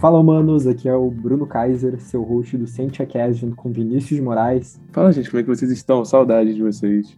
Fala, 0.00 0.18
humanos, 0.18 0.66
aqui 0.66 0.88
é 0.88 0.96
o 0.96 1.10
Bruno 1.10 1.46
Kaiser, 1.46 2.00
seu 2.00 2.22
host 2.22 2.56
do 2.56 2.66
CientiaCast, 2.66 3.42
junto 3.42 3.54
com 3.54 3.70
Vinícius 3.70 4.18
Moraes. 4.18 4.80
Fala, 4.92 5.12
gente, 5.12 5.28
como 5.28 5.40
é 5.40 5.42
que 5.42 5.48
vocês 5.50 5.70
estão? 5.70 6.06
Saudade 6.06 6.54
de 6.54 6.62
vocês. 6.62 7.14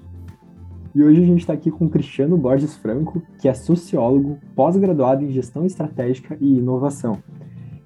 E 0.93 1.01
hoje 1.01 1.23
a 1.23 1.25
gente 1.25 1.39
está 1.43 1.53
aqui 1.53 1.71
com 1.71 1.89
Cristiano 1.89 2.37
Borges 2.37 2.75
Franco, 2.75 3.23
que 3.39 3.49
é 3.49 3.55
sociólogo, 3.55 4.37
pós-graduado 4.57 5.25
em 5.25 5.31
gestão 5.31 5.65
estratégica 5.65 6.37
e 6.41 6.59
inovação. 6.59 7.23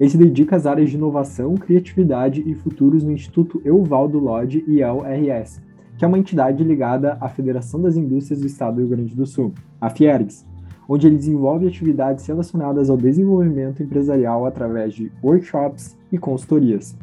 Ele 0.00 0.08
se 0.08 0.16
dedica 0.16 0.56
às 0.56 0.64
áreas 0.64 0.88
de 0.88 0.96
inovação, 0.96 1.56
criatividade 1.56 2.42
e 2.46 2.54
futuros 2.54 3.04
no 3.04 3.12
Instituto 3.12 3.60
Euvaldo 3.66 4.18
Lodge 4.18 4.64
e 4.66 4.80
ELRS, 4.80 5.60
que 5.98 6.06
é 6.06 6.08
uma 6.08 6.18
entidade 6.18 6.64
ligada 6.64 7.18
à 7.20 7.28
Federação 7.28 7.82
das 7.82 7.98
Indústrias 7.98 8.40
do 8.40 8.46
Estado 8.46 8.76
do 8.76 8.80
Rio 8.80 8.96
Grande 8.96 9.14
do 9.14 9.26
Sul, 9.26 9.52
a 9.78 9.90
Fiergs, 9.90 10.46
onde 10.88 11.06
ele 11.06 11.16
desenvolve 11.16 11.66
atividades 11.66 12.26
relacionadas 12.26 12.88
ao 12.88 12.96
desenvolvimento 12.96 13.82
empresarial 13.82 14.46
através 14.46 14.94
de 14.94 15.10
workshops 15.22 15.96
e 16.12 16.18
consultorias. 16.18 16.96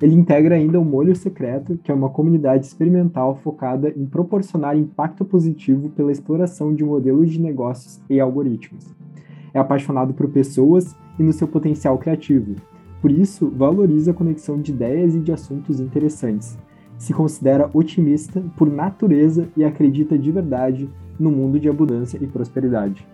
Ele 0.00 0.14
integra 0.14 0.54
ainda 0.54 0.80
o 0.80 0.84
Molho 0.84 1.14
Secreto, 1.14 1.78
que 1.84 1.90
é 1.90 1.94
uma 1.94 2.08
comunidade 2.08 2.64
experimental 2.64 3.36
focada 3.36 3.92
em 3.94 4.06
proporcionar 4.06 4.76
impacto 4.76 5.24
positivo 5.26 5.90
pela 5.90 6.10
exploração 6.10 6.74
de 6.74 6.82
modelos 6.82 7.30
de 7.30 7.40
negócios 7.40 8.00
e 8.08 8.18
algoritmos. 8.18 8.94
É 9.52 9.58
apaixonado 9.58 10.14
por 10.14 10.28
pessoas 10.28 10.96
e 11.18 11.22
no 11.22 11.32
seu 11.32 11.46
potencial 11.46 11.98
criativo. 11.98 12.54
Por 13.02 13.10
isso, 13.10 13.50
valoriza 13.50 14.10
a 14.10 14.14
conexão 14.14 14.60
de 14.60 14.72
ideias 14.72 15.14
e 15.14 15.20
de 15.20 15.32
assuntos 15.32 15.80
interessantes. 15.80 16.56
Se 17.00 17.14
considera 17.14 17.70
otimista 17.72 18.42
por 18.58 18.70
natureza 18.70 19.48
e 19.56 19.64
acredita 19.64 20.18
de 20.18 20.30
verdade 20.30 20.86
no 21.18 21.30
mundo 21.30 21.58
de 21.58 21.66
abundância 21.66 22.18
e 22.20 22.26
prosperidade. 22.26 23.06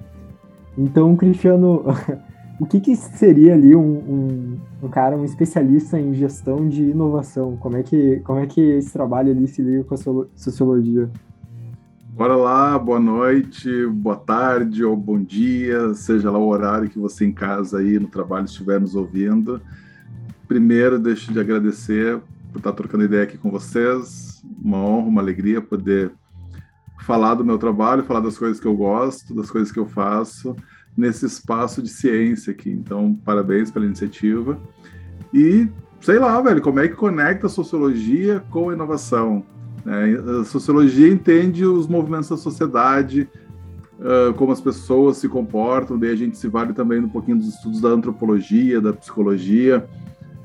Então, 0.77 1.15
Cristiano, 1.15 1.85
o 2.59 2.67
que, 2.67 2.81
que 2.81 2.97
seria 2.97 3.55
ali 3.55 3.77
um, 3.77 3.81
um, 3.81 4.59
um, 4.83 4.89
cara, 4.89 5.17
um 5.17 5.25
especialista 5.25 6.01
em 6.01 6.13
gestão 6.15 6.69
de 6.69 6.83
inovação? 6.83 7.57
Como 7.57 7.77
é 7.77 7.85
que, 7.85 8.17
como 8.25 8.41
é 8.41 8.47
que 8.47 8.61
esse 8.61 8.93
trabalho 8.93 9.31
ali 9.31 9.47
se 9.47 9.63
liga 9.63 9.85
com 9.85 9.95
a 9.95 10.27
sociologia? 10.35 11.09
Bora 12.11 12.35
lá, 12.35 12.77
boa 12.77 12.99
noite, 12.99 13.87
boa 13.87 14.17
tarde 14.17 14.83
ou 14.83 14.97
bom 14.97 15.23
dia, 15.23 15.95
seja 15.95 16.29
lá 16.29 16.39
o 16.41 16.49
horário 16.49 16.89
que 16.89 16.99
você 16.99 17.25
em 17.25 17.33
casa 17.33 17.79
aí 17.79 18.01
no 18.01 18.09
trabalho 18.09 18.47
estiver 18.47 18.81
nos 18.81 18.97
ouvindo. 18.97 19.61
Primeiro, 20.49 20.99
deixo 20.99 21.33
de 21.33 21.39
agradecer 21.39 22.21
por 22.57 22.61
estar 22.61 22.73
trocando 22.73 23.05
ideia 23.05 23.25
aqui 23.25 23.37
com 23.37 23.51
vocês. 23.51 24.43
Uma 24.63 24.79
honra, 24.79 25.09
uma 25.09 25.21
alegria 25.21 25.61
poder 25.61 26.11
falar 27.03 27.35
do 27.35 27.45
meu 27.45 27.59
trabalho, 27.59 28.03
falar 28.03 28.21
das 28.21 28.39
coisas 28.39 28.59
que 28.59 28.67
eu 28.67 28.75
gosto, 28.75 29.35
das 29.35 29.51
coisas 29.51 29.71
que 29.71 29.79
eu 29.79 29.87
faço 29.87 30.57
nesse 30.97 31.27
espaço 31.27 31.83
de 31.83 31.91
ciência 31.91 32.53
aqui. 32.53 32.71
Então, 32.71 33.15
parabéns 33.25 33.71
pela 33.71 33.85
iniciativa. 33.85 34.59
E 35.35 35.69
sei 36.01 36.19
lá, 36.19 36.41
velho, 36.41 36.63
como 36.63 36.81
é 36.81 36.89
que 36.89 36.95
conecta 36.95 37.47
a 37.47 37.51
sociologia 37.51 38.43
com 38.51 38.71
a 38.71 38.73
inovação? 38.73 39.45
É, 39.85 40.41
a 40.41 40.45
sociologia 40.45 41.09
entende 41.09 41.67
os 41.67 41.87
movimentos 41.87 42.31
da 42.31 42.39
sociedade, 42.39 43.29
uh, 43.99 44.33
como 44.33 44.51
as 44.51 44.63
pessoas 44.63 45.19
se 45.19 45.29
comportam, 45.29 45.99
daí 45.99 46.11
a 46.11 46.17
gente 46.17 46.39
se 46.39 46.49
vale 46.49 46.73
também 46.73 47.01
um 47.01 47.09
pouquinho 47.09 47.37
dos 47.37 47.49
estudos 47.49 47.83
da 47.83 47.91
antropologia, 47.91 48.81
da 48.81 48.95
psicologia. 48.95 49.87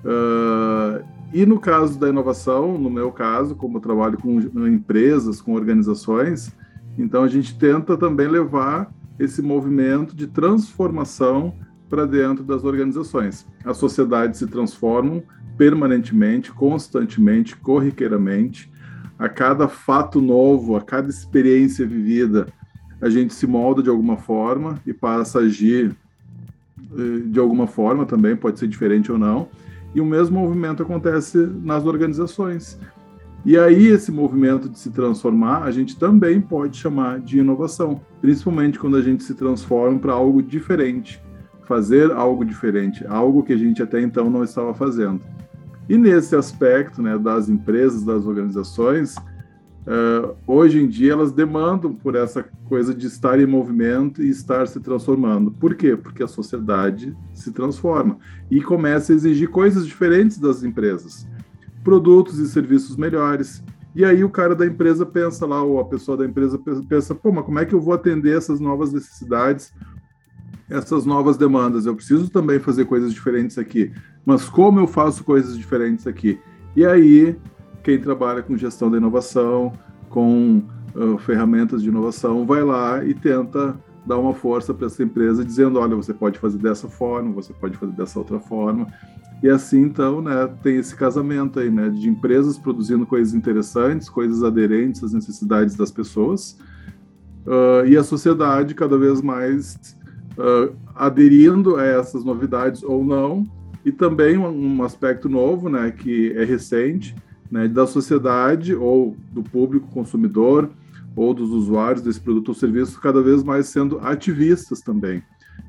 Uh, 0.03 1.20
e 1.34 1.46
no 1.46 1.60
caso 1.60 2.00
da 2.00 2.10
inovação, 2.10 2.78
no 2.78 2.90
meu 2.90 3.12
caso, 3.12 3.56
como 3.56 3.78
eu 3.78 3.82
trabalho 3.82 4.18
com 4.18 4.40
empresas, 4.68 5.42
com 5.42 5.54
organizações, 5.54 6.56
então 6.98 7.24
a 7.24 7.28
gente 7.28 7.58
tenta 7.58 7.96
também 7.98 8.28
levar 8.28 8.94
esse 9.18 9.42
movimento 9.42 10.16
de 10.16 10.28
transformação 10.28 11.53
para 11.90 12.06
dentro 12.06 12.44
das 12.44 12.64
organizações. 12.64 13.46
As 13.64 13.78
sociedades 13.78 14.40
se 14.40 14.47
transformam 14.47 15.24
permanentemente, 15.58 16.52
constantemente, 16.52 17.56
corriqueiramente. 17.56 18.72
A 19.20 19.30
cada 19.30 19.68
fato 19.68 20.20
novo, 20.20 20.75
a 20.75 20.81
cada 20.81 21.09
experiência 21.09 21.86
vivida, 21.86 22.47
a 23.00 23.09
gente 23.09 23.34
se 23.34 23.46
molda 23.46 23.84
de 23.84 23.90
alguma 23.90 24.18
forma 24.18 24.75
e 24.86 24.94
passa 24.94 25.40
a 25.40 25.44
agir 25.44 25.96
eh, 26.97 27.22
de 27.25 27.40
alguma 27.40 27.68
forma 27.68 28.06
também, 28.06 28.36
pode 28.36 28.59
ser 28.59 28.68
diferente 28.68 29.12
ou 29.12 29.18
não. 29.18 29.47
E 29.94 30.02
o 30.02 30.06
mesmo 30.06 30.40
movimento 30.40 30.84
acontece 30.84 31.38
nas 31.38 31.85
organizações. 31.85 32.79
E 33.44 33.57
aí, 33.57 33.88
esse 33.88 34.12
movimento 34.12 34.69
de 34.69 34.78
se 34.78 34.91
transformar, 34.91 35.63
a 35.63 35.72
gente 35.72 35.97
também 35.97 36.40
pode 36.40 36.78
chamar 36.78 37.19
de 37.19 37.40
inovação, 37.40 38.00
principalmente 38.22 38.78
quando 38.78 38.97
a 38.97 39.02
gente 39.02 39.24
se 39.24 39.34
transforma 39.34 39.97
para 39.97 40.13
algo 40.13 40.44
diferente, 40.44 41.22
fazer 41.63 42.12
algo 42.12 42.46
diferente, 42.46 43.06
algo 43.07 43.41
que 43.41 43.53
a 43.53 43.57
gente 43.57 43.81
até 43.81 44.00
então 44.00 44.29
não 44.29 44.44
estava 44.44 44.74
fazendo. 44.74 45.22
E 45.90 45.97
nesse 45.97 46.35
aspecto 46.35 47.02
né, 47.02 47.18
das 47.18 47.50
empresas, 47.50 48.03
das 48.03 48.25
organizações, 48.25 49.16
uh, 49.88 50.36
hoje 50.47 50.81
em 50.81 50.88
dia 50.88 51.14
elas 51.14 51.31
demandam 51.31 51.94
por 51.94 52.16
essa 52.16 52.46
coisa 52.68 52.94
de 52.94 53.08
estar 53.08 53.40
em 53.40 53.46
movimento 53.46 54.22
e 54.22 54.30
estar 54.30 54.68
se 54.68 54.80
transformando. 54.80 55.52
Por 55.52 55.75
quê? 55.75 55.96
Porque 55.96 56.24
a 56.24 56.28
sociedade 56.28 57.16
se 57.34 57.52
transforma 57.52 58.18
e 58.50 58.62
começa 58.62 59.12
a 59.12 59.16
exigir 59.16 59.50
coisas 59.50 59.86
diferentes 59.86 60.38
das 60.38 60.64
empresas 60.64 61.28
produtos 61.84 62.40
e 62.40 62.47
serviços 62.47 62.96
melhores. 62.96 63.64
E 63.94 64.06
aí 64.06 64.24
o 64.24 64.30
cara 64.30 64.56
da 64.56 64.66
empresa 64.66 65.06
pensa 65.06 65.46
lá, 65.46 65.62
ou 65.62 65.80
a 65.80 65.86
pessoa 65.86 66.16
da 66.16 66.25
empresa 66.25 66.59
pensa, 66.88 67.14
pô, 67.14 67.31
mas 67.31 67.46
como 67.46 67.59
é 67.59 67.66
que 67.66 67.74
eu 67.74 67.81
vou 67.81 67.94
atender 67.94 68.38
essas 68.38 68.59
novas 68.59 68.94
necessidades, 68.94 69.74
essas 70.70 71.06
novas 71.06 71.38
demandas? 71.38 71.86
Eu 71.86 71.96
preciso 71.96 72.30
também 72.30 72.59
fazer 72.59 72.86
coisas 72.86 73.14
diferentes 73.14 73.58
aqui. 73.58 73.91
Mas 74.25 74.47
como 74.47 74.80
eu 74.80 74.88
faço 74.88 75.24
coisas 75.24 75.58
diferentes 75.58 76.08
aqui? 76.08 76.40
E 76.75 76.86
aí, 76.86 77.36
quem 77.84 78.00
trabalha 78.00 78.42
com 78.42 78.58
gestão 78.58 78.90
da 78.90 78.97
inovação, 78.97 79.74
com 80.09 80.62
uh, 80.96 81.18
ferramentas 81.19 81.81
de 81.81 81.90
inovação, 81.90 82.46
vai 82.46 82.64
lá 82.64 83.03
e 83.03 83.14
tenta 83.14 83.75
dar 84.06 84.18
uma 84.18 84.34
força 84.34 84.74
para 84.74 84.88
essa 84.88 85.03
empresa, 85.03 85.46
dizendo, 85.46 85.80
olha, 85.80 85.96
você 85.96 86.14
pode 86.14 86.40
fazer 86.40 86.58
dessa 86.58 86.88
forma, 86.88 87.31
você 87.31 87.53
pode 87.53 87.78
fazer 87.78 87.94
dessa 87.94 88.18
outra 88.20 88.40
forma. 88.40 88.88
E 89.44 89.50
assim, 89.50 89.81
então, 89.81 90.22
né, 90.22 90.47
tem 90.62 90.78
esse 90.78 90.96
casamento 90.96 91.59
aí, 91.59 91.70
né, 91.70 91.90
de 91.90 92.09
empresas 92.09 92.58
produzindo 92.58 93.06
coisas 93.06 93.34
interessantes, 93.34 94.09
coisas 94.09 94.44
aderentes 94.44 95.03
às 95.03 95.14
necessidades 95.14 95.75
das 95.75 95.91
pessoas, 95.91 96.58
uh, 97.46 97.86
e 97.86 97.97
a 97.97 98.03
sociedade 98.03 98.75
cada 98.75 98.97
vez 98.97 99.22
mais 99.22 99.97
uh, 100.38 100.75
aderindo 100.96 101.78
a 101.78 101.84
essas 101.84 102.24
novidades 102.24 102.84
ou 102.84 103.03
não, 103.03 103.44
e 103.84 103.91
também 103.91 104.38
um, 104.38 104.84
aspecto 104.84 105.28
novo, 105.28 105.70
né, 105.70 105.90
que 105.91 106.31
é 106.34 106.44
recente, 106.44 107.16
né, 107.51 107.67
da 107.67 107.85
sociedade 107.85 108.73
ou 108.73 109.16
do 109.31 109.44
público 109.44 109.88
consumidor 109.88 110.69
ou 111.16 111.34
dos 111.34 111.50
usuários 111.50 112.01
desse 112.01 112.19
produto 112.19 112.50
ou 112.50 112.56
serviço 112.56 113.00
cada 113.01 113.22
vez 113.22 113.44
mais 113.44 113.67
sendo 113.67 114.00
ativistas 114.00 114.79
também, 114.79 115.22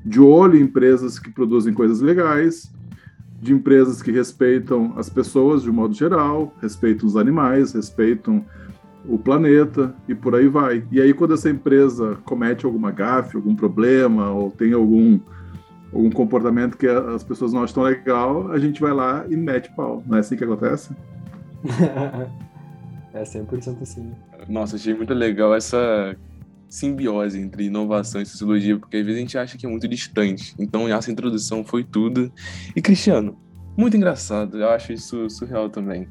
de 0.05 0.21
olho 0.21 0.57
em 0.57 0.61
empresas 0.61 1.19
que 1.19 1.29
produzem 1.29 1.73
coisas 1.73 1.99
legais, 1.99 2.71
de 3.41 3.53
empresas 3.53 4.01
que 4.01 4.09
respeitam 4.09 4.93
as 4.95 5.09
pessoas 5.09 5.63
de 5.63 5.69
um 5.69 5.73
modo 5.73 5.93
geral, 5.93 6.55
respeitam 6.61 7.05
os 7.05 7.17
animais, 7.17 7.73
respeitam 7.73 8.45
o 9.05 9.17
planeta 9.17 9.93
e 10.07 10.15
por 10.15 10.33
aí 10.33 10.47
vai. 10.47 10.85
E 10.89 11.01
aí 11.01 11.13
quando 11.13 11.33
essa 11.33 11.49
empresa 11.49 12.17
comete 12.23 12.65
alguma 12.65 12.89
gafe, 12.89 13.35
algum 13.35 13.53
problema 13.53 14.31
ou 14.31 14.49
tem 14.49 14.71
algum 14.71 15.19
algum 15.91 16.09
comportamento 16.09 16.75
que 16.75 16.87
as 16.87 17.23
pessoas 17.23 17.53
não 17.53 17.63
acham 17.63 17.83
legal, 17.83 18.51
a 18.51 18.57
gente 18.57 18.81
vai 18.81 18.93
lá 18.93 19.25
e 19.29 19.35
mete 19.35 19.71
pau. 19.75 20.01
Não 20.07 20.17
é 20.17 20.21
assim 20.21 20.35
que 20.35 20.43
acontece? 20.43 20.95
é 23.13 23.23
100% 23.23 23.81
assim. 23.81 24.11
Nossa, 24.47 24.75
achei 24.75 24.93
muito 24.93 25.13
legal 25.13 25.55
essa 25.55 26.15
simbiose 26.67 27.39
entre 27.39 27.65
inovação 27.65 28.21
e 28.21 28.25
sociologia, 28.25 28.77
porque 28.77 28.97
às 28.97 29.05
vezes 29.05 29.17
a 29.17 29.21
gente 29.21 29.37
acha 29.37 29.57
que 29.57 29.65
é 29.65 29.69
muito 29.69 29.87
distante. 29.87 30.55
Então, 30.57 30.87
essa 30.87 31.11
introdução 31.11 31.63
foi 31.63 31.83
tudo. 31.83 32.31
E, 32.75 32.81
Cristiano, 32.81 33.37
muito 33.77 33.95
engraçado, 33.95 34.59
eu 34.59 34.69
acho 34.69 34.91
isso 34.91 35.29
surreal 35.29 35.69
também. 35.69 36.07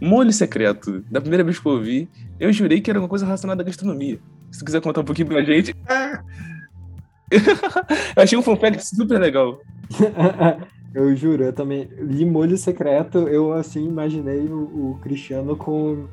Molho 0.00 0.32
secreto, 0.32 1.02
da 1.10 1.20
primeira 1.20 1.44
vez 1.44 1.58
que 1.58 1.66
eu 1.66 1.72
ouvi, 1.72 2.08
eu 2.40 2.52
jurei 2.52 2.80
que 2.80 2.90
era 2.90 2.98
uma 2.98 3.08
coisa 3.08 3.24
relacionada 3.24 3.62
à 3.62 3.64
gastronomia. 3.64 4.18
Se 4.50 4.58
tu 4.58 4.64
quiser 4.64 4.80
contar 4.80 5.02
um 5.02 5.04
pouquinho 5.04 5.28
pra 5.28 5.42
gente. 5.42 5.74
eu 7.30 8.22
achei 8.22 8.38
um 8.38 8.42
fanfact 8.42 8.86
super 8.86 9.18
legal. 9.20 9.60
eu 10.96 11.14
juro, 11.14 11.44
eu 11.44 11.52
também 11.52 11.86
li 11.98 12.24
molho 12.24 12.56
secreto, 12.56 13.28
eu 13.28 13.52
assim 13.52 13.86
imaginei 13.86 14.46
o, 14.46 14.92
o 14.92 14.98
Cristiano 15.02 15.54
com. 15.54 16.06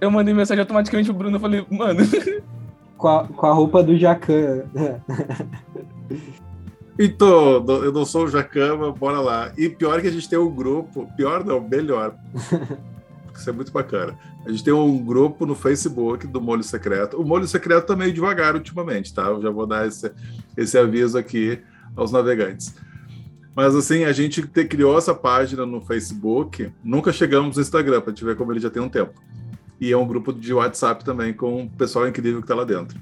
eu 0.00 0.10
mandei 0.10 0.34
mensagem 0.34 0.60
automaticamente 0.60 1.08
pro 1.08 1.18
Bruno, 1.18 1.36
eu 1.36 1.40
falei, 1.40 1.64
mano, 1.70 2.00
com 2.98 3.08
a, 3.08 3.28
com 3.28 3.46
a 3.46 3.52
roupa 3.52 3.80
do 3.80 3.96
Jacan. 3.96 4.64
Então, 6.98 7.64
eu 7.82 7.90
não 7.90 8.04
sou 8.04 8.24
o 8.24 8.28
Jacama, 8.28 8.92
bora 8.92 9.18
lá. 9.18 9.50
E 9.56 9.66
pior 9.66 9.98
que 10.02 10.08
a 10.08 10.10
gente 10.10 10.28
tem 10.28 10.38
um 10.38 10.54
grupo, 10.54 11.10
pior 11.16 11.42
não, 11.42 11.58
melhor. 11.58 12.14
Isso 13.34 13.48
é 13.48 13.52
muito 13.52 13.72
bacana. 13.72 14.14
A 14.44 14.50
gente 14.50 14.62
tem 14.62 14.74
um 14.74 15.02
grupo 15.02 15.46
no 15.46 15.54
Facebook 15.54 16.26
do 16.26 16.38
Molho 16.38 16.62
Secreto. 16.62 17.18
O 17.18 17.24
Molho 17.24 17.48
Secreto 17.48 17.86
tá 17.86 17.96
meio 17.96 18.12
devagar 18.12 18.54
ultimamente, 18.54 19.12
tá? 19.12 19.22
Eu 19.22 19.40
já 19.40 19.50
vou 19.50 19.66
dar 19.66 19.88
esse, 19.88 20.12
esse 20.54 20.76
aviso 20.76 21.16
aqui 21.16 21.58
aos 21.96 22.12
navegantes. 22.12 22.74
Mas 23.54 23.74
assim, 23.74 24.04
a 24.04 24.12
gente 24.12 24.42
te, 24.42 24.64
criou 24.64 24.96
essa 24.96 25.14
página 25.14 25.66
no 25.66 25.80
Facebook, 25.80 26.72
nunca 26.82 27.12
chegamos 27.12 27.56
no 27.56 27.62
Instagram, 27.62 28.00
para 28.00 28.12
te 28.12 28.24
ver 28.24 28.36
como 28.36 28.52
ele 28.52 28.60
já 28.60 28.70
tem 28.70 28.82
um 28.82 28.88
tempo. 28.88 29.12
E 29.80 29.92
é 29.92 29.96
um 29.96 30.06
grupo 30.06 30.32
de 30.32 30.54
WhatsApp 30.54 31.04
também 31.04 31.34
com 31.34 31.64
o 31.64 31.70
pessoal 31.70 32.08
incrível 32.08 32.40
que 32.40 32.44
está 32.44 32.54
lá 32.54 32.64
dentro. 32.64 32.98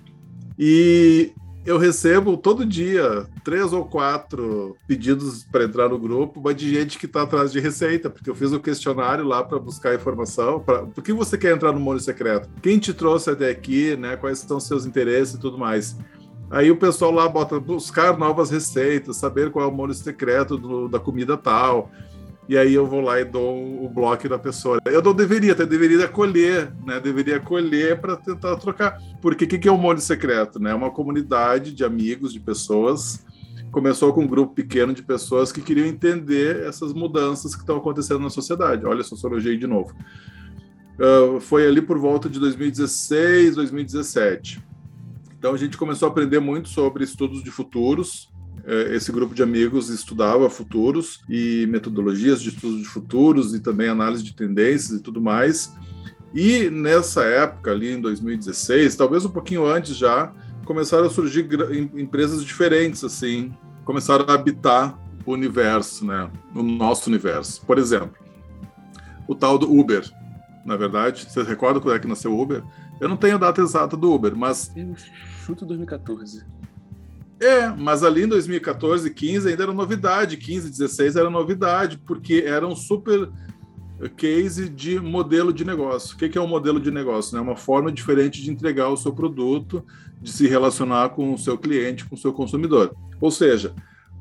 E 0.59 1.33
eu 1.65 1.77
recebo 1.77 2.37
todo 2.37 2.65
dia 2.65 3.27
três 3.45 3.73
ou 3.73 3.85
quatro 3.85 4.77
pedidos 4.89 5.45
para 5.45 5.65
entrar 5.65 5.89
no 5.89 5.99
grupo, 5.99 6.41
mas 6.43 6.57
de 6.57 6.73
gente 6.73 6.99
que 6.99 7.07
está 7.07 7.23
atrás 7.23 7.53
de 7.53 7.61
receita, 7.61 8.09
porque 8.09 8.31
eu 8.31 8.35
fiz 8.35 8.51
o 8.53 8.57
um 8.57 8.61
questionário 8.61 9.25
lá 9.25 9.45
para 9.45 9.59
buscar 9.59 9.95
informação. 9.95 10.61
Pra, 10.61 10.87
por 10.87 11.05
que 11.05 11.13
você 11.13 11.37
quer 11.37 11.55
entrar 11.55 11.73
no 11.73 11.81
molho 11.81 12.01
secreto? 12.01 12.49
Quem 12.63 12.79
te 12.79 12.95
trouxe 12.95 13.31
até 13.31 13.51
aqui, 13.51 13.95
né? 13.97 14.17
Quais 14.17 14.39
são 14.39 14.59
seus 14.59 14.87
interesses 14.87 15.35
e 15.35 15.41
tudo 15.41 15.59
mais. 15.59 15.97
Aí 16.51 16.71
o 16.71 16.77
pessoal 16.77 17.13
lá 17.13 17.29
bota 17.29 17.61
buscar 17.61 18.19
novas 18.19 18.51
receitas, 18.51 19.17
saber 19.17 19.51
qual 19.51 19.65
é 19.65 19.69
o 19.69 19.75
molho 19.75 19.95
secreto 19.95 20.59
do, 20.59 20.89
da 20.89 20.99
comida 20.99 21.37
tal 21.37 21.91
e 22.51 22.59
aí 22.59 22.75
eu 22.75 22.85
vou 22.85 23.01
lá 23.01 23.21
e 23.21 23.25
dou 23.25 23.85
o 23.85 23.89
bloco 23.89 24.29
da 24.29 24.37
pessoa. 24.37 24.81
Eu 24.85 25.01
não 25.01 25.15
deveria, 25.15 25.53
até 25.53 25.65
deveria 25.65 26.05
acolher, 26.05 26.73
né? 26.85 26.99
Deveria 26.99 27.37
acolher 27.37 28.01
para 28.01 28.17
tentar 28.17 28.57
trocar. 28.57 29.01
Porque 29.23 29.45
o 29.45 29.49
que, 29.49 29.57
que 29.57 29.69
é 29.69 29.71
o 29.71 29.79
molho 29.79 30.01
secreto? 30.01 30.59
Né? 30.59 30.73
É 30.73 30.75
uma 30.75 30.91
comunidade 30.91 31.73
de 31.73 31.85
amigos, 31.85 32.33
de 32.33 32.41
pessoas. 32.41 33.25
Começou 33.71 34.13
com 34.13 34.23
um 34.23 34.27
grupo 34.27 34.53
pequeno 34.53 34.93
de 34.93 35.01
pessoas 35.01 35.53
que 35.53 35.61
queriam 35.61 35.87
entender 35.87 36.65
essas 36.65 36.93
mudanças 36.93 37.55
que 37.55 37.61
estão 37.61 37.77
acontecendo 37.77 38.19
na 38.19 38.31
sociedade. 38.31 38.85
Olha 38.85 39.05
sociologia 39.05 39.53
aí 39.53 39.57
de 39.57 39.69
novo. 39.69 39.95
Uh, 40.99 41.39
foi 41.39 41.69
ali 41.69 41.81
por 41.81 42.01
volta 42.01 42.29
de 42.29 42.41
2016, 42.41 43.55
2017. 43.55 44.61
Então 45.41 45.55
a 45.55 45.57
gente 45.57 45.79
começou 45.79 46.07
a 46.07 46.11
aprender 46.11 46.39
muito 46.39 46.69
sobre 46.69 47.03
estudos 47.03 47.43
de 47.43 47.51
futuros, 47.51 48.31
é, 48.63 48.95
esse 48.95 49.11
grupo 49.11 49.35
de 49.35 49.43
amigos 49.43 49.89
estudava 49.89 50.51
futuros 50.51 51.23
e 51.31 51.67
metodologias 51.67 52.43
de 52.43 52.51
estudo 52.51 52.77
de 52.77 52.85
futuros 52.85 53.55
e 53.55 53.61
também 53.61 53.89
análise 53.89 54.23
de 54.23 54.37
tendências 54.37 55.01
e 55.01 55.03
tudo 55.03 55.19
mais. 55.19 55.75
E 56.35 56.69
nessa 56.69 57.25
época, 57.25 57.71
ali 57.71 57.91
em 57.91 57.99
2016, 58.03 58.95
talvez 58.97 59.25
um 59.25 59.31
pouquinho 59.31 59.67
antes 59.67 59.97
já, 59.97 60.31
começaram 60.67 61.07
a 61.07 61.11
surgir 61.11 61.49
empresas 61.97 62.45
diferentes, 62.45 63.03
assim, 63.03 63.51
começaram 63.83 64.27
a 64.29 64.35
habitar 64.35 64.99
o 65.25 65.33
universo, 65.33 66.05
né? 66.05 66.31
O 66.55 66.63
nosso 66.63 67.09
universo. 67.09 67.65
Por 67.65 67.79
exemplo, 67.79 68.15
o 69.27 69.35
tal 69.35 69.57
do 69.57 69.73
Uber, 69.73 70.07
na 70.67 70.77
verdade. 70.77 71.27
Você 71.27 71.43
recorda 71.43 71.81
quando 71.81 71.97
é 71.97 71.99
que 71.99 72.07
nasceu 72.07 72.31
o 72.31 72.43
Uber? 72.43 72.63
Eu 73.01 73.09
não 73.09 73.17
tenho 73.17 73.37
a 73.37 73.39
data 73.39 73.61
exata 73.61 73.97
do 73.97 74.13
Uber, 74.13 74.37
mas. 74.37 74.71
Eu 74.77 74.95
chuto 75.45 75.65
2014. 75.65 76.45
É, 77.41 77.69
mas 77.71 78.03
ali 78.03 78.25
em 78.25 78.29
2014, 78.29 79.11
15 79.11 79.49
ainda 79.49 79.63
era 79.63 79.73
novidade, 79.73 80.37
15, 80.37 80.71
16 80.71 81.17
era 81.17 81.31
novidade, 81.31 81.97
porque 81.97 82.45
era 82.47 82.67
um 82.67 82.77
super 82.77 83.31
case 84.17 84.69
de 84.69 85.01
modelo 85.01 85.53
de 85.53 85.65
negócio. 85.65 86.15
O 86.15 86.19
que 86.19 86.37
é 86.37 86.41
um 86.41 86.47
modelo 86.47 86.79
de 86.79 86.91
negócio? 86.91 87.37
É 87.37 87.41
uma 87.41 87.57
forma 87.57 87.91
diferente 87.91 88.43
de 88.43 88.51
entregar 88.51 88.89
o 88.89 88.97
seu 88.97 89.13
produto, 89.13 89.85
de 90.21 90.31
se 90.31 90.47
relacionar 90.47 91.11
com 91.11 91.33
o 91.33 91.39
seu 91.39 91.57
cliente, 91.59 92.05
com 92.05 92.15
o 92.15 92.19
seu 92.19 92.33
consumidor. 92.33 92.95
Ou 93.21 93.31
seja, 93.31 93.75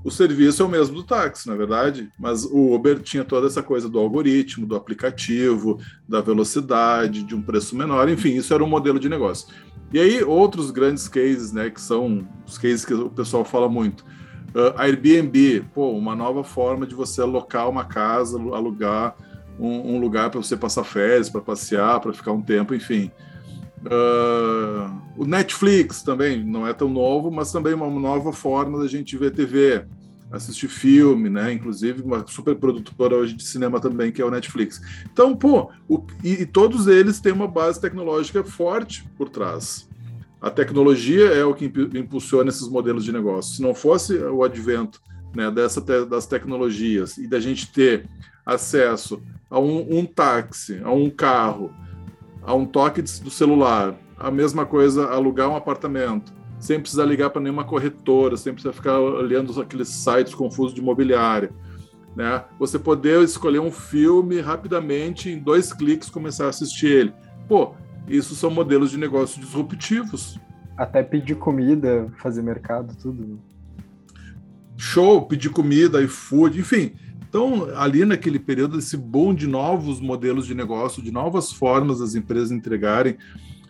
o 0.04 0.10
serviço 0.10 0.62
é 0.62 0.66
o 0.66 0.70
mesmo 0.70 0.96
do 0.96 1.04
táxi, 1.04 1.48
na 1.48 1.54
é 1.54 1.58
verdade, 1.58 2.10
mas 2.18 2.46
o 2.46 2.74
Uber 2.74 3.00
tinha 3.00 3.26
toda 3.26 3.48
essa 3.48 3.62
coisa 3.62 3.90
do 3.90 4.00
algoritmo, 4.00 4.66
do 4.66 4.76
aplicativo, 4.76 5.78
da 6.08 6.22
velocidade, 6.22 7.24
de 7.24 7.36
um 7.36 7.42
preço 7.42 7.76
menor, 7.76 8.08
enfim, 8.10 8.36
isso 8.36 8.54
era 8.54 8.64
um 8.64 8.68
modelo 8.68 9.00
de 9.00 9.10
negócio. 9.10 9.48
E 9.92 10.00
aí, 10.00 10.24
outros 10.24 10.72
grandes 10.72 11.08
cases, 11.08 11.52
né, 11.52 11.70
que 11.70 11.82
são 11.82 12.28
os 12.48 12.58
cases 12.58 12.86
que 12.86 12.94
o 12.94 13.10
pessoal 13.10 13.44
fala 13.44 13.68
muito. 13.68 14.06
Uh, 14.50 14.74
Airbnb, 14.78 15.66
pô, 15.74 15.92
uma 15.92 16.16
nova 16.16 16.44
forma 16.44 16.86
de 16.86 16.96
você 16.96 17.22
alocar 17.22 17.70
uma 17.70 17.86
casa, 17.86 18.38
alugar 18.38 19.16
um, 19.60 19.96
um 19.96 20.00
lugar 20.00 20.30
para 20.30 20.42
você 20.42 20.56
passar 20.56 20.84
férias, 20.84 21.30
para 21.30 21.42
passear, 21.42 22.00
para 22.00 22.14
ficar 22.14 22.32
um 22.32 22.42
tempo, 22.42 22.74
enfim. 22.74 23.12
Uh, 23.86 25.02
o 25.18 25.26
Netflix 25.26 26.02
também 26.04 26.44
não 26.44 26.68
é 26.68 26.74
tão 26.74 26.90
novo, 26.90 27.32
mas 27.32 27.52
também 27.52 27.74
uma 27.74 27.90
nova 27.90 28.34
forma 28.34 28.80
da 28.80 28.88
gente 28.88 29.18
ver 29.18 29.32
TV, 29.32 29.86
assistir 30.32 30.68
filme, 30.68 31.30
né? 31.30 31.52
Inclusive 31.54 32.02
uma 32.02 32.26
super 32.28 32.56
produtora 32.56 33.16
hoje 33.16 33.34
de 33.34 33.44
cinema 33.44 33.80
também, 33.80 34.12
que 34.12 34.22
é 34.22 34.26
o 34.26 34.32
Netflix. 34.32 34.82
Então, 35.12 35.36
pô, 35.36 35.72
o, 35.88 36.06
e, 36.24 36.42
e, 36.42 36.46
todos 36.46 36.88
eles 36.88 37.20
têm 37.20 37.32
uma 37.32 37.48
base 37.48 37.82
tecnológica 37.82 38.44
forte 38.44 39.08
por 39.18 39.30
trás. 39.30 39.88
A 40.42 40.50
tecnologia 40.50 41.26
é 41.26 41.44
o 41.44 41.54
que 41.54 41.66
impulsiona 41.96 42.50
esses 42.50 42.68
modelos 42.68 43.04
de 43.04 43.12
negócio. 43.12 43.56
Se 43.56 43.62
não 43.62 43.74
fosse 43.74 44.18
o 44.18 44.44
advento 44.44 45.02
né, 45.36 45.52
dessa 45.52 45.82
te, 45.82 46.06
das 46.06 46.26
tecnologias 46.26 47.18
e 47.18 47.28
da 47.28 47.40
gente 47.40 47.72
ter 47.72 48.08
acesso 48.46 49.22
a 49.50 49.60
um, 49.60 50.00
um 50.00 50.06
táxi, 50.06 50.80
a 50.84 50.92
um 50.92 51.10
carro, 51.10 51.74
a 52.50 52.54
um 52.56 52.66
toque 52.66 53.00
do 53.04 53.30
celular, 53.30 53.96
a 54.18 54.32
mesma 54.32 54.66
coisa 54.66 55.06
alugar 55.06 55.48
um 55.48 55.56
apartamento, 55.56 56.34
sem 56.60 56.80
precisar 56.80 57.06
ligar 57.06 57.30
para 57.30 57.44
nenhuma 57.44 57.64
corretora, 57.64 58.36
sem 58.36 58.52
precisar 58.52 58.74
ficar 58.74 59.00
olhando 59.00 59.62
aqueles 59.62 59.88
sites 59.90 60.34
confusos 60.34 60.74
de 60.74 60.82
imobiliária. 60.82 61.52
Né? 62.16 62.44
Você 62.58 62.80
poder 62.80 63.22
escolher 63.22 63.60
um 63.60 63.70
filme 63.70 64.42
rapidamente, 64.42 65.30
em 65.30 65.38
dois 65.38 65.72
cliques, 65.72 66.10
começar 66.10 66.46
a 66.46 66.50
assistir 66.50 66.88
ele. 66.88 67.14
Pô, 67.48 67.76
isso 68.08 68.34
são 68.34 68.50
modelos 68.50 68.90
de 68.90 68.98
negócio 68.98 69.40
disruptivos. 69.40 70.40
Até 70.76 71.04
pedir 71.04 71.36
comida, 71.36 72.12
fazer 72.18 72.42
mercado, 72.42 72.96
tudo. 72.96 73.40
Show, 74.76 75.28
pedir 75.28 75.52
comida, 75.52 76.02
iFood, 76.02 76.60
enfim. 76.60 76.96
Então, 77.30 77.70
ali 77.76 78.04
naquele 78.06 78.40
período, 78.40 78.80
esse 78.80 78.98
boom 78.98 79.36
de 79.36 79.46
novos 79.46 80.02
modelos 80.02 80.48
de 80.48 80.56
negócio, 80.56 81.02
de 81.02 81.12
novas 81.12 81.52
formas 81.52 82.00
das 82.00 82.16
empresas 82.16 82.52
entregarem 82.52 83.18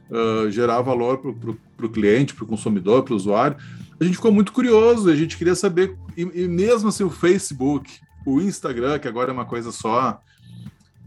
uh, 0.10 0.50
gerar 0.50 0.82
valor 0.82 1.18
para 1.18 1.86
o 1.86 1.90
cliente, 1.90 2.34
para 2.34 2.46
o 2.46 2.48
consumidor, 2.48 3.04
para 3.04 3.14
o 3.14 3.18
usuário. 3.18 3.58
A 4.00 4.04
gente 4.06 4.16
ficou 4.16 4.32
muito 4.32 4.54
curioso, 4.54 5.10
a 5.10 5.16
gente 5.16 5.38
queria 5.38 5.56
saber, 5.56 5.98
e, 6.16 6.22
e, 6.22 6.48
mesmo 6.48 6.88
assim 6.88 7.04
o 7.04 7.10
Facebook, 7.10 8.00
o 8.26 8.40
Instagram, 8.40 8.98
que 8.98 9.10
agora 9.10 9.30
é 9.30 9.34
uma 9.34 9.46
coisa 9.46 9.74
só, 9.74 10.22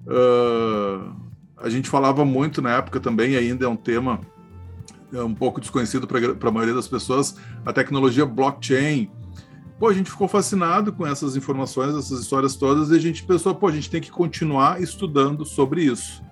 uh, 0.06 1.10
a 1.56 1.70
gente 1.70 1.88
falava 1.88 2.22
muito 2.22 2.60
na 2.60 2.76
época 2.76 3.00
também, 3.00 3.34
ainda 3.34 3.64
é 3.64 3.68
um 3.68 3.76
tema 3.76 4.20
é 5.12 5.22
um 5.22 5.34
pouco 5.34 5.60
desconhecido 5.60 6.06
para 6.06 6.48
a 6.48 6.52
maioria 6.52 6.74
das 6.74 6.88
pessoas, 6.88 7.36
a 7.66 7.72
tecnologia 7.72 8.24
blockchain. 8.24 9.10
Pô, 9.82 9.88
a 9.88 9.92
gente 9.92 10.12
ficou 10.12 10.28
fascinado 10.28 10.92
com 10.92 11.04
essas 11.04 11.34
informações, 11.34 11.96
essas 11.96 12.20
histórias 12.20 12.54
todas, 12.54 12.90
e 12.90 12.94
a 12.94 13.00
gente 13.00 13.24
pensou, 13.24 13.52
pô, 13.52 13.66
a 13.66 13.72
gente 13.72 13.90
tem 13.90 14.00
que 14.00 14.12
continuar 14.12 14.80
estudando 14.80 15.44
sobre 15.44 15.82
isso. 15.82 16.22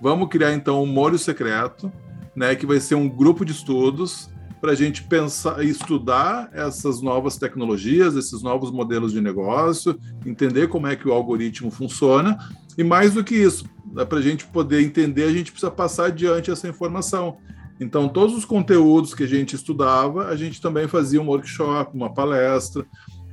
Vamos 0.00 0.30
criar 0.30 0.54
então 0.54 0.82
um 0.82 0.86
molho 0.86 1.18
secreto, 1.18 1.92
né, 2.34 2.54
que 2.54 2.64
vai 2.64 2.80
ser 2.80 2.94
um 2.94 3.06
grupo 3.06 3.44
de 3.44 3.52
estudos 3.52 4.30
para 4.62 4.72
a 4.72 4.74
gente 4.74 5.02
pensar 5.02 5.62
e 5.62 5.68
estudar 5.68 6.48
essas 6.54 7.02
novas 7.02 7.36
tecnologias, 7.36 8.16
esses 8.16 8.42
novos 8.42 8.70
modelos 8.70 9.12
de 9.12 9.20
negócio, 9.20 10.00
entender 10.24 10.68
como 10.68 10.86
é 10.86 10.96
que 10.96 11.06
o 11.06 11.12
algoritmo 11.12 11.70
funciona 11.70 12.38
e 12.78 12.82
mais 12.82 13.12
do 13.12 13.22
que 13.22 13.34
isso, 13.34 13.66
né, 13.92 14.06
para 14.06 14.20
a 14.20 14.22
gente 14.22 14.46
poder 14.46 14.80
entender, 14.80 15.24
a 15.24 15.32
gente 15.32 15.52
precisa 15.52 15.70
passar 15.70 16.06
adiante 16.06 16.50
essa 16.50 16.66
informação. 16.66 17.36
Então, 17.78 18.08
todos 18.08 18.34
os 18.34 18.44
conteúdos 18.44 19.14
que 19.14 19.24
a 19.24 19.28
gente 19.28 19.54
estudava, 19.54 20.28
a 20.28 20.36
gente 20.36 20.60
também 20.60 20.88
fazia 20.88 21.20
um 21.20 21.26
workshop, 21.26 21.94
uma 21.94 22.12
palestra, 22.12 22.86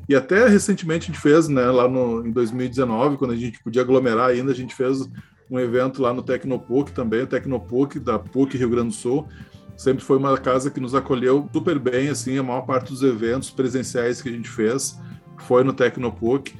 e 0.07 0.15
até 0.15 0.47
recentemente 0.47 1.05
a 1.09 1.13
gente 1.13 1.21
fez, 1.21 1.47
né, 1.47 1.65
lá 1.65 1.87
no, 1.87 2.25
em 2.25 2.31
2019, 2.31 3.17
quando 3.17 3.31
a 3.31 3.35
gente 3.37 3.61
podia 3.63 3.81
aglomerar 3.81 4.29
ainda, 4.29 4.51
a 4.51 4.55
gente 4.55 4.75
fez 4.75 5.07
um 5.49 5.59
evento 5.59 6.01
lá 6.01 6.13
no 6.13 6.21
Tecnopuc 6.21 6.91
também, 6.91 7.21
o 7.21 7.27
Tecnopuc 7.27 7.99
da 7.99 8.19
PUC 8.19 8.57
Rio 8.57 8.69
Grande 8.69 8.89
do 8.89 8.93
Sul. 8.93 9.27
Sempre 9.77 10.03
foi 10.03 10.17
uma 10.17 10.37
casa 10.37 10.69
que 10.69 10.79
nos 10.79 10.93
acolheu 10.93 11.49
super 11.51 11.79
bem, 11.79 12.09
assim, 12.09 12.37
a 12.37 12.43
maior 12.43 12.61
parte 12.61 12.91
dos 12.91 13.01
eventos 13.01 13.49
presenciais 13.49 14.21
que 14.21 14.29
a 14.29 14.31
gente 14.31 14.49
fez 14.49 14.99
foi 15.39 15.63
no 15.63 15.73
Tecnopuc. 15.73 16.53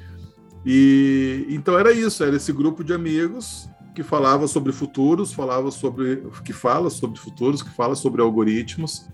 E 0.65 1.45
então 1.49 1.77
era 1.77 1.91
isso, 1.91 2.23
era 2.23 2.35
esse 2.35 2.51
grupo 2.53 2.83
de 2.83 2.93
amigos 2.93 3.69
que 3.93 4.03
falava 4.03 4.47
sobre 4.47 4.71
futuros, 4.71 5.33
falava 5.33 5.71
sobre 5.71 6.23
que 6.43 6.53
fala 6.53 6.89
sobre 6.89 7.19
futuros, 7.19 7.61
que 7.61 7.69
fala 7.69 7.95
sobre 7.95 8.21
algoritmos 8.21 9.07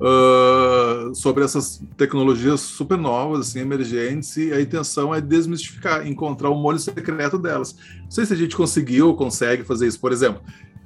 uh, 0.00 1.14
sobre 1.14 1.44
essas 1.44 1.82
tecnologias 1.96 2.60
super 2.60 2.96
novas, 2.96 3.48
assim, 3.48 3.60
emergentes, 3.60 4.36
e 4.36 4.52
a 4.52 4.60
intenção 4.60 5.14
é 5.14 5.20
desmistificar, 5.20 6.06
encontrar 6.06 6.50
o 6.50 6.54
um 6.54 6.60
molho 6.60 6.78
secreto 6.78 7.38
delas. 7.38 7.76
Não 8.02 8.10
sei 8.10 8.24
se 8.24 8.32
a 8.32 8.36
gente 8.36 8.56
conseguiu 8.56 9.08
ou 9.08 9.16
consegue 9.16 9.64
fazer 9.64 9.86
isso. 9.86 10.00
Por 10.00 10.12
exemplo, 10.12 10.42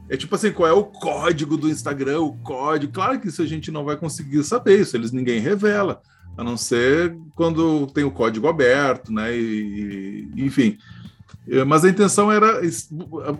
é 0.08 0.16
tipo 0.16 0.34
assim, 0.34 0.52
qual 0.52 0.68
é 0.68 0.72
o 0.72 0.84
código 0.84 1.56
do 1.56 1.68
Instagram, 1.68 2.20
o 2.20 2.36
código. 2.38 2.92
Claro 2.92 3.20
que 3.20 3.28
isso 3.28 3.42
a 3.42 3.46
gente 3.46 3.70
não 3.70 3.84
vai 3.84 3.96
conseguir 3.96 4.42
saber, 4.44 4.80
isso 4.80 4.96
eles 4.96 5.12
ninguém 5.12 5.40
revela, 5.40 6.00
a 6.36 6.42
não 6.42 6.56
ser 6.56 7.16
quando 7.34 7.86
tem 7.88 8.04
o 8.04 8.10
código 8.10 8.48
aberto, 8.48 9.12
né? 9.12 9.36
E, 9.36 10.30
enfim. 10.36 10.78
Mas 11.66 11.84
a 11.84 11.88
intenção 11.88 12.30
era 12.30 12.60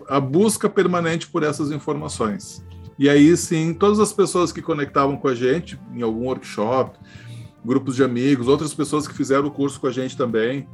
a 0.09 0.19
busca 0.19 0.69
permanente 0.69 1.27
por 1.27 1.43
essas 1.43 1.71
informações. 1.71 2.63
E 2.99 3.09
aí 3.09 3.35
sim, 3.35 3.73
todas 3.73 3.99
as 3.99 4.13
pessoas 4.13 4.51
que 4.51 4.61
conectavam 4.61 5.17
com 5.17 5.27
a 5.27 5.35
gente 5.35 5.79
em 5.93 6.01
algum 6.01 6.25
workshop, 6.25 6.97
grupos 7.65 7.95
de 7.95 8.03
amigos, 8.03 8.47
outras 8.47 8.73
pessoas 8.73 9.07
que 9.07 9.13
fizeram 9.13 9.47
o 9.47 9.51
curso 9.51 9.79
com 9.79 9.87
a 9.87 9.91
gente 9.91 10.17
também, 10.17 10.67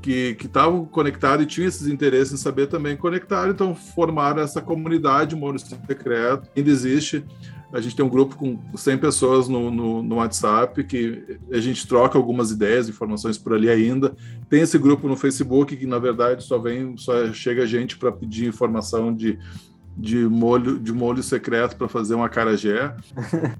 que 0.00 0.36
estavam 0.40 0.84
conectados 0.84 1.44
e 1.44 1.48
tinham 1.48 1.68
esses 1.68 1.86
interesses 1.86 2.32
em 2.32 2.36
saber 2.36 2.66
também 2.66 2.96
conectar, 2.96 3.48
então 3.48 3.74
formaram 3.74 4.42
essa 4.42 4.60
comunidade 4.60 5.36
Moro 5.36 5.58
Secreto, 5.58 6.48
ainda 6.56 6.70
existe. 6.70 7.24
A 7.72 7.80
gente 7.80 7.96
tem 7.96 8.04
um 8.04 8.08
grupo 8.08 8.36
com 8.36 8.58
100 8.76 8.98
pessoas 8.98 9.48
no, 9.48 9.70
no, 9.70 10.02
no, 10.02 10.16
WhatsApp 10.16 10.84
que 10.84 11.38
a 11.50 11.58
gente 11.58 11.86
troca 11.88 12.18
algumas 12.18 12.50
ideias, 12.50 12.88
informações 12.88 13.38
por 13.38 13.54
ali 13.54 13.70
ainda. 13.70 14.14
Tem 14.48 14.60
esse 14.60 14.78
grupo 14.78 15.08
no 15.08 15.16
Facebook 15.16 15.74
que, 15.74 15.86
na 15.86 15.98
verdade, 15.98 16.44
só 16.44 16.58
vem, 16.58 16.96
só 16.98 17.32
chega 17.32 17.66
gente 17.66 17.96
para 17.96 18.12
pedir 18.12 18.46
informação 18.46 19.14
de, 19.14 19.38
de 19.96 20.18
molho 20.28 20.78
de 20.78 20.92
molho 20.92 21.22
secreto 21.22 21.76
para 21.76 21.88
fazer 21.88 22.14
um 22.14 22.22
acarajé. 22.22 22.94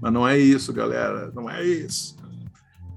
Mas 0.00 0.12
não 0.12 0.26
é 0.26 0.38
isso, 0.38 0.72
galera. 0.72 1.30
Não 1.34 1.48
é 1.50 1.62
isso. 1.62 2.16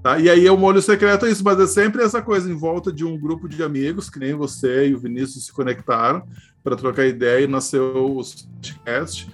Tá? 0.02 0.18
E 0.18 0.30
aí 0.30 0.48
o 0.48 0.56
molho 0.56 0.80
secreto 0.80 1.26
é 1.26 1.30
isso, 1.30 1.42
mas 1.42 1.58
é 1.58 1.66
sempre 1.66 2.02
essa 2.02 2.20
coisa 2.20 2.50
em 2.50 2.54
volta 2.54 2.92
de 2.92 3.06
um 3.06 3.18
grupo 3.18 3.48
de 3.48 3.62
amigos, 3.62 4.10
que 4.10 4.18
nem 4.18 4.34
você 4.34 4.88
e 4.88 4.94
o 4.94 4.98
Vinícius 4.98 5.46
se 5.46 5.52
conectaram 5.52 6.22
para 6.62 6.76
trocar 6.76 7.06
ideia 7.06 7.44
e 7.44 7.48
nasceu 7.48 8.06
o 8.06 8.14
podcast 8.16 9.26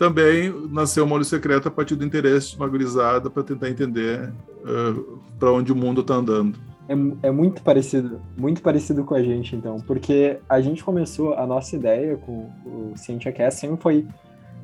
também 0.00 0.50
nasceu 0.70 1.04
o 1.04 1.06
Molho 1.06 1.26
Secreto 1.26 1.68
a 1.68 1.70
partir 1.70 1.94
do 1.94 2.02
interesse 2.02 2.52
de 2.52 2.56
uma 2.56 2.66
gurizada 2.66 3.28
para 3.28 3.42
tentar 3.42 3.68
entender 3.68 4.32
uh, 4.62 5.18
para 5.38 5.52
onde 5.52 5.70
o 5.70 5.76
mundo 5.76 6.00
está 6.00 6.14
andando. 6.14 6.58
É, 6.88 7.28
é, 7.28 7.30
muito 7.30 7.60
parecido, 7.60 8.18
muito 8.34 8.62
parecido 8.62 9.04
com 9.04 9.14
a 9.14 9.22
gente, 9.22 9.54
então, 9.54 9.76
porque 9.76 10.38
a 10.48 10.58
gente 10.62 10.82
começou, 10.82 11.34
a 11.34 11.46
nossa 11.46 11.76
ideia 11.76 12.16
com 12.16 12.50
o 12.64 12.94
CientiaCast 12.96 13.60
sempre 13.60 13.76
foi 13.76 14.06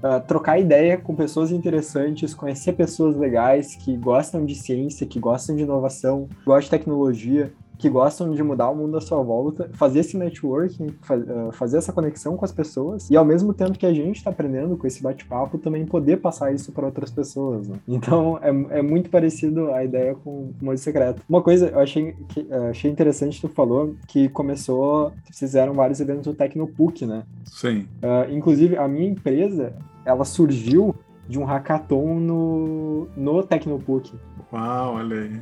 uh, 0.03 0.27
trocar 0.27 0.59
ideia 0.59 0.97
com 0.97 1.15
pessoas 1.15 1.53
interessantes, 1.53 2.33
conhecer 2.33 2.73
pessoas 2.73 3.15
legais 3.15 3.75
que 3.77 3.95
gostam 3.95 4.43
de 4.43 4.55
ciência, 4.55 5.07
que 5.07 5.21
gostam 5.21 5.55
de 5.55 5.65
inovação, 5.65 6.31
gostam 6.47 6.61
de 6.61 6.71
tecnologia, 6.71 7.53
que 7.79 7.89
gostam 7.89 8.31
de 8.31 8.43
mudar 8.43 8.71
o 8.71 8.75
mundo 8.75 8.97
à 8.97 9.01
sua 9.01 9.23
volta, 9.23 9.71
fazer 9.75 10.01
esse 10.01 10.17
networking, 10.17 10.95
ah, 11.09 11.53
fazer 11.53 11.79
essa 11.79 11.93
conexão 11.93 12.37
com 12.37 12.45
as 12.45 12.53
pessoas 12.53 13.11
e 13.11 13.17
ao 13.17 13.25
mesmo 13.25 13.53
tempo 13.53 13.79
que 13.79 13.87
a 13.87 13.93
gente 13.93 14.17
está 14.17 14.31
aprendendo 14.31 14.77
com 14.77 14.87
esse 14.87 15.03
bate-papo, 15.03 15.59
também 15.59 15.85
poder 15.85 16.19
passar 16.19 16.53
isso 16.53 16.73
para 16.73 16.87
outras 16.87 17.11
pessoas. 17.11 17.69
Né? 17.69 17.77
Então 17.87 18.39
é, 18.43 18.79
é 18.79 18.83
muito 18.83 19.11
parecido 19.11 19.73
a 19.73 19.85
ideia 19.85 20.15
com 20.15 20.31
o 20.31 20.55
Modo 20.61 20.79
Secreto. 20.79 21.23
Uma 21.29 21.43
coisa 21.43 21.69
eu 21.69 21.81
achei, 21.81 22.15
que, 22.29 22.47
ah, 22.51 22.71
achei 22.71 22.91
interessante 22.91 23.41
tu 23.41 23.49
falou 23.49 23.95
que 24.07 24.29
começou, 24.29 25.13
fizeram 25.33 25.75
vários 25.75 26.01
eventos 26.01 26.25
do 26.25 26.35
Tecnopuc, 26.35 27.05
né? 27.05 27.25
Sim. 27.45 27.87
Uh, 28.03 28.33
inclusive 28.33 28.77
a 28.77 28.89
minha 28.89 29.09
empresa, 29.09 29.75
ela 30.05 30.25
surgiu 30.25 30.95
de 31.29 31.39
um 31.39 31.45
hackathon 31.45 32.21
no, 32.21 33.09
no 33.17 33.43
Tecnopuc. 33.43 34.13
Uau, 34.53 34.95
olha 34.95 35.17
aí. 35.23 35.41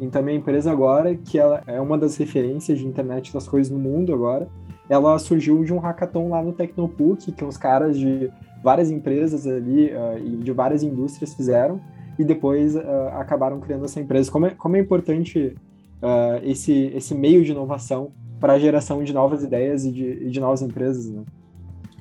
Então, 0.00 0.22
minha 0.22 0.36
empresa 0.36 0.70
agora, 0.72 1.14
que 1.14 1.38
ela 1.38 1.62
é 1.66 1.80
uma 1.80 1.98
das 1.98 2.16
referências 2.16 2.78
de 2.78 2.86
internet 2.86 3.32
das 3.32 3.46
coisas 3.46 3.70
no 3.70 3.78
mundo 3.78 4.14
agora, 4.14 4.48
ela 4.88 5.18
surgiu 5.18 5.62
de 5.62 5.72
um 5.72 5.78
hackathon 5.78 6.30
lá 6.30 6.42
no 6.42 6.52
Tecnopuc, 6.52 7.30
que 7.32 7.44
uns 7.44 7.56
caras 7.56 7.98
de 7.98 8.30
várias 8.62 8.90
empresas 8.90 9.46
ali 9.46 9.86
uh, 9.86 10.18
e 10.18 10.36
de 10.38 10.52
várias 10.52 10.82
indústrias 10.82 11.34
fizeram, 11.34 11.80
e 12.18 12.24
depois 12.24 12.74
uh, 12.74 12.80
acabaram 13.12 13.60
criando 13.60 13.84
essa 13.84 14.00
empresa. 14.00 14.30
Como 14.30 14.46
é, 14.46 14.50
como 14.50 14.76
é 14.76 14.80
importante 14.80 15.54
uh, 16.02 16.42
esse, 16.42 16.92
esse 16.94 17.14
meio 17.14 17.44
de 17.44 17.52
inovação 17.52 18.12
para 18.40 18.54
a 18.54 18.58
geração 18.58 19.04
de 19.04 19.12
novas 19.12 19.44
ideias 19.44 19.84
e 19.84 19.92
de, 19.92 20.30
de 20.30 20.40
novas 20.40 20.62
empresas, 20.62 21.08
né? 21.08 21.22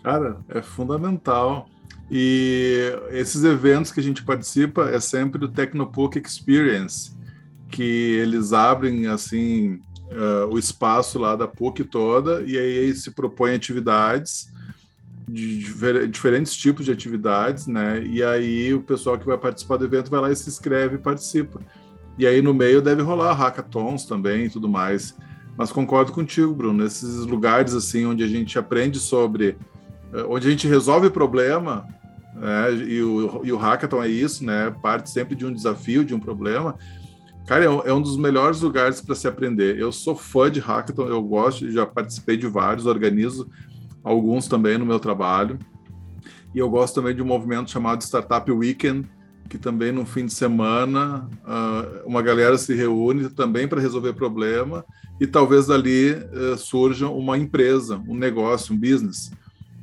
Cara, 0.04 0.38
é 0.50 0.62
fundamental. 0.62 1.68
E 2.10 2.92
esses 3.12 3.44
eventos 3.44 3.92
que 3.92 4.00
a 4.00 4.04
gente 4.04 4.24
participa 4.24 4.90
é 4.90 5.00
sempre 5.00 5.46
o 5.46 5.48
Tecnopuc 5.48 6.18
Experience, 6.18 7.12
que 7.70 7.84
eles 7.84 8.52
abrem 8.52 9.08
assim 9.08 9.80
uh, 10.12 10.48
o 10.52 10.58
espaço 10.58 11.20
lá 11.20 11.36
da 11.36 11.48
PUC 11.48 11.84
toda 11.84 12.42
e 12.42 12.58
aí 12.58 12.94
se 12.94 13.12
propõem 13.12 13.56
atividades 13.56 14.52
de 15.28 16.08
diferentes 16.08 16.56
tipos 16.56 16.86
de 16.86 16.92
atividades, 16.92 17.68
né? 17.68 18.04
E 18.04 18.24
aí 18.24 18.74
o 18.74 18.82
pessoal 18.82 19.18
que 19.18 19.26
vai 19.26 19.38
participar 19.38 19.78
do 19.78 19.86
evento 19.86 20.10
vai 20.10 20.20
lá 20.20 20.32
e 20.32 20.36
se 20.36 20.50
inscreve 20.50 20.96
e 20.96 21.00
participa. 21.00 21.62
E 22.18 22.26
aí 22.26 22.42
no 22.42 22.54
meio 22.54 22.82
deve 22.82 23.04
rolar 23.04 23.34
hackathons 23.34 24.06
também 24.06 24.46
e 24.46 24.50
tudo 24.50 24.68
mais. 24.68 25.16
Mas 25.56 25.72
concordo 25.72 26.12
contigo, 26.12 26.54
Bruno, 26.54 26.84
nesses 26.84 27.26
lugares 27.26 27.76
assim 27.76 28.06
onde 28.06 28.24
a 28.24 28.28
gente 28.28 28.58
aprende 28.58 28.98
sobre, 28.98 29.56
eh, 30.14 30.26
onde 30.28 30.48
a 30.48 30.52
gente 30.52 30.68
resolve 30.68 31.12
problema, 31.12 31.86
né? 32.34 32.74
E 32.74 33.04
o, 33.04 33.42
e 33.44 33.52
o 33.52 33.58
hackathon 33.58 34.02
é 34.02 34.08
isso, 34.08 34.44
né? 34.44 34.74
Parte 34.82 35.12
sempre 35.12 35.36
de 35.36 35.46
um 35.46 35.54
desafio, 35.54 36.04
de 36.04 36.16
um 36.16 36.20
problema 36.20 36.76
Cara, 37.50 37.66
é, 37.66 37.68
é 37.68 37.92
um 37.92 38.00
dos 38.00 38.16
melhores 38.16 38.62
lugares 38.62 39.02
para 39.02 39.16
se 39.16 39.28
aprender. 39.28 39.80
Eu 39.80 39.92
sou 39.92 40.16
fã 40.16 40.52
de 40.52 40.60
hackathon, 40.60 41.08
eu 41.08 41.20
gosto, 41.20 41.72
já 41.72 41.84
participei 41.84 42.38
de 42.38 42.46
vários, 42.46 42.86
organizo 42.86 43.50
alguns 44.04 44.48
também 44.48 44.78
no 44.78 44.86
meu 44.86 45.00
trabalho. 45.00 45.58
E 46.54 46.60
eu 46.60 46.70
gosto 46.70 46.94
também 46.94 47.16
de 47.16 47.24
um 47.24 47.26
movimento 47.26 47.72
chamado 47.72 48.04
Startup 48.04 48.52
Weekend, 48.52 49.10
que 49.50 49.58
também 49.58 49.92
no 49.92 50.06
fim 50.06 50.28
de 50.28 50.34
semana 50.34 51.28
uh, 51.44 52.08
uma 52.08 52.22
galera 52.22 52.56
se 52.56 52.76
reúne 52.76 53.30
também 53.30 53.68
para 53.68 53.82
resolver 53.82 54.14
problema 54.14 54.86
e 55.20 55.26
talvez 55.26 55.66
dali 55.66 56.12
uh, 56.12 56.56
surja 56.56 57.10
uma 57.10 57.36
empresa, 57.36 58.00
um 58.08 58.14
negócio, 58.14 58.76
um 58.76 58.78
business. 58.78 59.32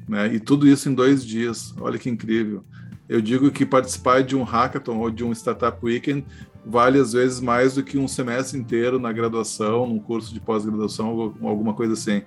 Né? 0.09 0.35
E 0.35 0.39
tudo 0.39 0.69
isso 0.69 0.89
em 0.89 0.95
dois 0.95 1.27
dias. 1.27 1.75
Olha 1.81 1.99
que 1.99 2.09
incrível. 2.09 2.63
Eu 3.09 3.21
digo 3.21 3.51
que 3.51 3.67
participar 3.67 4.23
de 4.23 4.37
um 4.37 4.45
hackathon 4.45 4.99
ou 4.99 5.11
de 5.11 5.25
um 5.25 5.33
Startup 5.33 5.77
Weekend 5.85 6.25
vale 6.67 6.99
às 6.99 7.13
vezes 7.13 7.41
mais 7.41 7.75
do 7.77 7.83
que 7.85 7.97
um 7.97 8.09
semestre 8.09 8.59
inteiro 8.59 8.99
na 8.99 9.13
graduação, 9.13 9.87
num 9.87 10.01
curso 10.01 10.35
de 10.35 10.41
pós-graduação 10.41 11.07
alguma 11.43 11.73
coisa 11.73 11.93
assim, 11.93 12.23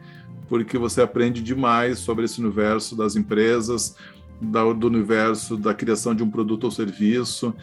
porque 0.48 0.78
você 0.78 1.02
aprende 1.02 1.42
demais 1.42 2.00
sobre 2.00 2.24
esse 2.24 2.40
universo 2.40 2.96
das 2.96 3.18
empresas, 3.18 3.96
do 4.42 4.88
universo 4.88 5.58
da 5.58 5.74
criação 5.74 6.16
de 6.16 6.24
um 6.24 6.30
produto 6.30 6.64
ou 6.64 6.72
serviço, 6.72 7.54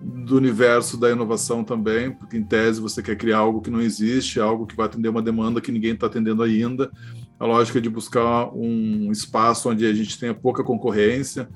do 0.00 0.36
universo 0.36 0.96
da 0.96 1.10
inovação 1.10 1.62
também, 1.62 2.10
porque 2.10 2.36
em 2.36 2.42
tese 2.42 2.80
você 2.80 3.02
quer 3.02 3.16
criar 3.16 3.38
algo 3.38 3.60
que 3.60 3.70
não 3.70 3.80
existe, 3.80 4.40
algo 4.40 4.66
que 4.66 4.74
vai 4.74 4.86
atender 4.86 5.10
uma 5.10 5.22
demanda 5.22 5.60
que 5.60 5.70
ninguém 5.70 5.92
está 5.92 6.06
atendendo 6.06 6.42
ainda. 6.42 6.90
A 7.38 7.44
lógica 7.44 7.80
de 7.80 7.90
buscar 7.90 8.50
um 8.52 9.12
espaço 9.12 9.68
onde 9.68 9.84
a 9.84 9.92
gente 9.92 10.18
tenha 10.18 10.34
pouca 10.34 10.64
concorrência, 10.64 11.48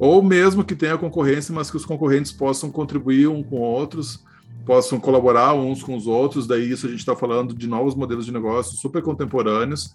ou 0.00 0.22
mesmo 0.22 0.64
que 0.64 0.74
tenha 0.74 0.96
concorrência, 0.96 1.54
mas 1.54 1.70
que 1.70 1.76
os 1.76 1.84
concorrentes 1.84 2.32
possam 2.32 2.70
contribuir 2.70 3.28
um 3.28 3.42
com 3.42 3.56
outros, 3.60 4.24
possam 4.64 4.98
colaborar 4.98 5.52
uns 5.52 5.82
com 5.82 5.94
os 5.94 6.06
outros. 6.06 6.46
Daí 6.46 6.70
isso 6.70 6.86
a 6.86 6.88
gente 6.88 7.00
está 7.00 7.14
falando 7.14 7.52
de 7.52 7.68
novos 7.68 7.94
modelos 7.94 8.24
de 8.24 8.32
negócio 8.32 8.78
super 8.78 9.02
contemporâneos 9.02 9.94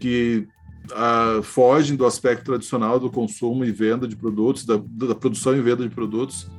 que 0.00 0.48
uh, 0.92 1.42
fogem 1.42 1.94
do 1.94 2.06
aspecto 2.06 2.46
tradicional 2.46 2.98
do 2.98 3.10
consumo 3.10 3.66
e 3.66 3.70
venda 3.70 4.08
de 4.08 4.16
produtos, 4.16 4.64
da, 4.64 4.80
da 4.82 5.14
produção 5.14 5.54
e 5.54 5.60
venda 5.60 5.86
de 5.86 5.94
produtos, 5.94 6.50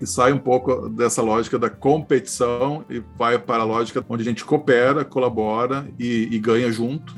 e 0.00 0.06
sai 0.06 0.32
um 0.32 0.38
pouco 0.38 0.88
dessa 0.88 1.20
lógica 1.20 1.58
da 1.58 1.68
competição 1.68 2.84
e 2.88 3.02
vai 3.18 3.40
para 3.40 3.64
a 3.64 3.66
lógica 3.66 4.04
onde 4.08 4.22
a 4.22 4.26
gente 4.26 4.44
coopera, 4.44 5.04
colabora 5.04 5.88
e, 5.98 6.28
e 6.30 6.38
ganha 6.38 6.70
junto. 6.70 7.16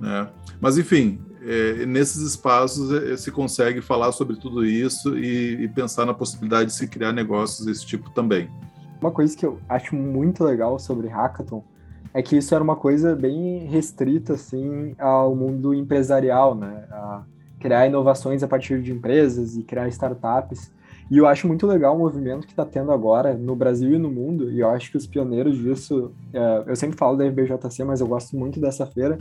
Né? 0.00 0.28
Mas, 0.60 0.78
enfim, 0.78 1.18
é, 1.46 1.86
nesses 1.86 2.22
espaços 2.22 2.90
é, 2.92 3.16
se 3.16 3.30
consegue 3.30 3.80
falar 3.80 4.12
sobre 4.12 4.36
tudo 4.36 4.64
isso 4.64 5.16
e, 5.16 5.64
e, 5.64 5.68
pensar 5.68 6.06
na 6.06 6.14
possibilidade 6.14 6.70
de 6.70 6.74
se 6.74 6.88
criar 6.88 7.12
negócios 7.12 7.66
desse 7.66 7.84
tipo 7.84 8.10
também. 8.10 8.48
Uma 9.00 9.10
coisa 9.10 9.36
que 9.36 9.44
eu 9.44 9.58
acho 9.68 9.94
muito 9.94 10.42
legal 10.42 10.78
sobre 10.78 11.08
hackathon 11.08 11.62
é 12.14 12.22
que 12.22 12.36
isso 12.36 12.54
era 12.54 12.64
uma 12.64 12.76
coisa 12.76 13.14
bem 13.14 13.66
restrita 13.66 14.34
assim 14.34 14.94
ao 14.98 15.34
mundo 15.34 15.74
empresarial, 15.74 16.54
né? 16.54 16.86
A 16.90 17.22
criar 17.58 17.86
inovações 17.86 18.42
a 18.42 18.48
partir 18.48 18.80
de 18.80 18.92
empresas 18.92 19.56
e 19.56 19.62
criar 19.62 19.88
startups. 19.88 20.72
E 21.10 21.18
eu 21.18 21.26
acho 21.26 21.46
muito 21.46 21.66
legal 21.66 21.96
o 21.96 21.98
movimento 21.98 22.46
que 22.46 22.52
está 22.52 22.64
tendo 22.64 22.92
agora 22.92 23.34
no 23.34 23.54
Brasil 23.54 23.94
e 23.94 23.98
no 23.98 24.10
mundo. 24.10 24.50
E 24.50 24.60
eu 24.60 24.70
acho 24.70 24.90
que 24.90 24.96
os 24.96 25.06
pioneiros 25.06 25.58
disso, 25.58 26.12
é, 26.32 26.64
eu 26.66 26.76
sempre 26.76 26.96
falo 26.96 27.16
da 27.16 27.24
FBJC, 27.26 27.84
mas 27.84 28.00
eu 28.00 28.06
gosto 28.06 28.36
muito 28.36 28.60
dessa 28.60 28.86
feira 28.86 29.18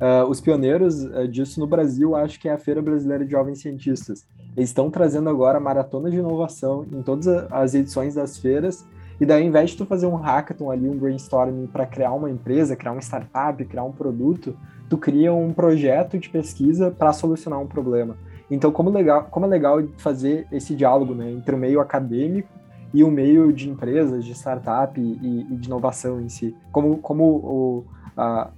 Uh, 0.00 0.28
os 0.28 0.40
pioneiros 0.40 1.04
uh, 1.04 1.26
disso 1.26 1.58
no 1.58 1.66
Brasil, 1.66 2.14
acho 2.14 2.38
que 2.38 2.48
é 2.48 2.52
a 2.52 2.58
Feira 2.58 2.80
Brasileira 2.80 3.24
de 3.24 3.32
Jovens 3.32 3.60
Cientistas. 3.60 4.24
Eles 4.56 4.70
estão 4.70 4.90
trazendo 4.90 5.28
agora 5.28 5.58
maratona 5.58 6.10
de 6.10 6.18
inovação 6.18 6.86
em 6.92 7.02
todas 7.02 7.26
as 7.50 7.74
edições 7.74 8.14
das 8.14 8.38
feiras. 8.38 8.86
E 9.20 9.26
daí, 9.26 9.42
ao 9.42 9.48
invés 9.48 9.70
de 9.70 9.76
tu 9.76 9.84
fazer 9.84 10.06
um 10.06 10.14
hackathon 10.14 10.70
ali, 10.70 10.88
um 10.88 10.96
brainstorming 10.96 11.66
para 11.66 11.84
criar 11.84 12.12
uma 12.12 12.30
empresa, 12.30 12.76
criar 12.76 12.92
uma 12.92 13.00
startup, 13.00 13.64
criar 13.64 13.82
um 13.82 13.90
produto, 13.90 14.56
tu 14.88 14.96
cria 14.96 15.34
um 15.34 15.52
projeto 15.52 16.16
de 16.18 16.28
pesquisa 16.28 16.90
para 16.90 17.12
solucionar 17.12 17.60
um 17.60 17.66
problema. 17.66 18.16
Então, 18.48 18.70
como, 18.70 18.90
legal, 18.90 19.26
como 19.30 19.46
é 19.46 19.48
legal 19.48 19.82
fazer 19.96 20.46
esse 20.52 20.74
diálogo 20.74 21.14
né, 21.14 21.30
entre 21.30 21.54
o 21.54 21.58
meio 21.58 21.80
acadêmico 21.80 22.48
e 22.94 23.02
o 23.02 23.10
meio 23.10 23.52
de 23.52 23.68
empresas, 23.68 24.24
de 24.24 24.32
startup 24.32 24.98
e, 24.98 25.46
e 25.50 25.56
de 25.56 25.66
inovação 25.66 26.20
em 26.20 26.28
si. 26.28 26.56
Como, 26.72 26.98
como 26.98 27.24
o, 27.24 27.84
a, 28.16 28.50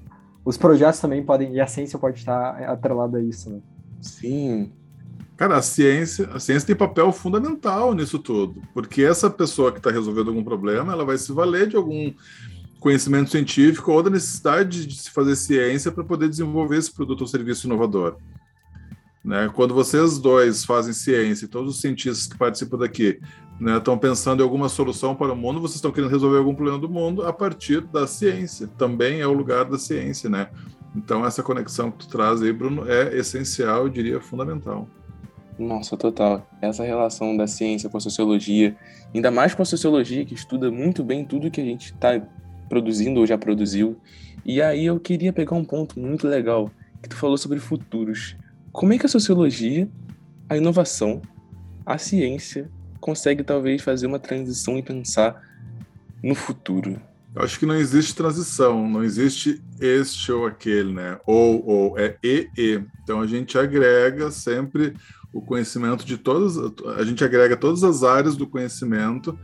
os 0.44 0.56
projetos 0.56 1.00
também 1.00 1.22
podem, 1.22 1.52
e 1.54 1.60
a 1.60 1.66
ciência 1.66 1.98
pode 1.98 2.18
estar 2.18 2.62
atrelada 2.64 3.18
a 3.18 3.22
isso, 3.22 3.50
né? 3.50 3.60
Sim. 4.00 4.72
Cara, 5.36 5.56
a 5.56 5.62
ciência, 5.62 6.28
a 6.34 6.38
ciência 6.40 6.66
tem 6.66 6.76
papel 6.76 7.10
fundamental 7.12 7.94
nisso 7.94 8.18
tudo, 8.18 8.62
porque 8.74 9.02
essa 9.02 9.30
pessoa 9.30 9.72
que 9.72 9.78
está 9.78 9.90
resolvendo 9.90 10.28
algum 10.28 10.44
problema, 10.44 10.92
ela 10.92 11.04
vai 11.04 11.16
se 11.16 11.32
valer 11.32 11.66
de 11.66 11.76
algum 11.76 12.12
conhecimento 12.78 13.30
científico 13.30 13.92
ou 13.92 14.02
da 14.02 14.10
necessidade 14.10 14.86
de 14.86 14.94
se 14.94 15.10
fazer 15.10 15.36
ciência 15.36 15.92
para 15.92 16.04
poder 16.04 16.28
desenvolver 16.28 16.78
esse 16.78 16.92
produto 16.92 17.22
ou 17.22 17.26
serviço 17.26 17.66
inovador. 17.66 18.16
Né? 19.24 19.50
Quando 19.54 19.74
vocês 19.74 20.18
dois 20.18 20.64
fazem 20.64 20.92
ciência, 20.92 21.46
todos 21.46 21.74
os 21.74 21.80
cientistas 21.80 22.26
que 22.26 22.38
participam 22.38 22.78
daqui 22.78 23.20
né, 23.60 23.76
estão 23.76 23.98
pensando 23.98 24.40
em 24.40 24.42
alguma 24.42 24.70
solução 24.70 25.14
para 25.14 25.32
o 25.32 25.36
mundo, 25.36 25.60
vocês 25.60 25.76
estão 25.76 25.92
querendo 25.92 26.10
resolver 26.10 26.38
algum 26.38 26.54
problema 26.54 26.78
do 26.78 26.88
mundo 26.88 27.26
a 27.26 27.32
partir 27.32 27.82
da 27.82 28.06
ciência. 28.06 28.66
Também 28.66 29.20
é 29.20 29.26
o 29.26 29.32
lugar 29.34 29.66
da 29.66 29.78
ciência, 29.78 30.30
né? 30.30 30.48
Então 30.96 31.26
essa 31.26 31.42
conexão 31.42 31.90
que 31.90 31.98
tu 31.98 32.08
traz 32.08 32.40
aí, 32.40 32.52
Bruno, 32.52 32.90
é 32.90 33.14
essencial, 33.16 33.82
eu 33.82 33.88
diria 33.90 34.18
fundamental. 34.18 34.88
Nossa, 35.58 35.94
total. 35.94 36.48
Essa 36.62 36.84
relação 36.84 37.36
da 37.36 37.46
ciência 37.46 37.90
com 37.90 37.98
a 37.98 38.00
sociologia, 38.00 38.74
ainda 39.14 39.30
mais 39.30 39.54
com 39.54 39.60
a 39.60 39.66
sociologia 39.66 40.24
que 40.24 40.32
estuda 40.32 40.70
muito 40.70 41.04
bem 41.04 41.22
tudo 41.22 41.50
que 41.50 41.60
a 41.60 41.64
gente 41.64 41.92
está 41.92 42.18
produzindo 42.66 43.20
ou 43.20 43.26
já 43.26 43.36
produziu. 43.36 43.98
E 44.42 44.62
aí 44.62 44.86
eu 44.86 44.98
queria 44.98 45.34
pegar 45.34 45.54
um 45.54 45.64
ponto 45.64 46.00
muito 46.00 46.26
legal 46.26 46.70
que 47.02 47.10
tu 47.10 47.16
falou 47.16 47.36
sobre 47.36 47.58
futuros. 47.58 48.36
Como 48.72 48.94
é 48.94 48.98
que 48.98 49.04
a 49.04 49.08
sociologia, 49.08 49.86
a 50.48 50.56
inovação, 50.56 51.20
a 51.84 51.98
ciência 51.98 52.70
consegue 53.00 53.42
talvez 53.42 53.82
fazer 53.82 54.06
uma 54.06 54.18
transição 54.18 54.78
e 54.78 54.82
pensar 54.82 55.42
no 56.22 56.34
futuro? 56.34 57.00
Eu 57.34 57.42
acho 57.42 57.58
que 57.58 57.66
não 57.66 57.76
existe 57.76 58.14
transição, 58.14 58.88
não 58.88 59.04
existe 59.04 59.62
este 59.80 60.32
ou 60.32 60.46
aquele, 60.46 60.92
né? 60.92 61.18
Ou, 61.26 61.64
ou, 61.64 61.98
é 61.98 62.16
e, 62.22 62.48
e. 62.58 62.82
Então 63.02 63.20
a 63.20 63.26
gente 63.26 63.56
agrega 63.56 64.30
sempre 64.30 64.94
o 65.32 65.40
conhecimento 65.40 66.04
de 66.04 66.18
todas, 66.18 66.56
a 66.98 67.04
gente 67.04 67.22
agrega 67.22 67.56
todas 67.56 67.84
as 67.84 68.02
áreas 68.02 68.36
do 68.36 68.48
conhecimento 68.48 69.38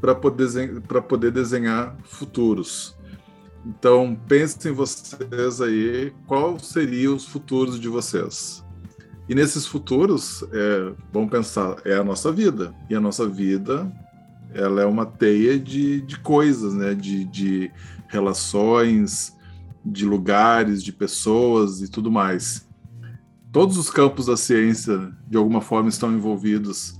para 0.00 0.14
poder, 0.14 0.80
poder 1.08 1.32
desenhar 1.32 1.96
futuros. 2.04 2.96
Então, 3.64 4.18
pensem 4.26 4.72
vocês 4.72 5.60
aí, 5.60 6.12
qual 6.26 6.58
seriam 6.58 7.14
os 7.14 7.26
futuros 7.26 7.78
de 7.78 7.88
vocês? 7.88 8.64
E 9.28 9.34
nesses 9.34 9.66
futuros, 9.66 10.44
é, 10.52 10.92
vamos 11.12 11.30
pensar, 11.30 11.76
é 11.84 11.96
a 11.96 12.04
nossa 12.04 12.32
vida. 12.32 12.74
E 12.90 12.94
a 12.94 13.00
nossa 13.00 13.28
vida, 13.28 13.90
ela 14.52 14.82
é 14.82 14.86
uma 14.86 15.06
teia 15.06 15.58
de, 15.58 16.00
de 16.02 16.18
coisas, 16.18 16.74
né? 16.74 16.94
De, 16.94 17.24
de 17.24 17.70
relações, 18.08 19.36
de 19.84 20.04
lugares, 20.04 20.82
de 20.82 20.92
pessoas 20.92 21.80
e 21.80 21.90
tudo 21.90 22.10
mais 22.10 22.66
todos 23.52 23.76
os 23.76 23.90
campos 23.90 24.26
da 24.26 24.36
ciência, 24.36 25.12
de 25.28 25.36
alguma 25.36 25.60
forma, 25.60 25.90
estão 25.90 26.12
envolvidos 26.12 26.98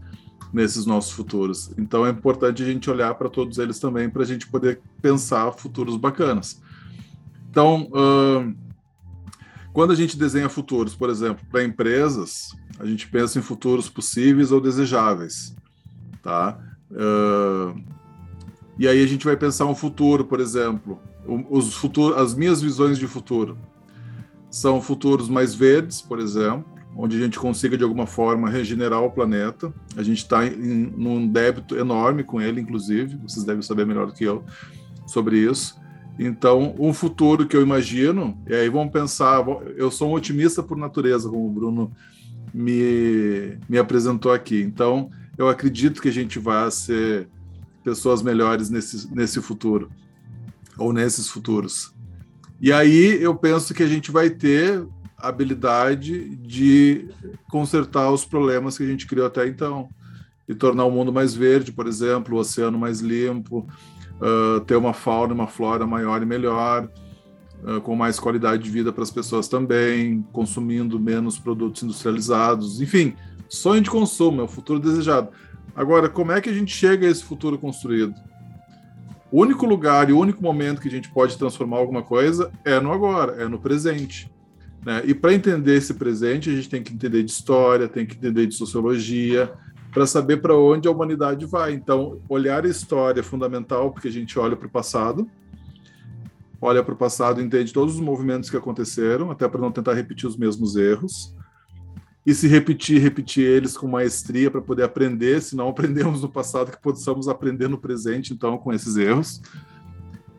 nesses 0.53 0.85
nossos 0.85 1.11
futuros. 1.13 1.73
Então 1.79 2.07
é 2.07 2.11
importante 2.11 2.63
a 2.63 2.67
gente 2.67 2.91
olhar 2.91 3.15
para 3.15 3.31
todos 3.31 3.57
eles 3.57 3.79
também 3.79 4.11
para 4.11 4.23
a 4.23 4.27
gente 4.27 4.47
poder 4.47 4.83
pensar 5.01 5.51
futuros 5.53 5.97
bacanas. 5.97 6.61
Então, 7.51 7.89
uh, 7.91 8.55
quando 9.73 9.93
a 9.93 9.95
gente 9.95 10.19
desenha 10.19 10.49
futuros, 10.49 10.95
por 10.95 11.09
exemplo, 11.09 11.45
para 11.51 11.65
empresas, 11.65 12.49
a 12.79 12.85
gente 12.85 13.09
pensa 13.09 13.39
em 13.39 13.43
futuros 13.43 13.89
possíveis 13.89 14.53
ou 14.53 14.61
desejáveis, 14.61 15.55
tá? 16.23 16.59
Uh, 16.91 17.81
e 18.79 18.87
aí 18.87 19.03
a 19.03 19.07
gente 19.07 19.25
vai 19.25 19.37
pensar 19.37 19.67
um 19.67 19.75
futuro, 19.75 20.25
por 20.25 20.41
exemplo, 20.41 21.01
os 21.49 21.75
futuros, 21.75 22.19
as 22.19 22.35
minhas 22.35 22.61
visões 22.61 22.99
de 22.99 23.07
futuro 23.07 23.57
são 24.51 24.83
futuros 24.83 25.29
mais 25.29 25.55
verdes, 25.55 26.03
por 26.03 26.19
exemplo, 26.19 26.65
onde 26.95 27.17
a 27.17 27.21
gente 27.21 27.39
consiga 27.39 27.77
de 27.77 27.85
alguma 27.85 28.07
forma 28.07 28.51
regenerar 28.51 29.03
o 29.03 29.11
planeta. 29.11 29.73
A 29.97 30.03
gente 30.03 30.19
está 30.19 30.43
num 30.45 31.27
débito 31.27 31.77
enorme 31.77 32.23
com 32.23 32.41
ele, 32.41 32.61
inclusive, 32.61 33.17
vocês 33.17 33.45
devem 33.45 33.63
saber 33.63 33.87
melhor 33.87 34.07
do 34.07 34.13
que 34.13 34.25
eu 34.25 34.45
sobre 35.07 35.39
isso. 35.39 35.81
Então, 36.19 36.75
um 36.79 36.93
futuro 36.93 37.47
que 37.47 37.57
eu 37.57 37.63
imagino, 37.63 38.39
e 38.47 38.55
aí 38.55 38.69
vamos 38.69 38.93
pensar, 38.93 39.45
eu 39.77 39.91
sou 39.91 40.11
um 40.11 40.15
otimista 40.15 40.63
por 40.63 40.77
natureza, 40.77 41.29
como 41.29 41.47
o 41.47 41.53
Bruno 41.53 41.93
me, 42.53 43.59
me 43.69 43.79
apresentou 43.79 44.33
aqui. 44.33 44.61
Então, 44.61 45.11
eu 45.39 45.49
acredito 45.49 46.03
que 46.03 46.09
a 46.09 46.13
gente 46.13 46.39
vai 46.39 46.71
ser 46.71 47.29
pessoas 47.83 48.23
melhores 48.23 48.71
nesse, 48.71 49.13
nesse 49.15 49.41
futuro, 49.41 49.91
ou 50.79 50.93
nesses 50.93 51.29
futuros. 51.29 51.93
E 52.61 52.73
aí 52.73 53.21
eu 53.21 53.35
penso 53.35 53.75
que 53.75 53.83
a 53.83 53.89
gente 53.89 54.11
vai 54.11 54.31
ter 54.31 54.87
habilidade 55.17 56.37
de 56.37 57.09
consertar 57.51 58.11
os 58.11 58.25
problemas 58.25 58.77
que 58.77 58.85
a 58.85 58.87
gente 58.87 59.07
criou 59.07 59.27
até 59.27 59.47
então 59.47 59.89
e 60.49 60.55
tornar 60.55 60.85
o 60.85 60.91
mundo 60.91 61.13
mais 61.13 61.35
verde, 61.35 61.73
por 61.73 61.87
exemplo, 61.87 62.37
o 62.37 62.41
oceano 62.41 62.79
mais 62.79 63.01
limpo, 63.01 63.67
uh, 64.23 64.61
ter 64.61 64.77
uma 64.77 64.93
fauna 64.93 65.35
uma 65.35 65.49
flora 65.49 65.85
maior 65.87 66.23
e 66.23 66.27
melhor, 66.27 66.89
uh, 67.65 67.81
com 67.81 67.97
mais 67.97 68.21
qualidade 68.21 68.63
de 68.63 68.71
vida 68.71 68.93
para 68.93 69.03
as 69.03 69.11
pessoas 69.11 69.49
também, 69.49 70.25
consumindo 70.33 70.99
menos 70.99 71.39
produtos 71.39 71.83
industrializados, 71.83 72.81
enfim, 72.81 73.15
sonho 73.49 73.83
de 73.83 73.91
consumo, 73.91 74.41
é 74.41 74.45
o 74.45 74.49
futuro 74.49 74.79
desejado. 74.79 75.29
Agora, 75.75 76.09
como 76.09 76.33
é 76.33 76.41
que 76.41 76.49
a 76.49 76.55
gente 76.55 76.75
chega 76.75 77.07
a 77.07 77.11
esse 77.11 77.25
futuro 77.25 77.59
construído? 77.59 78.15
O 79.31 79.41
único 79.41 79.65
lugar 79.65 80.11
e 80.11 80.13
o 80.13 80.19
único 80.19 80.43
momento 80.43 80.81
que 80.81 80.89
a 80.89 80.91
gente 80.91 81.11
pode 81.11 81.39
transformar 81.39 81.79
alguma 81.79 82.03
coisa 82.03 82.53
é 82.65 82.79
no 82.79 82.93
agora, 82.93 83.43
é 83.43 83.49
no 83.49 83.59
presente. 83.59 84.31
Né? 84.85 85.03
E 85.07 85.15
para 85.15 85.33
entender 85.33 85.77
esse 85.77 85.95
presente, 85.95 86.51
a 86.51 86.53
gente 86.53 86.69
tem 86.69 86.83
que 86.83 86.93
entender 86.93 87.23
de 87.23 87.31
história, 87.31 87.89
tem 87.89 88.05
que 88.05 88.15
entender 88.15 88.47
de 88.47 88.55
sociologia, 88.55 89.51
para 89.93 90.07
saber 90.07 90.39
para 90.39 90.57
onde 90.57 90.89
a 90.89 90.91
humanidade 90.91 91.45
vai. 91.45 91.75
Então, 91.75 92.19
olhar 92.29 92.65
a 92.65 92.69
história 92.69 93.21
é 93.21 93.23
fundamental, 93.23 93.93
porque 93.93 94.09
a 94.09 94.13
gente 94.13 94.39
olha 94.39 94.57
para 94.57 94.67
o 94.67 94.71
passado, 94.71 95.31
olha 96.61 96.83
para 96.83 96.95
o 96.95 96.97
passado, 96.97 97.41
entende 97.43 97.73
todos 97.73 97.95
os 97.95 98.01
movimentos 98.01 98.49
que 98.49 98.57
aconteceram, 98.57 99.31
até 99.31 99.47
para 99.47 99.61
não 99.61 99.71
tentar 99.71 99.93
repetir 99.93 100.27
os 100.29 100.37
mesmos 100.37 100.77
erros 100.77 101.35
e 102.25 102.33
se 102.33 102.49
repetir, 102.49 103.01
repetir 103.01 103.45
eles 103.45 103.77
com 103.77 103.87
maestria 103.87 104.51
para 104.51 104.63
poder 104.63 104.85
aprender, 104.85 105.43
se 105.43 105.55
não 105.55 105.69
aprendemos 105.71 106.23
no 106.23 106.29
passado, 106.29 106.71
que 106.71 106.81
possamos 106.81 107.29
aprender 107.29 107.69
no 107.69 107.77
presente, 107.77 108.33
então, 108.33 108.57
com 108.57 108.73
esses 108.73 108.97
erros. 108.97 109.43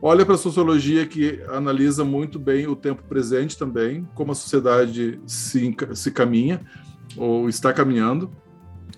Olha 0.01 0.25
para 0.25 0.35
a 0.35 0.37
sociologia 0.37 1.05
que 1.05 1.41
analisa 1.47 2.03
muito 2.03 2.37
bem 2.37 2.67
o 2.67 2.75
tempo 2.75 3.03
presente 3.03 3.57
também, 3.57 4.05
como 4.15 4.31
a 4.31 4.35
sociedade 4.35 5.19
se, 5.25 5.73
se 5.93 6.11
caminha 6.11 6.59
ou 7.15 7.47
está 7.47 7.71
caminhando. 7.71 8.29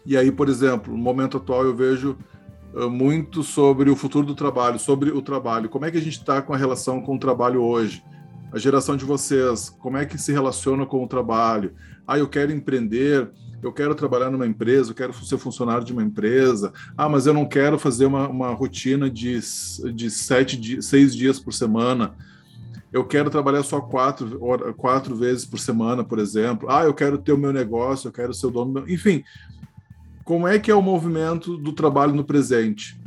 E 0.06 0.16
aí, 0.16 0.32
por 0.32 0.50
exemplo, 0.50 0.94
no 0.96 1.02
momento 1.02 1.38
atual 1.38 1.64
eu 1.64 1.76
vejo 1.76 2.18
uh, 2.74 2.90
muito 2.90 3.42
sobre 3.42 3.90
o 3.90 3.96
futuro 3.96 4.26
do 4.26 4.36
trabalho, 4.36 4.78
sobre 4.78 5.10
o 5.10 5.22
trabalho. 5.22 5.70
Como 5.70 5.86
é 5.86 5.92
que 5.92 5.98
a 5.98 6.02
gente 6.02 6.20
está 6.20 6.42
com 6.42 6.54
a 6.54 6.58
relação 6.58 7.02
com 7.02 7.16
o 7.16 7.20
trabalho 7.20 7.62
hoje? 7.62 8.04
A 8.52 8.60
geração 8.60 8.96
de 8.96 9.04
vocês, 9.04 9.70
como 9.70 9.98
é 9.98 10.06
que 10.06 10.18
se 10.18 10.32
relaciona 10.32 10.86
com 10.86 11.04
o 11.04 11.08
trabalho? 11.08 11.74
Ah, 12.08 12.20
eu 12.20 12.28
quero 12.28 12.52
empreender, 12.52 13.30
eu 13.62 13.74
quero 13.74 13.96
trabalhar 13.96 14.30
numa 14.30 14.46
empresa, 14.46 14.92
eu 14.92 14.96
quero 14.96 15.12
ser 15.14 15.38
funcionário 15.40 15.84
de 15.84 15.92
uma 15.92 16.04
empresa. 16.04 16.72
Ah, 16.96 17.10
mas 17.10 17.26
eu 17.26 17.34
não 17.34 17.46
quero 17.46 17.80
fazer 17.80 18.06
uma, 18.06 18.28
uma 18.28 18.52
rotina 18.52 19.10
de, 19.10 19.40
de 19.94 20.10
sete, 20.12 20.82
seis 20.82 21.16
dias 21.16 21.40
por 21.40 21.52
semana. 21.52 22.14
Eu 22.94 23.04
quero 23.04 23.30
trabalhar 23.30 23.64
só 23.64 23.82
quatro, 23.82 24.40
quatro 24.78 25.16
vezes 25.16 25.44
por 25.44 25.60
semana, 25.60 26.04
por 26.04 26.20
exemplo. 26.20 26.70
Ah, 26.70 26.84
eu 26.84 26.94
quero 26.94 27.18
ter 27.18 27.34
o 27.34 27.38
meu 27.38 27.52
negócio, 27.52 28.08
eu 28.08 28.12
quero 28.12 28.34
ser 28.34 28.48
o 28.48 28.52
dono. 28.52 28.86
Enfim, 28.88 29.24
como 30.26 30.46
é 30.48 30.58
que 30.58 30.72
é 30.72 30.76
o 30.76 30.82
movimento 30.82 31.56
do 31.56 31.72
trabalho 31.72 32.16
no 32.16 32.26
presente? 32.26 33.00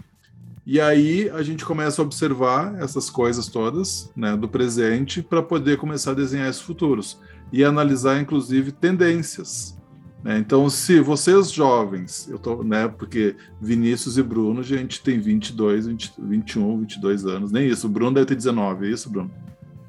E 0.64 0.80
aí 0.80 1.28
a 1.30 1.42
gente 1.42 1.64
começa 1.64 2.00
a 2.00 2.04
observar 2.04 2.80
essas 2.80 3.10
coisas 3.10 3.48
todas 3.48 4.12
né, 4.14 4.36
do 4.36 4.48
presente 4.48 5.20
para 5.20 5.42
poder 5.42 5.78
começar 5.78 6.12
a 6.12 6.14
desenhar 6.14 6.48
esses 6.48 6.62
futuros 6.62 7.18
e 7.52 7.64
analisar, 7.64 8.20
inclusive, 8.20 8.70
tendências. 8.70 9.76
Né? 10.22 10.38
Então, 10.38 10.70
se 10.70 11.00
vocês 11.00 11.50
jovens, 11.50 12.28
eu 12.28 12.38
tô, 12.38 12.62
né, 12.62 12.86
porque 12.86 13.34
Vinícius 13.60 14.16
e 14.16 14.22
Bruno, 14.22 14.60
a 14.60 14.64
gente 14.64 15.02
tem 15.02 15.18
22, 15.18 15.88
20, 15.88 16.12
21, 16.18 16.78
22 16.80 17.26
anos, 17.26 17.50
nem 17.50 17.66
isso. 17.66 17.88
O 17.88 17.90
Bruno 17.90 18.12
deve 18.12 18.26
ter 18.26 18.36
19, 18.36 18.86
é 18.86 18.90
isso, 18.90 19.10
Bruno? 19.10 19.30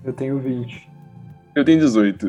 Eu 0.04 0.14
tenho 0.14 0.40
20. 0.40 0.90
Eu 1.56 1.66
tenho 1.66 1.80
18. 1.80 2.28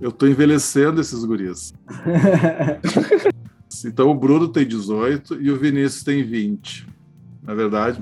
eu 0.00 0.12
tô 0.12 0.28
envelhecendo 0.28 1.00
esses 1.00 1.24
então, 3.84 4.10
o 4.10 4.14
Bruno 4.14 4.48
tem 4.48 4.66
18 4.66 5.40
e 5.40 5.50
o 5.50 5.58
Vinícius 5.58 6.02
tem 6.02 6.22
20. 6.22 6.86
Na 7.42 7.52
é 7.52 7.56
verdade? 7.56 8.00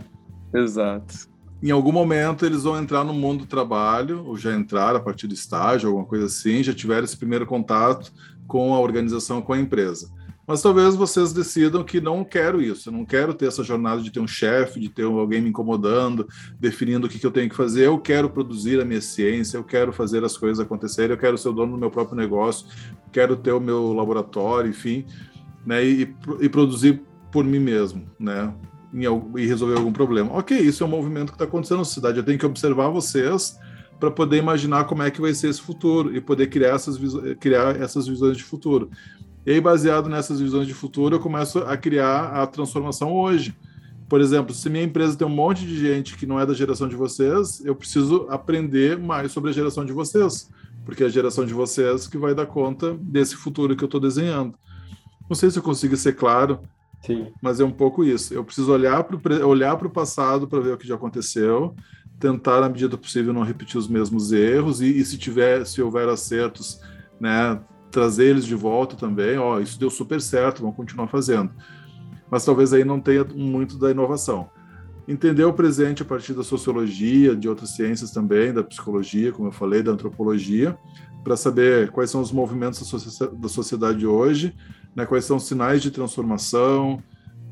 Exato 0.53 1.29
em 1.63 1.71
algum 1.71 1.93
momento 1.93 2.47
eles 2.47 2.63
vão 2.63 2.79
entrar 2.79 3.05
no 3.05 3.13
mundo 3.13 3.41
do 3.41 3.47
trabalho, 3.47 4.25
ou 4.25 4.37
já 4.37 4.55
entraram 4.55 4.99
a 4.99 5.03
partir 5.03 5.27
do 5.27 5.35
estágio, 5.35 5.89
alguma 5.89 6.07
coisa 6.07 6.27
assim, 6.27 6.63
já 6.63 6.73
tiveram 6.73 7.05
esse 7.05 7.17
primeiro 7.17 7.47
contato 7.47 8.13
com 8.47 8.75
a 8.75 8.81
organização, 8.81 9.43
com 9.43 9.53
a 9.53 9.59
empresa. 9.59 10.09
Mas 10.47 10.63
talvez 10.63 10.95
vocês 10.95 11.31
decidam 11.31 11.85
que 11.85 12.01
não 12.01 12.25
quero 12.25 12.63
isso, 12.63 12.89
eu 12.89 12.93
não 12.93 13.05
quero 13.05 13.35
ter 13.35 13.47
essa 13.47 13.63
jornada 13.63 14.01
de 14.01 14.11
ter 14.11 14.21
um 14.21 14.27
chefe, 14.27 14.81
de 14.81 14.89
ter 14.89 15.03
alguém 15.03 15.43
me 15.43 15.51
incomodando, 15.51 16.27
definindo 16.59 17.07
o 17.07 17.11
que, 17.11 17.19
que 17.19 17.27
eu 17.27 17.31
tenho 17.31 17.51
que 17.51 17.57
fazer. 17.57 17.87
Eu 17.87 17.99
quero 17.99 18.31
produzir 18.31 18.81
a 18.81 18.85
minha 18.85 19.01
ciência, 19.03 19.59
eu 19.59 19.65
quero 19.65 19.93
fazer 19.93 20.25
as 20.25 20.39
coisas 20.39 20.65
acontecerem, 20.65 21.11
eu 21.11 21.19
quero 21.19 21.37
ser 21.37 21.51
o 21.51 21.53
dono 21.53 21.73
do 21.73 21.79
meu 21.79 21.91
próprio 21.91 22.17
negócio, 22.17 22.67
quero 23.13 23.37
ter 23.37 23.53
o 23.53 23.61
meu 23.61 23.93
laboratório, 23.93 24.71
enfim, 24.71 25.05
né? 25.69 25.85
E, 25.85 26.17
e 26.41 26.49
produzir 26.49 27.03
por 27.31 27.45
mim 27.45 27.59
mesmo, 27.59 28.07
né? 28.19 28.55
e 29.37 29.47
resolver 29.47 29.77
algum 29.77 29.93
problema. 29.93 30.33
Ok, 30.33 30.59
isso 30.59 30.83
é 30.83 30.87
um 30.87 30.89
movimento 30.89 31.27
que 31.27 31.35
está 31.35 31.45
acontecendo 31.45 31.79
na 31.79 31.85
sociedade. 31.85 32.17
Eu 32.17 32.25
tenho 32.25 32.39
que 32.39 32.47
observar 32.47 32.89
vocês 32.89 33.59
para 34.01 34.11
poder 34.11 34.39
imaginar 34.39 34.85
como 34.85 35.03
é 35.03 35.11
que 35.11 35.21
vai 35.21 35.35
ser 35.35 35.51
esse 35.51 35.61
futuro 35.61 36.17
e 36.17 36.23
poder 36.23 36.47
criar 36.47 36.71
essas, 36.71 36.99
criar 37.39 37.79
essas 37.79 38.07
visões 38.07 38.35
de 38.39 38.45
futuro. 38.45 38.91
E 39.45 39.51
aí, 39.51 39.61
baseado 39.61 40.09
nessas 40.09 40.41
visões 40.41 40.67
de 40.67 40.73
futuro, 40.73 41.17
eu 41.17 41.21
começo 41.21 41.59
a 41.59 41.77
criar 41.77 42.29
a 42.29 42.47
transformação 42.47 43.13
hoje. 43.13 43.55
Por 44.09 44.23
exemplo, 44.23 44.55
se 44.55 44.71
minha 44.71 44.85
empresa 44.85 45.19
tem 45.19 45.27
um 45.27 45.31
monte 45.31 45.67
de 45.67 45.79
gente 45.79 46.17
que 46.17 46.25
não 46.25 46.41
é 46.41 46.47
da 46.47 46.55
geração 46.55 46.89
de 46.89 46.97
vocês, 46.97 47.63
eu 47.63 47.75
preciso 47.75 48.27
aprender 48.31 48.99
mais 48.99 49.33
sobre 49.33 49.51
a 49.51 49.53
geração 49.53 49.85
de 49.85 49.93
vocês, 49.93 50.49
porque 50.87 51.03
é 51.03 51.07
a 51.07 51.11
geração 51.11 51.45
de 51.45 51.53
vocês 51.53 52.09
que 52.09 52.17
vai 52.17 52.35
dar 52.35 52.47
conta 52.47 52.97
desse 53.03 53.37
futuro 53.37 53.77
que 53.77 53.85
eu 53.85 53.87
estou 53.87 54.01
desenhando. 54.01 54.55
Não 55.29 55.37
sei 55.37 55.51
se 55.51 55.59
eu 55.59 55.63
consigo 55.63 55.97
ser 55.97 56.15
claro, 56.15 56.61
Sim. 57.05 57.29
mas 57.43 57.61
é 57.61 57.65
um 57.65 57.71
pouco 57.71 58.05
isso. 58.05 58.33
Eu 58.33 58.45
preciso 58.45 58.73
olhar 58.73 59.05
para 59.05 59.45
o 59.45 59.49
olhar 59.49 59.75
o 59.75 59.91
passado 59.91 60.49
para 60.49 60.61
ver 60.61 60.73
o 60.75 60.79
que 60.79 60.87
já 60.87 60.95
aconteceu, 60.95 61.75
tentar, 62.19 62.61
na 62.61 62.69
medida 62.69 62.89
do 62.89 62.99
possível, 62.99 63.33
não 63.33 63.43
repetir 63.43 63.79
os 63.79 63.89
mesmos 63.89 64.33
erros 64.33 64.81
e, 64.81 64.87
e 64.87 65.05
se 65.05 65.17
tiver, 65.19 65.65
se 65.65 65.81
houver 65.81 66.09
acertos, 66.09 66.81
né, 67.21 67.61
trazer 67.91 68.27
eles 68.27 68.47
de 68.47 68.55
volta 68.55 68.97
também. 68.97 69.39
Ó, 69.39 69.61
isso 69.61 69.79
deu 69.79 69.91
super 69.91 70.21
certo, 70.21 70.63
vamos 70.63 70.77
continuar 70.77 71.09
fazendo. 71.09 71.51
Mas 72.31 72.45
talvez 72.45 72.73
aí 72.73 72.85
não 72.85 73.01
tenha 73.01 73.25
muito 73.25 73.79
da 73.79 73.91
inovação. 73.91 74.51
Entender 75.07 75.45
o 75.45 75.55
presente 75.55 76.03
a 76.03 76.05
partir 76.05 76.35
da 76.35 76.43
sociologia, 76.43 77.35
de 77.35 77.49
outras 77.49 77.71
ciências 77.71 78.11
também, 78.11 78.53
da 78.53 78.63
psicologia, 78.63 79.33
como 79.33 79.49
eu 79.49 79.53
falei, 79.53 79.83
da 79.83 79.93
antropologia, 79.93 80.77
para 81.25 81.37
saber 81.37 81.91
quais 81.91 82.11
são 82.11 82.21
os 82.21 82.31
movimentos 82.31 82.93
da 83.33 83.49
sociedade 83.49 84.07
hoje, 84.07 84.55
né, 84.99 85.07
quais 85.07 85.25
são 85.25 85.37
os 85.37 85.47
sinais 85.47 85.81
de 85.81 85.93
transformação, 85.93 87.01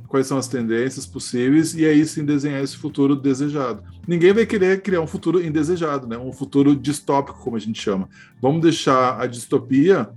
quais 0.08 0.26
são 0.26 0.36
as 0.36 0.48
tendências 0.48 1.06
possíveis 1.06 1.74
e 1.74 1.86
aí 1.86 2.04
sim 2.04 2.24
desenhar 2.24 2.60
esse 2.60 2.76
futuro 2.76 3.14
desejado. 3.14 3.84
Ninguém 4.06 4.32
vai 4.32 4.44
querer 4.44 4.82
criar 4.82 5.00
um 5.00 5.06
futuro 5.06 5.40
indesejado, 5.40 6.08
né? 6.08 6.18
um 6.18 6.32
futuro 6.32 6.74
distópico, 6.74 7.38
como 7.38 7.56
a 7.56 7.60
gente 7.60 7.80
chama. 7.80 8.08
Vamos 8.42 8.62
deixar 8.62 9.20
a 9.20 9.26
distopia 9.26 10.08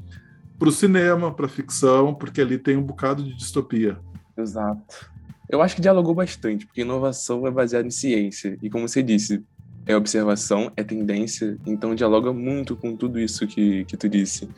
para 0.57 0.69
o 0.69 0.71
cinema, 0.71 1.31
para 1.31 1.45
a 1.45 1.49
ficção, 1.49 2.15
porque 2.15 2.41
ali 2.41 2.57
tem 2.57 2.75
um 2.75 2.81
bocado 2.81 3.23
de 3.23 3.35
distopia. 3.35 3.99
Exato. 4.35 5.11
Eu 5.47 5.61
acho 5.61 5.75
que 5.75 5.81
dialogou 5.81 6.15
bastante, 6.15 6.65
porque 6.65 6.81
inovação 6.81 7.45
é 7.45 7.51
baseada 7.51 7.87
em 7.87 7.91
ciência. 7.91 8.57
E 8.61 8.71
como 8.71 8.87
você 8.87 9.03
disse, 9.03 9.43
é 9.85 9.95
observação, 9.95 10.71
é 10.75 10.83
tendência, 10.83 11.59
então 11.63 11.93
dialoga 11.93 12.33
muito 12.33 12.75
com 12.75 12.95
tudo 12.95 13.19
isso 13.19 13.45
que, 13.45 13.85
que 13.85 13.95
tu 13.95 14.09
disse. 14.09 14.49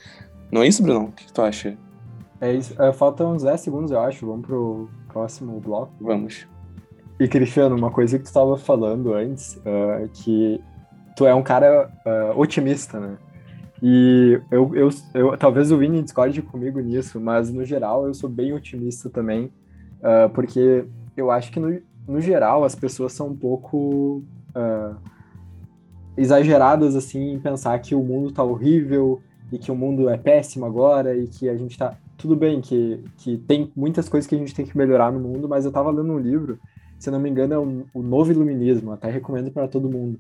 Não 0.50 0.64
é 0.64 0.68
isso, 0.68 0.82
Bruno? 0.82 1.06
O 1.08 1.12
que 1.12 1.32
tu 1.34 1.42
acha? 1.42 1.78
É 2.42 2.52
isso. 2.52 2.82
É, 2.82 2.92
faltam 2.92 3.34
uns 3.34 3.44
10 3.44 3.62
segundos, 3.62 3.92
eu 3.92 4.00
acho. 4.00 4.26
Vamos 4.26 4.48
pro 4.48 4.90
próximo 5.08 5.60
bloco. 5.60 5.94
Vamos. 6.02 6.48
E, 7.20 7.28
Cristiano, 7.28 7.76
uma 7.76 7.92
coisa 7.92 8.18
que 8.18 8.24
tu 8.24 8.28
estava 8.28 8.58
falando 8.58 9.14
antes, 9.14 9.56
uh, 9.58 10.10
que 10.12 10.60
tu 11.16 11.28
é 11.28 11.36
um 11.36 11.44
cara 11.44 11.92
uh, 12.04 12.40
otimista, 12.40 13.00
né? 13.00 13.16
E 13.84 14.42
eu, 14.50 14.76
eu, 14.76 14.90
eu, 15.14 15.38
talvez 15.38 15.72
o 15.72 15.78
Vini 15.78 16.02
discorde 16.02 16.42
comigo 16.42 16.80
nisso, 16.80 17.20
mas 17.20 17.52
no 17.52 17.64
geral 17.64 18.08
eu 18.08 18.14
sou 18.14 18.30
bem 18.30 18.54
otimista 18.54 19.08
também, 19.08 19.52
uh, 20.00 20.30
porque 20.34 20.86
eu 21.16 21.30
acho 21.30 21.52
que 21.52 21.60
no, 21.60 21.80
no 22.08 22.20
geral 22.20 22.64
as 22.64 22.74
pessoas 22.74 23.14
são 23.14 23.28
um 23.28 23.36
pouco 23.36 24.24
exageradas 26.18 26.94
assim 26.96 27.34
em 27.34 27.40
pensar 27.40 27.80
que 27.80 27.96
o 27.96 28.04
mundo 28.04 28.32
tá 28.32 28.44
horrível 28.44 29.22
e 29.50 29.58
que 29.58 29.72
o 29.72 29.76
mundo 29.76 30.10
é 30.10 30.18
péssimo 30.18 30.66
agora 30.66 31.16
e 31.16 31.26
que 31.28 31.48
a 31.48 31.56
gente 31.56 31.78
tá 31.78 31.96
tudo 32.22 32.36
bem 32.36 32.62
que, 32.62 33.04
que 33.18 33.38
tem 33.38 33.72
muitas 33.76 34.08
coisas 34.08 34.28
que 34.28 34.36
a 34.36 34.38
gente 34.38 34.54
tem 34.54 34.66
que 34.66 34.78
melhorar 34.78 35.12
no 35.12 35.20
mundo, 35.20 35.50
mas 35.50 35.66
eu 35.66 35.70
estava 35.70 35.90
lendo 35.90 36.14
um 36.14 36.20
livro, 36.20 36.60
se 37.00 37.10
não 37.10 37.20
me 37.20 37.30
engano, 37.30 37.54
é 37.54 37.58
o, 37.58 37.86
o 37.96 38.04
Novo 38.04 38.32
Iluminismo, 38.32 38.92
até 38.92 39.10
recomendo 39.10 39.52
para 39.52 39.68
todo 39.68 39.90
mundo. 39.90 40.20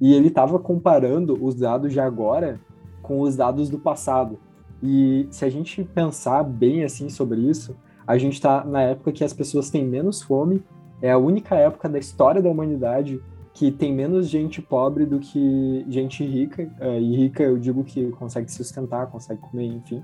E 0.00 0.14
ele 0.14 0.28
estava 0.28 0.58
comparando 0.58 1.38
os 1.42 1.54
dados 1.54 1.92
de 1.92 2.00
agora 2.00 2.58
com 3.02 3.20
os 3.20 3.36
dados 3.36 3.68
do 3.68 3.78
passado. 3.78 4.38
E 4.82 5.26
se 5.30 5.44
a 5.44 5.48
gente 5.50 5.84
pensar 5.84 6.42
bem 6.42 6.84
assim 6.84 7.08
sobre 7.08 7.40
isso, 7.40 7.76
a 8.06 8.16
gente 8.16 8.34
está 8.34 8.64
na 8.64 8.82
época 8.82 9.12
que 9.12 9.24
as 9.24 9.32
pessoas 9.32 9.68
têm 9.68 9.84
menos 9.84 10.22
fome, 10.22 10.62
é 11.02 11.10
a 11.10 11.18
única 11.18 11.54
época 11.54 11.88
da 11.88 11.98
história 11.98 12.40
da 12.40 12.48
humanidade 12.48 13.20
que 13.52 13.70
tem 13.70 13.92
menos 13.92 14.28
gente 14.28 14.60
pobre 14.60 15.06
do 15.06 15.18
que 15.18 15.84
gente 15.88 16.24
rica. 16.24 16.70
É, 16.78 17.00
e 17.00 17.16
rica 17.16 17.42
eu 17.42 17.58
digo 17.58 17.84
que 17.84 18.10
consegue 18.12 18.50
se 18.50 18.58
sustentar, 18.58 19.06
consegue 19.06 19.40
comer, 19.40 19.66
enfim. 19.66 20.02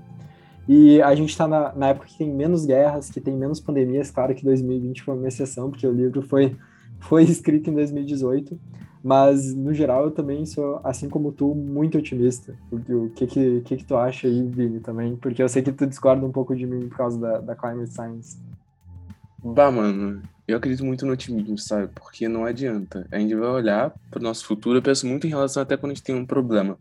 E 0.67 1.01
a 1.01 1.13
gente 1.13 1.29
está 1.29 1.47
na, 1.47 1.73
na, 1.73 1.89
época 1.89 2.07
que 2.07 2.17
tem 2.17 2.29
menos 2.29 2.65
guerras, 2.65 3.09
que 3.09 3.19
tem 3.19 3.35
menos 3.35 3.59
pandemias. 3.59 4.09
Claro 4.09 4.33
que 4.33 4.43
2020 4.43 5.03
foi 5.03 5.15
uma 5.15 5.27
exceção, 5.27 5.69
porque 5.69 5.85
o 5.85 5.91
livro 5.91 6.21
foi, 6.21 6.55
foi 6.99 7.23
escrito 7.23 7.69
em 7.69 7.73
2018. 7.73 8.57
Mas, 9.03 9.53
no 9.53 9.73
geral, 9.73 10.05
eu 10.05 10.11
também 10.11 10.45
sou, 10.45 10.79
assim 10.81 11.09
como 11.09 11.33
tu, 11.33 11.53
muito 11.53 11.97
otimista. 11.97 12.55
O, 12.71 13.09
que, 13.09 13.27
que, 13.27 13.61
que, 13.61 13.75
que 13.77 13.83
tu 13.83 13.97
acha 13.97 14.27
aí, 14.27 14.47
Vini, 14.47 14.79
também? 14.79 15.17
Porque 15.17 15.43
eu 15.43 15.49
sei 15.49 15.61
que 15.61 15.73
tu 15.73 15.85
discorda 15.85 16.25
um 16.25 16.31
pouco 16.31 16.55
de 16.55 16.65
mim 16.65 16.87
por 16.87 16.95
causa 16.97 17.19
da, 17.19 17.39
da 17.39 17.55
climate 17.55 17.93
science. 17.93 18.37
Bah, 19.43 19.69
mano, 19.69 20.21
eu 20.47 20.55
acredito 20.55 20.85
muito 20.85 21.05
no 21.05 21.11
otimismo, 21.11 21.57
sabe? 21.57 21.89
Porque 21.93 22.29
não 22.29 22.45
adianta. 22.45 23.05
A 23.11 23.19
gente 23.19 23.35
vai 23.35 23.49
olhar 23.49 23.93
para 24.09 24.21
o 24.21 24.23
nosso 24.23 24.45
futuro, 24.45 24.77
eu 24.77 24.81
penso 24.81 25.05
muito 25.05 25.27
em 25.27 25.29
relação 25.29 25.61
até 25.61 25.75
quando 25.75 25.91
a 25.91 25.95
gente 25.95 26.03
tem 26.03 26.15
um 26.15 26.25
problema. 26.25 26.77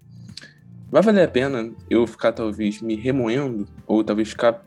Vai 0.93 1.01
valer 1.01 1.25
a 1.25 1.29
pena 1.29 1.73
eu 1.89 2.07
ficar 2.07 2.33
talvez 2.33 2.83
me 2.83 2.95
remoendo 2.95 3.67
ou 3.87 4.05
talvez 4.05 4.29
ficar 4.29 4.63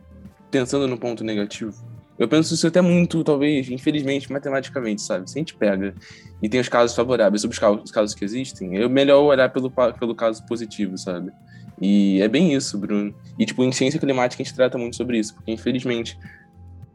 pensando 0.50 0.88
no 0.88 0.98
ponto 0.98 1.24
negativo? 1.24 1.72
Eu 2.18 2.28
penso 2.28 2.56
isso 2.56 2.66
até 2.66 2.82
muito, 2.82 3.24
talvez, 3.24 3.70
infelizmente, 3.70 4.32
matematicamente, 4.32 5.04
sabe? 5.04 5.30
Se 5.30 5.38
a 5.38 5.40
gente 5.42 5.54
pega 5.54 5.94
e 6.42 6.50
tem 6.50 6.60
os 6.60 6.68
casos 6.68 6.96
favoráveis 6.96 7.44
sobre 7.44 7.84
os 7.84 7.92
casos 7.92 8.16
que 8.16 8.26
existem, 8.26 8.76
é 8.76 8.90
melhor 8.90 9.22
olhar 9.22 9.50
pelo, 9.50 9.70
pelo 9.70 10.16
caso 10.16 10.44
positivo, 10.48 10.98
sabe? 10.98 11.32
E 11.80 12.20
é 12.20 12.28
bem 12.28 12.56
isso, 12.56 12.76
Bruno. 12.76 13.14
E, 13.38 13.46
tipo, 13.46 13.64
em 13.64 13.72
ciência 13.72 14.00
climática 14.00 14.42
a 14.42 14.44
gente 14.44 14.56
trata 14.56 14.80
muito 14.80 14.96
sobre 14.96 15.20
isso, 15.20 15.36
porque, 15.36 15.52
infelizmente, 15.52 16.18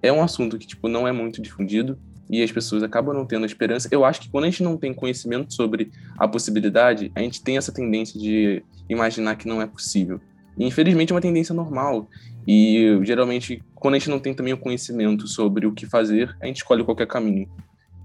é 0.03 0.13
um 0.13 0.25
assunto 0.25 0.59
que, 0.59 0.67
tipo, 0.67 0.89
não 0.89 1.07
é 1.07 1.13
muito 1.13 1.41
difundido 1.41 1.97
e 2.31 2.43
as 2.43 2.53
pessoas 2.53 2.83
acabam 2.83 3.13
não 3.13 3.27
tendo 3.27 3.45
esperança. 3.45 3.89
Eu 3.91 4.05
acho 4.05 4.21
que 4.21 4.29
quando 4.31 4.45
a 4.45 4.51
gente 4.51 4.63
não 4.63 4.77
tem 4.77 4.95
conhecimento 4.95 5.53
sobre 5.53 5.91
a 6.17 6.29
possibilidade, 6.29 7.11
a 7.15 7.21
gente 7.21 7.43
tem 7.43 7.57
essa 7.57 7.73
tendência 7.73 8.19
de 8.19 8.63
imaginar 8.89 9.35
que 9.35 9.49
não 9.49 9.61
é 9.61 9.67
possível. 9.67 10.21
E, 10.57 10.65
infelizmente 10.65 11.13
é 11.13 11.15
uma 11.15 11.21
tendência 11.21 11.55
normal. 11.55 12.09
E 12.47 12.99
geralmente, 13.03 13.63
quando 13.75 13.95
a 13.95 13.99
gente 13.99 14.11
não 14.11 14.21
tem 14.21 14.33
também 14.33 14.53
o 14.53 14.59
conhecimento 14.59 15.27
sobre 15.27 15.67
o 15.67 15.73
que 15.73 15.87
fazer, 15.87 16.37
a 16.41 16.47
gente 16.47 16.59
escolhe 16.59 16.85
qualquer 16.85 17.07
caminho. 17.07 17.49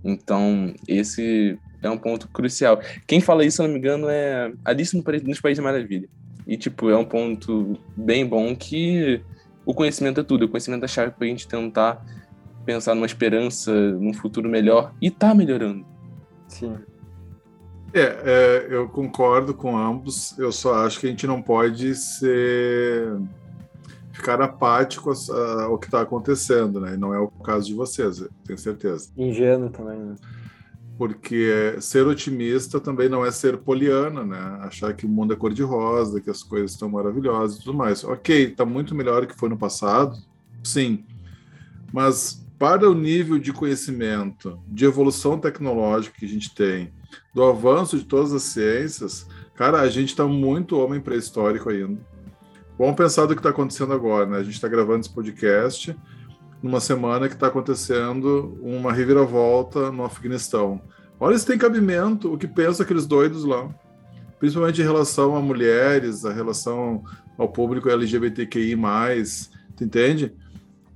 Então, 0.03 0.73
esse 0.87 1.57
é 1.81 1.89
um 1.89 1.97
ponto 1.97 2.27
crucial. 2.27 2.79
Quem 3.05 3.21
fala 3.21 3.45
isso, 3.45 3.57
se 3.57 3.63
não 3.63 3.69
me 3.69 3.77
engano, 3.77 4.07
é 4.09 4.51
Alice 4.63 4.95
nos 4.95 5.39
Países 5.39 5.57
de 5.57 5.61
Maravilha. 5.61 6.09
E, 6.47 6.57
tipo, 6.57 6.89
é 6.89 6.97
um 6.97 7.05
ponto 7.05 7.77
bem 7.95 8.25
bom 8.25 8.55
que 8.55 9.21
o 9.65 9.73
conhecimento 9.73 10.21
é 10.21 10.23
tudo. 10.23 10.45
O 10.45 10.49
conhecimento 10.49 10.83
é 10.83 10.85
a 10.85 10.87
chave 10.87 11.11
para 11.11 11.25
a 11.25 11.29
gente 11.29 11.47
tentar 11.47 12.05
pensar 12.65 12.95
numa 12.95 13.05
esperança, 13.05 13.71
num 13.73 14.13
futuro 14.13 14.49
melhor 14.49 14.93
e 15.01 15.11
tá 15.11 15.33
melhorando. 15.33 15.85
Sim. 16.47 16.75
É, 17.93 18.01
é, 18.01 18.67
eu 18.69 18.89
concordo 18.89 19.53
com 19.53 19.77
ambos. 19.77 20.37
Eu 20.37 20.51
só 20.51 20.85
acho 20.85 20.99
que 20.99 21.07
a 21.07 21.09
gente 21.09 21.25
não 21.25 21.41
pode 21.41 21.95
ser 21.95 23.17
ficar 24.11 24.41
apático 24.41 25.11
ao 25.65 25.77
que 25.77 25.87
está 25.87 26.01
acontecendo, 26.01 26.79
né? 26.79 26.93
E 26.93 26.97
não 26.97 27.13
é 27.13 27.19
o 27.19 27.27
caso 27.27 27.67
de 27.67 27.73
vocês, 27.73 28.23
tenho 28.45 28.57
certeza. 28.57 29.09
Ingênuo 29.17 29.69
também, 29.69 29.99
né? 29.99 30.15
Porque 30.97 31.75
ser 31.81 32.07
otimista 32.07 32.79
também 32.79 33.09
não 33.09 33.25
é 33.25 33.31
ser 33.31 33.57
poliana, 33.57 34.23
né? 34.23 34.39
Achar 34.61 34.93
que 34.93 35.05
o 35.05 35.09
mundo 35.09 35.33
é 35.33 35.35
cor-de-rosa, 35.35 36.21
que 36.21 36.29
as 36.29 36.41
coisas 36.41 36.71
estão 36.71 36.89
maravilhosas 36.89 37.57
e 37.57 37.63
tudo 37.63 37.77
mais. 37.77 38.03
Ok, 38.05 38.51
está 38.51 38.65
muito 38.65 38.95
melhor 38.95 39.21
do 39.21 39.27
que 39.27 39.37
foi 39.37 39.49
no 39.49 39.57
passado, 39.57 40.17
sim. 40.63 41.05
Mas 41.91 42.44
para 42.57 42.89
o 42.89 42.93
nível 42.93 43.37
de 43.37 43.51
conhecimento, 43.51 44.59
de 44.67 44.85
evolução 44.85 45.37
tecnológica 45.37 46.17
que 46.17 46.25
a 46.25 46.29
gente 46.29 46.53
tem, 46.53 46.93
do 47.33 47.43
avanço 47.43 47.97
de 47.97 48.05
todas 48.05 48.33
as 48.33 48.43
ciências, 48.43 49.27
cara, 49.55 49.81
a 49.81 49.89
gente 49.89 50.09
está 50.09 50.25
muito 50.25 50.79
homem 50.79 50.99
pré-histórico 50.99 51.69
ainda. 51.69 51.99
Vamos 52.77 52.95
pensar 52.95 53.25
do 53.25 53.33
que 53.33 53.39
está 53.39 53.49
acontecendo 53.49 53.93
agora, 53.93 54.25
né? 54.25 54.37
A 54.37 54.43
gente 54.43 54.55
está 54.55 54.67
gravando 54.67 55.01
esse 55.01 55.13
podcast 55.13 55.95
numa 56.61 56.79
semana 56.79 57.27
que 57.27 57.35
está 57.35 57.47
acontecendo 57.47 58.57
uma 58.61 58.91
reviravolta 58.91 59.91
no 59.91 60.03
Afeganistão. 60.03 60.81
Olha 61.19 61.37
se 61.37 61.45
tem 61.45 61.57
cabimento 61.57 62.33
o 62.33 62.37
que 62.37 62.47
pensam 62.47 62.83
aqueles 62.83 63.05
doidos 63.05 63.45
lá, 63.45 63.69
principalmente 64.39 64.81
em 64.81 64.85
relação 64.85 65.35
a 65.35 65.41
mulheres, 65.41 66.25
a 66.25 66.33
relação 66.33 67.03
ao 67.37 67.47
público 67.47 67.89
LGBTQI+, 67.89 68.75
tu 69.75 69.83
entende? 69.83 70.33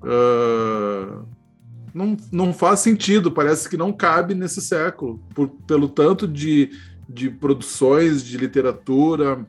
uh, 0.03 1.25
não, 1.93 2.17
não 2.31 2.53
faz 2.53 2.79
sentido, 2.79 3.31
parece 3.31 3.69
que 3.69 3.77
não 3.77 3.91
cabe 3.91 4.33
nesse 4.33 4.61
século, 4.61 5.19
por, 5.33 5.49
pelo 5.67 5.87
tanto 5.87 6.27
de, 6.27 6.71
de 7.07 7.29
produções 7.29 8.23
de 8.23 8.37
literatura, 8.37 9.45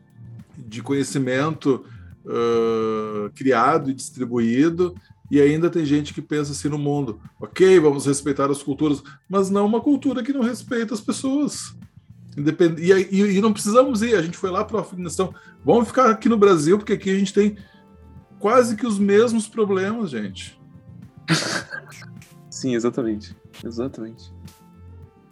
de 0.57 0.83
conhecimento 0.83 1.85
uh, 2.25 3.31
criado 3.35 3.91
e 3.91 3.95
distribuído, 3.95 4.95
e 5.31 5.41
ainda 5.41 5.71
tem 5.71 5.85
gente 5.85 6.13
que 6.13 6.21
pensa 6.21 6.53
assim 6.53 6.69
no 6.69 6.79
mundo, 6.79 7.21
ok, 7.41 7.79
vamos 7.79 8.07
respeitar 8.07 8.51
as 8.51 8.63
culturas, 8.63 9.03
mas 9.29 9.49
não 9.49 9.65
uma 9.65 9.81
cultura 9.81 10.23
que 10.23 10.33
não 10.33 10.43
respeita 10.43 10.93
as 10.93 11.01
pessoas. 11.01 11.77
Independ... 12.37 12.81
E, 12.83 12.93
e, 12.93 13.37
e 13.37 13.41
não 13.41 13.53
precisamos 13.53 14.03
ir, 14.03 14.17
a 14.17 14.23
gente 14.23 14.37
foi 14.37 14.51
lá 14.51 14.65
para 14.65 14.77
o 14.77 14.81
Afeganistão, 14.81 15.33
vamos 15.65 15.89
ficar 15.89 16.11
aqui 16.11 16.29
no 16.29 16.37
Brasil, 16.37 16.79
porque 16.79 16.95
aqui 16.95 17.11
a 17.11 17.19
gente 17.19 17.33
tem 17.33 17.57
quase 18.41 18.75
que 18.75 18.87
os 18.87 18.99
mesmos 18.99 19.47
problemas, 19.47 20.11
gente. 20.11 20.59
Sim, 22.61 22.75
exatamente. 22.75 23.35
Exatamente. 23.65 24.31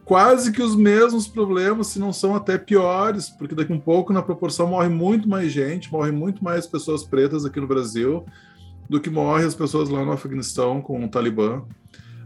Quase 0.03 0.51
que 0.51 0.62
os 0.62 0.75
mesmos 0.75 1.29
problemas, 1.29 1.88
se 1.88 1.99
não 1.99 2.11
são 2.11 2.35
até 2.35 2.57
piores, 2.57 3.29
porque 3.29 3.55
daqui 3.55 3.71
a 3.71 3.77
um 3.77 3.81
pouco, 3.81 4.14
na 4.14 4.23
proporção, 4.23 4.69
morre 4.69 4.88
muito 4.88 5.29
mais 5.29 5.53
gente, 5.53 5.93
morre 5.93 6.11
muito 6.11 6.43
mais 6.43 6.67
pessoas 6.67 7.05
pretas 7.05 7.45
aqui 7.45 7.61
no 7.61 7.67
Brasil 7.67 8.25
do 8.88 8.99
que 8.99 9.11
morre 9.11 9.45
as 9.45 9.55
pessoas 9.55 9.91
lá 9.91 10.03
no 10.03 10.12
Afeganistão 10.12 10.81
com 10.81 11.05
o 11.05 11.09
Talibã. 11.11 11.62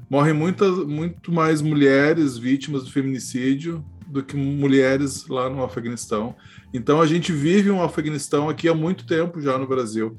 Morrem 0.08 0.34
muitas, 0.34 0.78
muito 0.86 1.32
mais 1.32 1.60
mulheres 1.60 2.38
vítimas 2.38 2.84
do 2.84 2.92
feminicídio 2.92 3.84
do 4.06 4.22
que 4.22 4.36
mulheres 4.36 5.26
lá 5.26 5.50
no 5.50 5.64
Afeganistão. 5.64 6.36
Então 6.72 7.00
a 7.00 7.06
gente 7.06 7.32
vive 7.32 7.72
um 7.72 7.82
Afeganistão 7.82 8.48
aqui 8.48 8.68
há 8.68 8.74
muito 8.74 9.04
tempo 9.04 9.40
já 9.40 9.58
no 9.58 9.66
Brasil. 9.66 10.16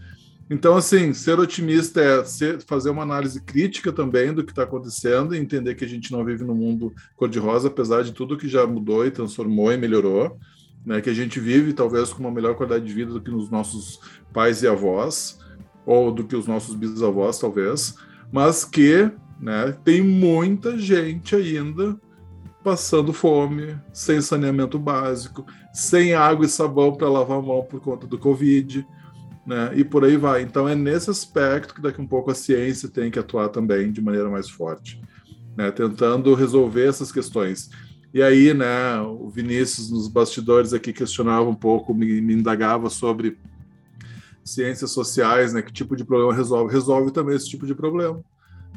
Então, 0.49 0.75
assim, 0.75 1.13
ser 1.13 1.39
otimista 1.39 2.01
é 2.01 2.23
ser, 2.25 2.61
fazer 2.61 2.89
uma 2.89 3.03
análise 3.03 3.41
crítica 3.41 3.91
também 3.91 4.33
do 4.33 4.43
que 4.43 4.51
está 4.51 4.63
acontecendo 4.63 5.33
e 5.33 5.39
entender 5.39 5.75
que 5.75 5.85
a 5.85 5.87
gente 5.87 6.11
não 6.11 6.23
vive 6.23 6.43
no 6.43 6.53
mundo 6.53 6.93
cor-de-rosa, 7.15 7.69
apesar 7.69 8.03
de 8.03 8.11
tudo 8.11 8.37
que 8.37 8.47
já 8.47 8.67
mudou 8.67 9.05
e 9.05 9.11
transformou 9.11 9.71
e 9.71 9.77
melhorou, 9.77 10.37
né? 10.85 11.01
Que 11.01 11.09
a 11.09 11.13
gente 11.13 11.39
vive 11.39 11.73
talvez 11.73 12.11
com 12.11 12.19
uma 12.19 12.31
melhor 12.31 12.55
qualidade 12.55 12.85
de 12.85 12.93
vida 12.93 13.13
do 13.13 13.21
que 13.21 13.31
os 13.31 13.49
nossos 13.49 13.99
pais 14.33 14.61
e 14.61 14.67
avós, 14.67 15.39
ou 15.85 16.11
do 16.11 16.23
que 16.23 16.35
os 16.35 16.45
nossos 16.45 16.75
bisavós, 16.75 17.39
talvez, 17.39 17.95
mas 18.31 18.65
que 18.65 19.09
né, 19.39 19.75
tem 19.83 20.01
muita 20.01 20.77
gente 20.77 21.35
ainda 21.35 21.97
passando 22.63 23.11
fome, 23.11 23.77
sem 23.91 24.21
saneamento 24.21 24.79
básico, 24.79 25.45
sem 25.73 26.13
água 26.13 26.45
e 26.45 26.49
sabão 26.49 26.95
para 26.95 27.09
lavar 27.09 27.39
a 27.39 27.41
mão 27.41 27.61
por 27.63 27.81
conta 27.81 28.07
do 28.07 28.17
Covid, 28.17 28.87
né? 29.45 29.71
E 29.75 29.83
por 29.83 30.03
aí 30.05 30.17
vai. 30.17 30.41
Então 30.41 30.67
é 30.67 30.75
nesse 30.75 31.09
aspecto 31.09 31.75
que 31.75 31.81
daqui 31.81 32.01
um 32.01 32.07
pouco 32.07 32.31
a 32.31 32.35
ciência 32.35 32.89
tem 32.89 33.11
que 33.11 33.19
atuar 33.19 33.49
também 33.49 33.91
de 33.91 34.01
maneira 34.01 34.29
mais 34.29 34.49
forte, 34.49 35.01
né? 35.55 35.71
Tentando 35.71 36.33
resolver 36.33 36.87
essas 36.87 37.11
questões. 37.11 37.69
E 38.13 38.21
aí, 38.21 38.53
né, 38.53 39.01
o 39.01 39.27
Vinícius 39.27 39.89
nos 39.89 40.07
bastidores 40.07 40.71
aqui 40.71 40.93
questionava 40.93 41.49
um 41.49 41.55
pouco, 41.55 41.95
me, 41.95 42.21
me 42.21 42.35
indagava 42.35 42.87
sobre 42.87 43.39
ciências 44.43 44.91
sociais, 44.91 45.53
né? 45.53 45.61
Que 45.61 45.73
tipo 45.73 45.95
de 45.95 46.05
problema 46.05 46.33
resolve? 46.33 46.71
Resolve 46.71 47.11
também 47.11 47.35
esse 47.35 47.49
tipo 47.49 47.65
de 47.65 47.73
problema, 47.73 48.23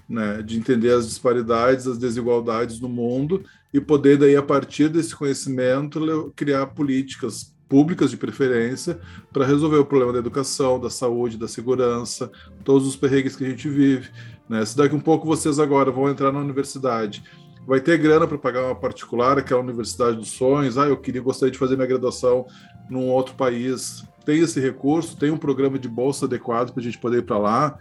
né? 0.09 0.43
De 0.43 0.59
entender 0.59 0.91
as 0.93 1.07
disparidades, 1.07 1.87
as 1.87 1.99
desigualdades 1.99 2.79
do 2.79 2.89
mundo 2.89 3.45
e 3.73 3.81
poder 3.81 4.17
daí 4.17 4.35
a 4.35 4.43
partir 4.43 4.89
desse 4.89 5.15
conhecimento 5.15 6.33
criar 6.35 6.69
políticas 6.69 7.55
públicas 7.69 8.11
de 8.11 8.17
preferência 8.17 9.01
para 9.33 9.45
resolver 9.45 9.79
o 9.79 9.85
problema 9.85 10.13
da 10.13 10.19
educação, 10.19 10.79
da 10.79 10.91
saúde, 10.91 11.37
da 11.37 11.49
segurança, 11.49 12.31
todos 12.65 12.87
os 12.87 12.97
perrengues 12.97 13.37
que 13.37 13.45
a 13.45 13.49
gente 13.49 13.69
vive. 13.69 14.11
Né? 14.49 14.65
Se 14.65 14.77
daqui 14.77 14.95
um 14.95 15.01
pouco 15.01 15.27
vocês 15.27 15.59
agora 15.59 15.91
vão 15.91 16.09
entrar 16.09 16.33
na 16.33 16.41
universidade, 16.41 17.23
vai 17.67 17.81
ter 17.81 17.99
grana 17.99 18.27
para 18.27 18.39
pagar 18.39 18.65
uma 18.65 18.75
particular, 18.75 19.39
aquela 19.39 19.61
universidade 19.61 20.17
dos 20.17 20.31
sonhos, 20.31 20.79
ah, 20.79 20.87
eu 20.87 20.97
queria 20.97 21.21
gostaria 21.21 21.51
de 21.51 21.59
fazer 21.59 21.75
minha 21.75 21.89
graduação 21.89 22.47
num 22.89 23.09
outro 23.09 23.35
país, 23.35 24.05
tem 24.25 24.41
esse 24.41 24.61
recurso, 24.61 25.17
tem 25.17 25.31
um 25.31 25.37
programa 25.37 25.79
de 25.79 25.89
bolsa 25.89 26.27
adequado 26.27 26.73
para 26.73 26.81
a 26.81 26.85
gente 26.85 26.99
poder 26.99 27.19
ir 27.19 27.23
para 27.23 27.39
lá, 27.39 27.79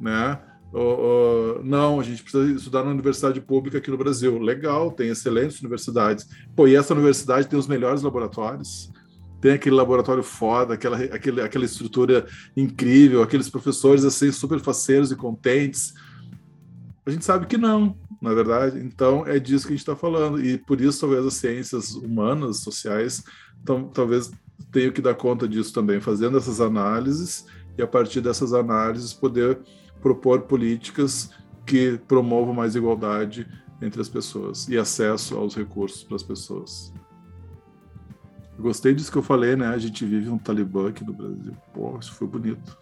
né? 0.00 0.40
Uh, 0.72 1.58
uh, 1.58 1.64
não, 1.64 1.98
a 1.98 2.02
gente 2.02 2.22
precisa 2.22 2.52
estudar 2.52 2.84
na 2.84 2.90
universidade 2.90 3.40
pública 3.40 3.78
aqui 3.78 3.90
no 3.90 3.96
Brasil. 3.96 4.38
Legal, 4.38 4.90
tem 4.90 5.08
excelentes 5.08 5.58
universidades. 5.60 6.28
Pô, 6.54 6.68
e 6.68 6.76
essa 6.76 6.92
universidade 6.92 7.48
tem 7.48 7.58
os 7.58 7.66
melhores 7.66 8.02
laboratórios, 8.02 8.92
tem 9.40 9.52
aquele 9.52 9.76
laboratório 9.76 10.22
foda, 10.22 10.74
aquela, 10.74 10.96
aquele, 10.96 11.40
aquela 11.40 11.64
estrutura 11.64 12.26
incrível, 12.56 13.22
aqueles 13.22 13.48
professores 13.48 14.04
assim 14.04 14.32
super 14.32 14.60
faceiros 14.60 15.12
e 15.12 15.16
contentes. 15.16 15.94
A 17.06 17.10
gente 17.10 17.24
sabe 17.24 17.46
que 17.46 17.56
não, 17.56 17.96
na 18.20 18.34
verdade. 18.34 18.78
Então 18.80 19.26
é 19.26 19.38
disso 19.38 19.66
que 19.66 19.72
a 19.72 19.76
gente 19.76 19.82
está 19.82 19.96
falando 19.96 20.44
e 20.44 20.58
por 20.58 20.80
isso 20.80 21.00
talvez 21.00 21.24
as 21.24 21.34
ciências 21.34 21.94
humanas, 21.94 22.58
sociais, 22.58 23.22
tão, 23.64 23.84
talvez 23.84 24.30
tenho 24.72 24.92
que 24.92 25.00
dar 25.00 25.14
conta 25.14 25.48
disso 25.48 25.72
também, 25.72 26.00
fazendo 26.00 26.36
essas 26.36 26.60
análises 26.60 27.46
e 27.76 27.82
a 27.82 27.86
partir 27.86 28.20
dessas 28.20 28.52
análises 28.52 29.12
poder 29.12 29.58
propor 30.02 30.42
políticas 30.42 31.30
que 31.64 31.98
promovam 32.08 32.52
mais 32.52 32.74
igualdade 32.74 33.46
entre 33.80 34.00
as 34.00 34.08
pessoas 34.08 34.68
e 34.68 34.76
acesso 34.76 35.36
aos 35.36 35.54
recursos 35.54 36.02
para 36.02 36.16
as 36.16 36.22
pessoas. 36.22 36.92
Gostei 38.58 38.92
disso 38.92 39.12
que 39.12 39.18
eu 39.18 39.22
falei, 39.22 39.54
né? 39.54 39.68
A 39.68 39.78
gente 39.78 40.04
vive 40.04 40.28
um 40.28 40.36
Talibã 40.36 40.88
aqui 40.88 41.04
no 41.04 41.12
Brasil. 41.12 41.52
Pô, 41.72 41.96
isso 41.98 42.12
foi 42.14 42.26
bonito. 42.26 42.76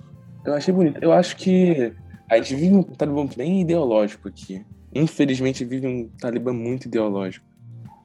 Eu 0.44 0.54
achei 0.54 0.72
bonito. 0.72 0.98
Eu 1.02 1.12
acho 1.12 1.36
que 1.36 1.92
a 2.30 2.38
gente 2.38 2.54
vive 2.54 2.74
um 2.74 2.82
Talibã 2.82 3.26
bem 3.26 3.60
ideológico 3.60 4.26
aqui. 4.28 4.64
Infelizmente, 4.94 5.64
vive 5.66 5.86
um 5.86 6.08
Talibã 6.18 6.52
muito 6.52 6.86
ideológico 6.86 7.44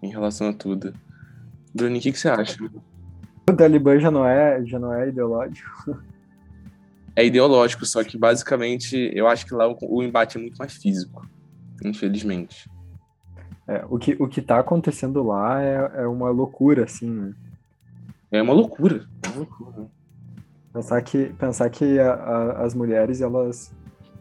em 0.03 0.09
relação 0.09 0.49
a 0.49 0.53
tudo. 0.53 0.93
Bruno, 1.73 1.95
o 1.95 1.99
que, 2.01 2.11
que 2.11 2.19
você 2.19 2.27
acha? 2.27 2.57
O 3.49 3.53
Talibã 3.53 3.97
já 3.97 4.11
não 4.11 4.25
é, 4.25 4.63
já 4.65 4.77
não 4.77 4.93
é 4.93 5.07
ideológico. 5.07 5.97
É 7.15 7.25
ideológico, 7.25 7.85
só 7.85 8.03
que 8.03 8.17
basicamente 8.17 9.11
eu 9.13 9.27
acho 9.27 9.45
que 9.45 9.53
lá 9.53 9.67
o, 9.69 9.77
o 9.81 10.03
embate 10.03 10.37
é 10.37 10.41
muito 10.41 10.57
mais 10.57 10.73
físico, 10.73 11.25
infelizmente. 11.83 12.69
É, 13.67 13.85
o, 13.89 13.97
que, 13.97 14.15
o 14.19 14.27
que 14.27 14.41
tá 14.41 14.59
acontecendo 14.59 15.23
lá 15.23 15.61
é, 15.61 16.03
é 16.03 16.07
uma 16.07 16.29
loucura, 16.29 16.83
assim, 16.83 17.09
né? 17.09 17.33
É 18.31 18.41
uma 18.41 18.53
loucura. 18.53 19.05
É 19.23 19.27
uma 19.27 19.37
loucura. 19.39 19.87
Pensar 20.73 21.01
que, 21.01 21.25
pensar 21.33 21.69
que 21.69 21.99
a, 21.99 22.13
a, 22.13 22.63
as 22.63 22.73
mulheres, 22.73 23.21
elas 23.21 23.75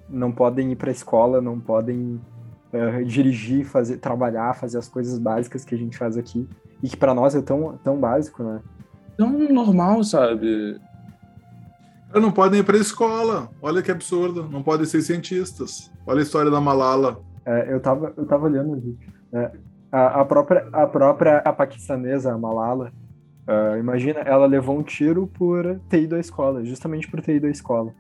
não 0.09 0.33
podem 0.33 0.73
ir 0.73 0.77
para 0.77 0.91
a 0.91 0.93
escola, 0.93 1.41
não 1.41 1.61
podem 1.61 2.21
uh, 2.73 3.05
dirigir, 3.05 3.65
fazer, 3.65 3.99
trabalhar, 3.99 4.55
fazer 4.55 4.79
as 4.79 4.89
coisas 4.89 5.17
básicas 5.19 5.65
que 5.65 5.75
a 5.75 5.79
gente 5.79 5.97
faz 5.97 6.17
aqui. 6.17 6.49
E 6.83 6.89
que 6.89 6.97
para 6.97 7.15
nós 7.15 7.37
é 7.37 7.43
tão, 7.43 7.79
tão 7.85 7.99
básico, 7.99 8.43
né? 8.43 8.61
Tão 9.17 9.31
normal, 9.31 10.03
sabe? 10.03 10.81
Não 12.13 12.33
podem 12.33 12.61
ir 12.61 12.65
para 12.65 12.77
a 12.77 12.81
escola. 12.81 13.49
Olha 13.63 13.83
que 13.83 13.91
absurdo. 13.93 14.49
Não 14.51 14.63
podem 14.63 14.87
ser 14.87 15.03
cientistas. 15.03 15.93
Olha 16.05 16.19
a 16.19 16.23
história 16.23 16.51
da 16.51 16.61
Malala. 16.61 17.21
É, 17.47 17.73
eu, 17.73 17.81
tava, 17.81 18.13
eu 18.17 18.27
tava 18.27 18.47
olhando 18.47 18.75
aqui. 18.75 18.99
É, 19.33 19.53
a, 19.93 20.21
a, 20.21 20.25
própria, 20.25 20.69
a 20.73 20.87
própria 20.87 21.39
a 21.39 21.53
paquistanesa, 21.53 22.33
a 22.33 22.39
Malala, 22.39 22.93
Uh, 23.47 23.79
imagina, 23.79 24.21
ela 24.21 24.47
levou 24.47 24.79
um 24.79 24.83
tiro 24.83 25.27
por 25.27 25.81
ter 25.89 26.03
ido 26.03 26.15
à 26.15 26.21
escola, 26.21 26.65
justamente 26.65 27.09
por 27.09 27.21
ter 27.21 27.37
ido 27.37 27.47
à 27.47 27.51
escola. 27.51 27.93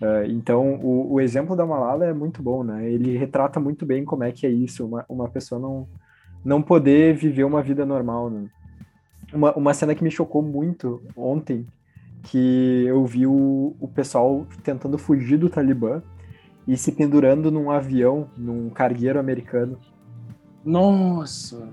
Uh, 0.00 0.24
então, 0.28 0.74
o, 0.74 1.14
o, 1.14 1.20
exemplo 1.20 1.56
da 1.56 1.64
Malala 1.64 2.04
é 2.04 2.12
muito 2.12 2.42
bom, 2.42 2.62
né? 2.62 2.90
Ele 2.90 3.16
retrata 3.16 3.58
muito 3.58 3.86
bem 3.86 4.04
como 4.04 4.24
é 4.24 4.30
que 4.30 4.46
é 4.46 4.50
isso, 4.50 4.86
uma, 4.86 5.04
uma 5.08 5.28
pessoa 5.28 5.60
não, 5.60 5.88
não 6.44 6.60
poder 6.60 7.14
viver 7.14 7.44
uma 7.44 7.62
vida 7.62 7.86
normal, 7.86 8.30
né? 8.30 8.46
Uma, 9.32 9.52
uma 9.54 9.74
cena 9.74 9.94
que 9.94 10.04
me 10.04 10.10
chocou 10.10 10.42
muito 10.42 11.02
ontem, 11.16 11.66
que 12.24 12.84
eu 12.86 13.04
vi 13.04 13.26
o, 13.26 13.74
o 13.80 13.88
pessoal 13.88 14.46
tentando 14.62 14.98
fugir 14.98 15.38
do 15.38 15.48
Talibã 15.48 16.02
e 16.66 16.76
se 16.76 16.92
pendurando 16.92 17.50
num 17.50 17.70
avião, 17.70 18.28
num 18.36 18.70
cargueiro 18.70 19.18
americano. 19.18 19.78
Nossa! 20.64 21.68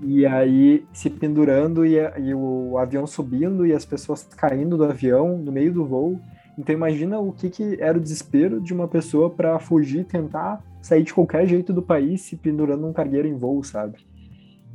E 0.00 0.24
aí 0.24 0.84
se 0.92 1.10
pendurando 1.10 1.84
e, 1.84 1.96
e, 1.96 2.34
o 2.34 2.78
avião 2.78 3.06
subindo 3.06 3.66
e 3.66 3.72
as 3.72 3.84
pessoas 3.84 4.22
caindo 4.36 4.76
do 4.76 4.84
avião 4.84 5.36
no 5.36 5.50
meio 5.50 5.72
do 5.72 5.84
voo. 5.84 6.20
Então 6.56 6.74
imagina 6.74 7.18
o 7.18 7.32
que, 7.32 7.50
que 7.50 7.80
era 7.80 7.98
o 7.98 8.00
desespero 8.00 8.60
de 8.60 8.72
uma 8.72 8.88
pessoa 8.88 9.30
para 9.30 9.58
fugir, 9.58 10.04
tentar 10.04 10.62
sair 10.80 11.02
de 11.02 11.12
qualquer 11.12 11.46
jeito 11.46 11.72
do 11.72 11.82
país 11.82 12.22
se 12.22 12.36
pendurando 12.36 12.82
num 12.82 12.92
cargueiro 12.92 13.28
em 13.28 13.36
voo, 13.36 13.62
sabe? 13.62 14.06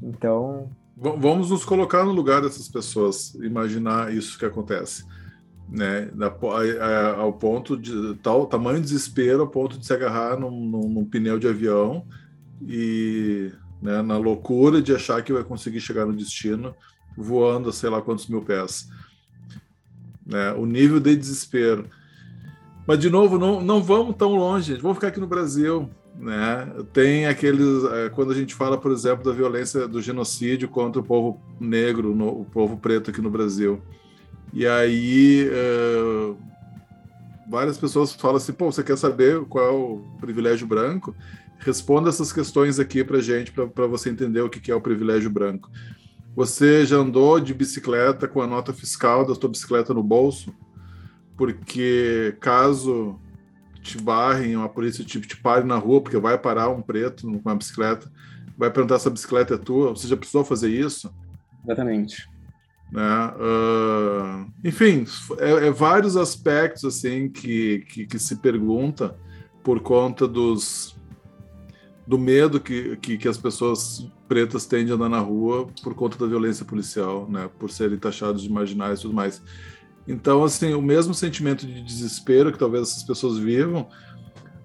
Então. 0.02 0.70
Vamos 0.96 1.50
nos 1.50 1.66
colocar 1.66 2.06
no 2.06 2.12
lugar 2.12 2.42
dessas 2.42 2.68
pessoas, 2.68 3.34
imaginar 3.36 4.14
isso 4.14 4.38
que 4.38 4.46
acontece. 4.46 5.06
Né, 5.68 6.12
ao 7.18 7.34
ponto 7.34 7.76
de 7.76 8.16
tal 8.22 8.46
tamanho 8.46 8.78
de 8.78 8.84
desespero, 8.84 9.42
ao 9.42 9.48
ponto 9.48 9.80
de 9.80 9.86
se 9.86 9.94
agarrar 9.94 10.38
num, 10.38 10.52
num, 10.52 10.90
num 10.90 11.06
pneu 11.06 11.40
de 11.40 11.48
avião 11.48 12.06
e 12.62 13.52
né, 13.84 14.02
na 14.02 14.18
loucura 14.18 14.82
de 14.82 14.96
achar 14.96 15.22
que 15.22 15.34
vai 15.34 15.44
conseguir 15.44 15.82
chegar 15.82 16.06
no 16.06 16.14
destino 16.14 16.74
voando 17.18 17.72
sei 17.72 17.90
lá 17.90 18.02
quantos 18.02 18.28
mil 18.28 18.42
pés. 18.42 18.88
Né, 20.26 20.54
o 20.54 20.66
nível 20.66 21.02
de 21.02 21.16
desespero. 21.18 21.86
Mas, 22.88 22.98
de 23.00 23.10
novo, 23.10 23.38
não, 23.38 23.62
não 23.62 23.84
vamos 23.84 24.16
tão 24.16 24.36
longe, 24.36 24.76
vamos 24.76 24.98
ficar 24.98 25.10
aqui 25.10 25.20
no 25.20 25.28
Brasil. 25.28 25.90
Né? 26.16 26.66
Tem 26.94 27.28
aqueles. 27.28 27.84
É, 27.92 28.10
quando 28.10 28.32
a 28.32 28.36
gente 28.36 28.56
fala, 28.56 28.78
por 28.78 28.92
exemplo, 28.92 29.24
da 29.26 29.32
violência 29.32 29.88
do 29.88 30.02
genocídio 30.02 30.70
contra 30.70 31.02
o 31.02 31.04
povo 31.04 31.42
negro, 31.60 32.16
no, 32.16 32.42
o 32.42 32.46
povo 32.46 32.78
preto 32.78 33.10
aqui 33.10 33.22
no 33.22 33.30
Brasil. 33.30 33.82
E 34.54 34.66
aí. 34.66 35.50
Uh, 35.50 36.38
várias 37.50 37.78
pessoas 37.78 38.14
falam 38.14 38.38
assim: 38.38 38.54
pô, 38.54 38.72
você 38.72 38.84
quer 38.84 38.98
saber 38.98 39.44
qual 39.46 39.66
é 39.66 39.72
o 39.72 40.02
privilégio 40.20 40.68
branco? 40.68 41.16
Responda 41.60 42.10
essas 42.10 42.34
questões 42.34 42.80
aqui 42.80 43.04
para 43.04 43.22
gente, 43.22 43.52
para 43.52 43.88
você 43.88 44.10
entender 44.10 44.42
o 44.42 44.50
que 44.50 44.72
é 44.72 44.76
o 44.76 44.82
privilégio 44.82 45.30
branco. 45.30 45.70
Você 46.36 46.86
já 46.86 46.98
andou 46.98 47.40
de 47.40 47.54
bicicleta 47.54 48.28
com 48.28 48.42
a 48.42 48.48
nota 48.48 48.74
fiscal 48.74 49.26
da 49.26 49.36
sua 49.36 49.50
bicicleta 49.50 49.94
no 49.94 50.04
bolso? 50.04 50.54
porque 51.38 52.36
caso 52.40 53.20
te 53.82 54.02
barrem, 54.02 54.56
a 54.56 54.70
polícia 54.70 55.04
te, 55.04 55.20
te 55.20 55.38
pare 55.38 55.66
na 55.66 55.78
rua, 55.78 56.02
porque 56.02 56.18
vai 56.18 56.38
parar 56.38 56.70
um 56.70 56.82
preto 56.82 57.24
com 57.24 57.50
uma 57.50 57.56
bicicleta, 57.56 58.10
vai 58.58 58.72
perguntar 58.72 59.00
se 59.00 59.08
a 59.08 59.12
bicicleta 59.12 59.56
é 59.56 59.58
tua, 59.58 59.92
você 59.92 60.08
já 60.08 60.16
precisou 60.16 60.46
fazer 60.46 60.70
isso? 60.70 61.14
Exatamente. 61.66 62.30
Né? 62.92 63.34
Uh, 63.36 64.52
enfim, 64.64 65.06
é, 65.40 65.68
é, 65.68 65.72
vários 65.72 66.16
aspectos 66.16 66.86
assim 66.86 67.28
que, 67.28 67.80
que, 67.90 68.06
que, 68.06 68.20
se 68.20 68.36
pergunta 68.36 69.18
por 69.64 69.80
conta 69.80 70.28
dos 70.28 70.96
do 72.06 72.18
medo 72.18 72.60
que, 72.60 72.98
que, 72.98 73.18
que, 73.18 73.28
as 73.28 73.38
pessoas 73.38 74.06
pretas 74.28 74.66
têm 74.66 74.86
de 74.86 74.92
andar 74.92 75.10
na 75.10 75.20
rua 75.20 75.68
por 75.82 75.94
conta 75.94 76.18
da 76.18 76.26
violência 76.26 76.66
policial, 76.66 77.30
né? 77.30 77.50
por 77.58 77.72
serem 77.72 77.98
taxados 77.98 78.42
de 78.42 78.52
marginais 78.52 79.00
e 79.00 79.02
tudo 79.04 79.14
mais. 79.14 79.42
Então, 80.08 80.44
assim, 80.44 80.74
o 80.74 80.82
mesmo 80.82 81.14
sentimento 81.14 81.66
de 81.66 81.82
desespero 81.82 82.52
que 82.52 82.60
talvez 82.60 82.90
essas 82.90 83.04
pessoas 83.04 83.38
vivam, 83.38 83.88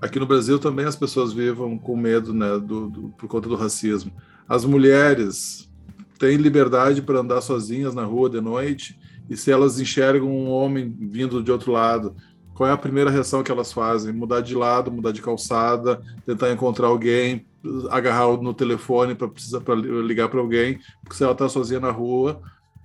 aqui 0.02 0.18
no 0.18 0.26
Brasil 0.26 0.58
também 0.58 0.84
as 0.84 0.96
pessoas 0.96 1.32
vivam 1.32 1.78
com 1.78 1.96
medo, 1.96 2.34
né, 2.34 2.58
do, 2.58 2.90
do 2.90 3.08
por 3.10 3.28
conta 3.28 3.48
do 3.48 3.54
racismo. 3.54 4.12
As 4.48 4.64
mulheres 4.64 5.70
têm 6.18 6.36
liberdade 6.36 7.02
para 7.02 7.20
andar 7.20 7.40
sozinhas 7.40 7.94
na 7.94 8.04
rua 8.04 8.28
de 8.28 8.40
noite, 8.40 8.98
e 9.30 9.36
se 9.36 9.52
elas 9.52 9.78
enxergam 9.78 10.28
um 10.28 10.48
homem 10.48 10.92
vindo 10.98 11.42
de 11.42 11.52
outro 11.52 11.70
lado, 11.70 12.16
qual 12.58 12.68
é 12.68 12.72
a 12.72 12.76
primeira 12.76 13.08
reação 13.08 13.40
que 13.44 13.52
elas 13.52 13.72
fazem? 13.72 14.12
Mudar 14.12 14.40
de 14.40 14.52
lado, 14.52 14.90
mudar 14.90 15.12
de 15.12 15.22
calçada, 15.22 16.02
tentar 16.26 16.50
encontrar 16.50 16.88
alguém, 16.88 17.46
agarrar 17.88 18.36
no 18.36 18.52
telefone 18.52 19.14
para 19.14 19.28
precisar 19.28 19.62
ligar 20.04 20.28
para 20.28 20.40
alguém, 20.40 20.80
porque 21.00 21.14
se 21.14 21.22
ela 21.22 21.30
está 21.30 21.48
sozinha 21.48 21.78
na 21.78 21.92
rua, 21.92 22.40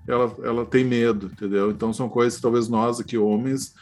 ela, 0.07 0.31
ela 0.43 0.63
tem 0.63 0.85
medo, 0.85 1.31
entendeu? 1.33 1.71
Então 1.71 1.91
são 1.91 2.07
coisas 2.07 2.35
que 2.35 2.41
talvez 2.43 2.69
nós 2.69 2.99
aqui, 2.99 3.17
homens, 3.17 3.73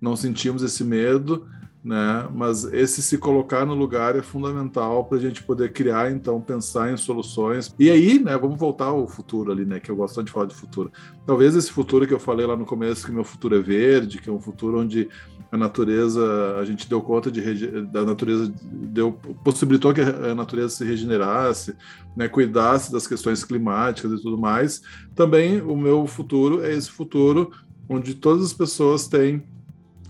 não 0.00 0.16
sentimos 0.16 0.64
esse 0.64 0.82
medo, 0.82 1.46
né? 1.86 2.28
Mas 2.34 2.64
esse 2.64 3.00
se 3.00 3.16
colocar 3.16 3.64
no 3.64 3.72
lugar 3.72 4.16
é 4.16 4.22
fundamental 4.22 5.04
para 5.04 5.18
a 5.18 5.20
gente 5.20 5.44
poder 5.44 5.72
criar, 5.72 6.10
então, 6.10 6.40
pensar 6.40 6.92
em 6.92 6.96
soluções. 6.96 7.72
E 7.78 7.88
aí, 7.88 8.18
né? 8.18 8.36
Vamos 8.36 8.58
voltar 8.58 8.86
ao 8.86 9.06
futuro 9.06 9.52
ali, 9.52 9.64
né? 9.64 9.78
Que 9.78 9.92
eu 9.92 9.94
gosto 9.94 10.20
de 10.24 10.32
falar 10.32 10.46
de 10.46 10.54
futuro. 10.56 10.90
Talvez 11.24 11.54
esse 11.54 11.70
futuro 11.70 12.04
que 12.04 12.12
eu 12.12 12.18
falei 12.18 12.44
lá 12.44 12.56
no 12.56 12.66
começo, 12.66 13.06
que 13.06 13.12
meu 13.12 13.22
futuro 13.22 13.54
é 13.54 13.60
verde, 13.60 14.18
que 14.18 14.28
é 14.28 14.32
um 14.32 14.40
futuro 14.40 14.80
onde 14.80 15.08
a 15.50 15.56
natureza, 15.56 16.56
a 16.58 16.64
gente 16.64 16.88
deu 16.88 17.00
conta 17.00 17.30
de 17.30 17.82
da 17.82 18.04
natureza, 18.04 18.52
deu, 18.62 19.12
possibilitou 19.44 19.94
que 19.94 20.00
a 20.00 20.34
natureza 20.34 20.70
se 20.70 20.84
regenerasse, 20.84 21.74
né, 22.16 22.28
cuidasse 22.28 22.92
das 22.92 23.06
questões 23.06 23.44
climáticas 23.44 24.12
e 24.12 24.22
tudo 24.22 24.38
mais. 24.38 24.82
Também 25.14 25.60
o 25.60 25.76
meu 25.76 26.06
futuro 26.06 26.62
é 26.64 26.72
esse 26.72 26.90
futuro 26.90 27.50
onde 27.88 28.14
todas 28.14 28.44
as 28.44 28.52
pessoas 28.52 29.06
têm 29.06 29.42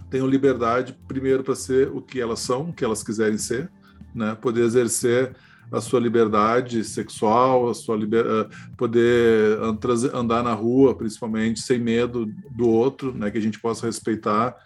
tenham 0.09 0.27
liberdade 0.27 0.97
primeiro 1.09 1.43
para 1.43 1.57
ser 1.57 1.89
o 1.89 2.01
que 2.01 2.21
elas 2.21 2.39
são, 2.39 2.71
o 2.71 2.73
que 2.73 2.85
elas 2.85 3.03
quiserem 3.03 3.37
ser, 3.37 3.69
né, 4.15 4.37
poder 4.41 4.63
exercer 4.63 5.35
a 5.71 5.81
sua 5.81 5.99
liberdade 5.99 6.85
sexual, 6.85 7.69
a 7.69 7.75
sua 7.75 7.97
liber... 7.97 8.25
Eh, 8.25 8.49
poder 8.77 9.59
andar 10.15 10.45
na 10.45 10.55
rua, 10.55 10.95
principalmente, 10.95 11.61
sem 11.61 11.79
medo 11.79 12.33
do 12.53 12.69
outro, 12.69 13.13
né, 13.13 13.33
que 13.33 13.39
a 13.39 13.41
gente 13.41 13.59
possa 13.59 13.87
respeitar 13.87 14.57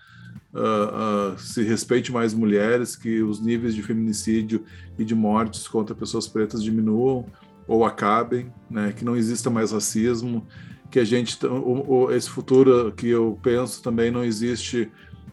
uh, 0.55 1.35
uh, 1.35 1.39
se 1.39 1.63
respeite 1.63 2.13
mais 2.13 2.35
mulheres, 2.35 2.97
que 2.97 3.23
os 3.23 3.41
níveis 3.41 3.75
de 3.75 3.83
feminicídio 3.83 4.65
e 4.99 5.05
de 5.05 5.15
mortes 5.15 5.67
contra 5.67 5.95
pessoas 5.95 6.27
pretas 6.27 6.63
diminuam 6.63 7.27
ou 7.67 7.85
acabem, 7.85 8.53
né? 8.69 8.93
que 8.93 9.05
não 9.05 9.17
exista 9.17 9.49
mais 9.49 9.73
racismo, 9.73 10.47
que 10.91 10.99
a 10.99 11.05
gente 11.05 11.45
o, 11.47 11.85
o, 11.89 12.11
esse 12.11 12.29
futuro 12.29 12.93
que 12.93 13.09
eu 13.09 13.39
penso 13.43 13.83
também 13.83 14.11
não 14.11 14.25
existe 14.25 14.91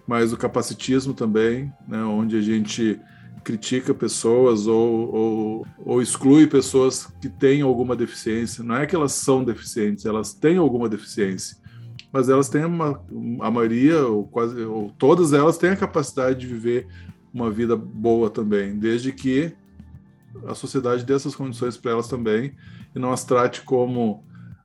mais 0.07 0.31
o 0.31 0.37
capacitismo 0.37 1.13
também, 1.13 1.71
né? 1.87 2.03
onde 2.03 2.37
a 2.37 2.41
gente 2.41 2.99
critica 3.43 3.93
pessoas 3.93 4.67
ou, 4.67 5.15
ou, 5.15 5.67
ou, 5.79 6.01
exclui 6.01 6.47
pessoas 6.47 7.07
que 7.21 7.29
têm 7.29 7.61
alguma 7.61 7.95
deficiência. 7.95 8.61
Não 8.61 8.75
é 8.75 8.85
que 8.85 8.93
elas 8.93 9.13
são 9.13 9.41
deficientes, 9.41 10.05
elas 10.05 10.33
têm 10.33 10.57
alguma 10.57 10.89
deficiência 10.89 11.57
mas 12.17 12.29
elas 12.29 12.49
têm 12.49 12.65
uma, 12.65 12.99
a 13.41 13.51
maioria, 13.51 14.07
ou 14.07 14.25
quase, 14.27 14.59
ou 14.63 14.91
todas 14.97 15.33
elas 15.33 15.55
têm 15.55 15.69
a 15.69 15.75
capacidade 15.75 16.39
de 16.39 16.47
viver 16.47 16.87
uma 17.31 17.51
vida 17.51 17.75
boa 17.75 18.27
também, 18.27 18.75
desde 18.75 19.11
que 19.11 19.53
a 20.47 20.55
sociedade 20.55 21.05
dê 21.05 21.13
essas 21.13 21.35
condições 21.35 21.77
para 21.77 21.91
elas 21.91 22.07
também 22.07 22.55
e 22.95 22.97
não 22.97 23.13
as 23.13 23.23
trate 23.23 23.61
como 23.61 24.23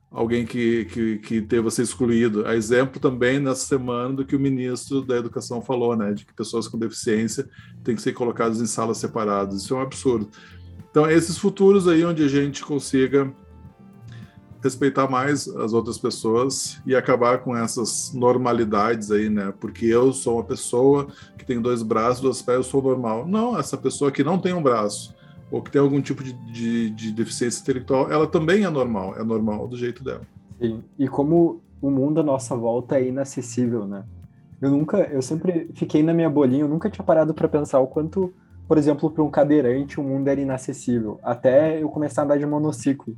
alguém 0.09 0.47
que, 0.47 0.85
que, 0.85 1.17
que 1.19 1.41
teve 1.43 1.69
ser 1.69 1.83
excluído. 1.83 2.43
A 2.47 2.55
exemplo 2.55 2.99
também 2.99 3.39
nessa 3.39 3.67
semana 3.67 4.15
do 4.15 4.25
que 4.25 4.35
o 4.35 4.39
ministro 4.39 5.03
da 5.03 5.15
Educação 5.15 5.61
falou, 5.61 5.95
né, 5.95 6.11
de 6.11 6.25
que 6.25 6.33
pessoas 6.33 6.67
com 6.67 6.79
deficiência 6.79 7.47
têm 7.83 7.95
que 7.95 8.01
ser 8.01 8.13
colocadas 8.13 8.61
em 8.61 8.65
salas 8.65 8.97
separadas. 8.97 9.61
Isso 9.61 9.75
é 9.75 9.77
um 9.77 9.81
absurdo. 9.81 10.27
Então, 10.89 11.07
esses 11.07 11.37
futuros 11.37 11.87
aí 11.87 12.03
onde 12.03 12.23
a 12.23 12.27
gente 12.27 12.65
consiga 12.65 13.31
respeitar 14.63 15.09
mais 15.09 15.47
as 15.47 15.73
outras 15.73 15.97
pessoas 15.97 16.81
e 16.85 16.95
acabar 16.95 17.39
com 17.39 17.55
essas 17.55 18.13
normalidades 18.13 19.11
aí, 19.11 19.29
né? 19.29 19.53
Porque 19.59 19.85
eu 19.85 20.13
sou 20.13 20.37
uma 20.37 20.43
pessoa 20.43 21.07
que 21.37 21.45
tem 21.45 21.61
dois 21.61 21.83
braços, 21.83 22.21
dois 22.21 22.41
pés, 22.41 22.57
eu 22.57 22.63
sou 22.63 22.81
normal. 22.81 23.27
Não, 23.27 23.59
essa 23.59 23.77
pessoa 23.77 24.09
que 24.09 24.23
não 24.23 24.39
tem 24.39 24.53
um 24.53 24.63
braço 24.63 25.13
ou 25.51 25.61
que 25.61 25.69
tem 25.69 25.81
algum 25.81 26.01
tipo 26.01 26.23
de, 26.23 26.31
de, 26.51 26.89
de 26.91 27.11
deficiência 27.11 27.61
intelectual, 27.61 28.09
ela 28.09 28.25
também 28.25 28.63
é 28.63 28.69
normal, 28.69 29.15
é 29.17 29.23
normal 29.23 29.67
do 29.67 29.77
jeito 29.77 30.01
dela. 30.01 30.21
Sim, 30.59 30.81
e 30.97 31.07
como 31.09 31.61
o 31.81 31.91
mundo 31.91 32.21
à 32.21 32.23
nossa 32.23 32.55
volta 32.55 32.97
é 32.97 33.07
inacessível, 33.07 33.85
né? 33.85 34.05
Eu 34.61 34.71
nunca, 34.71 34.99
eu 35.11 35.21
sempre 35.21 35.69
fiquei 35.75 36.01
na 36.01 36.13
minha 36.13 36.29
bolinha, 36.29 36.63
eu 36.63 36.69
nunca 36.69 36.89
tinha 36.89 37.05
parado 37.05 37.33
para 37.33 37.49
pensar 37.49 37.81
o 37.81 37.87
quanto, 37.87 38.33
por 38.65 38.77
exemplo, 38.77 39.11
para 39.11 39.21
um 39.21 39.29
cadeirante 39.29 39.99
o 39.99 40.03
mundo 40.03 40.29
era 40.29 40.39
inacessível, 40.39 41.19
até 41.21 41.83
eu 41.83 41.89
começar 41.89 42.21
a 42.21 42.25
andar 42.25 42.37
de 42.37 42.45
monociclo. 42.45 43.13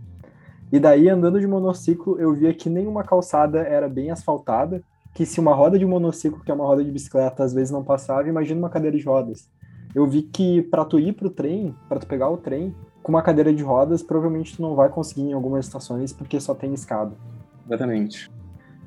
E 0.71 0.80
daí, 0.80 1.10
andando 1.10 1.39
de 1.39 1.47
monociclo, 1.47 2.19
eu 2.19 2.34
via 2.34 2.54
que 2.54 2.69
nenhuma 2.69 3.04
calçada 3.04 3.60
era 3.60 3.88
bem 3.88 4.12
asfaltada, 4.12 4.82
que 5.13 5.25
se 5.25 5.39
uma 5.39 5.54
roda 5.54 5.80
de 5.80 5.86
monociclo, 5.86 6.43
que 6.43 6.51
é 6.51 6.54
uma 6.54 6.65
roda 6.65 6.84
de 6.84 6.91
bicicleta, 6.91 7.43
às 7.43 7.54
vezes 7.54 7.71
não 7.71 7.84
passava, 7.84 8.28
imagina 8.28 8.60
uma 8.60 8.69
cadeira 8.69 8.97
de 8.97 9.04
rodas. 9.04 9.49
Eu 9.93 10.06
vi 10.06 10.23
que 10.23 10.62
para 10.63 10.84
tu 10.84 10.99
ir 10.99 11.13
pro 11.13 11.30
trem, 11.30 11.73
para 11.88 11.99
tu 11.99 12.08
pegar 12.08 12.30
o 12.30 12.38
trem, 12.38 12.75
com 13.01 13.12
uma 13.12 13.21
cadeira 13.21 13.54
de 13.54 13.63
rodas, 13.63 14.04
provavelmente 14.04 14.56
tu 14.56 14.62
não 14.62 14.75
vai 14.75 14.89
conseguir 14.89 15.21
em 15.21 15.34
algumas 15.34 15.65
estações, 15.65 16.12
porque 16.12 16.39
só 16.39 16.54
tem 16.54 16.73
escada. 16.73 17.13
Exatamente. 17.65 18.30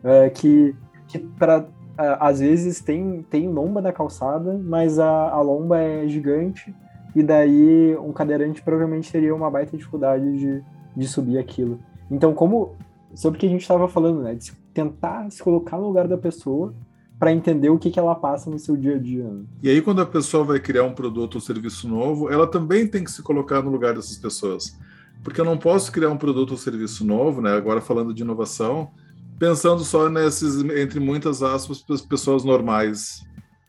É, 0.04 0.28
que 0.28 0.74
que 1.06 1.18
para 1.18 1.66
às 1.96 2.38
vezes 2.38 2.80
tem, 2.80 3.26
tem 3.28 3.48
lomba 3.48 3.80
na 3.80 3.92
calçada, 3.92 4.60
mas 4.62 5.00
a, 5.00 5.30
a 5.30 5.40
lomba 5.40 5.78
é 5.78 6.06
gigante, 6.06 6.72
e 7.14 7.22
daí 7.24 7.96
um 7.96 8.12
cadeirante 8.12 8.62
provavelmente 8.62 9.10
teria 9.10 9.34
uma 9.34 9.50
baita 9.50 9.76
dificuldade 9.76 10.38
de, 10.38 10.64
de 10.98 11.06
subir 11.06 11.38
aquilo. 11.38 11.78
Então, 12.10 12.34
como 12.34 12.76
sobre 13.14 13.36
o 13.36 13.40
que 13.40 13.46
a 13.46 13.50
gente 13.50 13.62
estava 13.62 13.88
falando, 13.88 14.22
né, 14.22 14.34
de 14.34 14.52
tentar 14.74 15.30
se 15.30 15.42
colocar 15.42 15.78
no 15.78 15.86
lugar 15.86 16.08
da 16.08 16.18
pessoa 16.18 16.74
para 17.18 17.32
entender 17.32 17.68
o 17.68 17.78
que, 17.78 17.90
que 17.90 17.98
ela 17.98 18.14
passa 18.14 18.50
no 18.50 18.58
seu 18.58 18.76
dia 18.76 18.96
a 18.96 18.98
dia. 18.98 19.24
Né? 19.24 19.44
E 19.62 19.70
aí, 19.70 19.82
quando 19.82 20.00
a 20.00 20.06
pessoa 20.06 20.44
vai 20.44 20.60
criar 20.60 20.84
um 20.84 20.94
produto 20.94 21.36
ou 21.36 21.40
serviço 21.40 21.88
novo, 21.88 22.30
ela 22.30 22.46
também 22.46 22.86
tem 22.86 23.02
que 23.02 23.10
se 23.10 23.22
colocar 23.22 23.62
no 23.62 23.70
lugar 23.70 23.94
dessas 23.94 24.16
pessoas. 24.16 24.76
Porque 25.22 25.40
eu 25.40 25.44
não 25.44 25.58
posso 25.58 25.90
criar 25.90 26.10
um 26.10 26.16
produto 26.16 26.52
ou 26.52 26.56
serviço 26.56 27.04
novo, 27.04 27.40
né, 27.40 27.52
agora 27.56 27.80
falando 27.80 28.14
de 28.14 28.22
inovação, 28.22 28.90
pensando 29.38 29.84
só 29.84 30.08
nesses, 30.08 30.62
entre 30.76 31.00
muitas 31.00 31.42
aspas, 31.42 31.84
pessoas 32.08 32.44
normais. 32.44 33.24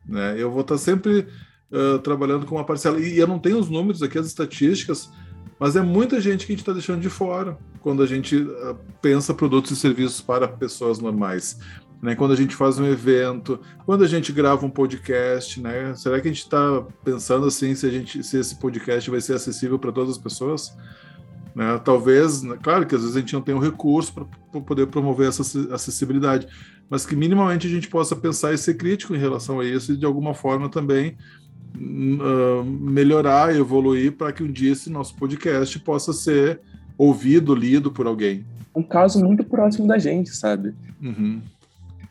Né? 0.05 0.35
Eu 0.37 0.51
vou 0.51 0.61
estar 0.61 0.77
sempre 0.77 1.27
uh, 1.71 1.99
trabalhando 1.99 2.45
com 2.45 2.55
uma 2.55 2.65
parcela. 2.65 2.99
E 2.99 3.17
eu 3.17 3.27
não 3.27 3.39
tenho 3.39 3.57
os 3.57 3.69
números 3.69 4.03
aqui, 4.03 4.17
as 4.17 4.27
estatísticas, 4.27 5.09
mas 5.59 5.75
é 5.75 5.81
muita 5.81 6.21
gente 6.21 6.45
que 6.45 6.53
a 6.53 6.55
gente 6.55 6.61
está 6.61 6.71
deixando 6.71 7.01
de 7.01 7.09
fora 7.09 7.57
quando 7.81 8.01
a 8.01 8.05
gente 8.05 8.37
uh, 8.37 8.77
pensa 9.01 9.33
produtos 9.33 9.71
e 9.71 9.75
serviços 9.75 10.21
para 10.21 10.47
pessoas 10.47 10.99
normais. 10.99 11.59
Né? 12.01 12.15
Quando 12.15 12.31
a 12.31 12.35
gente 12.35 12.55
faz 12.55 12.79
um 12.79 12.85
evento, 12.85 13.59
quando 13.85 14.03
a 14.03 14.07
gente 14.07 14.31
grava 14.31 14.65
um 14.65 14.69
podcast, 14.69 15.61
né? 15.61 15.93
Será 15.95 16.21
que 16.21 16.29
a 16.29 16.31
gente 16.31 16.43
está 16.43 16.81
pensando 17.03 17.45
assim 17.45 17.75
se 17.75 17.85
a 17.85 17.89
gente 17.89 18.23
se 18.23 18.37
esse 18.37 18.57
podcast 18.57 19.09
vai 19.09 19.19
ser 19.19 19.33
acessível 19.33 19.77
para 19.77 19.91
todas 19.91 20.11
as 20.11 20.17
pessoas? 20.17 20.73
Né? 21.53 21.77
Talvez, 21.83 22.41
né, 22.41 22.57
claro 22.61 22.85
que 22.85 22.95
às 22.95 23.01
vezes 23.01 23.17
a 23.17 23.19
gente 23.19 23.33
não 23.33 23.41
tem 23.41 23.53
o 23.53 23.59
recurso 23.59 24.13
para 24.13 24.61
poder 24.61 24.87
promover 24.87 25.27
essa 25.27 25.41
acessibilidade, 25.73 26.47
mas 26.89 27.05
que 27.05 27.17
minimamente 27.17 27.67
a 27.67 27.69
gente 27.69 27.89
possa 27.89 28.15
pensar 28.15 28.53
e 28.53 28.57
ser 28.57 28.75
crítico 28.75 29.13
em 29.13 29.19
relação 29.19 29.59
a 29.59 29.65
isso 29.65 29.91
e 29.91 29.97
de 29.97 30.05
alguma 30.05 30.33
forma 30.33 30.69
também 30.69 31.17
uh, 31.75 32.63
melhorar, 32.63 33.55
evoluir 33.55 34.13
para 34.13 34.31
que 34.31 34.43
um 34.43 34.51
dia 34.51 34.71
esse 34.71 34.89
nosso 34.89 35.15
podcast 35.15 35.77
possa 35.79 36.13
ser 36.13 36.59
ouvido, 36.97 37.55
lido 37.55 37.91
por 37.91 38.07
alguém. 38.07 38.45
Um 38.75 38.83
caso 38.83 39.23
muito 39.23 39.43
próximo 39.43 39.87
da 39.87 39.97
gente, 39.97 40.29
sabe? 40.35 40.73
Uhum. 41.01 41.41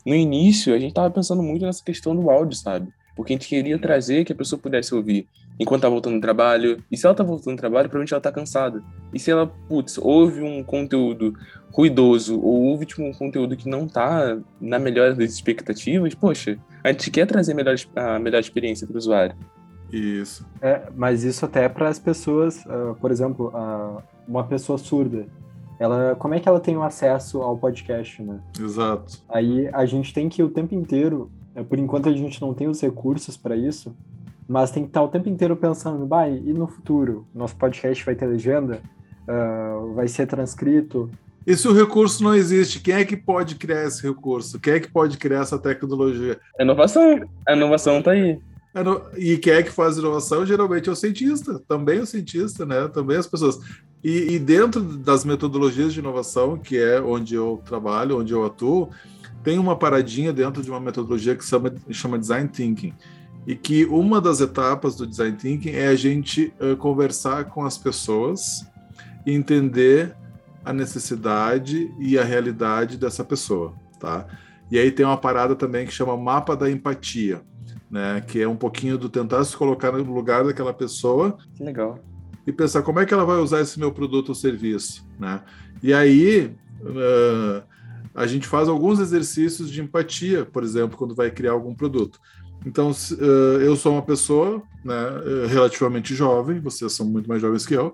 No 0.04 0.14
início, 0.14 0.74
a 0.74 0.78
gente 0.78 0.90
estava 0.90 1.10
pensando 1.10 1.42
muito 1.42 1.64
nessa 1.64 1.84
questão 1.84 2.16
do 2.16 2.30
áudio, 2.30 2.56
sabe? 2.56 2.88
Porque 3.14 3.32
a 3.32 3.36
gente 3.36 3.48
queria 3.48 3.78
trazer 3.78 4.24
que 4.24 4.32
a 4.32 4.36
pessoa 4.36 4.60
pudesse 4.60 4.94
ouvir 4.94 5.26
enquanto 5.58 5.82
tá 5.82 5.88
voltando 5.88 6.14
do 6.14 6.20
trabalho. 6.20 6.82
E 6.90 6.96
se 6.96 7.06
ela 7.06 7.14
tá 7.14 7.24
voltando 7.24 7.56
do 7.56 7.58
trabalho, 7.58 7.88
provavelmente 7.88 8.14
ela 8.14 8.20
tá 8.20 8.32
cansada. 8.32 8.82
E 9.12 9.18
se 9.18 9.30
ela, 9.30 9.46
putz, 9.46 9.98
ouve 9.98 10.42
um 10.42 10.62
conteúdo 10.62 11.34
ruidoso 11.72 12.40
ou 12.40 12.62
ouve 12.62 12.86
tipo, 12.86 13.02
um 13.02 13.12
conteúdo 13.12 13.56
que 13.56 13.68
não 13.68 13.86
tá 13.86 14.38
na 14.60 14.78
melhor 14.78 15.14
das 15.14 15.32
expectativas, 15.32 16.14
poxa, 16.14 16.58
a 16.82 16.92
gente 16.92 17.10
quer 17.10 17.26
trazer 17.26 17.54
melhor, 17.54 17.76
a 17.94 18.18
melhor 18.18 18.40
experiência 18.40 18.86
para 18.86 18.94
o 18.94 18.98
usuário. 18.98 19.36
Isso. 19.92 20.46
É, 20.60 20.82
mas 20.94 21.24
isso 21.24 21.44
até 21.44 21.64
é 21.64 21.68
para 21.68 21.88
as 21.88 21.98
pessoas, 21.98 22.64
uh, 22.66 22.94
por 23.00 23.10
exemplo, 23.10 23.48
uh, 23.54 24.02
uma 24.26 24.44
pessoa 24.44 24.76
surda. 24.78 25.26
Ela, 25.78 26.16
como 26.16 26.34
é 26.34 26.40
que 26.40 26.48
ela 26.48 26.60
tem 26.60 26.76
o 26.76 26.82
acesso 26.82 27.40
ao 27.40 27.56
podcast, 27.56 28.22
né? 28.22 28.40
Exato. 28.60 29.22
Aí 29.28 29.68
a 29.72 29.86
gente 29.86 30.12
tem 30.12 30.28
que 30.28 30.42
o 30.42 30.50
tempo 30.50 30.74
inteiro, 30.74 31.30
é, 31.54 31.62
por 31.62 31.78
enquanto 31.78 32.08
a 32.08 32.12
gente 32.12 32.40
não 32.40 32.52
tem 32.52 32.68
os 32.68 32.80
recursos 32.80 33.36
para 33.36 33.56
isso, 33.56 33.94
mas 34.48 34.70
tem 34.70 34.84
que 34.84 34.88
estar 34.88 35.02
o 35.02 35.08
tempo 35.08 35.28
inteiro 35.28 35.54
pensando, 35.54 36.06
vai, 36.06 36.32
e 36.32 36.52
no 36.54 36.66
futuro? 36.66 37.26
Nosso 37.34 37.54
podcast 37.56 38.04
vai 38.04 38.14
ter 38.14 38.26
legenda? 38.26 38.80
Uh, 39.28 39.92
vai 39.92 40.08
ser 40.08 40.26
transcrito? 40.26 41.10
E 41.46 41.54
se 41.54 41.68
o 41.68 41.72
recurso 41.72 42.24
não 42.24 42.34
existe, 42.34 42.80
quem 42.80 42.94
é 42.94 43.04
que 43.04 43.16
pode 43.16 43.56
criar 43.56 43.84
esse 43.84 44.02
recurso? 44.02 44.58
Quem 44.58 44.74
é 44.74 44.80
que 44.80 44.90
pode 44.90 45.18
criar 45.18 45.40
essa 45.40 45.58
tecnologia? 45.58 46.40
A 46.58 46.62
inovação. 46.62 47.20
A 47.46 47.52
inovação 47.54 47.98
está 47.98 48.12
aí. 48.12 48.40
É 48.74 49.18
e 49.18 49.38
quem 49.38 49.54
é 49.54 49.62
que 49.62 49.70
faz 49.70 49.98
inovação? 49.98 50.46
Geralmente 50.46 50.88
é 50.88 50.92
o 50.92 50.96
cientista, 50.96 51.60
também 51.66 52.00
o 52.00 52.06
cientista, 52.06 52.64
né? 52.64 52.88
Também 52.88 53.16
as 53.16 53.26
pessoas. 53.26 53.58
E, 54.04 54.34
e, 54.34 54.38
dentro 54.38 54.80
das 54.80 55.24
metodologias 55.24 55.92
de 55.92 56.00
inovação, 56.00 56.56
que 56.56 56.78
é 56.78 57.00
onde 57.00 57.34
eu 57.34 57.60
trabalho, 57.64 58.18
onde 58.18 58.32
eu 58.32 58.44
atuo, 58.44 58.90
tem 59.42 59.58
uma 59.58 59.74
paradinha 59.74 60.32
dentro 60.32 60.62
de 60.62 60.70
uma 60.70 60.78
metodologia 60.78 61.34
que 61.34 61.44
chama, 61.44 61.74
chama 61.90 62.18
Design 62.18 62.48
Thinking. 62.48 62.94
E 63.48 63.56
que 63.56 63.84
uma 63.86 64.20
das 64.20 64.40
etapas 64.40 64.94
do 64.94 65.04
Design 65.04 65.36
Thinking 65.36 65.70
é 65.70 65.88
a 65.88 65.96
gente 65.96 66.52
uh, 66.60 66.76
conversar 66.76 67.46
com 67.46 67.64
as 67.64 67.76
pessoas 67.76 68.64
e 69.26 69.32
entender 69.32 70.14
a 70.64 70.72
necessidade 70.72 71.90
e 71.98 72.16
a 72.16 72.22
realidade 72.22 72.96
dessa 72.96 73.24
pessoa, 73.24 73.74
tá? 73.98 74.24
E 74.70 74.78
aí 74.78 74.92
tem 74.92 75.04
uma 75.04 75.16
parada 75.16 75.56
também 75.56 75.86
que 75.86 75.92
chama 75.92 76.16
mapa 76.16 76.54
da 76.54 76.70
empatia 76.70 77.42
né? 77.90 78.22
Que 78.26 78.42
é 78.42 78.48
um 78.48 78.56
pouquinho 78.56 78.98
do 78.98 79.08
tentar 79.08 79.42
se 79.44 79.56
colocar 79.56 79.92
no 79.92 80.12
lugar 80.12 80.44
daquela 80.44 80.72
pessoa. 80.72 81.38
Que 81.54 81.64
legal. 81.64 81.98
E 82.46 82.52
pensar 82.52 82.82
como 82.82 83.00
é 83.00 83.06
que 83.06 83.12
ela 83.12 83.24
vai 83.24 83.36
usar 83.38 83.60
esse 83.60 83.78
meu 83.78 83.92
produto 83.92 84.30
ou 84.30 84.34
serviço, 84.34 85.06
né? 85.18 85.42
E 85.82 85.92
aí 85.92 86.54
uh, 86.80 87.62
a 88.14 88.26
gente 88.26 88.46
faz 88.46 88.68
alguns 88.68 89.00
exercícios 89.00 89.70
de 89.70 89.82
empatia, 89.82 90.44
por 90.44 90.62
exemplo, 90.62 90.96
quando 90.96 91.14
vai 91.14 91.30
criar 91.30 91.52
algum 91.52 91.74
produto. 91.74 92.18
Então, 92.66 92.90
uh, 92.90 93.24
eu 93.60 93.76
sou 93.76 93.92
uma 93.92 94.02
pessoa 94.02 94.62
né, 94.84 94.94
relativamente 95.48 96.14
jovem, 96.14 96.60
vocês 96.60 96.92
são 96.92 97.06
muito 97.06 97.28
mais 97.28 97.40
jovens 97.40 97.64
que 97.64 97.74
eu, 97.74 97.92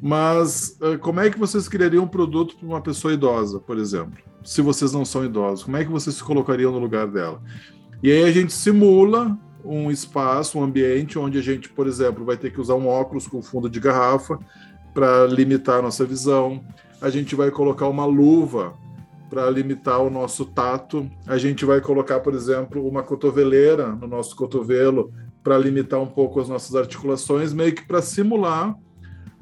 mas 0.00 0.78
uh, 0.80 0.98
como 0.98 1.20
é 1.20 1.30
que 1.30 1.38
vocês 1.38 1.68
criariam 1.68 2.04
um 2.04 2.08
produto 2.08 2.56
para 2.56 2.66
uma 2.66 2.80
pessoa 2.80 3.12
idosa, 3.12 3.58
por 3.58 3.78
exemplo? 3.78 4.22
Se 4.44 4.60
vocês 4.60 4.92
não 4.92 5.04
são 5.04 5.24
idosos, 5.24 5.64
como 5.64 5.76
é 5.76 5.84
que 5.84 5.90
vocês 5.90 6.16
se 6.16 6.22
colocariam 6.22 6.70
no 6.70 6.78
lugar 6.78 7.06
dela? 7.06 7.42
E 8.02 8.12
aí 8.12 8.24
a 8.24 8.30
gente 8.30 8.52
simula 8.52 9.38
um 9.64 9.90
espaço, 9.90 10.58
um 10.58 10.62
ambiente 10.62 11.18
onde 11.18 11.38
a 11.38 11.42
gente, 11.42 11.70
por 11.70 11.86
exemplo, 11.86 12.24
vai 12.24 12.36
ter 12.36 12.52
que 12.52 12.60
usar 12.60 12.74
um 12.74 12.86
óculos 12.86 13.26
com 13.26 13.40
fundo 13.40 13.68
de 13.68 13.80
garrafa 13.80 14.38
para 14.92 15.26
limitar 15.26 15.78
a 15.78 15.82
nossa 15.82 16.04
visão. 16.04 16.62
A 17.00 17.08
gente 17.08 17.34
vai 17.34 17.50
colocar 17.50 17.88
uma 17.88 18.04
luva 18.04 18.74
para 19.34 19.50
limitar 19.50 20.00
o 20.00 20.08
nosso 20.08 20.44
tato. 20.44 21.10
A 21.26 21.36
gente 21.36 21.64
vai 21.64 21.80
colocar, 21.80 22.20
por 22.20 22.34
exemplo, 22.34 22.86
uma 22.86 23.02
cotoveleira 23.02 23.88
no 23.88 24.06
nosso 24.06 24.36
cotovelo 24.36 25.12
para 25.42 25.58
limitar 25.58 26.00
um 26.00 26.06
pouco 26.06 26.40
as 26.40 26.48
nossas 26.48 26.76
articulações, 26.76 27.52
meio 27.52 27.74
que 27.74 27.84
para 27.84 28.00
simular 28.00 28.76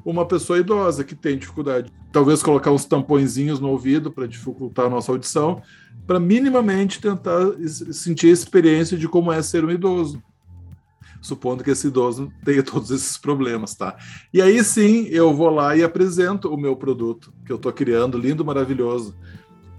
uma 0.03 0.25
pessoa 0.25 0.57
idosa 0.57 1.03
que 1.03 1.13
tem 1.13 1.37
dificuldade. 1.37 1.93
Talvez 2.11 2.41
colocar 2.41 2.71
uns 2.71 2.85
tampõezinhos 2.85 3.59
no 3.59 3.69
ouvido 3.69 4.11
para 4.11 4.27
dificultar 4.27 4.87
a 4.87 4.89
nossa 4.89 5.11
audição, 5.11 5.61
para 6.07 6.19
minimamente 6.19 6.99
tentar 6.99 7.53
sentir 7.91 8.29
a 8.29 8.31
experiência 8.31 8.97
de 8.97 9.07
como 9.07 9.31
é 9.31 9.43
ser 9.43 9.63
um 9.63 9.69
idoso. 9.69 10.19
Supondo 11.21 11.63
que 11.63 11.69
esse 11.69 11.87
idoso 11.87 12.33
tenha 12.43 12.63
todos 12.65 12.89
esses 12.89 13.15
problemas, 13.15 13.75
tá? 13.75 13.95
E 14.33 14.41
aí 14.41 14.63
sim 14.63 15.05
eu 15.11 15.35
vou 15.35 15.51
lá 15.51 15.77
e 15.77 15.83
apresento 15.83 16.51
o 16.51 16.57
meu 16.57 16.75
produto 16.75 17.31
que 17.45 17.51
eu 17.51 17.57
estou 17.57 17.71
criando, 17.71 18.17
lindo, 18.17 18.43
maravilhoso. 18.43 19.15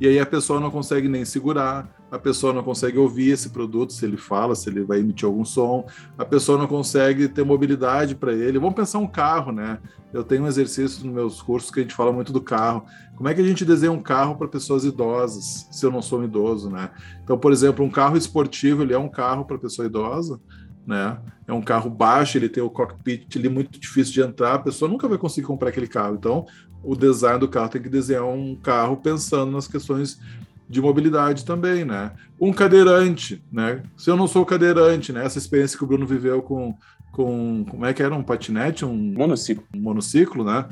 E 0.04 0.08
aí 0.08 0.18
a 0.18 0.26
pessoa 0.26 0.60
não 0.60 0.70
consegue 0.70 1.08
nem 1.08 1.24
segurar, 1.24 1.88
a 2.10 2.18
pessoa 2.18 2.52
não 2.52 2.62
consegue 2.62 2.98
ouvir 2.98 3.30
esse 3.30 3.48
produto, 3.48 3.94
se 3.94 4.04
ele 4.04 4.18
fala, 4.18 4.54
se 4.54 4.68
ele 4.68 4.84
vai 4.84 5.00
emitir 5.00 5.24
algum 5.24 5.46
som, 5.46 5.86
a 6.18 6.26
pessoa 6.26 6.58
não 6.58 6.66
consegue 6.66 7.26
ter 7.26 7.42
mobilidade 7.42 8.14
para 8.14 8.30
ele. 8.34 8.58
Vamos 8.58 8.74
pensar 8.74 8.98
um 8.98 9.06
carro, 9.06 9.50
né? 9.50 9.78
Eu 10.12 10.22
tenho 10.22 10.42
um 10.42 10.46
exercício 10.46 11.06
nos 11.06 11.14
meus 11.14 11.40
cursos 11.40 11.70
que 11.70 11.80
a 11.80 11.82
gente 11.82 11.94
fala 11.94 12.12
muito 12.12 12.34
do 12.34 12.40
carro. 12.42 12.84
Como 13.16 13.30
é 13.30 13.34
que 13.34 13.40
a 13.40 13.44
gente 13.44 13.64
desenha 13.64 13.90
um 13.92 14.02
carro 14.02 14.36
para 14.36 14.46
pessoas 14.46 14.84
idosas, 14.84 15.66
se 15.70 15.86
eu 15.86 15.90
não 15.90 16.02
sou 16.02 16.20
um 16.20 16.24
idoso, 16.24 16.68
né? 16.68 16.90
Então, 17.22 17.38
por 17.38 17.50
exemplo, 17.50 17.82
um 17.82 17.90
carro 17.90 18.18
esportivo, 18.18 18.82
ele 18.82 18.92
é 18.92 18.98
um 18.98 19.08
carro 19.08 19.46
para 19.46 19.56
pessoa 19.56 19.86
idosa, 19.86 20.38
né? 20.86 21.18
É 21.48 21.52
um 21.54 21.62
carro 21.62 21.88
baixo, 21.88 22.36
ele 22.36 22.50
tem 22.50 22.62
o 22.62 22.68
cockpit 22.68 23.36
ali 23.36 23.48
muito 23.48 23.80
difícil 23.80 24.12
de 24.12 24.20
entrar, 24.20 24.52
a 24.52 24.58
pessoa 24.58 24.90
nunca 24.90 25.08
vai 25.08 25.16
conseguir 25.16 25.46
comprar 25.46 25.70
aquele 25.70 25.88
carro. 25.88 26.16
Então, 26.16 26.44
o 26.84 26.94
design 26.94 27.38
do 27.38 27.48
carro 27.48 27.68
tem 27.68 27.82
que 27.82 27.88
desenhar 27.88 28.24
um 28.24 28.54
carro 28.56 28.96
pensando 28.96 29.52
nas 29.52 29.66
questões 29.66 30.20
de 30.68 30.80
mobilidade 30.80 31.44
também, 31.44 31.84
né? 31.84 32.12
Um 32.40 32.52
cadeirante, 32.52 33.42
né? 33.52 33.82
Se 33.96 34.10
eu 34.10 34.16
não 34.16 34.26
sou 34.26 34.44
cadeirante, 34.44 35.12
né? 35.12 35.24
Essa 35.24 35.38
experiência 35.38 35.76
que 35.76 35.84
o 35.84 35.86
Bruno 35.86 36.06
viveu 36.06 36.42
com, 36.42 36.74
com 37.12 37.64
como 37.68 37.84
é 37.84 37.92
que 37.92 38.02
era 38.02 38.14
um 38.14 38.22
patinete, 38.22 38.84
um 38.84 38.94
monociclo, 38.94 39.64
um 39.74 39.80
monociclo, 39.80 40.44
né? 40.44 40.66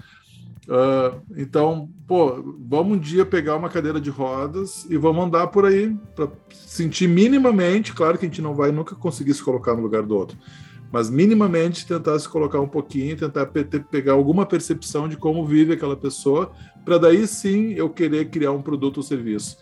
Uh, 0.68 1.20
então, 1.36 1.88
pô, 2.06 2.54
vamos 2.60 2.96
um 2.96 3.00
dia 3.00 3.26
pegar 3.26 3.56
uma 3.56 3.68
cadeira 3.68 4.00
de 4.00 4.10
rodas 4.10 4.86
e 4.88 4.96
vamos 4.96 5.24
andar 5.24 5.48
por 5.48 5.66
aí 5.66 5.94
para 6.14 6.28
sentir 6.52 7.08
minimamente. 7.08 7.92
Claro 7.92 8.16
que 8.16 8.24
a 8.24 8.28
gente 8.28 8.40
não 8.40 8.54
vai 8.54 8.70
nunca 8.70 8.94
conseguir 8.94 9.34
se 9.34 9.42
colocar 9.42 9.74
no 9.74 9.82
lugar 9.82 10.04
do 10.04 10.16
outro, 10.16 10.38
mas 10.92 11.08
minimamente 11.08 11.86
tentar 11.86 12.18
se 12.18 12.28
colocar 12.28 12.60
um 12.60 12.68
pouquinho, 12.68 13.16
tentar 13.16 13.46
pe 13.46 13.64
pegar 13.64 14.12
alguma 14.12 14.44
percepção 14.44 15.08
de 15.08 15.16
como 15.16 15.46
vive 15.46 15.72
aquela 15.72 15.96
pessoa, 15.96 16.52
para 16.84 16.98
daí 16.98 17.26
sim 17.26 17.72
eu 17.72 17.88
querer 17.88 18.28
criar 18.28 18.52
um 18.52 18.60
produto 18.60 18.98
ou 18.98 19.02
serviço. 19.02 19.56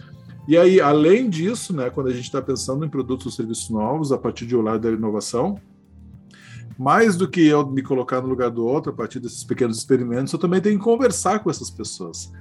E 0.49 0.59
aí, 0.59 0.81
além 0.81 1.31
disso, 1.31 1.73
né, 1.73 1.89
quando 1.89 2.09
a 2.09 2.13
gente 2.13 2.25
está 2.25 2.43
pensando 2.43 2.85
em 2.85 2.89
produtos 2.89 3.27
ou 3.27 3.33
serviços 3.33 3.71
novos, 3.71 4.11
a 4.11 4.19
partir 4.19 4.45
de 4.45 4.57
um 4.57 4.63
lado 4.63 4.81
da 4.81 4.91
inovação, 4.91 5.61
mais 6.77 7.15
do 7.15 7.29
que 7.29 7.47
eu 7.47 7.65
me 7.65 7.83
colocar 7.83 8.21
no 8.21 8.27
lugar 8.27 8.51
do 8.51 8.67
outro 8.67 8.91
a 8.91 8.95
partir 8.95 9.21
desses 9.21 9.45
pequenos 9.45 9.79
experimentos, 9.79 10.33
eu 10.33 10.39
também 10.39 10.61
tenho 10.61 10.79
que 10.79 10.85
conversar 10.85 11.39
com 11.39 11.51
essas 11.51 11.71
pessoas. 11.71 12.33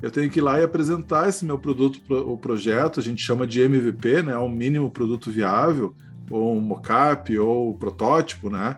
Eu 0.00 0.10
tenho 0.10 0.30
que 0.30 0.38
ir 0.38 0.42
lá 0.42 0.60
e 0.60 0.62
apresentar 0.62 1.28
esse 1.28 1.44
meu 1.44 1.58
produto, 1.58 2.00
o 2.08 2.36
projeto, 2.38 3.00
a 3.00 3.02
gente 3.02 3.22
chama 3.22 3.46
de 3.46 3.60
MVP, 3.60 4.22
né, 4.22 4.38
um 4.38 4.48
mínimo 4.48 4.88
produto 4.90 5.30
viável, 5.30 5.94
ou 6.30 6.56
um 6.56 6.60
mockup, 6.60 7.36
ou 7.38 7.70
um 7.70 7.76
protótipo, 7.76 8.48
né, 8.48 8.76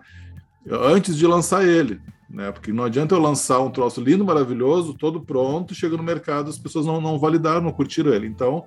antes 0.69 1.15
de 1.15 1.27
lançar 1.27 1.65
ele. 1.65 2.01
Né, 2.29 2.51
porque 2.51 2.73
não 2.73 2.83
adianta 2.83 3.13
eu 3.13 3.19
lançar 3.19 3.59
um 3.59 3.69
troço 3.69 4.01
lindo, 4.01 4.25
maravilhoso, 4.25 4.95
todo 4.95 5.21
pronto, 5.21 5.75
chega 5.75 5.95
no 5.95 6.01
mercado, 6.01 6.49
as 6.49 6.57
pessoas 6.57 6.83
não, 6.83 6.99
não 6.99 7.19
validaram, 7.19 7.61
não 7.61 7.71
curtiram 7.71 8.11
ele. 8.11 8.25
Então, 8.25 8.65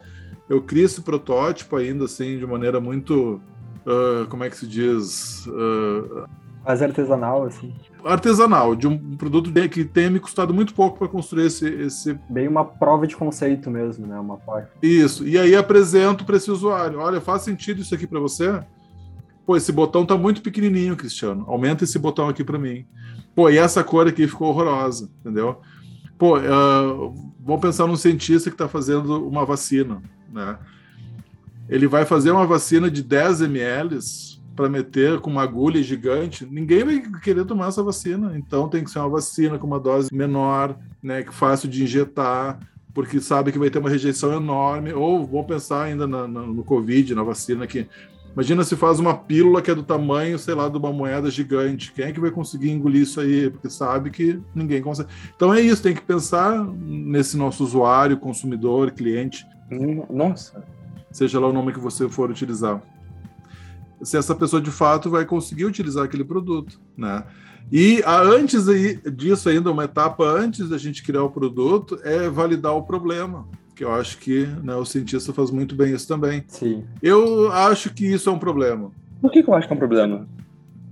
eu 0.49 0.62
crio 0.62 0.84
esse 0.84 1.01
protótipo 1.03 1.74
ainda 1.74 2.05
assim 2.05 2.39
de 2.39 2.47
maneira 2.47 2.80
muito 2.80 3.41
uh, 3.87 4.26
como 4.28 4.45
é 4.45 4.51
que 4.51 4.57
se 4.57 4.66
diz? 4.66 5.47
Uh, 5.47 6.26
Mais 6.64 6.82
artesanal, 6.82 7.45
assim. 7.45 7.72
Artesanal, 8.05 8.76
de 8.76 8.87
um 8.87 9.16
produto 9.16 9.51
que 9.68 9.84
tenha 9.84 10.11
me 10.11 10.20
custado 10.20 10.53
muito 10.53 10.74
pouco 10.74 10.99
para 10.99 11.09
construir 11.09 11.47
esse, 11.47 11.68
esse. 11.68 12.14
Bem 12.28 12.47
uma 12.47 12.64
prova 12.64 13.07
de 13.07 13.16
conceito 13.16 13.70
mesmo, 13.70 14.07
né? 14.07 14.18
Uma 14.18 14.37
parte. 14.37 14.70
Isso. 14.82 15.26
E 15.26 15.39
aí 15.39 15.57
apresento 15.57 16.24
para 16.24 16.37
esse 16.37 16.51
usuário: 16.51 17.01
olha, 17.01 17.20
faz 17.20 17.43
sentido 17.43 17.80
isso 17.80 17.95
aqui 17.95 18.07
para 18.07 18.20
você? 18.20 18.61
Pô, 19.47 19.57
esse 19.57 19.71
botão 19.71 20.05
tá 20.05 20.17
muito 20.19 20.43
pequenininho, 20.43 20.97
Cristiano. 20.97 21.45
Aumenta 21.47 21.85
esse 21.85 21.99
botão 21.99 22.29
aqui 22.29 22.43
para 22.43 22.59
mim. 22.59 22.85
Pô, 23.35 23.49
e 23.49 23.57
essa 23.57 23.85
cor 23.85 24.09
aqui 24.09 24.27
ficou 24.27 24.49
horrorosa, 24.49 25.09
entendeu? 25.21 25.61
Pô, 26.19 26.39
uh, 26.39 27.33
vamos 27.39 27.61
pensar 27.61 27.87
num 27.87 27.97
cientista 27.97 28.51
que 28.51 28.55
está 28.55 28.67
fazendo 28.67 29.27
uma 29.27 29.45
vacina, 29.45 30.03
né? 30.33 30.59
ele 31.69 31.87
vai 31.87 32.05
fazer 32.05 32.31
uma 32.31 32.47
vacina 32.47 32.91
de 32.91 33.03
10 33.03 33.43
ml 33.43 33.99
para 34.55 34.69
meter 34.69 35.21
com 35.21 35.31
uma 35.31 35.43
agulha 35.43 35.83
gigante, 35.83 36.47
ninguém 36.47 36.83
vai 36.83 37.03
querer 37.21 37.45
tomar 37.45 37.69
essa 37.69 37.83
vacina. 37.83 38.37
Então 38.39 38.69
tem 38.69 38.83
que 38.83 38.91
ser 38.91 39.01
uma 39.01 39.09
vacina 39.09 39.59
com 39.59 39.67
uma 39.67 39.79
dose 39.79 40.09
menor, 40.15 40.79
né, 41.03 41.23
que 41.23 41.35
fácil 41.35 41.69
de 41.69 41.83
injetar, 41.83 42.59
porque 42.95 43.21
sabe 43.21 43.53
que 43.53 43.59
vai 43.59 43.69
ter 43.69 43.79
uma 43.79 43.91
rejeição 43.91 44.33
enorme. 44.33 44.95
Ou 44.95 45.27
vão 45.27 45.45
pensar 45.45 45.83
ainda 45.83 46.07
na, 46.07 46.27
na, 46.27 46.41
no 46.41 46.65
Covid, 46.65 47.15
na 47.15 47.23
vacina 47.23 47.67
que 47.67 47.87
Imagina 48.37 48.62
se 48.64 48.76
faz 48.76 49.01
uma 49.01 49.14
pílula 49.14 49.62
que 49.62 49.70
é 49.70 49.74
do 49.74 49.82
tamanho, 49.82 50.39
sei 50.39 50.53
lá, 50.53 50.68
de 50.68 50.76
uma 50.76 50.93
moeda 50.93 51.30
gigante. 51.30 51.91
Quem 51.91 52.05
é 52.05 52.12
que 52.12 52.20
vai 52.20 52.30
conseguir 52.30 52.70
engolir 52.70 53.01
isso 53.01 53.18
aí? 53.18 53.49
Porque 53.49 53.70
sabe 53.70 54.11
que 54.11 54.39
ninguém 54.55 54.82
consegue. 54.82 55.09
Então 55.34 55.55
é 55.55 55.62
isso, 55.62 55.82
tem 55.82 55.95
que 55.95 56.03
pensar 56.03 56.62
nesse 56.62 57.34
nosso 57.34 57.64
usuário, 57.64 58.18
consumidor, 58.18 58.91
cliente. 58.91 59.47
Nossa. 60.11 60.62
Seja 61.11 61.41
lá 61.41 61.49
o 61.49 61.53
nome 61.53 61.72
que 61.72 61.80
você 61.80 62.11
for 62.11 62.30
utilizar. 62.30 62.82
Se 64.03 64.18
essa 64.18 64.34
pessoa 64.34 64.61
de 64.61 64.70
fato 64.70 65.09
vai 65.09 65.24
conseguir 65.24 65.64
utilizar 65.64 66.05
aquele 66.05 66.22
produto, 66.22 66.78
né? 66.95 67.24
E 67.72 68.03
a, 68.05 68.20
antes 68.20 68.66
disso 69.16 69.49
ainda, 69.49 69.72
uma 69.72 69.84
etapa 69.84 70.24
antes 70.24 70.68
da 70.68 70.76
gente 70.76 71.03
criar 71.03 71.22
o 71.22 71.30
produto 71.30 71.99
é 72.05 72.28
validar 72.28 72.74
o 72.74 72.82
problema 72.82 73.49
que 73.77 73.85
eu 73.85 73.93
acho 73.93 74.16
que 74.16 74.47
né, 74.62 74.74
o 74.74 74.87
cientista 74.87 75.35
faz 75.35 75.51
muito 75.51 75.74
bem 75.77 75.95
isso 75.95 76.09
também. 76.09 76.43
Sim. 76.49 76.83
Eu 77.03 77.53
acho 77.53 77.93
que 77.93 78.07
isso 78.07 78.31
é 78.31 78.33
um 78.33 78.39
problema. 78.39 78.91
Por 79.20 79.31
que, 79.31 79.43
que 79.43 79.51
eu 79.51 79.55
acho 79.55 79.68
que 79.68 79.74
é 79.74 79.77
um 79.77 79.79
problema? 79.79 80.27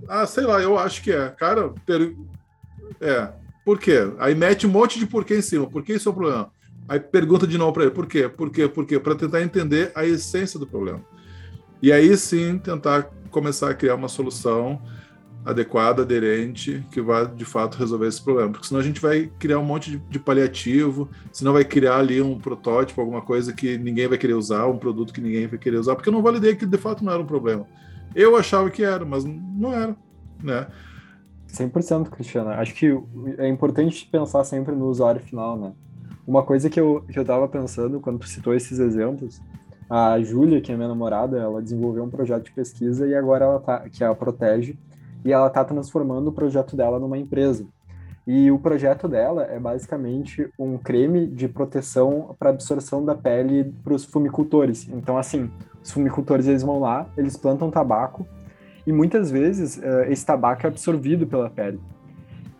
Ah, 0.07 0.27
sei 0.27 0.43
lá, 0.43 0.61
eu 0.61 0.77
acho 0.77 1.01
que 1.01 1.11
é. 1.11 1.29
Cara, 1.29 1.73
per... 1.83 2.15
é. 3.01 3.29
Por 3.65 3.79
quê? 3.79 3.97
Aí 4.19 4.35
mete 4.35 4.67
um 4.67 4.69
monte 4.69 4.99
de 4.99 5.07
porquê 5.07 5.35
em 5.35 5.41
cima. 5.41 5.65
Por 5.65 5.81
que 5.83 5.93
isso 5.93 6.07
é 6.07 6.11
um 6.11 6.15
problema? 6.15 6.51
Aí 6.87 6.99
pergunta 6.99 7.47
de 7.47 7.57
novo 7.57 7.73
para 7.73 7.83
ele, 7.83 7.91
por 7.91 8.05
quê? 8.05 8.29
Por 8.29 8.51
quê? 8.51 8.67
Por 8.67 8.85
quê? 8.85 8.99
Para 8.99 9.15
tentar 9.15 9.41
entender 9.41 9.91
a 9.95 10.05
essência 10.05 10.59
do 10.59 10.67
problema. 10.67 11.01
E 11.81 11.91
aí 11.91 12.15
sim 12.15 12.59
tentar 12.59 13.09
começar 13.31 13.71
a 13.71 13.73
criar 13.73 13.95
uma 13.95 14.07
solução 14.07 14.79
adequada, 15.45 16.01
aderente, 16.01 16.83
que 16.89 16.99
vai 16.99 17.27
de 17.27 17.45
fato 17.45 17.77
resolver 17.77 18.07
esse 18.07 18.21
problema. 18.21 18.51
Porque 18.51 18.67
senão 18.67 18.81
a 18.81 18.83
gente 18.83 18.99
vai 18.99 19.31
criar 19.37 19.59
um 19.59 19.63
monte 19.63 19.91
de, 19.91 19.97
de, 20.09 20.17
paliativo, 20.17 21.07
senão 21.31 21.53
vai 21.53 21.63
criar 21.63 21.97
ali 21.97 22.19
um 22.19 22.39
protótipo, 22.39 22.99
alguma 22.99 23.21
coisa 23.21 23.53
que 23.53 23.77
ninguém 23.77 24.07
vai 24.07 24.17
querer 24.17 24.33
usar, 24.33 24.65
um 24.65 24.77
produto 24.77 25.13
que 25.13 25.21
ninguém 25.21 25.45
vai 25.45 25.59
querer 25.59 25.77
usar, 25.77 25.95
porque 25.95 26.09
eu 26.09 26.13
não 26.13 26.23
validei 26.23 26.55
que 26.55 26.65
de 26.65 26.77
fato 26.77 27.05
não 27.05 27.13
era 27.13 27.21
um 27.21 27.27
problema. 27.27 27.67
Eu 28.15 28.35
achava 28.35 28.71
que 28.71 28.83
era, 28.83 29.05
mas 29.05 29.23
não 29.23 29.71
era, 29.71 29.95
né? 30.41 30.67
100%, 31.47 32.09
Cristiano. 32.09 32.49
Acho 32.49 32.73
que 32.73 32.97
é 33.37 33.47
importante 33.47 34.07
pensar 34.11 34.43
sempre 34.43 34.73
no 34.73 34.87
usuário 34.87 35.21
final, 35.21 35.57
né? 35.57 35.73
Uma 36.25 36.41
coisa 36.41 36.71
que 36.71 36.79
eu, 36.79 37.05
que 37.07 37.19
eu 37.19 37.23
tava 37.23 37.47
pensando 37.47 37.99
quando 37.99 38.17
tu 38.17 38.27
citou 38.27 38.55
esses 38.55 38.79
exemplos, 38.79 39.39
a 39.87 40.19
Júlia, 40.19 40.59
que 40.59 40.71
é 40.71 40.75
minha 40.75 40.87
namorada, 40.87 41.37
ela 41.37 41.61
desenvolveu 41.61 42.03
um 42.03 42.09
projeto 42.09 42.45
de 42.45 42.51
pesquisa 42.51 43.07
e 43.07 43.13
agora 43.13 43.45
ela 43.45 43.59
tá, 43.59 43.87
que 43.87 44.03
ela 44.03 44.15
protege 44.15 44.75
e 45.25 45.33
ela 45.33 45.47
está 45.47 45.65
transformando 45.65 46.27
o 46.27 46.31
projeto 46.31 46.75
dela 46.75 46.99
numa 46.99 47.17
empresa. 47.17 47.65
E 48.27 48.49
o 48.51 48.57
projeto 48.57 49.07
dela 49.07 49.43
é 49.43 49.59
basicamente 49.59 50.49
um 50.57 50.77
creme 50.77 51.27
de 51.27 51.47
proteção 51.47 52.35
para 52.39 52.51
absorção 52.51 53.03
da 53.03 53.15
pele 53.15 53.73
para 53.83 53.93
os 53.93 54.05
fumicultores. 54.05 54.87
Então, 54.89 55.17
assim, 55.17 55.49
os 55.83 55.91
fumicultores 55.91 56.47
eles 56.47 56.63
vão 56.63 56.79
lá, 56.79 57.07
eles 57.17 57.35
plantam 57.35 57.69
tabaco 57.69 58.25
e 58.85 58.91
muitas 58.91 59.29
vezes 59.29 59.77
uh, 59.77 60.09
esse 60.09 60.25
tabaco 60.25 60.65
é 60.65 60.69
absorvido 60.69 61.27
pela 61.27 61.49
pele. 61.49 61.79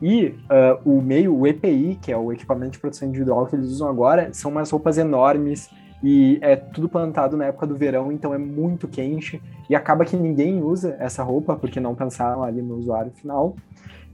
E 0.01 0.27
uh, 0.27 0.79
o 0.83 1.01
meio, 1.01 1.35
o 1.35 1.47
EPI, 1.47 1.97
que 2.01 2.11
é 2.11 2.17
o 2.17 2.31
equipamento 2.31 2.73
de 2.73 2.79
proteção 2.79 3.07
individual 3.07 3.47
que 3.47 3.55
eles 3.55 3.67
usam 3.67 3.87
agora, 3.87 4.29
são 4.33 4.51
umas 4.51 4.69
roupas 4.69 4.97
enormes 4.97 5.69
e 6.03 6.37
é 6.41 6.55
tudo 6.55 6.89
plantado 6.89 7.37
na 7.37 7.45
época 7.45 7.65
do 7.65 7.75
verão, 7.75 8.11
então 8.11 8.33
é 8.33 8.37
muito 8.37 8.87
quente 8.87 9.41
e 9.69 9.75
acaba 9.75 10.05
que 10.05 10.15
ninguém 10.15 10.61
usa 10.61 10.95
essa 10.99 11.23
roupa 11.23 11.55
porque 11.55 11.79
não 11.79 11.95
pensaram 11.95 12.43
ali 12.43 12.61
no 12.61 12.75
usuário 12.75 13.11
final. 13.11 13.55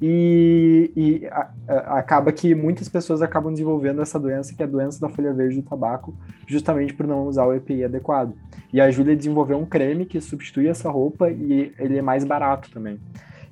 E, 0.01 0.91
e 0.95 1.27
a, 1.27 1.51
a, 1.67 1.99
acaba 1.99 2.31
que 2.31 2.55
muitas 2.55 2.89
pessoas 2.89 3.21
acabam 3.21 3.51
desenvolvendo 3.51 4.01
essa 4.01 4.19
doença, 4.19 4.55
que 4.55 4.63
é 4.63 4.65
a 4.65 4.69
doença 4.69 4.99
da 4.99 5.09
folha 5.09 5.31
verde 5.31 5.61
do 5.61 5.69
tabaco, 5.69 6.15
justamente 6.47 6.93
por 6.93 7.05
não 7.05 7.27
usar 7.27 7.45
o 7.45 7.53
EPI 7.53 7.83
adequado. 7.83 8.33
E 8.73 8.81
a 8.81 8.89
Júlia 8.89 9.15
desenvolveu 9.15 9.59
um 9.59 9.65
creme 9.65 10.05
que 10.05 10.19
substitui 10.19 10.67
essa 10.67 10.89
roupa 10.89 11.29
e 11.29 11.71
ele 11.77 11.97
é 11.97 12.01
mais 12.01 12.23
barato 12.23 12.71
também. 12.71 12.99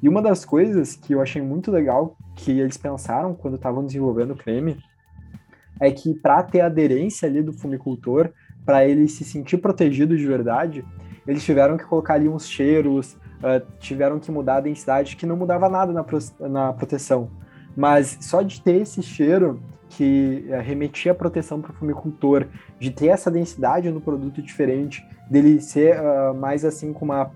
E 0.01 0.09
uma 0.09 0.21
das 0.21 0.43
coisas 0.43 0.95
que 0.95 1.13
eu 1.13 1.21
achei 1.21 1.41
muito 1.41 1.69
legal 1.69 2.17
que 2.35 2.57
eles 2.57 2.77
pensaram 2.77 3.35
quando 3.35 3.55
estavam 3.55 3.85
desenvolvendo 3.85 4.31
o 4.31 4.35
creme 4.35 4.77
é 5.79 5.89
que 5.91 6.13
para 6.13 6.43
ter 6.43 6.61
aderência 6.61 7.27
ali 7.27 7.41
do 7.41 7.53
fumicultor, 7.53 8.29
para 8.65 8.85
ele 8.85 9.07
se 9.07 9.23
sentir 9.23 9.57
protegido 9.57 10.17
de 10.17 10.25
verdade, 10.25 10.85
eles 11.27 11.43
tiveram 11.43 11.77
que 11.77 11.85
colocar 11.85 12.15
ali 12.15 12.27
uns 12.27 12.47
cheiros, 12.47 13.13
uh, 13.13 13.65
tiveram 13.79 14.19
que 14.19 14.31
mudar 14.31 14.57
a 14.57 14.61
densidade, 14.61 15.15
que 15.15 15.25
não 15.25 15.37
mudava 15.37 15.69
nada 15.69 15.93
na, 15.93 16.03
pro, 16.03 16.19
na 16.39 16.73
proteção. 16.73 17.29
Mas 17.75 18.17
só 18.21 18.41
de 18.41 18.61
ter 18.61 18.81
esse 18.81 19.01
cheiro 19.01 19.61
que 19.89 20.45
uh, 20.49 20.61
remetia 20.61 21.11
a 21.11 21.15
proteção 21.15 21.61
para 21.61 21.71
o 21.71 21.73
fumicultor, 21.73 22.47
de 22.79 22.91
ter 22.91 23.07
essa 23.07 23.29
densidade 23.29 23.89
no 23.91 24.01
produto 24.01 24.41
diferente, 24.41 25.05
dele 25.29 25.61
ser 25.61 25.99
uh, 25.99 26.33
mais 26.33 26.65
assim 26.65 26.91
com 26.91 27.05
uma, 27.05 27.31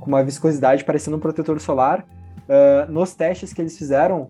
com 0.00 0.06
uma 0.06 0.22
viscosidade 0.24 0.84
parecendo 0.84 1.16
um 1.16 1.20
protetor 1.20 1.60
solar, 1.60 2.06
nos 2.88 3.14
testes 3.14 3.52
que 3.52 3.62
eles 3.62 3.78
fizeram 3.78 4.28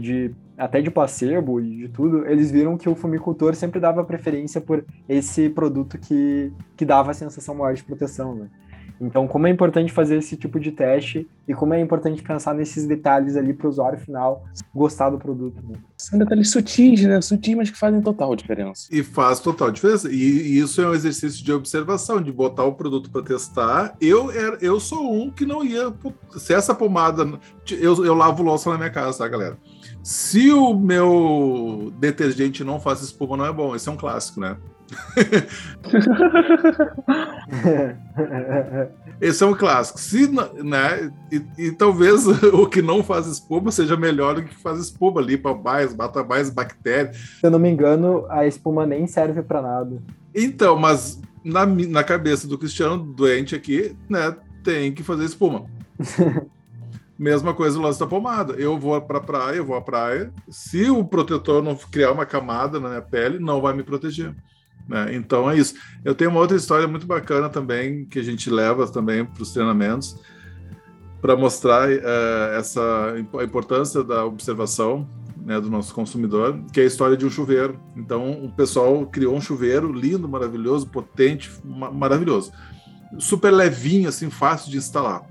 de 0.00 0.34
até 0.60 0.82
de 0.82 0.90
placebo 0.90 1.58
e 1.58 1.76
de 1.76 1.88
tudo, 1.88 2.26
eles 2.26 2.50
viram 2.50 2.76
que 2.76 2.88
o 2.88 2.94
fumicultor 2.94 3.54
sempre 3.54 3.80
dava 3.80 4.04
preferência 4.04 4.60
por 4.60 4.84
esse 5.08 5.48
produto 5.48 5.98
que, 5.98 6.52
que 6.76 6.84
dava 6.84 7.10
a 7.10 7.14
sensação 7.14 7.54
maior 7.54 7.74
de 7.74 7.82
proteção, 7.82 8.34
né? 8.34 8.48
Então, 9.00 9.26
como 9.26 9.46
é 9.46 9.50
importante 9.50 9.90
fazer 9.90 10.18
esse 10.18 10.36
tipo 10.36 10.60
de 10.60 10.70
teste 10.70 11.26
e 11.48 11.54
como 11.54 11.72
é 11.72 11.80
importante 11.80 12.22
pensar 12.22 12.54
nesses 12.54 12.86
detalhes 12.86 13.34
ali 13.34 13.54
para 13.54 13.66
o 13.66 13.70
usuário 13.70 13.98
final 13.98 14.44
gostar 14.74 15.08
do 15.08 15.16
produto. 15.16 15.56
Né? 15.66 15.78
São 15.96 16.18
detalhes 16.18 16.50
sutis, 16.50 17.02
né? 17.04 17.18
Sutis, 17.22 17.54
mas 17.54 17.70
que 17.70 17.78
fazem 17.78 18.02
total 18.02 18.36
diferença. 18.36 18.88
E 18.92 19.02
faz 19.02 19.40
total 19.40 19.70
diferença. 19.70 20.10
E 20.12 20.58
isso 20.58 20.82
é 20.82 20.86
um 20.86 20.92
exercício 20.92 21.42
de 21.42 21.50
observação, 21.50 22.20
de 22.20 22.30
botar 22.30 22.64
o 22.64 22.74
produto 22.74 23.10
para 23.10 23.22
testar. 23.22 23.96
Eu, 23.98 24.30
era, 24.30 24.58
eu 24.60 24.78
sou 24.78 25.10
um 25.10 25.30
que 25.30 25.46
não 25.46 25.64
ia. 25.64 25.90
Se 26.36 26.52
essa 26.52 26.74
pomada. 26.74 27.26
Eu, 27.70 28.04
eu 28.04 28.14
lavo 28.14 28.42
louça 28.42 28.68
na 28.68 28.76
minha 28.76 28.90
casa, 28.90 29.16
tá, 29.16 29.28
galera? 29.28 29.56
Se 30.02 30.50
o 30.50 30.74
meu 30.74 31.92
detergente 31.98 32.64
não 32.64 32.80
faz 32.80 33.02
espuma, 33.02 33.36
não 33.36 33.46
é 33.46 33.52
bom. 33.52 33.76
Esse 33.76 33.88
é 33.88 33.92
um 33.92 33.96
clássico, 33.96 34.40
né? 34.40 34.56
Esse 39.20 39.44
é 39.44 39.46
um 39.46 39.54
clássico. 39.54 40.00
Se, 40.00 40.26
né, 40.28 41.12
e, 41.30 41.44
e, 41.58 41.70
talvez 41.72 42.26
o 42.26 42.66
que 42.66 42.82
não 42.82 43.04
faz 43.04 43.26
espuma 43.26 43.70
seja 43.70 43.96
melhor 43.96 44.34
do 44.36 44.44
que 44.44 44.54
faz 44.54 44.80
espuma, 44.80 45.20
limpa 45.20 45.54
mais, 45.54 45.94
mata 45.94 46.24
mais 46.24 46.48
bactérias. 46.50 47.16
Se 47.38 47.46
eu 47.46 47.50
não 47.50 47.58
me 47.58 47.68
engano, 47.70 48.24
a 48.28 48.46
espuma 48.46 48.86
nem 48.86 49.06
serve 49.06 49.42
para 49.42 49.60
nada. 49.62 50.02
Então, 50.34 50.78
mas 50.78 51.20
na, 51.44 51.66
na 51.66 52.02
cabeça 52.02 52.48
do 52.48 52.58
Cristiano 52.58 52.98
doente 52.98 53.54
aqui, 53.54 53.94
né, 54.08 54.34
tem 54.64 54.92
que 54.92 55.02
fazer 55.02 55.24
espuma. 55.24 55.66
Mesma 57.20 57.52
coisa 57.52 57.78
o 57.78 57.82
lance 57.82 58.00
da 58.00 58.06
pomada. 58.06 58.54
Eu 58.54 58.78
vou 58.78 58.98
para 58.98 59.20
praia, 59.20 59.56
eu 59.56 59.64
vou 59.66 59.76
à 59.76 59.82
praia. 59.82 60.32
Se 60.48 60.88
o 60.88 61.04
protetor 61.04 61.62
não 61.62 61.76
criar 61.76 62.12
uma 62.12 62.24
camada 62.24 62.80
na 62.80 62.88
minha 62.88 63.02
pele, 63.02 63.38
não 63.38 63.60
vai 63.60 63.74
me 63.74 63.82
proteger. 63.82 64.34
Né? 64.88 65.14
Então 65.16 65.50
é 65.50 65.54
isso. 65.54 65.74
Eu 66.02 66.14
tenho 66.14 66.30
uma 66.30 66.40
outra 66.40 66.56
história 66.56 66.88
muito 66.88 67.06
bacana 67.06 67.50
também 67.50 68.06
que 68.06 68.18
a 68.18 68.22
gente 68.22 68.48
leva 68.48 68.88
também 68.88 69.22
para 69.22 69.42
os 69.42 69.52
treinamentos 69.52 70.18
para 71.20 71.36
mostrar 71.36 71.90
uh, 71.90 72.56
essa 72.56 73.12
a 73.38 73.44
importância 73.44 74.02
da 74.02 74.24
observação 74.24 75.06
né, 75.36 75.60
do 75.60 75.68
nosso 75.68 75.94
consumidor, 75.94 76.58
que 76.72 76.80
é 76.80 76.84
a 76.84 76.86
história 76.86 77.18
de 77.18 77.26
um 77.26 77.30
chuveiro. 77.30 77.78
Então 77.94 78.46
o 78.46 78.50
pessoal 78.50 79.04
criou 79.04 79.36
um 79.36 79.42
chuveiro 79.42 79.92
lindo, 79.92 80.26
maravilhoso, 80.26 80.86
potente, 80.86 81.50
ma 81.62 81.90
maravilhoso, 81.90 82.50
super 83.18 83.50
levinho, 83.50 84.08
assim, 84.08 84.30
fácil 84.30 84.70
de 84.70 84.78
instalar 84.78 85.22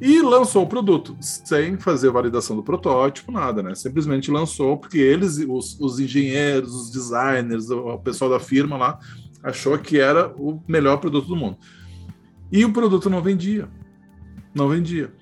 e 0.00 0.20
lançou 0.20 0.64
o 0.64 0.66
produto 0.66 1.16
sem 1.20 1.78
fazer 1.78 2.10
validação 2.10 2.56
do 2.56 2.62
protótipo, 2.62 3.30
nada, 3.30 3.62
né? 3.62 3.74
Simplesmente 3.74 4.30
lançou 4.30 4.76
porque 4.76 4.98
eles, 4.98 5.38
os, 5.38 5.78
os 5.80 6.00
engenheiros, 6.00 6.74
os 6.74 6.90
designers, 6.90 7.70
o, 7.70 7.98
pessoal 7.98 8.30
da 8.30 8.40
firma 8.40 8.76
lá, 8.76 8.98
achou 9.42 9.78
que 9.78 9.98
era 9.98 10.34
o 10.36 10.60
melhor 10.66 10.98
produto 10.98 11.28
do 11.28 11.36
mundo. 11.36 11.56
E 12.50 12.64
o 12.64 12.72
produto 12.72 13.08
não 13.08 13.22
vendia. 13.22 13.68
Não 14.54 14.68
vendia. 14.68 15.12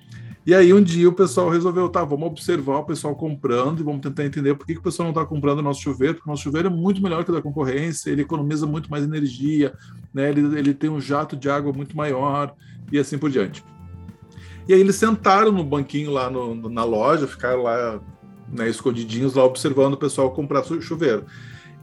E 0.45 0.53
aí 0.53 0.73
um 0.73 0.83
dia 0.83 1.07
o 1.07 1.13
pessoal 1.13 1.49
resolveu, 1.49 1.87
tá, 1.87 2.03
vamos 2.03 2.27
observar 2.27 2.79
o 2.79 2.83
pessoal 2.83 3.15
comprando 3.15 3.79
e 3.79 3.83
vamos 3.83 4.01
tentar 4.01 4.25
entender 4.25 4.53
por 4.55 4.65
que, 4.65 4.73
que 4.73 4.79
o 4.79 4.83
pessoal 4.83 5.05
não 5.05 5.13
está 5.13 5.25
comprando 5.25 5.59
o 5.59 5.63
nosso 5.63 5.81
chuveiro, 5.81 6.15
porque 6.15 6.29
o 6.29 6.31
nosso 6.31 6.43
chuveiro 6.43 6.67
é 6.67 6.71
muito 6.71 7.01
melhor 7.01 7.23
que 7.23 7.31
o 7.31 7.33
da 7.33 7.41
concorrência, 7.41 8.09
ele 8.09 8.23
economiza 8.23 8.67
muito 8.67 8.91
mais 8.91 9.05
energia, 9.05 9.73
né? 10.13 10.29
ele, 10.29 10.59
ele 10.59 10.73
tem 10.73 10.89
um 10.89 10.99
jato 10.99 11.37
de 11.37 11.49
água 11.49 11.71
muito 11.71 11.95
maior 11.95 12.53
e 12.91 12.99
assim 12.99 13.17
por 13.17 13.29
diante. 13.29 13.63
E 14.67 14.73
aí 14.73 14.79
eles 14.79 14.95
sentaram 14.95 15.51
no 15.51 15.63
banquinho 15.63 16.11
lá 16.11 16.29
no, 16.29 16.69
na 16.69 16.83
loja, 16.83 17.27
ficaram 17.27 17.63
lá 17.63 17.99
né, 18.47 18.69
escondidinhos 18.69 19.33
lá 19.33 19.43
observando 19.43 19.93
o 19.93 19.97
pessoal 19.97 20.31
comprar 20.31 20.63
chuveiro. 20.63 21.25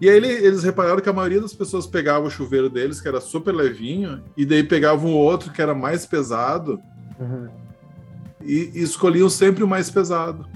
E 0.01 0.09
aí 0.09 0.16
eles 0.16 0.62
repararam 0.62 1.01
que 1.01 1.09
a 1.09 1.12
maioria 1.12 1.41
das 1.41 1.53
pessoas 1.53 1.87
pegava 1.87 2.26
o 2.26 2.31
chuveiro 2.31 2.70
deles, 2.70 3.01
que 3.01 3.09
era 3.09 3.20
super 3.20 3.55
levinho, 3.55 4.22
e 4.35 4.47
daí 4.47 4.62
pegavam 4.64 5.11
o 5.11 5.16
outro 5.16 5.53
que 5.53 5.61
era 5.61 5.74
mais 5.74 6.07
pesado, 6.07 6.81
Uhum. 7.18 7.49
E, 8.41 8.72
e 8.74 8.83
escolhiam 8.83 9.28
sempre 9.28 9.62
o 9.62 9.68
mais 9.68 9.91
pesado 9.91 10.49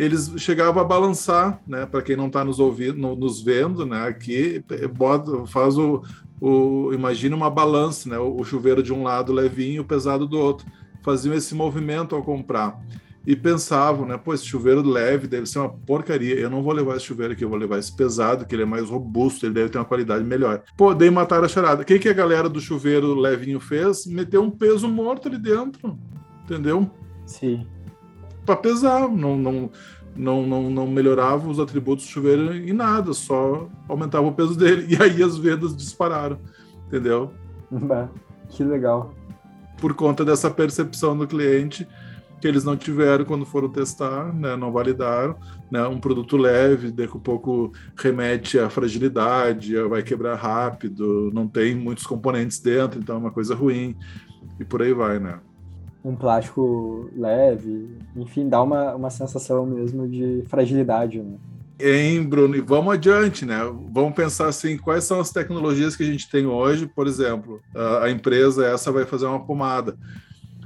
eles 0.00 0.32
chegavam 0.38 0.80
a 0.80 0.84
balançar, 0.84 1.60
né? 1.66 1.84
Para 1.84 2.00
quem 2.00 2.16
não 2.16 2.28
está 2.28 2.42
nos 2.42 2.58
ouvindo, 2.58 3.14
nos 3.14 3.42
vendo, 3.42 3.84
né? 3.84 4.08
Aqui 4.08 4.64
bota, 4.94 5.44
faz 5.44 5.76
o, 5.76 6.02
o 6.40 6.90
imagina 6.94 7.36
uma 7.36 7.50
balança, 7.50 8.08
né? 8.08 8.18
O, 8.18 8.40
o 8.40 8.42
chuveiro 8.42 8.82
de 8.82 8.94
um 8.94 9.02
lado 9.02 9.30
levinho, 9.30 9.82
o 9.82 9.84
pesado 9.84 10.26
do 10.26 10.38
outro. 10.38 10.66
Faziam 11.02 11.34
esse 11.34 11.54
movimento 11.54 12.14
ao 12.14 12.22
comprar 12.22 12.80
e 13.26 13.36
pensavam, 13.36 14.06
né? 14.06 14.16
Pô, 14.16 14.32
esse 14.32 14.46
chuveiro 14.46 14.82
leve 14.82 15.26
deve 15.26 15.46
ser 15.46 15.58
uma 15.58 15.68
porcaria. 15.68 16.34
Eu 16.34 16.50
não 16.50 16.62
vou 16.62 16.72
levar 16.72 16.96
esse 16.96 17.06
chuveiro 17.06 17.32
aqui, 17.32 17.44
eu 17.44 17.48
vou 17.48 17.58
levar 17.58 17.78
esse 17.78 17.94
pesado, 17.94 18.46
que 18.46 18.54
ele 18.54 18.62
é 18.62 18.66
mais 18.66 18.88
robusto, 18.88 19.44
ele 19.44 19.54
deve 19.54 19.68
ter 19.68 19.78
uma 19.78 19.84
qualidade 19.84 20.24
melhor. 20.24 20.62
Pô, 20.76 20.94
daí 20.94 21.10
mataram 21.10 21.44
a 21.44 21.48
charada. 21.48 21.82
O 21.82 21.84
que, 21.84 21.98
que 21.98 22.08
a 22.08 22.14
galera 22.14 22.48
do 22.48 22.60
chuveiro 22.60 23.14
levinho 23.14 23.60
fez? 23.60 24.06
Meteu 24.06 24.42
um 24.42 24.50
peso 24.50 24.88
morto 24.88 25.28
ali 25.28 25.38
dentro. 25.38 25.98
Entendeu? 26.44 26.90
Sim 27.26 27.66
para 28.50 28.56
pesar, 28.56 29.08
não, 29.08 29.36
não, 29.36 29.70
não, 30.16 30.46
não, 30.46 30.70
não 30.70 30.86
melhorava 30.86 31.48
os 31.48 31.60
atributos 31.60 32.04
do 32.04 32.10
chuveiro 32.10 32.54
em 32.54 32.72
nada, 32.72 33.12
só 33.12 33.68
aumentava 33.88 34.26
o 34.26 34.32
peso 34.32 34.56
dele. 34.56 34.86
E 34.90 35.00
aí 35.00 35.22
as 35.22 35.36
vendas 35.36 35.76
dispararam, 35.76 36.38
entendeu? 36.86 37.30
Que 38.48 38.64
legal. 38.64 39.14
Por 39.80 39.94
conta 39.94 40.24
dessa 40.24 40.50
percepção 40.50 41.16
do 41.16 41.26
cliente 41.26 41.86
que 42.40 42.48
eles 42.48 42.64
não 42.64 42.76
tiveram 42.76 43.24
quando 43.24 43.44
foram 43.44 43.68
testar, 43.68 44.32
né, 44.34 44.56
não 44.56 44.72
validaram, 44.72 45.36
né, 45.70 45.86
um 45.86 46.00
produto 46.00 46.38
leve, 46.38 46.90
daqui 46.90 47.14
a 47.14 47.20
pouco 47.20 47.70
remete 47.94 48.58
à 48.58 48.70
fragilidade, 48.70 49.76
vai 49.82 50.02
quebrar 50.02 50.36
rápido, 50.36 51.30
não 51.34 51.46
tem 51.46 51.74
muitos 51.74 52.06
componentes 52.06 52.58
dentro, 52.58 52.98
então 52.98 53.16
é 53.16 53.18
uma 53.18 53.30
coisa 53.30 53.54
ruim, 53.54 53.94
e 54.58 54.64
por 54.64 54.80
aí 54.80 54.94
vai, 54.94 55.18
né 55.18 55.38
um 56.04 56.16
plástico 56.16 57.10
leve, 57.14 57.90
enfim, 58.16 58.48
dá 58.48 58.62
uma, 58.62 58.94
uma 58.94 59.10
sensação 59.10 59.66
mesmo 59.66 60.08
de 60.08 60.42
fragilidade, 60.48 61.20
né? 61.20 61.36
Hein, 61.82 62.24
Bruno? 62.24 62.56
E 62.56 62.60
vamos 62.60 62.94
adiante, 62.94 63.44
né? 63.44 63.58
Vamos 63.92 64.14
pensar 64.14 64.48
assim, 64.48 64.76
quais 64.76 65.04
são 65.04 65.20
as 65.20 65.30
tecnologias 65.30 65.96
que 65.96 66.02
a 66.02 66.06
gente 66.06 66.28
tem 66.30 66.46
hoje? 66.46 66.86
Por 66.86 67.06
exemplo, 67.06 67.60
a, 68.02 68.10
empresa 68.10 68.66
essa 68.66 68.92
vai 68.92 69.04
fazer 69.04 69.26
uma 69.26 69.40
pomada. 69.40 69.96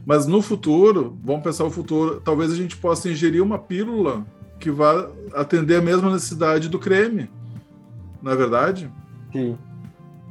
Mas 0.07 0.27
no 0.27 0.43
futuro, 0.43 1.19
vamos 1.23 1.43
pensar 1.43 1.65
o 1.65 1.71
futuro, 1.71 2.21
talvez 2.21 2.53
a 2.53 2.57
gente 2.57 2.77
possa 2.77 3.09
ingerir 3.09 3.43
uma 3.43 3.59
pílula 3.59 4.27
que 4.61 4.71
vá 4.71 5.09
atender 5.33 5.77
a 5.77 5.83
mesma 5.83 6.12
necessidade 6.12 6.69
do 6.69 6.79
creme. 6.79 7.31
Não 8.23 8.33
é 8.33 8.37
verdade? 8.37 8.91
Sim. 9.33 9.57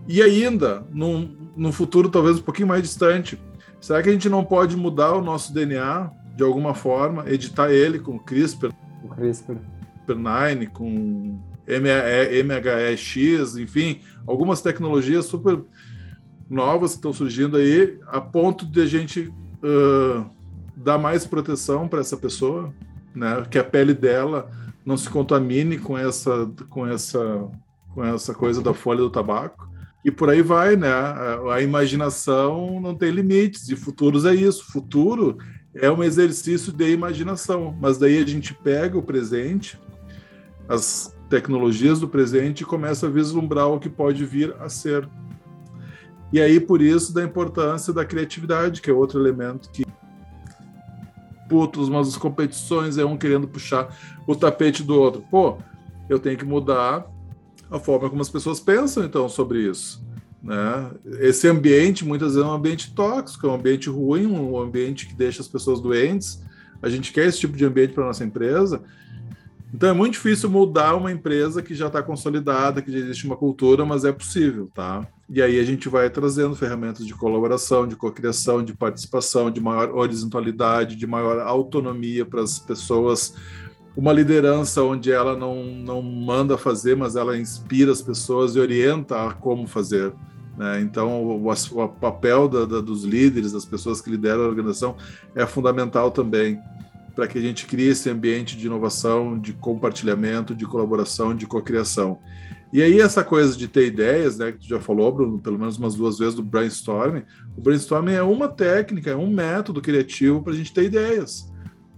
E 0.08 0.22
ainda, 0.22 0.86
num, 0.92 1.36
num 1.56 1.72
futuro 1.72 2.10
talvez 2.10 2.38
um 2.38 2.42
pouquinho 2.42 2.68
mais 2.68 2.84
distante, 2.84 3.40
Será 3.84 4.02
que 4.02 4.08
a 4.08 4.14
gente 4.14 4.30
não 4.30 4.46
pode 4.46 4.78
mudar 4.78 5.12
o 5.12 5.22
nosso 5.22 5.54
DNA 5.54 6.10
de 6.38 6.42
alguma 6.42 6.74
forma, 6.74 7.30
editar 7.30 7.70
ele 7.70 8.00
com 8.00 8.18
CRISPR? 8.18 8.72
O 9.04 9.10
CRISPR. 9.10 9.58
CRISPR-9, 10.06 10.68
com 10.70 11.40
MHEX, 11.68 13.58
enfim, 13.58 14.02
algumas 14.28 14.62
tecnologias 14.62 15.26
super 15.26 15.62
novas 16.50 16.92
que 16.92 16.98
estão 16.98 17.14
surgindo 17.14 17.58
aí, 17.58 17.98
a 18.08 18.20
ponto 18.20 18.66
de 18.66 18.82
a 18.82 18.86
gente 18.86 19.34
uh, 19.64 20.30
dar 20.76 20.98
mais 20.98 21.26
proteção 21.26 21.88
para 21.88 22.02
essa 22.02 22.18
pessoa, 22.18 22.74
né? 23.16 23.46
Que 23.50 23.58
a 23.58 23.64
pele 23.64 23.94
dela 23.94 24.50
não 24.86 24.98
se 24.98 25.10
contamine 25.10 25.78
com 25.78 25.98
essa, 25.98 26.52
com 26.70 26.86
essa, 26.86 27.50
com 27.94 28.04
essa 28.04 28.34
coisa 28.34 28.62
da 28.62 28.74
folha 28.74 29.00
do 29.00 29.10
tabaco 29.10 29.74
e 30.04 30.12
por 30.12 30.30
aí 30.30 30.42
vai, 30.42 30.76
né? 30.76 30.90
A, 30.90 31.54
a, 31.54 31.62
imaginação 31.62 32.80
não 32.82 32.94
tem 32.94 33.10
limites, 33.10 33.70
e 33.70 33.76
futuros 33.76 34.26
é 34.26 34.36
isso. 34.36 34.66
Futuro 34.72 35.38
é 35.74 35.90
um 35.90 36.04
exercício 36.04 36.74
de 36.74 36.92
imaginação, 36.92 37.76
mas 37.80 37.98
daí 37.98 38.22
a 38.22 38.26
gente 38.26 38.54
pega 38.54 38.98
o 38.98 39.04
presente, 39.04 39.80
as 40.74 41.16
tecnologias 41.30 42.00
do 42.00 42.08
presente 42.08 42.62
e 42.62 42.66
começa 42.66 43.08
a 43.08 43.10
vislumbrar 43.10 43.68
o 43.68 43.80
que 43.80 43.90
pode 43.90 44.26
vir 44.26 44.56
a 44.60 44.70
ser. 44.70 45.08
E 46.32 46.42
aí, 46.42 46.60
por 46.60 46.82
isso, 46.82 47.14
da 47.14 47.24
importância 47.24 47.94
da 47.94 48.04
criatividade, 48.04 48.82
que 48.82 48.90
é 48.90 48.94
outro 48.94 49.20
elemento 49.20 49.70
que. 49.70 49.86
Putos, 51.48 51.90
mas 51.90 52.08
as 52.08 52.18
competições 52.18 52.98
é 52.98 53.06
um 53.06 53.18
querendo 53.18 53.48
puxar 53.48 53.96
o 54.26 54.36
tapete 54.36 54.82
do 54.82 55.00
outro. 55.00 55.24
Pô, 55.30 55.58
eu 56.10 56.18
tenho 56.18 56.38
que 56.38 56.46
mudar 56.46 57.06
a 57.70 57.78
forma 57.78 58.10
como 58.10 58.22
as 58.22 58.30
pessoas 58.30 58.60
pensam, 58.60 59.04
então, 59.04 59.30
sobre 59.30 59.70
isso. 59.70 60.04
Né? 60.42 60.92
Esse 61.20 61.48
ambiente, 61.48 62.04
muitas 62.04 62.34
vezes, 62.34 62.48
é 62.48 62.50
um 62.50 62.54
ambiente 62.54 62.94
tóxico, 62.96 63.46
é 63.46 63.50
um 63.50 63.56
ambiente 63.56 63.90
ruim, 63.90 64.26
um 64.26 64.60
ambiente 64.60 65.06
que 65.06 65.14
deixa 65.14 65.42
as 65.42 65.48
pessoas 65.48 65.80
doentes. 65.80 66.42
A 66.82 66.90
gente 66.90 67.14
quer 67.14 67.26
esse 67.28 67.40
tipo 67.40 67.56
de 67.56 67.66
ambiente 67.66 67.94
para 67.94 68.06
nossa 68.06 68.24
empresa. 68.24 68.82
Então 69.74 69.90
é 69.90 69.94
muito 69.94 70.14
difícil 70.14 70.50
mudar 70.52 70.96
uma 70.96 71.12
empresa 71.12 71.64
que 71.64 71.74
já 71.74 71.88
está 71.88 72.04
consolidada, 72.04 72.82
que 72.82 72.92
já 72.92 73.00
existe 73.00 73.26
uma 73.26 73.36
cultura, 73.36 73.84
mas 73.84 74.06
é 74.06 74.12
possível, 74.12 74.70
tá? 74.72 75.08
E 75.28 75.42
aí 75.42 75.60
a 75.60 75.64
gente 75.64 75.90
vai 75.90 76.08
trazendo 76.12 76.56
ferramentas 76.56 77.08
de 77.08 77.14
colaboração, 77.16 77.88
de 77.88 77.96
cocriação, 77.96 78.64
de 78.64 78.76
participação, 78.76 79.50
de 79.50 79.60
maior 79.60 79.90
horizontalidade, 79.96 80.96
de 80.96 81.08
maior 81.08 81.40
autonomia 81.40 82.24
para 82.24 82.42
as 82.42 82.60
pessoas 82.60 83.34
uma 83.96 84.12
liderança 84.12 84.82
onde 84.84 85.12
ela 85.12 85.36
não, 85.36 85.64
não 85.64 86.02
manda 86.02 86.58
fazer, 86.58 86.96
mas 86.96 87.16
ela 87.16 87.38
inspira 87.38 87.92
as 87.92 88.02
pessoas 88.02 88.56
e 88.56 88.60
orienta 88.60 89.28
a 89.28 89.34
como 89.34 89.68
fazer. 89.68 90.14
Né? 90.58 90.82
Então, 90.82 91.24
o, 91.24 91.50
o 91.50 91.88
papel 91.90 92.48
da, 92.48 92.66
da, 92.66 92.82
dos 92.82 93.04
líderes, 93.04 93.52
das 93.52 93.66
pessoas 93.66 94.02
que 94.02 94.10
lideram 94.10 94.44
a 94.44 94.48
organização, 94.48 94.96
é 95.36 95.46
fundamental 95.46 96.12
também 96.12 96.60
para 97.16 97.28
que 97.28 97.38
a 97.38 97.42
gente 97.42 97.66
crie 97.66 97.90
esse 97.90 98.10
ambiente 98.10 98.58
de 98.58 98.66
inovação, 98.66 99.40
de 99.40 99.54
compartilhamento, 99.54 100.56
de 100.56 100.66
colaboração, 100.66 101.36
de 101.36 101.46
cocriação. 101.46 102.20
E 102.72 102.82
aí 102.82 103.00
essa 103.00 103.24
coisa 103.24 103.56
de 103.56 103.68
ter 103.68 103.86
ideias, 103.86 104.40
né, 104.40 104.52
que 104.52 104.60
tu 104.60 104.68
já 104.68 104.80
falou, 104.80 105.12
Bruno, 105.12 105.38
pelo 105.38 105.60
menos 105.60 105.78
umas 105.78 105.94
duas 105.94 106.18
vezes 106.18 106.34
do 106.34 106.42
brainstorming, 106.42 107.22
o 107.56 107.62
brainstorming 107.62 108.14
é 108.14 108.24
uma 108.24 108.48
técnica, 108.48 109.12
é 109.12 109.16
um 109.16 109.32
método 109.32 109.80
criativo 109.80 110.42
para 110.42 110.54
a 110.54 110.56
gente 110.56 110.74
ter 110.74 110.86
ideias. 110.86 111.52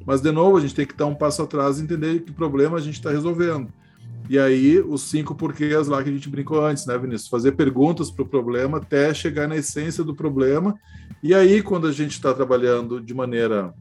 Mas, 0.05 0.22
de 0.22 0.32
novo, 0.32 0.57
a 0.57 0.59
gente 0.61 0.76
tem 0.76 0.86
que 0.86 0.95
dar 0.95 1.05
um 1.05 1.16
passo 1.16 1.41
atrás 1.41 1.80
e 1.80 1.84
entender 1.84 2.20
que 2.20 2.32
problema 2.32 2.78
a 2.78 2.82
gente 2.82 2.95
está 2.95 3.09
resolvendo. 3.09 3.70
E 4.30 4.38
aí, 4.38 4.80
os 4.80 5.03
cinco 5.03 5.34
porquês 5.34 5.88
lá 5.88 6.03
que 6.03 6.09
a 6.09 6.13
gente 6.13 6.30
brincou 6.30 6.63
antes, 6.63 6.86
né, 6.86 6.97
Vinícius? 6.97 7.30
Fazer 7.30 7.53
perguntas 7.53 8.11
para 8.11 8.24
o 8.24 8.28
problema 8.28 8.78
até 8.78 9.13
chegar 9.13 9.47
na 9.47 9.55
essência 9.55 10.03
do 10.03 10.13
problema. 10.13 10.76
E 11.24 11.34
aí, 11.34 11.61
quando 11.61 11.88
a 11.88 11.91
gente 11.91 12.11
está 12.11 12.34
trabalhando 12.34 12.99
de 12.99 13.13
maneira 13.13 13.74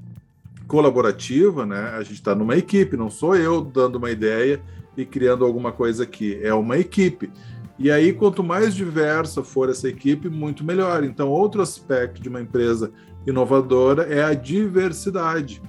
colaborativa, 0.66 1.66
né, 1.66 1.90
a 1.94 2.02
gente 2.02 2.14
está 2.14 2.34
numa 2.34 2.56
equipe, 2.56 2.96
não 2.96 3.10
sou 3.10 3.36
eu 3.36 3.60
dando 3.60 3.96
uma 3.96 4.10
ideia 4.10 4.60
e 4.96 5.04
criando 5.04 5.44
alguma 5.44 5.72
coisa 5.72 6.04
aqui, 6.04 6.38
é 6.42 6.54
uma 6.54 6.78
equipe. 6.78 7.30
E 7.78 7.90
aí, 7.90 8.12
quanto 8.12 8.42
mais 8.44 8.74
diversa 8.74 9.42
for 9.42 9.68
essa 9.68 9.88
equipe, 9.88 10.28
muito 10.28 10.62
melhor. 10.64 11.02
Então, 11.02 11.28
outro 11.28 11.60
aspecto 11.60 12.22
de 12.22 12.28
uma 12.28 12.40
empresa 12.40 12.92
inovadora 13.26 14.04
é 14.04 14.22
a 14.22 14.32
diversidade. 14.32 15.60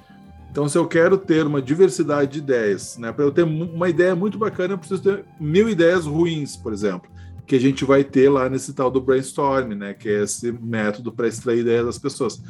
Então, 0.52 0.70
se 0.70 0.78
eu 0.78 0.88
quero 0.88 1.18
ter 1.18 1.46
uma 1.46 1.62
diversidade 1.62 2.34
de 2.34 2.39
ideias, 2.39 2.98
né, 2.98 3.12
para 3.12 3.26
eu 3.26 3.32
ter 3.32 3.43
uma 3.43 3.89
ideia 3.89 4.16
muito 4.16 4.38
bacana, 4.38 4.74
eu 4.74 4.78
preciso 4.78 5.02
ter 5.02 5.26
mil 5.39 5.68
ideias 5.68 6.06
ruins, 6.06 6.56
por 6.56 6.72
exemplo, 6.72 7.10
que 7.46 7.56
a 7.56 7.60
gente 7.60 7.84
vai 7.84 8.04
ter 8.04 8.30
lá 8.30 8.48
nesse 8.50 8.74
tal 8.74 8.89
do 8.89 9.02
brainstorm, 9.02 9.74
né, 9.74 9.93
que 9.93 10.08
é 10.08 10.24
esse 10.24 10.52
método 10.52 11.12
para 11.12 11.28
extrair 11.28 11.60
ideias 11.60 11.86
das 11.86 11.98
pessoas. 11.98 12.41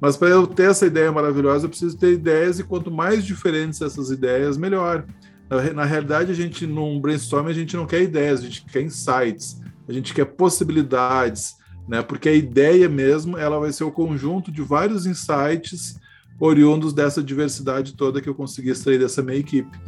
Mas 0.00 0.16
para 0.16 0.28
eu 0.28 0.46
ter 0.46 0.70
essa 0.70 0.86
ideia 0.86 1.12
maravilhosa, 1.12 1.66
eu 1.66 1.68
preciso 1.68 1.96
ter 1.98 2.12
ideias, 2.12 2.58
e 2.58 2.64
quanto 2.64 2.90
mais 2.90 3.24
diferentes 3.24 3.82
essas 3.82 4.10
ideias, 4.10 4.56
melhor. 4.56 5.04
Na, 5.48 5.72
na 5.74 5.84
realidade, 5.84 6.30
a 6.32 6.34
gente, 6.34 6.66
num 6.66 7.00
brainstorm, 7.00 7.48
a 7.48 7.52
gente 7.52 7.76
não 7.76 7.86
quer 7.86 8.02
ideias, 8.02 8.40
a 8.40 8.44
gente 8.44 8.64
quer 8.64 8.82
insights, 8.82 9.60
a 9.86 9.92
gente 9.92 10.14
quer 10.14 10.24
possibilidades, 10.24 11.56
né? 11.86 12.00
Porque 12.02 12.28
a 12.28 12.34
ideia 12.34 12.88
mesmo, 12.88 13.36
ela 13.36 13.58
vai 13.58 13.72
ser 13.72 13.84
o 13.84 13.90
conjunto 13.90 14.50
de 14.50 14.62
vários 14.62 15.04
insights 15.06 16.00
oriundos 16.38 16.94
dessa 16.94 17.22
diversidade 17.22 17.94
toda 17.94 18.20
que 18.20 18.28
eu 18.28 18.34
consegui 18.34 18.70
extrair 18.70 18.98
dessa 18.98 19.22
minha 19.22 19.38
equipe. 19.38 19.78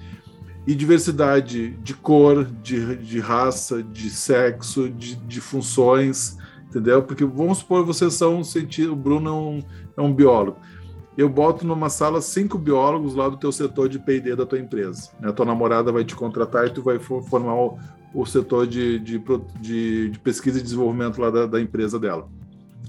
E 0.66 0.74
diversidade 0.74 1.70
de 1.82 1.94
cor, 1.94 2.44
de, 2.44 2.96
de 2.96 3.18
raça, 3.18 3.82
de 3.82 4.10
sexo, 4.10 4.90
de, 4.90 5.16
de 5.16 5.40
funções, 5.40 6.36
entendeu? 6.68 7.02
Porque 7.02 7.24
vamos 7.24 7.58
supor 7.58 7.84
vocês 7.84 8.14
são 8.14 8.40
o 8.40 8.96
Bruno 8.96 9.28
é 9.28 9.32
um, 9.32 9.62
é 9.96 10.00
um 10.00 10.12
biólogo. 10.12 10.58
Eu 11.16 11.28
boto 11.28 11.66
numa 11.66 11.90
sala 11.90 12.20
cinco 12.22 12.56
biólogos 12.56 13.14
lá 13.14 13.28
do 13.28 13.36
teu 13.36 13.52
setor 13.52 13.88
de 13.88 13.98
P&D 13.98 14.34
da 14.34 14.46
tua 14.46 14.58
empresa. 14.58 15.10
A 15.22 15.32
tua 15.32 15.44
namorada 15.44 15.92
vai 15.92 16.04
te 16.04 16.14
contratar 16.14 16.66
e 16.66 16.70
tu 16.70 16.82
vai 16.82 16.98
formar 16.98 17.54
o, 17.54 17.78
o 18.14 18.24
setor 18.24 18.66
de, 18.66 18.98
de, 18.98 19.22
de, 19.60 20.10
de, 20.10 20.18
pesquisa 20.20 20.58
e 20.58 20.62
desenvolvimento 20.62 21.20
lá 21.20 21.30
da, 21.30 21.46
da 21.46 21.60
empresa 21.60 21.98
dela. 21.98 22.28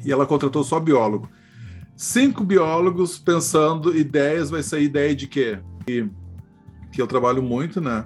E 0.06 0.12
ela 0.12 0.26
contratou 0.26 0.64
só 0.64 0.80
biólogo 0.80 1.30
cinco 1.96 2.44
biólogos 2.44 3.18
pensando 3.18 3.96
ideias, 3.96 4.50
vai 4.50 4.64
sair 4.64 4.86
ideia 4.86 5.16
de 5.16 5.28
quê? 5.28 5.60
Que, 5.86 6.10
que 6.92 7.02
eu 7.02 7.08
trabalho 7.08 7.42
muito, 7.42 7.80
né? 7.80 8.06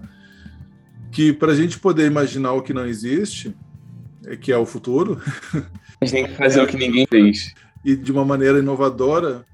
Que 1.11 1.33
para 1.33 1.51
a 1.51 1.55
gente 1.55 1.79
poder 1.79 2.05
imaginar 2.05 2.53
o 2.53 2.61
que 2.61 2.73
não 2.73 2.85
existe, 2.85 3.55
é 4.25 4.35
que 4.35 4.51
é 4.51 4.57
o 4.57 4.65
futuro. 4.65 5.21
A 5.99 6.05
gente 6.05 6.13
tem 6.13 6.27
que 6.27 6.35
fazer 6.35 6.61
o 6.61 6.67
que 6.67 6.77
ninguém 6.77 7.07
fez. 7.07 7.55
E 7.87 7.95
de 7.95 8.11
uma 8.11 8.25
maneira 8.25 8.59
inovadora, 8.59 9.45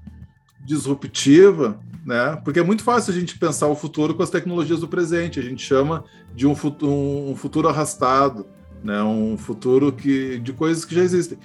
disruptiva, 0.66 1.78
né? 2.04 2.34
Porque 2.44 2.58
é 2.58 2.64
muito 2.64 2.82
fácil 2.82 3.14
a 3.14 3.16
gente 3.16 3.38
pensar 3.38 3.68
o 3.68 3.76
futuro 3.76 4.12
com 4.12 4.24
as 4.24 4.30
tecnologias 4.30 4.80
do 4.80 4.88
presente. 4.88 5.38
A 5.38 5.42
gente 5.42 5.64
chama 5.64 6.04
de 6.34 6.44
um 6.44 6.52
futuro, 6.52 6.90
um 6.92 7.36
futuro 7.36 7.68
arrastado, 7.68 8.44
né? 8.82 9.00
Um 9.04 9.38
futuro 9.38 9.92
que 9.92 10.40
de 10.40 10.52
coisas 10.52 10.84
que 10.84 10.96
já 10.96 11.04
existem. 11.04 11.38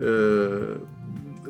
É, 0.00 0.78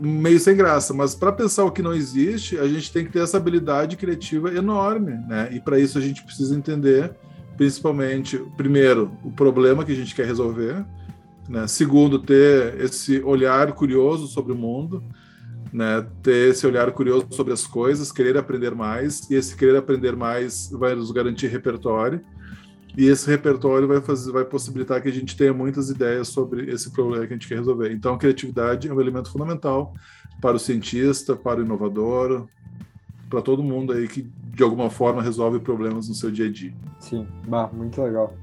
meio 0.00 0.40
sem 0.40 0.56
graça, 0.56 0.92
mas 0.92 1.14
para 1.14 1.30
pensar 1.30 1.64
o 1.64 1.70
que 1.70 1.80
não 1.80 1.94
existe, 1.94 2.58
a 2.58 2.66
gente 2.66 2.92
tem 2.92 3.04
que 3.04 3.12
ter 3.12 3.20
essa 3.20 3.36
habilidade 3.36 3.96
criativa 3.96 4.52
enorme, 4.52 5.12
né? 5.28 5.50
E 5.52 5.60
para 5.60 5.78
isso 5.78 5.98
a 5.98 6.00
gente 6.00 6.24
precisa 6.24 6.56
entender, 6.56 7.12
principalmente, 7.56 8.38
primeiro, 8.56 9.12
o 9.22 9.30
problema 9.30 9.84
que 9.84 9.92
a 9.92 9.96
gente 9.96 10.16
quer 10.16 10.26
resolver, 10.26 10.84
né? 11.48 11.66
Segundo, 11.66 12.18
ter 12.18 12.78
esse 12.80 13.20
olhar 13.22 13.72
curioso 13.72 14.26
sobre 14.26 14.52
o 14.52 14.56
mundo, 14.56 15.02
né? 15.72 16.06
Ter 16.22 16.50
esse 16.50 16.66
olhar 16.66 16.90
curioso 16.92 17.26
sobre 17.30 17.52
as 17.52 17.66
coisas, 17.66 18.12
querer 18.12 18.36
aprender 18.36 18.74
mais, 18.74 19.28
e 19.30 19.34
esse 19.34 19.56
querer 19.56 19.76
aprender 19.76 20.14
mais 20.14 20.70
vai 20.70 20.94
nos 20.94 21.10
garantir 21.10 21.48
repertório. 21.48 22.20
E 22.96 23.06
esse 23.06 23.30
repertório 23.30 23.86
vai, 23.86 24.00
fazer, 24.00 24.32
vai 24.32 24.44
possibilitar 24.44 25.00
que 25.00 25.08
a 25.08 25.12
gente 25.12 25.36
tenha 25.36 25.52
muitas 25.54 25.88
ideias 25.88 26.28
sobre 26.28 26.70
esse 26.70 26.90
problema 26.90 27.26
que 27.26 27.32
a 27.32 27.36
gente 27.36 27.46
quer 27.46 27.58
resolver. 27.58 27.92
Então, 27.92 28.14
a 28.14 28.18
criatividade 28.18 28.88
é 28.88 28.92
um 28.92 29.00
elemento 29.00 29.30
fundamental 29.30 29.94
para 30.40 30.56
o 30.56 30.58
cientista, 30.58 31.36
para 31.36 31.60
o 31.60 31.64
inovador, 31.64 32.48
para 33.30 33.40
todo 33.40 33.62
mundo 33.62 33.92
aí 33.92 34.08
que 34.08 34.22
de 34.22 34.62
alguma 34.62 34.90
forma 34.90 35.22
resolve 35.22 35.60
problemas 35.60 36.08
no 36.08 36.14
seu 36.14 36.30
dia 36.30 36.46
a 36.46 36.50
dia. 36.50 36.74
Sim, 36.98 37.26
bah, 37.46 37.70
muito 37.72 38.02
legal. 38.02 38.34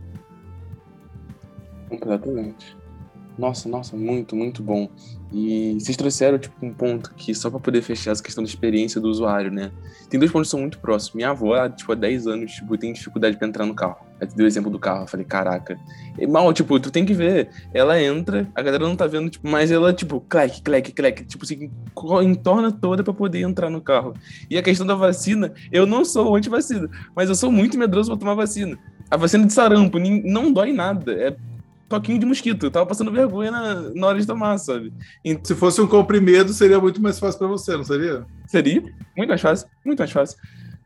Completamente. 1.89 2.77
Nossa, 3.38 3.67
nossa, 3.67 3.97
muito, 3.97 4.36
muito 4.36 4.63
bom. 4.63 4.89
E 5.31 5.73
vocês 5.77 5.97
trouxeram, 5.97 6.38
tipo, 6.38 6.55
um 6.65 6.73
ponto 6.73 7.13
que 7.15 7.36
só 7.36 7.49
para 7.49 7.59
poder 7.59 7.81
fechar 7.81 8.11
essa 8.11 8.23
questão 8.23 8.41
da 8.41 8.49
experiência 8.49 9.01
do 9.01 9.09
usuário, 9.09 9.51
né? 9.51 9.71
Tem 10.09 10.17
dois 10.17 10.31
pontos 10.31 10.47
que 10.47 10.51
são 10.51 10.61
muito 10.61 10.79
próximos. 10.79 11.15
Minha 11.15 11.31
avó, 11.31 11.67
tipo, 11.67 11.91
há 11.91 11.95
10 11.95 12.27
anos, 12.27 12.53
tipo, 12.53 12.77
tem 12.77 12.93
dificuldade 12.93 13.36
para 13.36 13.45
entrar 13.45 13.65
no 13.65 13.73
carro. 13.73 13.97
Aí 14.21 14.27
tu 14.27 14.36
deu 14.38 14.45
o 14.45 14.47
exemplo 14.47 14.71
do 14.71 14.79
carro, 14.79 15.03
eu 15.03 15.07
falei, 15.07 15.25
caraca. 15.25 15.77
E, 16.17 16.25
mal, 16.25 16.53
tipo, 16.53 16.79
tu 16.79 16.89
tem 16.89 17.05
que 17.05 17.13
ver. 17.13 17.49
Ela 17.73 18.01
entra, 18.01 18.49
a 18.55 18.61
galera 18.61 18.88
não 18.88 18.95
tá 18.95 19.05
vendo, 19.07 19.29
tipo, 19.29 19.45
mas 19.45 19.69
ela, 19.69 19.91
tipo, 19.91 20.21
clac, 20.21 20.61
clac, 20.61 20.93
clac, 20.93 21.25
tipo 21.25 21.43
assim, 21.43 21.69
entorna 22.23 22.71
toda 22.71 23.03
para 23.03 23.13
poder 23.13 23.41
entrar 23.41 23.69
no 23.69 23.81
carro. 23.81 24.13
E 24.49 24.57
a 24.57 24.63
questão 24.63 24.88
da 24.88 24.95
vacina, 24.95 25.53
eu 25.69 25.86
não 25.86 26.05
sou 26.05 26.33
anti-vacina, 26.38 26.89
mas 27.13 27.27
eu 27.27 27.36
sou 27.36 27.51
muito 27.51 27.77
medroso 27.77 28.09
pra 28.09 28.17
tomar 28.17 28.36
vacina. 28.36 28.79
A 29.11 29.17
vacina 29.17 29.45
de 29.45 29.51
sarampo 29.51 29.99
não 29.99 30.51
dói 30.53 30.71
nada. 30.71 31.11
É 31.11 31.36
toquinho 31.99 32.19
de 32.19 32.25
mosquito. 32.25 32.65
Eu 32.65 32.71
tava 32.71 32.85
passando 32.85 33.11
vergonha 33.11 33.51
na, 33.51 33.75
na 33.93 34.07
hora 34.07 34.19
de 34.19 34.27
tomar, 34.27 34.57
sabe? 34.57 34.93
Então, 35.23 35.45
Se 35.45 35.55
fosse 35.55 35.81
um 35.81 35.87
comprimido, 35.87 36.53
seria 36.53 36.79
muito 36.79 37.01
mais 37.01 37.19
fácil 37.19 37.39
para 37.39 37.47
você, 37.47 37.75
não 37.75 37.83
seria? 37.83 38.25
Seria. 38.47 38.81
Muito 39.15 39.29
mais 39.29 39.41
fácil. 39.41 39.67
Muito 39.83 39.99
mais 39.99 40.11
fácil. 40.11 40.37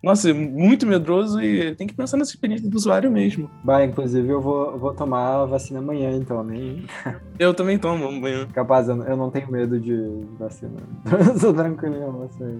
Nossa, 0.01 0.33
muito 0.33 0.87
medroso 0.87 1.41
e 1.41 1.75
tem 1.75 1.85
que 1.85 1.93
pensar 1.93 2.15
nessa 2.15 2.31
experiência 2.31 2.69
do 2.69 2.77
usuário 2.77 3.11
mesmo. 3.11 3.51
Bah, 3.65 3.83
inclusive 3.83 4.29
eu 4.29 4.39
vou, 4.39 4.79
vou 4.79 4.93
tomar 4.93 5.41
a 5.41 5.45
vacina 5.45 5.79
amanhã, 5.79 6.11
então, 6.15 6.41
nem. 6.41 6.85
Eu 7.37 7.53
também 7.53 7.77
tomo 7.77 8.07
amanhã. 8.07 8.47
Capaz, 8.47 8.87
eu, 8.87 9.03
eu 9.03 9.17
não 9.17 9.29
tenho 9.29 9.51
medo 9.51 9.77
de 9.79 9.95
vacina. 10.37 10.77
Sou 11.39 11.53
tranquilo 11.53 11.95
em 11.95 12.11
vocês. 12.11 12.59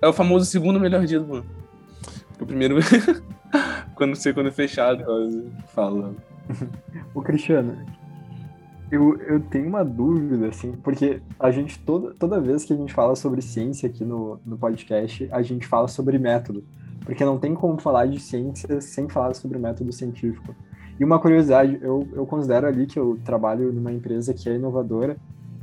É 0.00 0.08
o 0.08 0.12
famoso 0.12 0.46
segundo 0.46 0.80
melhor 0.80 1.04
dia 1.04 1.20
do 1.20 1.36
ano. 1.36 1.46
O 2.40 2.46
primeiro. 2.46 2.76
quando 3.94 4.14
você 4.14 4.32
quando 4.32 4.48
é 4.48 4.52
fechado, 4.52 5.04
falando. 5.74 6.16
o 7.14 7.22
Cristiano, 7.22 7.76
eu, 8.90 9.16
eu 9.22 9.40
tenho 9.40 9.68
uma 9.68 9.84
dúvida, 9.84 10.48
assim, 10.48 10.72
porque 10.72 11.22
a 11.38 11.50
gente, 11.50 11.78
toda, 11.78 12.12
toda 12.14 12.40
vez 12.40 12.64
que 12.64 12.72
a 12.72 12.76
gente 12.76 12.92
fala 12.92 13.14
sobre 13.14 13.40
ciência 13.40 13.88
aqui 13.88 14.04
no, 14.04 14.40
no 14.44 14.58
podcast, 14.58 15.28
a 15.30 15.42
gente 15.42 15.66
fala 15.66 15.86
sobre 15.86 16.18
método. 16.18 16.64
Porque 17.04 17.24
não 17.24 17.38
tem 17.38 17.54
como 17.54 17.80
falar 17.80 18.06
de 18.06 18.20
ciência 18.20 18.80
sem 18.80 19.08
falar 19.08 19.34
sobre 19.34 19.58
método 19.58 19.92
científico. 19.92 20.54
E 20.98 21.04
uma 21.04 21.18
curiosidade, 21.18 21.78
eu, 21.80 22.06
eu 22.12 22.26
considero 22.26 22.66
ali 22.66 22.86
que 22.86 22.98
eu 22.98 23.18
trabalho 23.24 23.72
numa 23.72 23.92
empresa 23.92 24.34
que 24.34 24.48
é 24.48 24.54
inovadora 24.56 25.16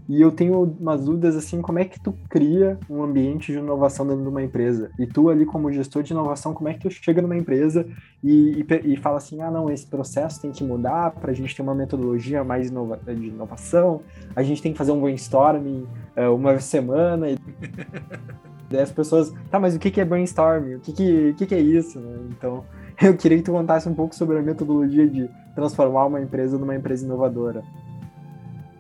e 0.10 0.22
eu 0.22 0.32
tenho 0.32 0.64
umas 0.80 1.03
dúvidas 1.03 1.36
assim, 1.36 1.62
como 1.62 1.80
é 1.80 1.86
que 1.86 1.99
tu 1.99 2.14
cria 2.30 2.80
um 2.89 3.03
ambiente 3.03 3.51
de 3.51 3.58
inovação 3.58 4.08
dentro 4.08 4.24
de 4.24 4.30
uma 4.30 4.41
empresa? 4.41 4.89
E 4.97 5.05
tu 5.05 5.30
ali 5.30 5.45
como 5.45 5.72
gestor 5.72 6.01
de 6.01 6.14
inovação, 6.14 6.53
como 6.53 6.70
é 6.70 6.74
que 6.74 6.80
tu 6.80 6.89
chega 6.89 7.22
numa 7.22 7.36
empresa 7.36 7.86
e, 8.24 8.64
e, 8.64 8.93
e 8.93 8.97
fala 8.97 9.18
assim, 9.18 9.41
ah 9.41 9.51
não, 9.51 9.70
esse 9.70 9.86
processo 9.86 10.41
tem 10.41 10.51
que 10.51 10.64
mudar 10.64 11.12
para 11.12 11.32
a 11.32 11.34
gente 11.34 11.53
ter 11.53 11.62
uma 11.62 11.76
metodologia 11.76 12.43
mais 12.43 12.70
inova 12.70 12.97
de 13.05 13.28
inovação, 13.28 14.01
a 14.34 14.41
gente 14.43 14.62
tem 14.62 14.72
que 14.72 14.78
fazer 14.78 14.93
um 14.93 15.01
brainstorming 15.01 15.86
uh, 16.16 16.34
uma 16.34 16.58
semana 16.60 17.30
e 17.30 17.38
daí 18.70 18.82
as 18.82 18.91
pessoas, 18.91 19.34
tá, 19.51 19.60
mas 19.60 19.76
o 19.76 19.80
que, 19.80 19.99
é 19.99 20.05
brainstorming? 20.05 20.76
O 20.76 20.80
que, 20.80 20.93
que, 20.93 21.34
que, 21.34 21.45
que 21.45 21.55
é 21.55 21.60
isso? 21.60 21.99
Né? 21.99 22.18
Então, 22.32 22.64
eu 23.01 23.16
queria 23.16 23.38
que 23.38 23.43
tu 23.43 23.51
contasse 23.51 23.89
um 23.89 23.93
pouco 23.93 24.16
sobre 24.16 24.38
a 24.38 24.41
metodologia 24.41 25.08
de 25.08 25.30
transformar 25.53 26.05
uma 26.05 26.22
empresa 26.22 26.58
numa 26.58 26.76
empresa 26.76 27.05
inovadora. 27.05 27.64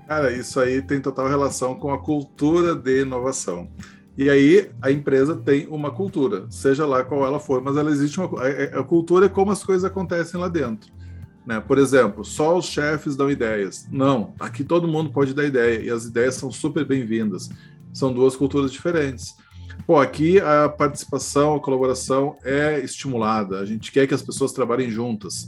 Cara, 0.07 0.31
isso 0.31 0.59
aí 0.59 0.81
tem 0.81 1.01
total 1.01 1.27
relação 1.27 1.75
com 1.75 1.93
a 1.93 1.97
cultura 1.97 2.73
de 2.73 3.01
inovação. 3.01 3.69
E 4.17 4.29
aí 4.29 4.71
a 4.81 4.89
empresa 4.89 5.35
tem 5.35 5.67
uma 5.67 5.91
cultura, 5.91 6.47
seja 6.49 6.85
lá 6.85 7.03
qual 7.03 7.25
ela 7.25 7.39
for, 7.39 7.61
mas 7.61 7.75
ela 7.75 7.91
existe 7.91 8.19
uma 8.19 8.41
a, 8.41 8.79
a 8.79 8.83
cultura 8.83 9.25
é 9.27 9.29
como 9.29 9.51
as 9.51 9.63
coisas 9.63 9.83
acontecem 9.83 10.39
lá 10.39 10.47
dentro. 10.47 10.91
Né? 11.45 11.59
Por 11.59 11.77
exemplo, 11.77 12.23
só 12.23 12.57
os 12.57 12.65
chefes 12.65 13.15
dão 13.15 13.29
ideias. 13.29 13.85
Não, 13.91 14.33
aqui 14.39 14.63
todo 14.63 14.87
mundo 14.87 15.11
pode 15.11 15.33
dar 15.33 15.45
ideia 15.45 15.81
e 15.81 15.89
as 15.89 16.05
ideias 16.05 16.35
são 16.35 16.51
super 16.51 16.85
bem-vindas. 16.85 17.49
São 17.93 18.11
duas 18.11 18.35
culturas 18.35 18.71
diferentes. 18.71 19.35
Pô, 19.85 19.99
aqui 19.99 20.39
a 20.39 20.67
participação, 20.67 21.55
a 21.55 21.59
colaboração 21.59 22.37
é 22.43 22.79
estimulada. 22.79 23.59
A 23.59 23.65
gente 23.65 23.91
quer 23.91 24.07
que 24.07 24.13
as 24.13 24.21
pessoas 24.21 24.51
trabalhem 24.51 24.89
juntas. 24.89 25.47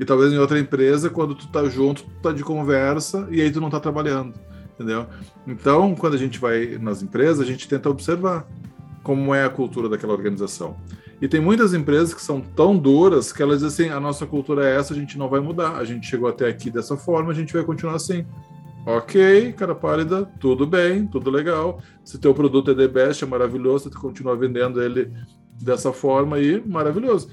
E 0.00 0.04
talvez 0.06 0.32
em 0.32 0.38
outra 0.38 0.58
empresa, 0.58 1.10
quando 1.10 1.34
tu 1.34 1.46
tá 1.48 1.66
junto, 1.66 2.04
tu 2.04 2.10
tá 2.22 2.32
de 2.32 2.42
conversa 2.42 3.28
e 3.30 3.42
aí 3.42 3.50
tu 3.50 3.60
não 3.60 3.68
tá 3.68 3.78
trabalhando, 3.78 4.32
entendeu? 4.72 5.06
Então, 5.46 5.94
quando 5.94 6.14
a 6.14 6.16
gente 6.16 6.38
vai 6.38 6.78
nas 6.78 7.02
empresas, 7.02 7.38
a 7.38 7.44
gente 7.44 7.68
tenta 7.68 7.90
observar 7.90 8.48
como 9.02 9.34
é 9.34 9.44
a 9.44 9.50
cultura 9.50 9.90
daquela 9.90 10.14
organização. 10.14 10.74
E 11.20 11.28
tem 11.28 11.38
muitas 11.38 11.74
empresas 11.74 12.14
que 12.14 12.22
são 12.22 12.40
tão 12.40 12.78
duras 12.78 13.30
que 13.30 13.42
elas 13.42 13.60
dizem 13.60 13.88
assim: 13.88 13.94
a 13.94 14.00
nossa 14.00 14.26
cultura 14.26 14.66
é 14.66 14.74
essa, 14.76 14.94
a 14.94 14.96
gente 14.96 15.18
não 15.18 15.28
vai 15.28 15.40
mudar. 15.40 15.76
A 15.76 15.84
gente 15.84 16.06
chegou 16.06 16.30
até 16.30 16.48
aqui 16.48 16.70
dessa 16.70 16.96
forma, 16.96 17.30
a 17.30 17.34
gente 17.34 17.52
vai 17.52 17.62
continuar 17.62 17.96
assim. 17.96 18.24
Ok, 18.86 19.52
cara 19.52 19.74
pálida, 19.74 20.24
tudo 20.40 20.66
bem, 20.66 21.06
tudo 21.06 21.30
legal. 21.30 21.82
Se 22.02 22.18
teu 22.18 22.32
produto 22.32 22.70
é 22.70 22.74
the 22.74 22.88
best, 22.88 23.22
é 23.22 23.26
maravilhoso, 23.26 23.90
tu 23.90 24.00
continua 24.00 24.34
vendendo 24.34 24.82
ele 24.82 25.12
dessa 25.60 25.92
forma 25.92 26.36
aí, 26.36 26.66
maravilhoso. 26.66 27.28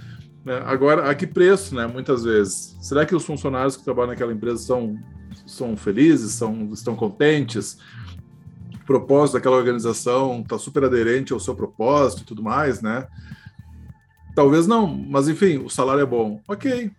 Né? 0.48 0.62
Agora, 0.66 1.12
a 1.12 1.14
que 1.14 1.28
preço, 1.28 1.76
né? 1.76 1.86
Muitas 1.86 2.24
vezes. 2.24 2.78
Será 2.80 3.06
que 3.06 3.14
os 3.14 3.26
funcionários 3.26 3.76
que 3.76 3.84
trabalham 3.84 4.12
naquela 4.12 4.32
empresa 4.32 4.60
são, 4.60 4.98
são 5.46 5.76
felizes, 5.76 6.32
são, 6.32 6.70
estão 6.72 6.96
contentes? 6.96 7.78
O 8.74 8.86
propósito 8.86 9.34
daquela 9.34 9.58
organização 9.58 10.40
está 10.40 10.58
super 10.58 10.86
aderente 10.86 11.34
ao 11.34 11.40
seu 11.42 11.54
propósito 11.54 12.22
e 12.22 12.26
tudo 12.26 12.42
mais, 12.42 12.82
né? 12.82 13.06
Talvez 14.34 14.66
não, 14.66 14.88
mas 14.88 15.28
enfim, 15.28 15.58
o 15.58 15.70
salário 15.70 16.02
é 16.02 16.06
bom. 16.06 16.40
Ok. 16.48 16.92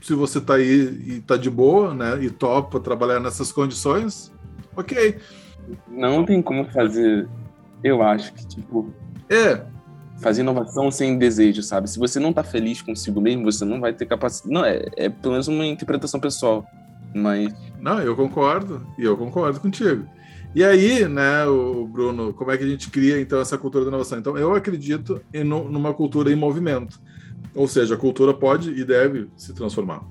Se 0.00 0.14
você 0.14 0.38
está 0.38 0.54
aí 0.54 1.02
e 1.06 1.12
está 1.14 1.36
de 1.36 1.50
boa, 1.50 1.92
né? 1.92 2.22
E 2.22 2.30
topa 2.30 2.78
trabalhar 2.78 3.18
nessas 3.18 3.50
condições, 3.50 4.32
ok. 4.76 5.18
Não 5.88 6.24
tem 6.24 6.40
como 6.40 6.70
fazer, 6.70 7.28
eu 7.82 8.00
acho 8.00 8.32
que, 8.32 8.46
tipo. 8.46 8.94
É, 9.28 9.73
fazer 10.20 10.42
inovação 10.42 10.90
sem 10.90 11.18
desejo, 11.18 11.62
sabe? 11.62 11.88
Se 11.88 11.98
você 11.98 12.18
não 12.20 12.32
tá 12.32 12.42
feliz 12.42 12.80
consigo 12.80 13.20
mesmo, 13.20 13.44
você 13.44 13.64
não 13.64 13.80
vai 13.80 13.92
ter 13.92 14.06
capacidade. 14.06 14.52
Não, 14.52 14.64
é, 14.64 14.84
é 14.96 15.08
pelo 15.08 15.32
menos 15.32 15.48
uma 15.48 15.66
interpretação 15.66 16.20
pessoal. 16.20 16.66
Mas. 17.14 17.52
Não, 17.80 18.00
eu 18.00 18.16
concordo. 18.16 18.86
E 18.98 19.04
eu 19.04 19.16
concordo 19.16 19.60
contigo. 19.60 20.06
E 20.54 20.62
aí, 20.62 21.08
né, 21.08 21.44
o 21.46 21.86
Bruno, 21.86 22.32
como 22.32 22.52
é 22.52 22.56
que 22.56 22.62
a 22.62 22.68
gente 22.68 22.88
cria 22.88 23.20
então 23.20 23.40
essa 23.40 23.58
cultura 23.58 23.84
da 23.84 23.88
inovação? 23.88 24.18
Então, 24.18 24.38
eu 24.38 24.54
acredito 24.54 25.20
em 25.32 25.42
numa 25.42 25.92
cultura 25.92 26.30
em 26.30 26.36
movimento. 26.36 27.00
Ou 27.54 27.66
seja, 27.66 27.94
a 27.94 27.98
cultura 27.98 28.32
pode 28.32 28.70
e 28.70 28.84
deve 28.84 29.28
se 29.36 29.52
transformar. 29.52 30.02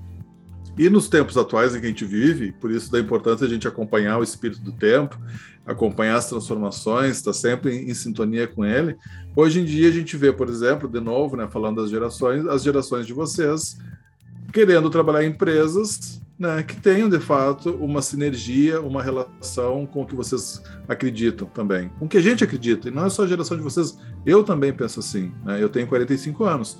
E 0.76 0.90
nos 0.90 1.08
tempos 1.08 1.36
atuais 1.36 1.74
em 1.74 1.80
que 1.80 1.86
a 1.86 1.88
gente 1.88 2.04
vive, 2.04 2.52
por 2.52 2.70
isso 2.70 2.90
da 2.90 2.98
importância 2.98 3.46
a 3.46 3.48
gente 3.48 3.66
acompanhar 3.66 4.18
o 4.18 4.22
espírito 4.22 4.60
do 4.60 4.72
tempo, 4.72 5.18
acompanhar 5.66 6.16
as 6.16 6.28
transformações, 6.28 7.16
estar 7.16 7.30
tá 7.30 7.36
sempre 7.36 7.76
em, 7.76 7.90
em, 7.90 7.94
sintonia 7.94 8.46
com 8.46 8.64
ele. 8.64 8.96
Hoje 9.34 9.60
em 9.60 9.64
dia 9.64 9.88
a 9.88 9.92
gente 9.92 10.16
vê, 10.16 10.32
por 10.32 10.48
exemplo, 10.48 10.88
de 10.88 11.00
novo, 11.00 11.36
né, 11.36 11.48
falando 11.48 11.80
das 11.80 11.90
gerações, 11.90 12.46
as 12.46 12.62
gerações 12.62 13.06
de 13.06 13.12
vocês 13.12 13.78
querendo 14.52 14.88
trabalhar 14.88 15.24
em 15.24 15.30
empresas 15.30 16.22
né, 16.38 16.62
que 16.62 16.76
tenham 16.76 17.08
de 17.08 17.18
fato 17.18 17.70
uma 17.70 18.02
sinergia, 18.02 18.80
uma 18.80 19.02
relação 19.02 19.86
com 19.86 20.02
o 20.02 20.06
que 20.06 20.14
vocês 20.14 20.62
acreditam 20.88 21.48
também, 21.48 21.88
com 21.98 22.06
o 22.06 22.08
que 22.08 22.18
a 22.18 22.22
gente 22.22 22.44
acredita. 22.44 22.88
E 22.88 22.90
não 22.90 23.06
é 23.06 23.10
só 23.10 23.24
a 23.24 23.26
geração 23.26 23.56
de 23.56 23.62
vocês, 23.62 23.98
eu 24.26 24.42
também 24.44 24.72
penso 24.72 25.00
assim. 25.00 25.32
Né? 25.44 25.62
Eu 25.62 25.68
tenho 25.68 25.86
45 25.86 26.44
anos. 26.44 26.78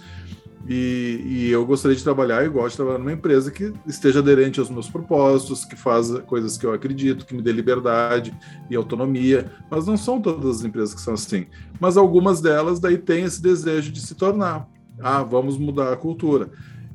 E, 0.67 1.21
e, 1.25 1.51
eu 1.51 1.65
gostaria 1.67 1.97
de 1.97 2.03
trabalhar 2.03 2.45
e 2.45 2.49
gosto 2.49 2.71
de 2.71 2.77
trabalhar 2.77 2.99
numa 2.99 3.13
empresa 3.13 3.51
que 3.51 3.73
esteja 3.87 4.21
aderente 4.21 4.59
aos 4.59 4.71
meus 4.71 4.89
propósitos, 4.89 5.65
que 5.65 5.77
faça 5.77 6.21
coisas 6.21 6.57
que 6.57 6.65
eu 6.65 6.73
acredito, 6.73 7.27
que 7.27 7.35
me 7.35 7.43
dê 7.43 7.53
liberdade 7.53 8.35
e 8.71 8.75
autonomia. 8.75 9.53
Mas 9.71 9.87
não 9.87 9.97
são 9.97 10.21
todas 10.21 10.59
as 10.59 10.65
empresas 10.65 10.95
que 10.95 11.03
são 11.03 11.15
assim. 11.15 11.47
Mas 11.79 11.97
algumas 11.97 12.41
delas 12.41 12.81
daí 12.81 12.97
têm 12.97 13.25
esse 13.25 13.43
desejo 13.43 13.93
de 13.93 14.01
se 14.01 14.15
tornar. 14.15 14.67
Ah, 14.99 15.23
vamos 15.23 15.59
mudar 15.59 15.93
a 15.93 15.97
cultura. 15.97 16.51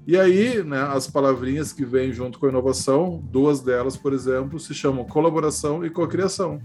E 0.07 0.17
aí, 0.17 0.63
né, 0.63 0.81
as 0.81 1.05
palavrinhas 1.05 1.71
que 1.71 1.85
vêm 1.85 2.11
junto 2.11 2.39
com 2.39 2.47
a 2.47 2.49
inovação, 2.49 3.23
duas 3.31 3.61
delas, 3.61 3.95
por 3.95 4.13
exemplo, 4.13 4.59
se 4.59 4.73
chamam 4.73 5.05
colaboração 5.05 5.85
e 5.85 5.89
cocriação. 5.91 6.59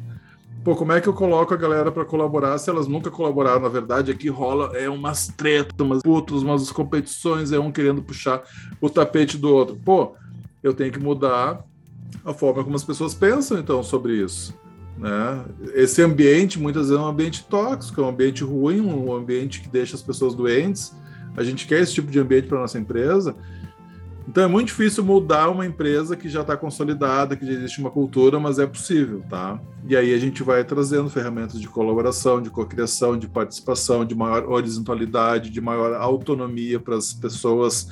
Pô, 0.65 0.75
como 0.75 0.93
é 0.93 1.01
que 1.01 1.07
eu 1.07 1.13
coloco 1.13 1.53
a 1.53 1.59
galera 1.59 1.93
para 1.93 2.07
colaborar 2.07 2.57
se 2.57 2.71
elas 2.71 2.87
nunca 2.87 3.11
colaboraram? 3.11 3.61
Na 3.61 3.69
verdade, 3.69 4.11
aqui 4.11 4.31
rola 4.31 4.75
é 4.75 4.89
umas 4.89 5.29
tretas, 5.29 5.79
umas 5.79 6.03
putas, 6.03 6.43
umas 6.43 6.73
competições, 6.73 7.53
é 7.53 7.59
um 7.59 7.71
querendo 7.71 8.03
puxar 8.03 8.43
o 8.81 8.89
tapete 8.89 9.37
do 9.37 9.55
outro. 9.55 9.79
Pô, 9.85 10.17
eu 10.63 10.73
tenho 10.73 10.91
que 10.91 10.99
mudar 10.99 11.63
a 12.25 12.33
forma 12.33 12.65
como 12.65 12.75
as 12.75 12.83
pessoas 12.83 13.13
pensam, 13.13 13.59
então, 13.59 13.83
sobre 13.83 14.15
isso. 14.15 14.59
Né? 14.97 15.45
Esse 15.75 16.01
ambiente, 16.01 16.59
muitas 16.59 16.89
vezes, 16.89 16.99
é 16.99 17.05
um 17.05 17.09
ambiente 17.09 17.45
tóxico, 17.45 18.01
é 18.01 18.05
um 18.05 18.09
ambiente 18.09 18.43
ruim, 18.43 18.81
um 18.81 19.15
ambiente 19.15 19.61
que 19.61 19.69
deixa 19.69 19.95
as 19.95 20.03
pessoas 20.03 20.35
doentes. 20.35 20.97
A 21.37 21.45
gente 21.45 21.67
quer 21.67 21.81
esse 21.81 21.93
tipo 21.93 22.11
de 22.11 22.19
ambiente 22.19 22.49
para 22.49 22.61
nossa 22.61 22.79
empresa. 22.79 23.37
Então 24.27 24.43
é 24.43 24.47
muito 24.47 24.69
difícil 24.69 25.05
mudar 25.05 25.51
uma 25.51 25.67
empresa 25.67 26.17
que 26.17 26.29
já 26.29 26.41
está 26.41 26.57
consolidada, 26.57 27.37
que 27.37 27.45
já 27.45 27.53
existe 27.53 27.79
uma 27.79 27.91
cultura, 27.91 28.41
mas 28.41 28.59
é 28.59 28.67
possível, 28.67 29.23
tá? 29.29 29.61
E 29.87 29.95
aí 29.95 30.15
a 30.15 30.19
gente 30.19 30.43
vai 30.43 30.65
trazendo 30.65 31.11
ferramentas 31.11 31.61
de 31.61 31.69
colaboração, 31.69 32.41
de 32.41 32.49
cocriação, 32.49 33.19
de 33.19 33.29
participação, 33.29 34.05
de 34.05 34.15
maior 34.15 34.49
horizontalidade, 34.49 35.51
de 35.51 35.61
maior 35.61 35.93
autonomia 35.95 36.81
para 36.81 36.97
as 36.97 37.13
pessoas, 37.13 37.89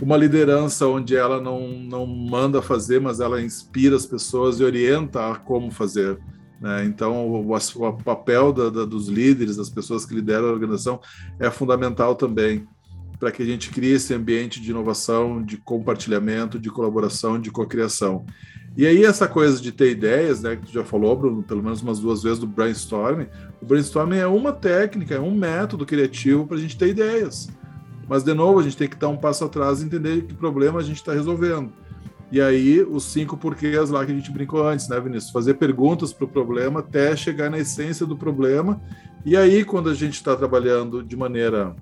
uma 0.00 0.16
liderança 0.16 0.86
onde 0.86 1.16
ela 1.16 1.40
não, 1.40 1.68
não 1.68 2.06
manda 2.06 2.62
fazer, 2.62 3.00
mas 3.00 3.18
ela 3.18 3.42
inspira 3.42 3.96
as 3.96 4.06
pessoas 4.06 4.60
e 4.60 4.64
orienta 4.64 5.32
a 5.32 5.36
como 5.36 5.72
fazer. 5.72 6.18
Né? 6.60 6.84
Então, 6.84 7.28
o, 7.28 7.92
papel 8.04 8.52
da, 8.52 8.70
da, 8.70 8.84
dos 8.84 9.08
líderes, 9.08 9.56
das 9.56 9.68
pessoas 9.68 10.06
que 10.06 10.14
lideram 10.14 10.48
a 10.48 10.52
organização, 10.52 11.00
é 11.40 11.50
fundamental 11.50 12.14
também 12.14 12.66
para 13.24 13.32
que 13.32 13.42
a 13.42 13.46
gente 13.46 13.70
crie 13.70 13.92
esse 13.92 14.12
ambiente 14.12 14.60
de 14.60 14.70
inovação, 14.70 15.42
de 15.42 15.56
compartilhamento, 15.56 16.58
de 16.58 16.68
colaboração, 16.68 17.40
de 17.40 17.50
cocriação. 17.50 18.26
E 18.76 18.86
aí 18.86 19.02
essa 19.02 19.26
coisa 19.26 19.62
de 19.62 19.72
ter 19.72 19.92
ideias, 19.92 20.42
né, 20.42 20.56
que 20.56 20.66
tu 20.66 20.72
já 20.72 20.84
falou, 20.84 21.16
Bruno, 21.16 21.42
pelo 21.42 21.62
menos 21.62 21.80
umas 21.80 21.98
duas 21.98 22.22
vezes 22.22 22.38
do 22.38 22.46
brainstorming, 22.46 23.26
o 23.62 23.64
brainstorming 23.64 24.18
é 24.18 24.26
uma 24.26 24.52
técnica, 24.52 25.14
é 25.14 25.20
um 25.20 25.34
método 25.34 25.86
criativo 25.86 26.46
para 26.46 26.58
a 26.58 26.60
gente 26.60 26.76
ter 26.76 26.88
ideias. 26.88 27.48
Mas, 28.06 28.22
de 28.22 28.34
novo, 28.34 28.60
a 28.60 28.62
gente 28.62 28.76
tem 28.76 28.88
que 28.88 28.96
dar 28.96 29.08
um 29.08 29.16
passo 29.16 29.42
atrás 29.46 29.80
e 29.80 29.86
entender 29.86 30.24
que 30.24 30.34
problema 30.34 30.80
a 30.80 30.82
gente 30.82 30.96
está 30.96 31.14
resolvendo. 31.14 31.72
E 32.30 32.42
aí, 32.42 32.82
os 32.82 33.04
cinco 33.04 33.38
porquês 33.38 33.88
lá 33.88 34.04
que 34.04 34.12
a 34.12 34.14
gente 34.14 34.30
brincou 34.30 34.68
antes, 34.68 34.86
né, 34.86 35.00
Vinícius? 35.00 35.32
Fazer 35.32 35.54
perguntas 35.54 36.12
para 36.12 36.26
o 36.26 36.28
problema 36.28 36.80
até 36.80 37.16
chegar 37.16 37.48
na 37.48 37.58
essência 37.58 38.04
do 38.04 38.18
problema. 38.18 38.82
E 39.24 39.34
aí, 39.34 39.64
quando 39.64 39.88
a 39.88 39.94
gente 39.94 40.12
está 40.12 40.36
trabalhando 40.36 41.02
de 41.02 41.16
maneira 41.16 41.74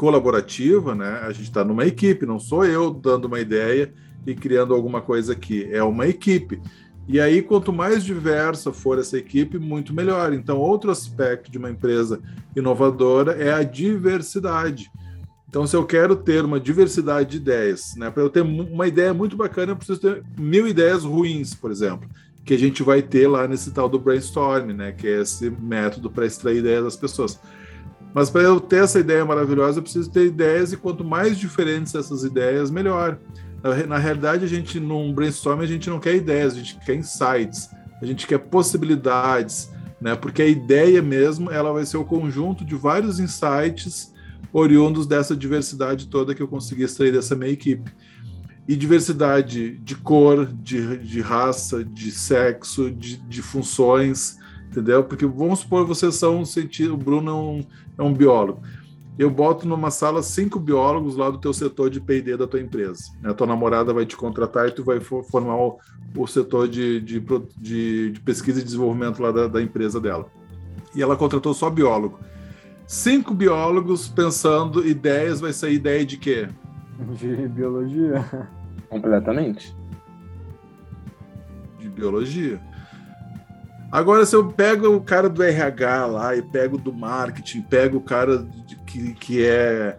colaborativa, 0.00 0.94
né? 0.94 1.20
A 1.24 1.30
gente 1.30 1.50
está 1.50 1.62
numa 1.62 1.84
equipe, 1.84 2.24
não 2.24 2.38
sou 2.38 2.64
eu 2.64 2.90
dando 2.90 3.26
uma 3.26 3.38
ideia 3.38 3.92
e 4.26 4.34
criando 4.34 4.72
alguma 4.72 5.02
coisa 5.02 5.34
aqui, 5.34 5.68
é 5.70 5.82
uma 5.82 6.06
equipe. 6.06 6.58
E 7.06 7.20
aí, 7.20 7.42
quanto 7.42 7.70
mais 7.70 8.02
diversa 8.02 8.72
for 8.72 8.98
essa 8.98 9.18
equipe, 9.18 9.58
muito 9.58 9.92
melhor. 9.92 10.32
Então, 10.32 10.56
outro 10.56 10.90
aspecto 10.90 11.50
de 11.50 11.58
uma 11.58 11.68
empresa 11.68 12.18
inovadora 12.56 13.32
é 13.32 13.52
a 13.52 13.62
diversidade. 13.62 14.90
Então, 15.46 15.66
se 15.66 15.76
eu 15.76 15.84
quero 15.84 16.16
ter 16.16 16.46
uma 16.46 16.58
diversidade 16.58 17.32
de 17.32 17.36
ideias, 17.36 17.94
né, 17.94 18.10
para 18.10 18.22
eu 18.22 18.30
ter 18.30 18.40
uma 18.40 18.88
ideia 18.88 19.12
muito 19.12 19.36
bacana, 19.36 19.72
eu 19.72 19.76
preciso 19.76 20.00
ter 20.00 20.22
mil 20.38 20.66
ideias 20.66 21.04
ruins, 21.04 21.54
por 21.54 21.70
exemplo, 21.70 22.08
que 22.42 22.54
a 22.54 22.58
gente 22.58 22.82
vai 22.82 23.02
ter 23.02 23.28
lá 23.28 23.46
nesse 23.46 23.70
tal 23.70 23.86
do 23.86 23.98
brainstorm, 23.98 24.72
né, 24.72 24.92
que 24.92 25.06
é 25.06 25.20
esse 25.20 25.50
método 25.50 26.10
para 26.10 26.24
extrair 26.24 26.60
ideias 26.60 26.84
das 26.84 26.96
pessoas. 26.96 27.38
Mas 28.12 28.28
para 28.28 28.42
eu 28.42 28.60
ter 28.60 28.84
essa 28.84 28.98
ideia 28.98 29.24
maravilhosa, 29.24 29.78
eu 29.78 29.82
preciso 29.82 30.10
ter 30.10 30.26
ideias, 30.26 30.72
e 30.72 30.76
quanto 30.76 31.04
mais 31.04 31.38
diferentes 31.38 31.94
essas 31.94 32.24
ideias, 32.24 32.70
melhor. 32.70 33.18
Na, 33.86 33.98
realidade, 33.98 34.44
a 34.44 34.48
gente, 34.48 34.80
num 34.80 35.12
brainstorm, 35.12 35.60
a 35.60 35.66
gente 35.66 35.90
não 35.90 36.00
quer 36.00 36.16
ideias, 36.16 36.54
a 36.54 36.56
gente 36.56 36.78
quer 36.78 36.94
insights, 36.94 37.68
a 38.00 38.06
gente 38.06 38.26
quer 38.26 38.38
possibilidades, 38.38 39.70
né? 40.00 40.16
Porque 40.16 40.40
a 40.40 40.46
ideia 40.46 41.02
mesmo, 41.02 41.50
ela 41.50 41.72
vai 41.72 41.84
ser 41.84 41.98
o 41.98 42.04
conjunto 42.04 42.64
de 42.64 42.74
vários 42.74 43.20
insights 43.20 44.12
oriundos 44.52 45.06
dessa 45.06 45.36
diversidade 45.36 46.08
toda 46.08 46.34
que 46.34 46.42
eu 46.42 46.48
consegui 46.48 46.84
extrair 46.84 47.12
dessa 47.12 47.36
minha 47.36 47.52
equipe. 47.52 47.92
E 48.66 48.74
diversidade 48.74 49.76
de 49.78 49.94
cor, 49.96 50.46
de, 50.46 50.96
de 50.98 51.20
raça, 51.20 51.84
de 51.84 52.10
sexo, 52.10 52.90
de, 52.90 53.16
de 53.16 53.42
funções, 53.42 54.38
entendeu? 54.70 55.02
Porque 55.02 55.26
vamos 55.26 55.60
supor 55.60 55.84
vocês 55.84 56.14
são 56.14 56.38
um 56.38 56.44
cientista, 56.44 56.94
o 56.94 56.96
Bruno 56.96 57.30
é 57.30 57.34
um, 57.34 57.64
é 57.98 58.02
um 58.02 58.14
biólogo. 58.14 58.62
Eu 59.18 59.28
boto 59.28 59.68
numa 59.68 59.90
sala 59.90 60.22
cinco 60.22 60.58
biólogos 60.58 61.16
lá 61.16 61.28
do 61.28 61.36
teu 61.36 61.52
setor 61.52 61.90
de 61.90 62.00
P&D 62.00 62.36
da 62.36 62.46
tua 62.46 62.60
empresa. 62.60 63.12
A 63.22 63.34
tua 63.34 63.46
namorada 63.46 63.92
vai 63.92 64.06
te 64.06 64.16
contratar 64.16 64.68
e 64.68 64.70
tu 64.70 64.82
vai 64.82 64.98
formar 65.00 65.56
o, 65.56 65.78
o 66.16 66.26
setor 66.26 66.66
de, 66.68 67.00
de, 67.00 67.22
de, 67.58 68.12
de, 68.12 68.20
pesquisa 68.20 68.60
e 68.60 68.64
desenvolvimento 68.64 69.20
lá 69.20 69.30
da, 69.30 69.46
da 69.46 69.60
empresa 69.60 70.00
dela. 70.00 70.26
E 70.94 71.02
ela 71.02 71.16
contratou 71.16 71.52
só 71.52 71.68
biólogo. 71.68 72.18
Cinco 72.86 73.34
biólogos 73.34 74.08
pensando 74.08 74.86
ideias, 74.86 75.40
vai 75.40 75.52
sair 75.52 75.74
ideia 75.74 76.06
de 76.06 76.16
quê? 76.16 76.48
De 77.18 77.48
biologia. 77.48 78.48
Completamente. 78.88 79.76
De 81.78 81.88
biologia. 81.88 82.60
Agora, 83.90 84.24
se 84.24 84.36
eu 84.36 84.46
pego 84.46 84.94
o 84.94 85.00
cara 85.00 85.28
do 85.28 85.42
RH 85.42 86.06
lá 86.06 86.36
e 86.36 86.42
pego 86.42 86.78
do 86.78 86.92
marketing, 86.92 87.62
pego 87.62 87.98
o 87.98 88.00
cara 88.00 88.46
que, 88.86 89.14
que 89.14 89.44
é 89.44 89.98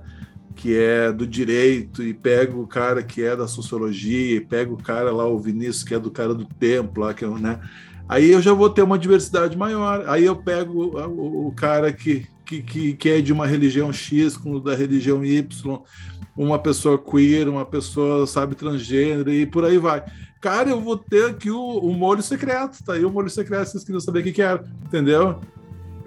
que 0.56 0.78
é 0.78 1.12
do 1.12 1.26
direito 1.26 2.04
e 2.04 2.14
pego 2.14 2.62
o 2.62 2.68
cara 2.68 3.02
que 3.02 3.24
é 3.24 3.36
da 3.36 3.48
sociologia 3.48 4.36
e 4.36 4.42
pego 4.42 4.76
o 4.76 4.84
cara 4.84 5.12
lá 5.12 5.26
o 5.26 5.40
Vinícius 5.40 5.84
que 5.84 5.96
é 5.96 6.00
do 6.00 6.12
cara 6.12 6.36
do 6.36 6.46
templo 6.46 7.04
lá 7.04 7.14
que 7.14 7.26
é, 7.26 7.28
né? 7.28 7.60
Aí 8.08 8.32
eu 8.32 8.42
já 8.42 8.54
vou 8.54 8.70
ter 8.70 8.82
uma 8.82 9.00
diversidade 9.00 9.58
maior. 9.58 10.04
Aí 10.08 10.26
eu 10.26 10.36
pego 10.36 10.98
o, 10.98 11.48
o 11.48 11.52
cara 11.54 11.92
que, 11.92 12.28
que, 12.46 12.94
que 12.94 13.10
é 13.10 13.22
de 13.22 13.32
uma 13.34 13.48
religião 13.48 13.92
X 13.92 14.38
com 14.38 14.60
da 14.60 14.76
religião 14.76 15.24
Y 15.26 15.82
uma 16.36 16.60
pessoa 16.60 16.98
queer 16.98 17.48
uma 17.48 17.66
pessoa 17.66 18.26
sabe 18.26 18.56
transgênero 18.56 19.32
e 19.32 19.46
por 19.46 19.66
aí 19.66 19.78
vai 19.78 20.04
Cara, 20.42 20.72
eu 20.72 20.82
vou 20.82 20.98
ter 20.98 21.30
aqui 21.30 21.52
o, 21.52 21.78
o 21.78 21.94
molho 21.94 22.24
secreto, 22.24 22.84
tá 22.84 22.94
aí 22.94 23.06
o 23.06 23.12
molho 23.12 23.30
secreto, 23.30 23.70
vocês 23.70 23.84
queriam 23.84 24.00
saber 24.00 24.22
o 24.22 24.24
que, 24.24 24.32
que 24.32 24.42
era, 24.42 24.64
entendeu? 24.84 25.40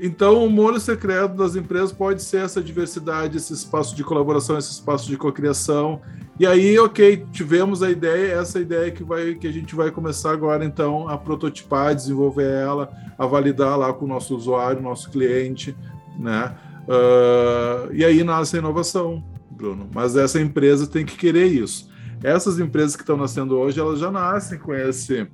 Então, 0.01 0.45
o 0.45 0.51
molho 0.51 0.80
secreto 0.80 1.37
das 1.37 1.55
empresas 1.55 1.93
pode 1.93 2.20
ser 2.20 2.39
essa 2.39 2.61
diversidade, 2.61 3.37
esse 3.37 3.53
espaço 3.53 3.95
de 3.95 4.03
colaboração, 4.03 4.59
esse 4.59 4.72
espaço 4.72 5.09
de 5.09 5.16
cocriação. 5.16 6.01
E 6.39 6.45
aí, 6.45 6.76
ok, 6.80 7.24
tivemos 7.30 7.80
a 7.80 7.89
ideia, 7.89 8.32
essa 8.32 8.59
ideia 8.59 8.91
que, 8.91 9.05
vai, 9.05 9.37
que 9.37 9.47
a 9.47 9.53
gente 9.53 9.72
vai 9.72 9.93
começar 9.93 10.32
agora, 10.32 10.64
então, 10.64 11.09
a 11.09 11.16
prototipar, 11.16 11.95
desenvolver 11.95 12.51
ela, 12.51 12.91
a 13.16 13.24
validar 13.26 13.78
lá 13.78 13.93
com 13.93 14.05
o 14.05 14.09
nosso 14.09 14.35
usuário, 14.35 14.82
nosso 14.82 15.11
cliente, 15.12 15.76
né? 16.18 16.57
Uh, 16.89 17.95
e 17.95 18.05
aí 18.05 18.24
nasce 18.24 18.57
a 18.57 18.59
inovação, 18.59 19.22
Bruno. 19.49 19.89
Mas 19.95 20.16
essa 20.16 20.41
empresa 20.41 20.89
tem 20.89 21.07
que 21.07 21.16
querer 21.16 21.47
isso 21.47 21.93
essas 22.25 22.59
empresas 22.59 22.97
que 22.97 23.03
estão 23.03 23.16
nascendo 23.18 23.57
hoje, 23.57 23.79
elas 23.79 24.01
já 24.01 24.11
nascem 24.11 24.59
com 24.59 24.75
esse 24.75 25.29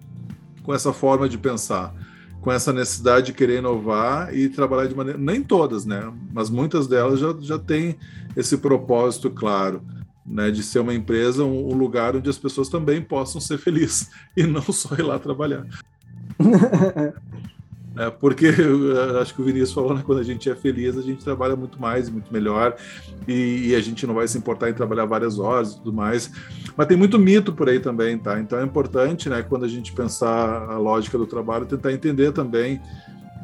com 0.63 0.75
essa 0.75 0.93
forma 0.93 1.27
de 1.27 1.39
pensar, 1.39 1.95
com 2.43 2.53
essa 2.53 2.73
necessidade 2.73 3.27
de 3.27 3.33
querer 3.33 3.59
inovar 3.59 4.35
e 4.35 4.49
trabalhar 4.49 4.87
de 4.89 4.95
maneira 4.95 5.19
nem 5.19 5.43
todas, 5.43 5.87
né, 5.87 6.13
mas 6.35 6.51
muitas 6.51 6.87
delas 6.87 7.19
já 7.21 7.35
já 7.41 7.59
têm 7.59 7.97
esse 8.37 8.59
propósito 8.59 9.31
claro. 9.31 9.83
Né, 10.27 10.49
de 10.49 10.63
ser 10.63 10.79
uma 10.79 10.95
empresa, 10.95 11.43
um, 11.43 11.73
um 11.73 11.75
lugar 11.75 12.15
onde 12.15 12.31
as 12.31 12.39
pessoas 12.39 12.69
também 12.69 13.03
possam 13.03 13.41
ser 13.41 13.59
felizes 13.59 14.11
e 14.37 14.45
não 14.45 14.63
só 14.63 14.95
ir 14.95 15.03
lá 15.03 15.19
trabalhar. 15.19 15.67
É, 18.01 18.09
porque 18.09 18.47
acho 19.21 19.35
que 19.35 19.43
o 19.43 19.45
Vinícius 19.45 19.75
falou, 19.75 19.93
né, 19.93 20.03
quando 20.03 20.21
a 20.21 20.25
gente 20.25 20.49
é 20.49 20.55
feliz, 20.55 20.97
a 20.97 21.03
gente 21.03 21.23
trabalha 21.23 21.55
muito 21.55 21.79
mais, 21.79 22.09
muito 22.09 22.33
melhor, 22.33 22.75
e, 23.29 23.69
e, 23.69 23.75
a 23.75 23.81
gente 23.81 24.07
não 24.07 24.15
vai 24.15 24.27
se 24.27 24.39
importar 24.39 24.71
em 24.71 24.73
trabalhar 24.73 25.05
várias 25.05 25.39
horas 25.39 25.73
e 25.73 25.77
tudo 25.77 25.93
mais. 25.93 26.33
Mas 26.75 26.87
tem 26.87 26.97
muito 26.97 27.19
mito 27.19 27.53
por 27.53 27.69
aí 27.69 27.79
também, 27.79 28.17
tá? 28.17 28.41
Então 28.41 28.59
é 28.59 28.65
importante, 28.65 29.29
né, 29.29 29.43
quando 29.43 29.67
a 29.67 29.69
gente 29.69 29.93
pensar 29.93 30.71
a 30.71 30.79
lógica 30.79 31.19
do 31.19 31.27
trabalho, 31.27 31.67
tentar 31.67 31.93
entender 31.93 32.33
também 32.33 32.81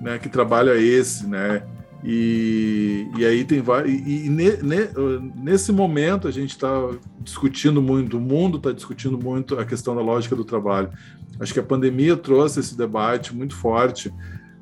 né, 0.01 0.19
que 0.19 0.29
trabalho 0.31 0.71
é 0.71 0.81
esse, 0.81 1.27
né? 1.27 1.63
E, 2.03 3.11
e 3.19 3.27
aí 3.27 3.45
tem 3.45 3.61
vários. 3.61 3.93
E, 3.93 4.27
e 4.27 4.29
ne, 4.31 4.57
ne, 4.63 4.89
nesse 5.37 5.71
momento 5.71 6.27
a 6.27 6.31
gente 6.31 6.51
está 6.51 6.71
discutindo 7.21 7.83
muito, 7.83 8.17
o 8.17 8.21
mundo 8.21 8.57
está 8.57 8.73
discutindo 8.73 9.19
muito 9.19 9.59
a 9.59 9.67
questão 9.67 9.95
da 9.95 10.01
lógica 10.01 10.35
do 10.35 10.45
trabalho. 10.45 10.89
Acho 11.39 11.53
que 11.53 11.61
a 11.61 11.63
pandemia 11.63 12.17
trouxe 12.17 12.61
esse 12.61 12.77
debate 12.77 13.35
muito 13.35 13.55
forte 13.55 14.11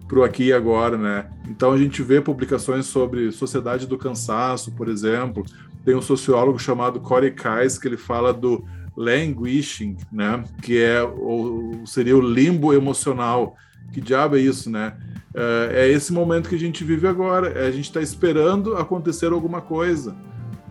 para 0.07 0.19
o 0.19 0.25
aqui 0.25 0.45
e 0.45 0.53
agora, 0.53 0.97
né? 0.97 1.27
Então 1.49 1.73
a 1.73 1.79
gente 1.79 2.03
vê 2.03 2.21
publicações 2.21 2.87
sobre 2.87 3.33
sociedade 3.33 3.87
do 3.87 3.99
cansaço, 3.99 4.73
por 4.73 4.89
exemplo, 4.89 5.45
Tem 5.85 5.95
um 5.95 6.03
sociólogo 6.03 6.59
chamado 6.59 7.01
Corey 7.01 7.31
Kais 7.31 7.79
que 7.79 7.87
ele 7.87 7.97
fala 7.97 8.33
do 8.33 8.65
languishing, 8.97 9.97
né? 10.11 10.43
Que 10.63 10.83
é 10.83 11.03
ou 11.03 11.87
seria 11.87 12.17
o 12.17 12.21
limbo 12.21 12.73
emocional. 12.73 13.57
Que 13.93 14.01
diabo 14.01 14.37
é 14.37 14.41
isso, 14.41 14.71
né? 14.71 14.97
É, 15.35 15.87
é 15.87 15.89
esse 15.89 16.13
momento 16.13 16.49
que 16.49 16.55
a 16.55 16.59
gente 16.59 16.85
vive 16.85 17.07
agora. 17.07 17.49
É 17.49 17.67
a 17.67 17.71
gente 17.71 17.85
está 17.85 18.01
esperando 18.01 18.77
acontecer 18.77 19.33
alguma 19.33 19.61
coisa. 19.61 20.17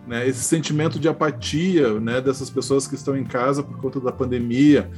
Né, 0.06 0.28
esse 0.28 0.44
sentimento 0.44 0.98
de 1.00 1.08
apatia 1.08 1.98
né, 1.98 2.20
dessas 2.20 2.50
pessoas 2.50 2.86
que 2.86 2.94
estão 2.94 3.16
em 3.16 3.24
casa 3.24 3.62
por 3.62 3.78
conta 3.78 3.98
da 3.98 4.12
pandemia, 4.12 4.90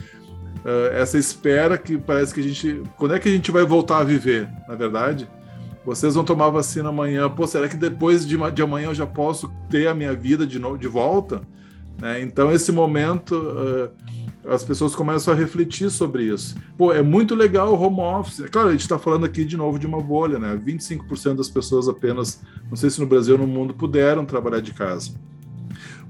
essa 0.92 1.16
espera 1.16 1.78
que 1.78 1.96
parece 1.96 2.34
que 2.34 2.40
a 2.40 2.42
gente. 2.42 2.82
Quando 2.96 3.14
é 3.14 3.18
que 3.18 3.28
a 3.28 3.32
gente 3.32 3.50
vai 3.50 3.64
voltar 3.64 3.98
a 3.98 4.04
viver, 4.04 4.48
na 4.68 4.74
verdade? 4.74 5.28
Vocês 5.84 6.16
vão 6.16 6.24
tomar 6.24 6.50
vacina 6.50 6.88
amanhã. 6.88 7.30
Pô, 7.30 7.46
será 7.46 7.68
que 7.68 7.76
depois 7.76 8.26
de, 8.26 8.36
de 8.50 8.62
amanhã 8.62 8.88
eu 8.88 8.94
já 8.94 9.06
posso 9.06 9.48
ter 9.70 9.86
a 9.86 9.94
minha 9.94 10.12
vida 10.12 10.44
de, 10.44 10.58
novo, 10.58 10.76
de 10.76 10.88
volta? 10.88 11.40
Né? 12.00 12.20
Então, 12.22 12.50
esse 12.50 12.72
momento, 12.72 13.36
uh, 13.36 14.52
as 14.52 14.64
pessoas 14.64 14.96
começam 14.96 15.32
a 15.32 15.36
refletir 15.36 15.88
sobre 15.90 16.24
isso. 16.24 16.56
Pô, 16.76 16.92
é 16.92 17.02
muito 17.02 17.36
legal 17.36 17.72
o 17.72 17.80
home 17.80 18.00
office. 18.00 18.40
É 18.40 18.48
claro, 18.48 18.68
a 18.68 18.72
gente 18.72 18.80
está 18.80 18.98
falando 18.98 19.24
aqui 19.24 19.44
de 19.44 19.56
novo 19.56 19.78
de 19.78 19.86
uma 19.86 20.00
bolha, 20.00 20.40
né? 20.40 20.56
25% 20.56 21.36
das 21.36 21.48
pessoas 21.48 21.88
apenas, 21.88 22.42
não 22.68 22.76
sei 22.76 22.90
se 22.90 23.00
no 23.00 23.06
Brasil 23.06 23.34
ou 23.34 23.40
no 23.40 23.46
mundo, 23.46 23.72
puderam 23.72 24.24
trabalhar 24.24 24.60
de 24.60 24.74
casa. 24.74 25.12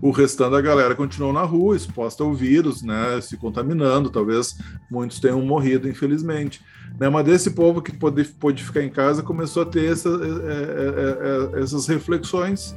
O 0.00 0.10
restante 0.10 0.52
da 0.52 0.60
galera 0.60 0.94
continuou 0.94 1.32
na 1.32 1.42
rua, 1.42 1.74
exposta 1.74 2.22
ao 2.22 2.34
vírus, 2.34 2.82
né, 2.82 3.20
se 3.20 3.36
contaminando. 3.36 4.10
Talvez 4.10 4.58
muitos 4.90 5.18
tenham 5.20 5.40
morrido, 5.42 5.88
infelizmente. 5.88 6.60
Né, 6.98 7.08
mas 7.08 7.24
desse 7.24 7.50
povo 7.50 7.80
que 7.80 7.92
pôde, 7.96 8.24
pôde 8.24 8.62
ficar 8.62 8.82
em 8.82 8.90
casa 8.90 9.22
começou 9.22 9.62
a 9.62 9.66
ter 9.66 9.92
essa, 9.92 10.08
é, 10.08 11.54
é, 11.54 11.58
é, 11.58 11.62
essas 11.62 11.86
reflexões 11.86 12.76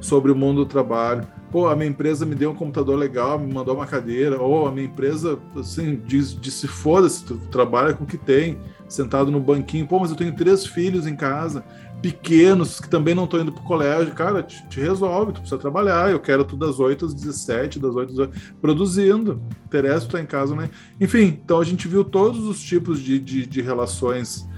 sobre 0.00 0.30
o 0.30 0.36
mundo 0.36 0.64
do 0.64 0.66
trabalho. 0.66 1.26
Pô, 1.50 1.68
a 1.68 1.76
minha 1.76 1.88
empresa 1.88 2.26
me 2.26 2.34
deu 2.34 2.50
um 2.50 2.54
computador 2.54 2.98
legal, 2.98 3.38
me 3.38 3.52
mandou 3.52 3.76
uma 3.76 3.86
cadeira. 3.86 4.40
Ou 4.40 4.66
a 4.66 4.72
minha 4.72 4.86
empresa, 4.86 5.38
assim, 5.56 6.00
diz, 6.04 6.38
disse: 6.38 6.66
foda-se, 6.66 7.24
tu 7.24 7.36
trabalha 7.50 7.94
com 7.94 8.04
o 8.04 8.06
que 8.06 8.18
tem, 8.18 8.58
sentado 8.88 9.30
no 9.30 9.40
banquinho. 9.40 9.86
Pô, 9.86 9.98
mas 9.98 10.10
eu 10.10 10.16
tenho 10.16 10.34
três 10.34 10.66
filhos 10.66 11.06
em 11.06 11.16
casa 11.16 11.64
pequenos 12.06 12.78
que 12.78 12.88
também 12.88 13.16
não 13.16 13.24
estão 13.24 13.40
indo 13.40 13.50
para 13.50 13.60
o 13.60 13.66
colégio, 13.66 14.14
cara, 14.14 14.40
te, 14.40 14.64
te, 14.68 14.78
resolve, 14.78 15.32
tu 15.32 15.40
precisa 15.40 15.58
trabalhar. 15.58 16.08
Eu 16.08 16.20
quero 16.20 16.44
tu 16.44 16.56
das 16.56 16.78
8 16.78 17.04
às 17.04 17.12
17, 17.12 17.80
das 17.80 17.96
8 17.96 18.10
às 18.10 18.30
18, 18.30 18.54
produzindo. 18.60 19.42
Interessa 19.64 20.06
tu 20.06 20.12
tá 20.12 20.20
em 20.20 20.26
casa, 20.26 20.54
né? 20.54 20.70
Enfim, 21.00 21.40
então 21.42 21.58
a 21.58 21.64
gente 21.64 21.88
viu 21.88 22.04
todos 22.04 22.46
os 22.46 22.62
tipos 22.62 23.00
de, 23.00 23.18
de, 23.18 23.44
de 23.44 23.60
relações 23.60 24.48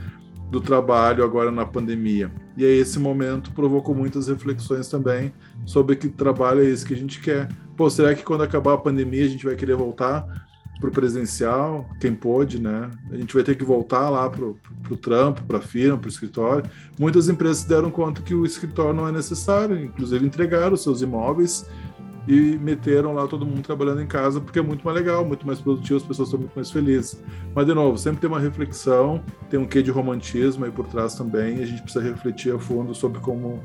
do 0.50 0.60
trabalho 0.60 1.24
agora 1.24 1.50
na 1.50 1.64
pandemia. 1.64 2.30
E 2.54 2.66
aí 2.66 2.78
esse 2.78 2.98
momento 2.98 3.50
provocou 3.52 3.94
muitas 3.94 4.28
reflexões 4.28 4.86
também 4.86 5.32
sobre 5.64 5.96
que 5.96 6.10
trabalho 6.10 6.60
é 6.60 6.66
esse 6.66 6.84
que 6.84 6.92
a 6.92 6.98
gente 6.98 7.18
quer. 7.18 7.48
Pô, 7.78 7.88
será 7.88 8.14
que 8.14 8.22
quando 8.22 8.42
acabar 8.42 8.74
a 8.74 8.78
pandemia 8.78 9.24
a 9.24 9.28
gente 9.28 9.46
vai 9.46 9.56
querer 9.56 9.76
voltar 9.76 10.47
para 10.78 10.88
o 10.88 10.92
presencial, 10.92 11.88
quem 12.00 12.14
pôde, 12.14 12.60
né? 12.60 12.90
A 13.10 13.16
gente 13.16 13.34
vai 13.34 13.42
ter 13.42 13.56
que 13.56 13.64
voltar 13.64 14.08
lá 14.08 14.28
para 14.30 14.44
o 14.44 14.96
trampo, 14.96 15.42
para 15.42 15.58
a 15.58 15.60
firma, 15.60 15.98
para 15.98 16.06
o 16.06 16.10
escritório. 16.10 16.64
Muitas 16.98 17.28
empresas 17.28 17.58
se 17.58 17.68
deram 17.68 17.90
conta 17.90 18.22
que 18.22 18.34
o 18.34 18.46
escritório 18.46 18.94
não 18.94 19.08
é 19.08 19.12
necessário, 19.12 19.82
inclusive 19.82 20.24
entregaram 20.24 20.74
os 20.74 20.82
seus 20.82 21.02
imóveis 21.02 21.66
e 22.28 22.58
meteram 22.58 23.14
lá 23.14 23.26
todo 23.26 23.46
mundo 23.46 23.62
trabalhando 23.62 24.02
em 24.02 24.06
casa, 24.06 24.38
porque 24.38 24.58
é 24.58 24.62
muito 24.62 24.84
mais 24.84 24.94
legal, 24.94 25.24
muito 25.24 25.46
mais 25.46 25.60
produtivo, 25.60 25.96
as 25.96 26.02
pessoas 26.02 26.28
estão 26.28 26.38
muito 26.38 26.54
mais 26.54 26.70
felizes. 26.70 27.20
Mas, 27.54 27.66
de 27.66 27.72
novo, 27.72 27.96
sempre 27.96 28.20
tem 28.20 28.28
uma 28.28 28.38
reflexão, 28.38 29.22
tem 29.48 29.58
um 29.58 29.66
quê 29.66 29.82
de 29.82 29.90
romantismo 29.90 30.66
aí 30.66 30.70
por 30.70 30.86
trás 30.86 31.14
também, 31.14 31.56
e 31.56 31.62
a 31.62 31.66
gente 31.66 31.82
precisa 31.82 32.04
refletir 32.04 32.54
a 32.54 32.58
fundo 32.58 32.94
sobre 32.94 33.18
como, 33.20 33.64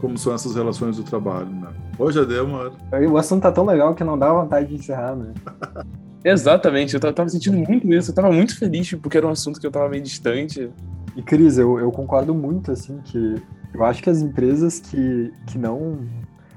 como 0.00 0.16
são 0.16 0.32
essas 0.32 0.54
relações 0.54 0.96
do 0.96 1.02
trabalho, 1.02 1.50
né? 1.50 1.68
Hoje 1.98 2.18
já 2.18 2.24
deu, 2.24 2.48
mano. 2.48 2.72
O 3.10 3.18
assunto 3.18 3.42
tá 3.42 3.52
tão 3.52 3.66
legal 3.66 3.94
que 3.94 4.02
não 4.02 4.18
dá 4.18 4.32
vontade 4.32 4.68
de 4.68 4.76
encerrar, 4.76 5.14
né? 5.14 5.34
Exatamente, 6.24 6.94
eu 6.94 7.00
tava 7.00 7.28
sentindo 7.28 7.56
muito 7.56 7.92
isso, 7.92 8.10
eu 8.10 8.14
tava 8.14 8.32
muito 8.32 8.58
feliz 8.58 8.92
porque 8.94 9.16
era 9.16 9.26
um 9.26 9.30
assunto 9.30 9.60
que 9.60 9.66
eu 9.66 9.70
tava 9.70 9.88
meio 9.88 10.02
distante. 10.02 10.70
E 11.16 11.22
Cris, 11.22 11.58
eu, 11.58 11.78
eu 11.78 11.90
concordo 11.90 12.34
muito, 12.34 12.72
assim, 12.72 13.00
que 13.04 13.36
eu 13.74 13.84
acho 13.84 14.02
que 14.02 14.10
as 14.10 14.20
empresas 14.20 14.80
que, 14.80 15.32
que 15.46 15.58
não 15.58 16.00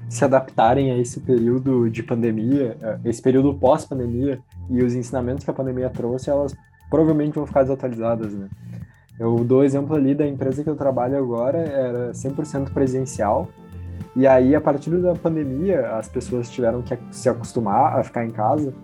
se 0.08 0.24
adaptarem 0.24 0.90
a 0.90 0.98
esse 0.98 1.20
período 1.20 1.88
de 1.88 2.02
pandemia, 2.02 2.76
esse 3.04 3.22
período 3.22 3.54
pós-pandemia 3.54 4.40
e 4.68 4.82
os 4.82 4.94
ensinamentos 4.94 5.44
que 5.44 5.50
a 5.50 5.54
pandemia 5.54 5.88
trouxe, 5.88 6.28
elas 6.28 6.54
provavelmente 6.90 7.34
vão 7.34 7.46
ficar 7.46 7.62
desatualizadas, 7.62 8.34
né? 8.34 8.48
Eu 9.18 9.42
dou 9.44 9.64
exemplo 9.64 9.94
ali 9.96 10.14
da 10.14 10.26
empresa 10.26 10.62
que 10.62 10.68
eu 10.68 10.76
trabalho 10.76 11.16
agora, 11.16 11.58
era 11.58 12.12
100% 12.12 12.72
presencial, 12.72 13.48
e 14.14 14.26
aí, 14.26 14.54
a 14.54 14.60
partir 14.60 14.90
da 14.98 15.14
pandemia, 15.14 15.96
as 15.96 16.06
pessoas 16.06 16.50
tiveram 16.50 16.82
que 16.82 16.98
se 17.10 17.30
acostumar 17.30 17.98
a 17.98 18.04
ficar 18.04 18.26
em 18.26 18.30
casa, 18.30 18.74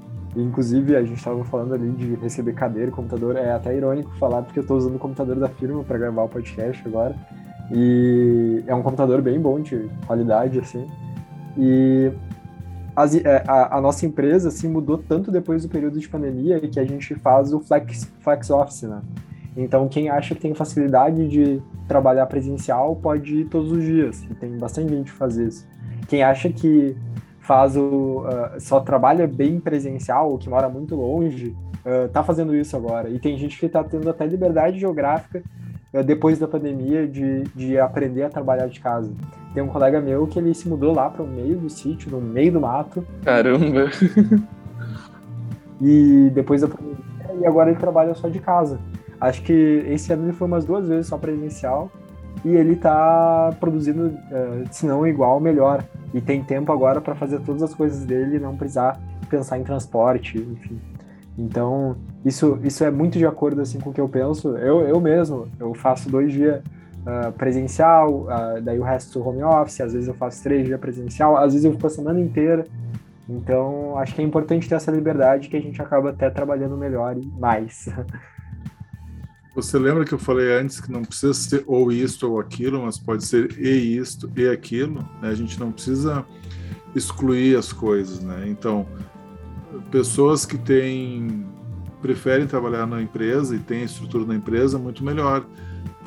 Inclusive, 0.41 0.97
a 0.97 1.03
gente 1.03 1.19
estava 1.19 1.45
falando 1.45 1.75
ali 1.75 1.91
de 1.91 2.15
receber 2.17 2.53
cadeira, 2.53 2.91
computador. 2.91 3.37
É 3.37 3.53
até 3.53 3.77
irônico 3.77 4.11
falar, 4.19 4.43
porque 4.43 4.59
eu 4.59 4.63
estou 4.63 4.77
usando 4.77 4.97
o 4.97 4.99
computador 4.99 5.37
da 5.37 5.49
firma 5.49 5.83
para 5.83 5.99
gravar 5.99 6.23
o 6.23 6.29
podcast 6.29 6.83
agora. 6.87 7.15
E 7.71 8.63
é 8.67 8.75
um 8.75 8.83
computador 8.83 9.21
bem 9.21 9.41
bom, 9.41 9.61
de 9.61 9.89
qualidade, 10.07 10.59
assim. 10.59 10.87
E 11.57 12.13
as, 12.95 13.15
é, 13.15 13.45
a, 13.47 13.77
a, 13.77 13.81
nossa 13.81 14.07
empresa 14.07 14.49
assim, 14.49 14.69
mudou 14.69 14.99
tanto 14.99 15.31
depois 15.31 15.63
do 15.63 15.69
período 15.69 15.99
de 15.99 16.09
pandemia 16.09 16.61
que 16.61 16.81
a 16.81 16.85
gente 16.85 17.15
faz 17.17 17.53
o 17.53 17.61
flex, 17.61 18.11
flex 18.21 18.51
office, 18.51 18.83
né? 18.83 19.03
Então, 19.57 19.89
quem 19.89 20.09
acha 20.09 20.35
que 20.35 20.41
tem 20.41 20.55
facilidade 20.55 21.27
de 21.29 21.61
trabalhar 21.89 22.27
presencial 22.27 22.95
pode 22.95 23.39
ir 23.39 23.45
todos 23.47 23.73
os 23.73 23.83
dias. 23.83 24.23
E 24.31 24.35
tem 24.35 24.57
bastante 24.57 24.91
gente 24.95 25.11
que 25.11 25.19
faz 25.19 25.37
isso. 25.37 25.67
Quem 26.07 26.23
acha 26.23 26.49
que 26.49 26.97
faz 27.49 27.75
o 27.79 28.27
uh, 28.27 28.61
só 28.61 28.79
trabalha 28.79 29.27
bem 29.27 29.59
presencial, 29.59 30.31
ou 30.31 30.37
que 30.37 30.51
mora 30.51 30.69
muito 30.69 30.95
longe, 30.95 31.57
uh, 31.79 32.07
tá 32.11 32.23
fazendo 32.23 32.55
isso 32.55 32.77
agora. 32.77 33.09
E 33.09 33.19
tem 33.19 33.39
gente 33.39 33.59
que 33.59 33.65
está 33.65 33.83
tendo 33.83 34.11
até 34.11 34.27
liberdade 34.27 34.79
geográfica 34.79 35.43
uh, 35.95 36.05
depois 36.05 36.39
da 36.39 36.47
pandemia 36.47 37.09
de, 37.09 37.45
de 37.55 37.79
aprender 37.79 38.25
a 38.25 38.29
trabalhar 38.29 38.67
de 38.67 38.79
casa. 38.79 39.11
Tem 39.55 39.63
um 39.63 39.69
colega 39.69 39.99
meu 39.99 40.27
que 40.27 40.39
ele 40.39 40.53
se 40.53 40.69
mudou 40.69 40.95
lá 40.95 41.09
para 41.09 41.23
o 41.23 41.27
meio 41.27 41.57
do 41.57 41.71
sítio, 41.71 42.11
no 42.11 42.21
meio 42.21 42.53
do 42.53 42.61
mato. 42.61 43.03
Caramba! 43.25 43.89
e 45.81 46.31
depois 46.35 46.61
da 46.61 46.69
pandemia, 46.69 46.99
e 47.41 47.47
agora 47.47 47.71
ele 47.71 47.81
trabalha 47.81 48.15
só 48.15 48.29
de 48.29 48.41
casa. 48.41 48.79
Acho 49.19 49.43
que 49.43 49.87
esse 49.89 50.13
ano 50.13 50.27
ele 50.27 50.35
foi 50.35 50.47
umas 50.47 50.67
duas 50.67 50.87
vezes 50.87 51.07
só 51.07 51.17
presencial 51.17 51.91
e 52.45 52.51
ele 52.51 52.75
está 52.75 53.53
produzindo, 53.59 54.17
se 54.71 54.87
não 54.87 55.07
igual, 55.07 55.41
melhor 55.41 55.85
e 56.15 56.21
tem 56.21 56.43
tempo 56.43 56.73
agora 56.73 57.01
para 57.01 57.15
fazer 57.15 57.41
todas 57.41 57.63
as 57.63 57.75
coisas 57.75 58.05
dele 58.05 58.37
e 58.37 58.41
não 58.41 58.57
precisar 58.57 58.99
pensar 59.29 59.59
em 59.59 59.65
transporte, 59.65 60.39
enfim. 60.39 60.81
Então, 61.39 61.97
isso, 62.25 62.59
isso 62.65 62.83
é 62.83 62.91
muito 62.91 63.19
de 63.19 63.27
acordo 63.27 63.61
assim, 63.61 63.79
com 63.79 63.91
o 63.91 63.93
que 63.93 64.01
eu 64.01 64.09
penso. 64.09 64.57
Eu, 64.57 64.81
eu 64.81 65.01
mesmo, 65.01 65.49
eu 65.61 65.73
faço 65.75 66.11
dois 66.11 66.33
dias 66.33 66.61
uh, 67.07 67.31
presencial, 67.33 68.23
uh, 68.23 68.61
daí 68.61 68.79
o 68.79 68.83
resto 68.83 69.27
home 69.27 69.43
office, 69.45 69.81
às 69.81 69.93
vezes 69.93 70.09
eu 70.09 70.15
faço 70.15 70.43
três 70.43 70.67
dias 70.67 70.81
presencial, 70.81 71.37
às 71.37 71.53
vezes 71.53 71.65
eu 71.65 71.73
fico 71.73 71.87
a 71.87 71.91
semana 71.91 72.21
inteira. 72.21 72.65
Então, 73.29 73.97
acho 73.99 74.15
que 74.15 74.23
é 74.23 74.25
importante 74.25 74.69
ter 74.69 74.75
essa 74.75 74.91
liberdade 74.91 75.49
que 75.49 75.57
a 75.57 75.61
gente 75.61 75.81
acaba 75.81 76.11
até 76.11 76.31
trabalhando 76.31 76.77
melhor 76.77 77.17
e 77.17 77.27
mais. 77.39 77.89
Você 79.55 79.79
lembra 79.79 80.05
que 80.05 80.13
eu 80.13 80.19
falei 80.19 80.57
antes 80.57 80.81
que 80.81 80.91
não 80.91 81.03
precisa 81.03 81.35
ser 81.35 81.65
ou 81.67 81.91
isto 81.91 82.31
ou 82.31 82.39
aquilo, 82.39 82.83
mas 82.83 82.99
pode 82.99 83.25
ser 83.25 83.59
e 83.59 83.97
isto 83.97 84.31
e 84.37 84.49
aquilo? 84.49 85.01
Né? 85.21 85.31
A 85.31 85.35
gente 85.35 85.59
não 85.59 85.73
precisa 85.73 86.25
excluir 86.95 87.57
as 87.57 87.73
coisas, 87.73 88.21
né? 88.21 88.45
Então, 88.49 88.87
pessoas 89.91 90.47
que 90.47 90.57
têm 90.57 91.47
preferem 92.01 92.47
trabalhar 92.47 92.87
na 92.87 93.03
empresa 93.03 93.57
e 93.57 93.59
têm 93.59 93.83
estrutura 93.83 94.25
da 94.25 94.35
empresa 94.35 94.79
muito 94.79 95.03
melhor, 95.03 95.45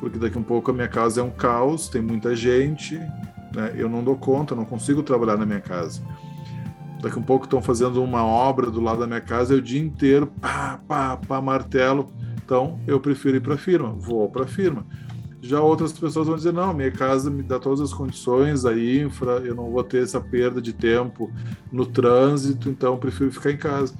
porque 0.00 0.18
daqui 0.18 0.38
a 0.38 0.40
um 0.40 0.44
pouco 0.44 0.70
a 0.70 0.74
minha 0.74 0.88
casa 0.88 1.20
é 1.20 1.24
um 1.24 1.30
caos, 1.30 1.88
tem 1.88 2.00
muita 2.00 2.34
gente, 2.34 2.96
né? 3.54 3.74
Eu 3.76 3.88
não 3.88 4.02
dou 4.02 4.16
conta, 4.16 4.54
não 4.54 4.64
consigo 4.64 5.02
trabalhar 5.02 5.36
na 5.36 5.44
minha 5.44 5.60
casa. 5.60 6.00
Daqui 7.02 7.16
a 7.16 7.20
um 7.20 7.24
pouco 7.24 7.44
estão 7.44 7.60
fazendo 7.60 8.02
uma 8.02 8.24
obra 8.24 8.70
do 8.70 8.80
lado 8.80 9.00
da 9.00 9.06
minha 9.06 9.20
casa, 9.20 9.54
e 9.54 9.58
o 9.58 9.62
dia 9.62 9.80
inteiro, 9.80 10.26
pá, 10.40 10.80
pá, 10.88 11.16
pá, 11.16 11.40
martelo 11.42 12.10
então, 12.44 12.80
eu 12.86 13.00
prefiro 13.00 13.36
ir 13.36 13.40
para 13.40 13.54
a 13.54 13.58
firma, 13.58 13.92
vou 13.92 14.28
para 14.28 14.44
a 14.44 14.46
firma. 14.46 14.86
Já 15.40 15.60
outras 15.60 15.92
pessoas 15.92 16.28
vão 16.28 16.36
dizer: 16.36 16.52
não, 16.52 16.72
minha 16.72 16.90
casa 16.90 17.28
me 17.28 17.42
dá 17.42 17.58
todas 17.58 17.80
as 17.80 17.92
condições, 17.92 18.64
a 18.64 18.78
infra, 18.78 19.38
eu 19.38 19.54
não 19.54 19.70
vou 19.70 19.82
ter 19.82 20.02
essa 20.02 20.20
perda 20.20 20.62
de 20.62 20.72
tempo 20.72 21.30
no 21.70 21.84
trânsito, 21.84 22.68
então 22.68 22.96
prefiro 22.96 23.32
ficar 23.32 23.50
em 23.50 23.56
casa. 23.56 23.94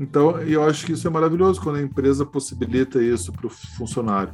Então, 0.00 0.40
eu 0.42 0.62
acho 0.62 0.84
que 0.84 0.92
isso 0.92 1.06
é 1.06 1.10
maravilhoso 1.10 1.60
quando 1.60 1.76
a 1.76 1.82
empresa 1.82 2.24
possibilita 2.24 3.02
isso 3.02 3.32
para 3.32 3.46
o 3.46 3.50
funcionário. 3.50 4.32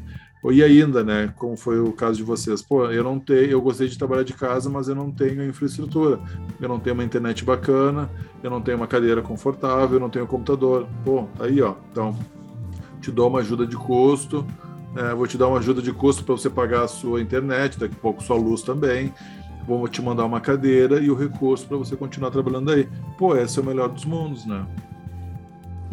E 0.51 0.61
ainda, 0.61 1.05
né, 1.05 1.33
como 1.37 1.57
foi 1.57 1.79
o 1.79 1.93
caso 1.93 2.17
de 2.17 2.25
vocês, 2.25 2.61
pô, 2.61 2.87
eu 2.87 3.05
não 3.05 3.21
tenho, 3.21 3.45
eu 3.45 3.61
gostei 3.61 3.87
de 3.87 3.97
trabalhar 3.97 4.25
de 4.25 4.33
casa, 4.33 4.69
mas 4.69 4.89
eu 4.89 4.95
não 4.95 5.09
tenho 5.09 5.45
infraestrutura. 5.45 6.21
Eu 6.61 6.69
não 6.69 6.81
tenho 6.81 6.95
uma 6.95 7.05
internet 7.05 7.45
bacana, 7.45 8.11
eu 8.43 8.51
não 8.51 8.61
tenho 8.61 8.77
uma 8.77 8.89
cadeira 8.89 9.23
confortável, 9.23 9.97
eu 9.97 10.01
não 10.01 10.11
tenho 10.11 10.27
computador. 10.27 10.89
Pô, 11.05 11.29
aí, 11.39 11.63
ó. 11.63 11.77
Então, 11.93 12.19
te 13.03 13.11
dou 13.11 13.29
uma 13.29 13.41
ajuda 13.41 13.67
de 13.67 13.77
custo, 13.77 14.47
é, 14.97 15.15
vou 15.15 15.27
te 15.27 15.37
dar 15.37 15.49
uma 15.49 15.59
ajuda 15.59 15.83
de 15.83 15.93
custo 15.93 16.23
para 16.25 16.35
você 16.35 16.49
pagar 16.49 16.85
a 16.85 16.89
sua 16.89 17.21
internet, 17.21 17.79
daqui 17.79 17.95
a 17.95 18.01
pouco 18.01 18.23
sua 18.23 18.37
luz 18.37 18.63
também. 18.63 19.13
vou 19.67 19.87
te 19.89 20.01
mandar 20.01 20.25
uma 20.25 20.41
cadeira 20.41 21.01
e 21.01 21.11
o 21.11 21.15
recurso 21.15 21.67
para 21.67 21.77
você 21.77 21.97
continuar 21.97 22.31
trabalhando 22.31 22.71
aí. 22.71 22.89
Pô, 23.19 23.37
esse 23.37 23.59
é 23.59 23.63
o 23.63 23.65
melhor 23.65 23.89
dos 23.89 24.05
mundos, 24.05 24.47
né? 24.47 24.65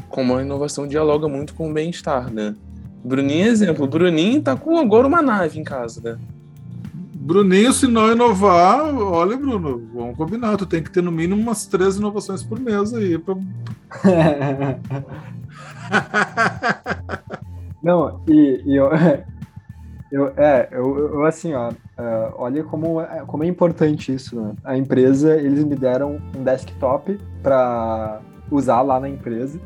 Como 0.10 0.36
a 0.36 0.42
inovação 0.42 0.88
dialoga 0.88 1.28
muito 1.28 1.54
com 1.54 1.70
o 1.70 1.74
bem-estar, 1.74 2.32
né? 2.32 2.56
Bruninho 3.04 3.46
é 3.46 3.48
exemplo. 3.48 3.88
Bruninho 3.88 4.42
tá 4.42 4.56
com 4.56 4.78
agora 4.78 5.08
uma 5.08 5.22
nave 5.22 5.60
em 5.60 5.64
casa, 5.64 6.02
né? 6.02 6.20
Bruninho, 7.14 7.72
se 7.72 7.88
não 7.88 8.12
inovar, 8.12 8.94
olha, 8.96 9.38
Bruno, 9.38 9.88
vamos 9.94 10.18
combinar. 10.18 10.58
Tu 10.58 10.66
tem 10.66 10.82
que 10.84 10.92
ter 10.92 11.04
no 11.04 11.12
mínimo 11.12 11.42
umas 11.42 11.68
três 11.68 11.98
inovações 11.98 12.44
por 12.44 12.60
mês 12.60 12.94
aí. 12.94 13.18
Pra... 13.18 13.36
não, 17.82 18.22
e, 18.28 18.62
e 18.66 18.76
eu, 18.76 18.90
eu, 20.12 20.28
é, 20.38 20.68
eu, 20.72 21.14
eu 21.14 21.26
assim, 21.26 21.54
ó, 21.54 21.70
uh, 21.70 21.74
olha 22.38 22.64
como, 22.64 23.02
é, 23.02 23.24
como 23.26 23.44
é 23.44 23.48
importante 23.48 24.14
isso, 24.14 24.40
né? 24.40 24.54
A 24.64 24.78
empresa, 24.78 25.36
eles 25.36 25.64
me 25.64 25.76
deram 25.76 26.20
um 26.36 26.44
desktop 26.44 27.20
para 27.42 28.22
usar 28.52 28.82
lá 28.82 29.00
na 29.00 29.10
empresa. 29.10 29.60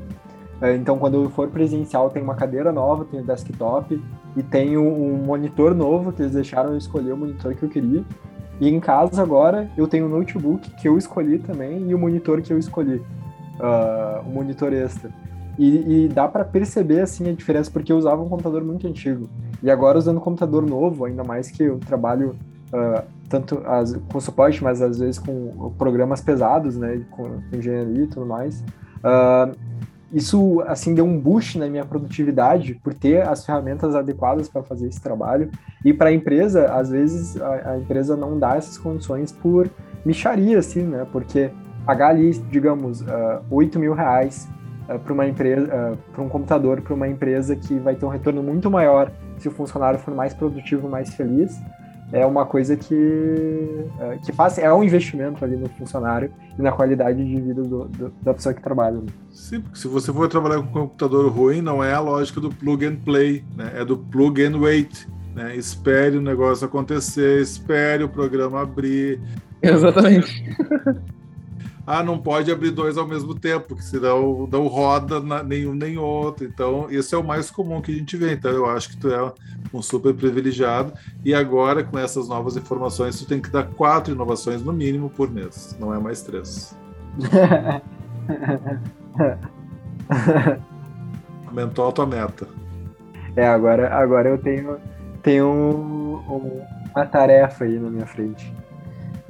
Uh, 0.62 0.76
então, 0.76 0.98
quando 0.98 1.24
eu 1.24 1.30
for 1.30 1.48
presencial, 1.50 2.10
tem 2.10 2.22
uma 2.22 2.36
cadeira 2.36 2.72
nova, 2.72 3.06
tem 3.06 3.20
o 3.20 3.24
desktop 3.24 4.02
e 4.36 4.44
tem 4.44 4.78
um, 4.78 5.16
monitor 5.24 5.74
novo 5.74 6.12
que 6.12 6.22
eles 6.22 6.34
deixaram 6.34 6.72
eu 6.72 6.78
escolher 6.78 7.14
o 7.14 7.18
monitor 7.18 7.54
que 7.56 7.64
eu 7.64 7.70
queria. 7.70 8.04
E 8.60 8.70
em 8.70 8.80
casa 8.80 9.22
agora 9.22 9.70
eu 9.78 9.88
tenho 9.88 10.06
um 10.06 10.10
notebook 10.10 10.70
que 10.76 10.88
eu 10.88 10.98
escolhi 10.98 11.40
também 11.40 11.90
e 11.90 11.96
o 11.96 12.00
monitor 12.00 12.42
que 12.42 12.54
eu 12.54 12.58
escolhi, 12.58 12.98
uh, 13.60 14.28
um 14.28 14.32
monitor 14.32 14.74
extra. 14.74 15.12
E, 15.58 16.06
e 16.06 16.08
dá 16.08 16.28
para 16.28 16.44
perceber 16.44 17.02
assim 17.02 17.30
a 17.30 17.34
diferença 17.34 17.70
porque 17.70 17.92
eu 17.92 17.98
usava 17.98 18.22
um 18.22 18.28
computador 18.28 18.64
muito 18.64 18.88
antigo 18.88 19.30
e 19.62 19.70
agora 19.70 19.98
usando 19.98 20.18
um 20.18 20.22
computador 20.22 20.66
novo, 20.66 21.06
ainda 21.06 21.24
mais 21.24 21.52
que 21.52 21.64
eu 21.64 21.80
trabalho 21.80 22.36
uh, 22.74 23.04
tanto 23.30 23.62
as, 23.66 23.94
com 24.12 24.20
suporte, 24.20 24.64
mas 24.64 24.82
às 24.82 25.00
vezes 25.00 25.20
com 25.20 25.74
programas 25.78 26.22
pesados, 26.22 26.76
né, 26.76 27.02
com 27.12 27.40
engenharia 27.52 28.04
e 28.04 28.08
tudo 28.08 28.26
mais. 28.26 28.62
Uh, 29.00 29.56
isso 30.12 30.62
assim 30.68 30.94
deu 30.94 31.06
um 31.06 31.20
boost 31.20 31.58
na 31.58 31.68
minha 31.68 31.84
produtividade 31.84 32.76
por 32.76 32.94
ter 32.94 33.28
as 33.28 33.46
ferramentas 33.46 33.96
adequadas 33.96 34.48
para 34.48 34.62
fazer 34.62 34.88
esse 34.88 35.02
trabalho 35.02 35.50
e 35.84 35.92
para 35.92 36.10
a 36.10 36.14
empresa 36.14 36.72
às 36.72 36.90
vezes 36.90 37.42
a, 37.42 37.72
a, 37.72 37.80
empresa 37.80 38.16
não 38.16 38.38
dá 38.38 38.56
essas 38.56 38.78
condições 38.78 39.32
por 39.32 39.68
micharia 40.06 40.60
assim 40.60 40.84
né 40.84 41.08
porque 41.12 41.50
pagar 41.84 42.10
ali 42.10 42.32
digamos 42.52 43.02
uh, 43.02 43.06
ah, 43.10 43.42
8 43.50 43.80
mil 43.80 43.96
reais 43.96 44.48
uh, 44.90 45.00
para 45.00 45.14
uma 45.14 45.28
empresa 45.28 45.64
uh, 45.64 45.98
para 46.12 46.24
um 46.24 46.30
computador 46.30 46.82
para 46.82 46.94
uma 46.94 47.08
empresa 47.08 47.56
que 47.56 47.80
vai 47.80 47.96
ter 47.96 48.06
um 48.06 48.10
retorno 48.10 48.42
muito 48.44 48.70
maior 48.70 49.12
se 49.38 49.48
o 49.48 49.52
funcionário 49.52 50.00
for 50.00 50.14
mais 50.14 50.34
produtivo 50.34 50.88
mais 50.90 51.14
feliz 51.14 51.60
é 52.14 52.24
uma 52.28 52.46
coisa 52.46 52.78
que, 52.78 53.86
é, 54.00 54.18
que 54.24 54.32
faz, 54.32 54.60
é 54.60 54.72
um 54.72 54.84
investimento 54.84 55.44
ali 55.44 55.58
no 55.58 55.68
funcionário 55.70 56.32
e 56.58 56.62
na 56.62 56.72
qualidade 56.72 57.26
de 57.26 57.42
vida 57.42 57.64
do, 57.64 57.86
do, 57.86 58.14
da 58.22 58.36
pessoa 58.36 58.54
que 58.54 58.62
trabalha. 58.62 58.98
Né? 58.98 59.08
Sim, 59.32 59.62
porque 59.62 59.80
se 59.80 59.88
você 59.88 60.14
for 60.14 60.30
trabalhar 60.30 60.58
com 60.58 60.66
um 60.66 60.72
computador 60.72 61.32
ruim, 61.32 61.60
não 61.60 61.84
é 61.84 61.92
a 61.92 62.00
lógica 62.00 62.40
do 62.40 62.52
plug 62.52 62.86
and 62.86 62.98
play, 62.98 63.44
né? 63.58 63.72
é 63.76 63.84
do 63.84 63.98
plug 63.98 64.44
and 64.44 64.60
wait. 64.60 65.08
Né? 65.34 65.56
Espere 65.56 66.18
o 66.18 66.22
negócio 66.22 66.68
acontecer, 66.68 67.42
espere 67.42 68.04
o 68.04 68.10
programa 68.10 68.62
abrir. 68.62 69.20
Exatamente. 69.60 70.56
ah, 71.86 72.02
não 72.02 72.18
pode 72.18 72.50
abrir 72.50 72.72
dois 72.72 72.98
ao 72.98 73.06
mesmo 73.06 73.38
tempo, 73.38 73.68
porque 73.70 73.84
senão 73.84 74.48
não 74.50 74.68
roda 74.68 75.20
na, 75.20 75.44
nenhum 75.44 75.74
nem 75.74 75.98
outro. 75.98 76.46
Então, 76.46 76.88
esse 76.90 77.14
é 77.14 77.18
o 77.18 77.24
mais 77.24 77.52
comum 77.52 77.82
que 77.82 77.92
a 77.92 77.96
gente 77.96 78.16
vê. 78.16 78.32
Então, 78.34 78.52
eu 78.52 78.66
acho 78.70 78.90
que 78.90 78.98
tu 78.98 79.10
é 79.10 79.34
um 79.74 79.82
super 79.82 80.14
privilegiado. 80.14 80.94
E 81.26 81.34
agora, 81.34 81.84
com 81.84 82.00
essas 82.00 82.30
novas 82.30 82.56
informações, 82.56 83.20
tu 83.20 83.26
tem 83.28 83.42
que 83.42 83.50
dar 83.50 83.64
quatro 83.64 84.14
inovações 84.14 84.64
no 84.64 84.72
mínimo 84.72 85.10
por 85.10 85.30
mês, 85.30 85.76
não 85.78 85.94
é 85.94 86.00
mais 86.00 86.22
três. 86.22 86.78
Aumentou 91.48 91.90
a 91.90 91.92
tua 91.92 92.06
meta. 92.06 92.48
É, 93.36 93.46
agora, 93.46 93.94
agora 93.94 94.30
eu 94.30 94.38
tenho, 94.38 94.78
tenho 95.22 95.48
um, 95.48 96.16
um, 96.34 96.62
uma 96.96 97.06
tarefa 97.06 97.66
aí 97.66 97.78
na 97.78 97.90
minha 97.90 98.06
frente. 98.06 98.54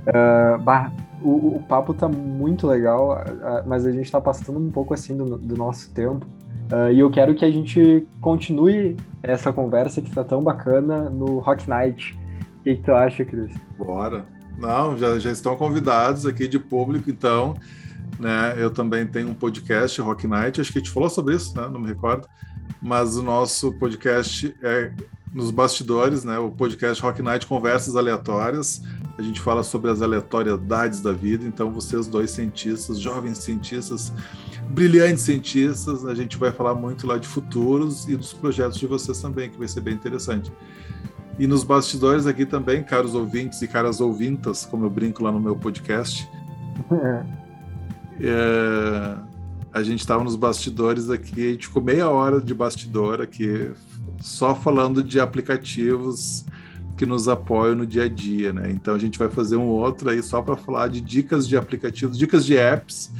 Uh, 0.07 0.59
bah, 0.61 0.91
o, 1.23 1.55
o, 1.57 1.63
papo 1.63 1.93
tá 1.93 2.07
muito 2.07 2.67
legal, 2.67 3.23
mas 3.65 3.85
a 3.85 3.91
gente 3.91 4.11
tá 4.11 4.19
passando 4.19 4.59
um 4.59 4.71
pouco 4.71 4.93
assim 4.93 5.15
do, 5.15 5.37
do 5.37 5.55
nosso 5.55 5.91
tempo. 5.93 6.25
Uh, 6.71 6.91
e 6.91 6.99
eu 6.99 7.11
quero 7.11 7.35
que 7.35 7.45
a 7.45 7.51
gente 7.51 8.07
continue 8.21 8.95
essa 9.21 9.51
conversa 9.51 10.01
que 10.01 10.09
tá 10.09 10.23
tão 10.23 10.41
bacana 10.41 11.09
no 11.09 11.39
Rock 11.39 11.69
Night. 11.69 12.17
O 12.59 12.63
que, 12.63 12.75
que 12.75 12.83
tu 12.83 12.93
acha, 12.93 13.23
Cris? 13.25 13.53
Bora. 13.77 14.25
Não, 14.57 14.97
já, 14.97 15.19
já 15.19 15.31
estão 15.31 15.55
convidados 15.55 16.25
aqui 16.25 16.47
de 16.47 16.59
público, 16.59 17.09
então. 17.09 17.55
Né, 18.19 18.55
eu 18.57 18.69
também 18.69 19.05
tenho 19.07 19.29
um 19.29 19.33
podcast, 19.33 19.99
Rock 19.99 20.27
Night, 20.27 20.61
acho 20.61 20.71
que 20.71 20.77
a 20.77 20.81
gente 20.81 20.91
falou 20.91 21.09
sobre 21.09 21.35
isso, 21.35 21.59
né, 21.59 21.67
não 21.67 21.79
me 21.79 21.87
recordo, 21.87 22.27
mas 22.79 23.17
o 23.17 23.23
nosso 23.23 23.73
podcast 23.79 24.55
é 24.61 24.91
nos 25.33 25.49
bastidores, 25.49 26.23
né, 26.23 26.37
o 26.37 26.51
podcast 26.51 27.01
Rock 27.01 27.21
Night 27.21 27.47
Conversas 27.47 27.95
Aleatórias, 27.95 28.83
a 29.17 29.21
gente 29.21 29.41
fala 29.41 29.63
sobre 29.63 29.89
as 29.89 30.01
aleatoriedades 30.01 31.01
da 31.01 31.11
vida. 31.11 31.45
Então, 31.45 31.71
vocês 31.71 32.07
dois 32.07 32.31
cientistas, 32.31 32.99
jovens 32.99 33.39
cientistas, 33.39 34.13
brilhantes 34.69 35.23
cientistas, 35.23 36.05
a 36.05 36.13
gente 36.13 36.37
vai 36.37 36.51
falar 36.51 36.75
muito 36.75 37.05
lá 37.07 37.17
de 37.17 37.27
futuros 37.27 38.07
e 38.07 38.15
dos 38.15 38.33
projetos 38.33 38.77
de 38.79 38.87
vocês 38.87 39.19
também, 39.21 39.49
que 39.49 39.57
vai 39.57 39.67
ser 39.67 39.81
bem 39.81 39.93
interessante. 39.93 40.51
E 41.37 41.47
nos 41.47 41.63
bastidores 41.63 42.27
aqui 42.27 42.45
também, 42.45 42.83
caros 42.83 43.15
ouvintes 43.15 43.61
e 43.61 43.67
caras 43.67 43.99
ouvintas, 43.99 44.65
como 44.65 44.85
eu 44.85 44.89
brinco 44.89 45.23
lá 45.23 45.31
no 45.31 45.39
meu 45.39 45.55
podcast, 45.55 46.29
é, 48.19 49.17
a 49.71 49.81
gente 49.81 49.99
estava 49.99 50.23
nos 50.23 50.35
bastidores 50.35 51.09
aqui, 51.09 51.49
a 51.49 51.51
gente 51.51 51.67
ficou 51.67 51.81
meia 51.81 52.07
hora 52.07 52.39
de 52.39 52.53
bastidor 52.53 53.19
aqui, 53.19 53.71
só 54.23 54.55
falando 54.55 55.03
de 55.03 55.19
aplicativos 55.19 56.45
que 56.95 57.05
nos 57.05 57.27
apoiam 57.27 57.75
no 57.75 57.85
dia 57.85 58.03
a 58.03 58.09
dia, 58.09 58.53
né? 58.53 58.71
Então 58.71 58.95
a 58.95 58.97
gente 58.97 59.19
vai 59.19 59.29
fazer 59.29 59.57
um 59.57 59.67
outro 59.67 60.09
aí 60.09 60.23
só 60.23 60.41
para 60.41 60.55
falar 60.55 60.87
de 60.87 61.01
dicas 61.01 61.45
de 61.45 61.57
aplicativos, 61.57 62.17
dicas 62.17 62.45
de 62.45 62.55
apps, 62.55 63.11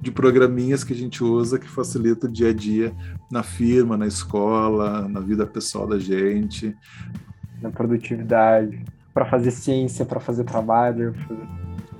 de 0.00 0.12
programinhas 0.12 0.84
que 0.84 0.92
a 0.92 0.96
gente 0.96 1.24
usa 1.24 1.58
que 1.58 1.68
facilita 1.68 2.28
o 2.28 2.30
dia 2.30 2.50
a 2.50 2.52
dia 2.52 2.94
na 3.28 3.42
firma, 3.42 3.96
na 3.96 4.06
escola, 4.06 5.08
na 5.08 5.18
vida 5.18 5.44
pessoal 5.44 5.84
da 5.84 5.98
gente, 5.98 6.76
na 7.60 7.70
produtividade, 7.70 8.84
para 9.12 9.24
fazer 9.24 9.50
ciência, 9.50 10.04
para 10.04 10.20
fazer 10.20 10.44
trabalho, 10.44 11.12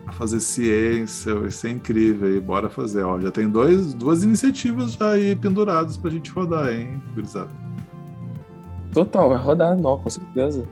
para 0.04 0.12
fazer 0.12 0.38
ciência, 0.38 1.34
vai 1.34 1.50
ser 1.50 1.70
incrível 1.70 2.28
aí, 2.28 2.40
bora 2.40 2.70
fazer, 2.70 3.02
ó, 3.02 3.18
já 3.18 3.32
tem 3.32 3.48
dois, 3.48 3.92
duas 3.92 4.22
iniciativas 4.22 4.92
já 4.92 5.10
aí 5.10 5.34
penduradas 5.34 5.96
para 5.96 6.10
a 6.10 6.12
gente 6.12 6.30
rodar, 6.30 6.72
hein, 6.72 7.02
gurizada. 7.12 7.61
Total, 8.92 9.28
vai 9.28 9.38
rodar, 9.38 9.76
não, 9.76 9.98
com 9.98 10.10
certeza. 10.10 10.64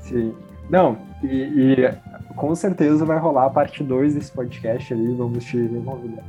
Sim. 0.00 0.32
Não, 0.70 0.96
e, 1.22 1.26
e, 1.26 2.34
com 2.36 2.54
certeza 2.54 3.04
vai 3.04 3.18
rolar 3.18 3.46
a 3.46 3.50
parte 3.50 3.82
2 3.82 4.14
desse 4.14 4.32
podcast 4.32 4.92
ali, 4.92 5.14
vamos 5.14 5.44
te 5.44 5.56
convidar. 5.84 6.24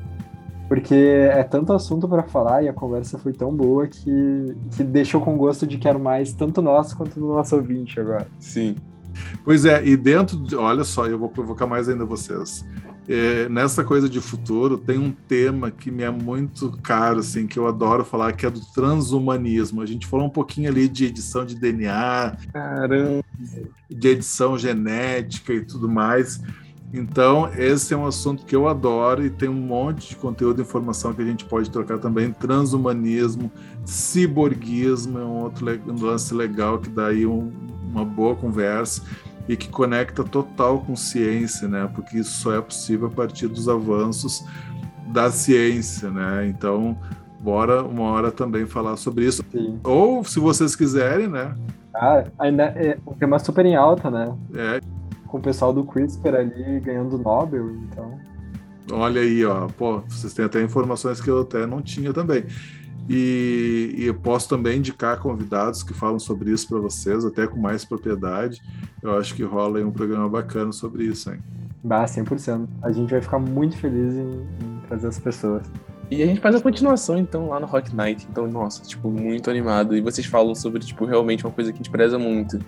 Porque 0.68 0.95
é 0.95 1.43
tanto 1.43 1.74
assunto 1.74 2.08
para 2.08 2.24
falar 2.24 2.64
e 2.64 2.68
a 2.68 2.74
conversa 2.74 3.20
foi 3.20 3.34
tão 3.34 3.56
boa 3.56 3.88
que, 3.88 4.56
que 4.76 4.84
deixou 4.84 5.22
com 5.22 5.38
gosto 5.38 5.68
de 5.68 5.78
quero 5.78 5.99
mais, 5.99 6.34
tanto 6.34 6.62
nosso 6.62 6.97
quanto 6.97 7.20
do 7.20 7.28
nosso 7.28 7.56
ouvinte 7.56 7.99
agora. 7.99 8.28
Sim. 8.39 8.76
Pois 9.44 9.64
é, 9.64 9.86
e 9.86 9.95
dentro, 9.95 10.38
de, 10.38 10.56
olha 10.56 10.84
só, 10.84 11.06
eu 11.06 11.19
vou 11.19 11.30
provocar 11.30 11.68
mais 11.68 11.88
ainda 11.88 12.03
vocês. 12.03 12.65
É, 13.07 13.48
nessa 13.49 13.84
coisa 13.84 14.10
de 14.10 14.19
futuro, 14.19 14.77
tem 14.77 14.98
um 14.98 15.11
tema 15.11 15.69
que 15.69 15.91
me 15.91 16.03
é 16.03 16.10
muito 16.10 16.72
caro, 16.82 17.19
assim, 17.19 17.45
que 17.45 17.57
eu 17.57 17.68
adoro 17.68 18.03
falar, 18.03 18.34
que 18.34 18.45
é 18.45 18.49
do 18.49 18.61
transhumanismo. 18.73 19.82
A 19.82 19.86
gente 19.86 20.07
falou 20.07 20.26
um 20.26 20.30
pouquinho 20.30 20.69
ali 20.69 20.88
de 20.88 21.06
edição 21.06 21.45
de 21.45 21.56
DNA, 21.56 22.38
Caramba. 22.52 23.23
de 23.90 24.07
edição 24.07 24.57
genética 24.57 25.53
e 25.53 25.64
tudo 25.64 25.88
mais. 25.88 26.41
Então, 26.94 27.52
esse 27.53 27.94
é 27.94 27.98
um 27.98 28.06
assunto 28.06 28.45
que 28.45 28.56
eu 28.56 28.68
adoro 28.68 29.26
e 29.26 29.30
tem 29.30 29.49
um 29.49 29.53
monte 29.53 30.10
de 30.10 30.15
conteúdo 30.15 30.61
e 30.61 30.64
informação 30.64 31.14
que 31.14 31.22
a 31.22 31.26
gente 31.26 31.44
pode 31.45 31.69
trocar 31.69 31.98
também. 31.98 32.32
Transhumanismo, 32.32 33.52
ciborguismo 33.84 35.19
é 35.19 35.26
um 35.26 35.41
outro 35.44 35.65
lance 36.02 36.34
legal 36.34 36.80
que 36.80 36.90
dá 36.90 37.10
um, 37.10 37.52
uma 37.91 38.06
boa 38.06 38.36
conversa 38.36 39.02
e 39.47 39.55
que 39.55 39.69
conecta 39.69 40.23
total 40.23 40.80
com 40.81 40.95
ciência, 40.95 41.67
né? 41.67 41.89
Porque 41.93 42.17
isso 42.17 42.41
só 42.41 42.53
é 42.55 42.61
possível 42.61 43.07
a 43.07 43.11
partir 43.11 43.47
dos 43.47 43.69
avanços 43.69 44.45
da 45.07 45.30
ciência, 45.31 46.09
né? 46.09 46.47
Então, 46.47 46.97
bora 47.39 47.84
uma 47.84 48.03
hora 48.03 48.31
também 48.31 48.65
falar 48.65 48.97
sobre 48.97 49.26
isso. 49.26 49.43
Sim. 49.51 49.80
Ou, 49.84 50.23
se 50.23 50.39
vocês 50.39 50.76
quiserem, 50.76 51.27
né? 51.27 51.55
Ah, 51.93 52.23
ainda 52.39 52.63
é 52.63 52.97
um 53.05 53.13
tema 53.13 53.39
super 53.39 53.65
em 53.65 53.76
alta, 53.76 54.09
né? 54.09 54.35
É. 54.55 54.81
Com 55.27 55.38
o 55.38 55.41
pessoal 55.41 55.72
do 55.72 55.84
CRISPR 55.84 56.35
ali 56.35 56.80
ganhando 56.80 57.17
Nobel, 57.17 57.72
então. 57.84 58.19
Olha 58.91 59.22
aí, 59.22 59.45
ó. 59.45 59.67
Pô, 59.67 60.01
vocês 60.07 60.34
têm 60.34 60.45
até 60.45 60.61
informações 60.61 61.22
que 61.22 61.30
eu 61.30 61.41
até 61.41 61.65
não 61.65 61.81
tinha 61.81 62.13
também. 62.13 62.45
E, 63.07 63.94
e, 63.98 64.06
eu 64.06 64.15
posso 64.15 64.49
também 64.49 64.80
indicar 64.80 65.19
convidados 65.19 65.84
que 65.84 65.94
falam 65.94 66.18
sobre 66.18 66.52
isso 66.52 66.68
para 66.68 66.80
vocês, 66.80 67.23
até 67.23 67.45
com 67.45 67.60
mais 67.60 67.86
propriedade. 67.86 68.61
Eu 69.02 69.18
acho 69.18 69.36
que 69.36 69.44
rola 69.44 69.77
aí 69.77 69.84
um 69.84 69.91
programa 69.91 70.27
bacana 70.27 70.72
sobre 70.72 71.03
isso, 71.03 71.32
hein? 71.32 71.40
Bah, 71.84 72.06
100%. 72.06 72.68
A 72.82 72.91
gente 72.91 73.11
vai 73.11 73.22
ficar 73.22 73.38
muito 73.38 73.77
feliz 73.77 74.15
em, 74.15 74.41
em 74.41 74.80
trazer 74.88 75.07
as 75.07 75.19
pessoas. 75.19 75.64
E 76.10 76.22
a 76.22 76.26
gente 76.26 76.40
faz 76.40 76.56
a 76.56 76.61
continuação, 76.61 77.18
então, 77.18 77.49
lá 77.49 77.60
no 77.60 77.65
Rock 77.65 77.95
Night. 77.95 78.27
Então, 78.30 78.48
nossa, 78.48 78.82
tipo, 78.84 79.10
muito 79.10 79.49
animado. 79.49 79.95
E 79.95 80.02
vocês 80.02 80.26
falam 80.26 80.53
sobre, 80.53 80.80
tipo, 80.80 81.06
realmente 81.06 81.45
uma 81.45 81.52
coisa 81.52 81.72
que 81.72 81.77
a 81.77 81.80
gente 81.80 81.90
preza 81.90 82.18
muito. 82.18 82.60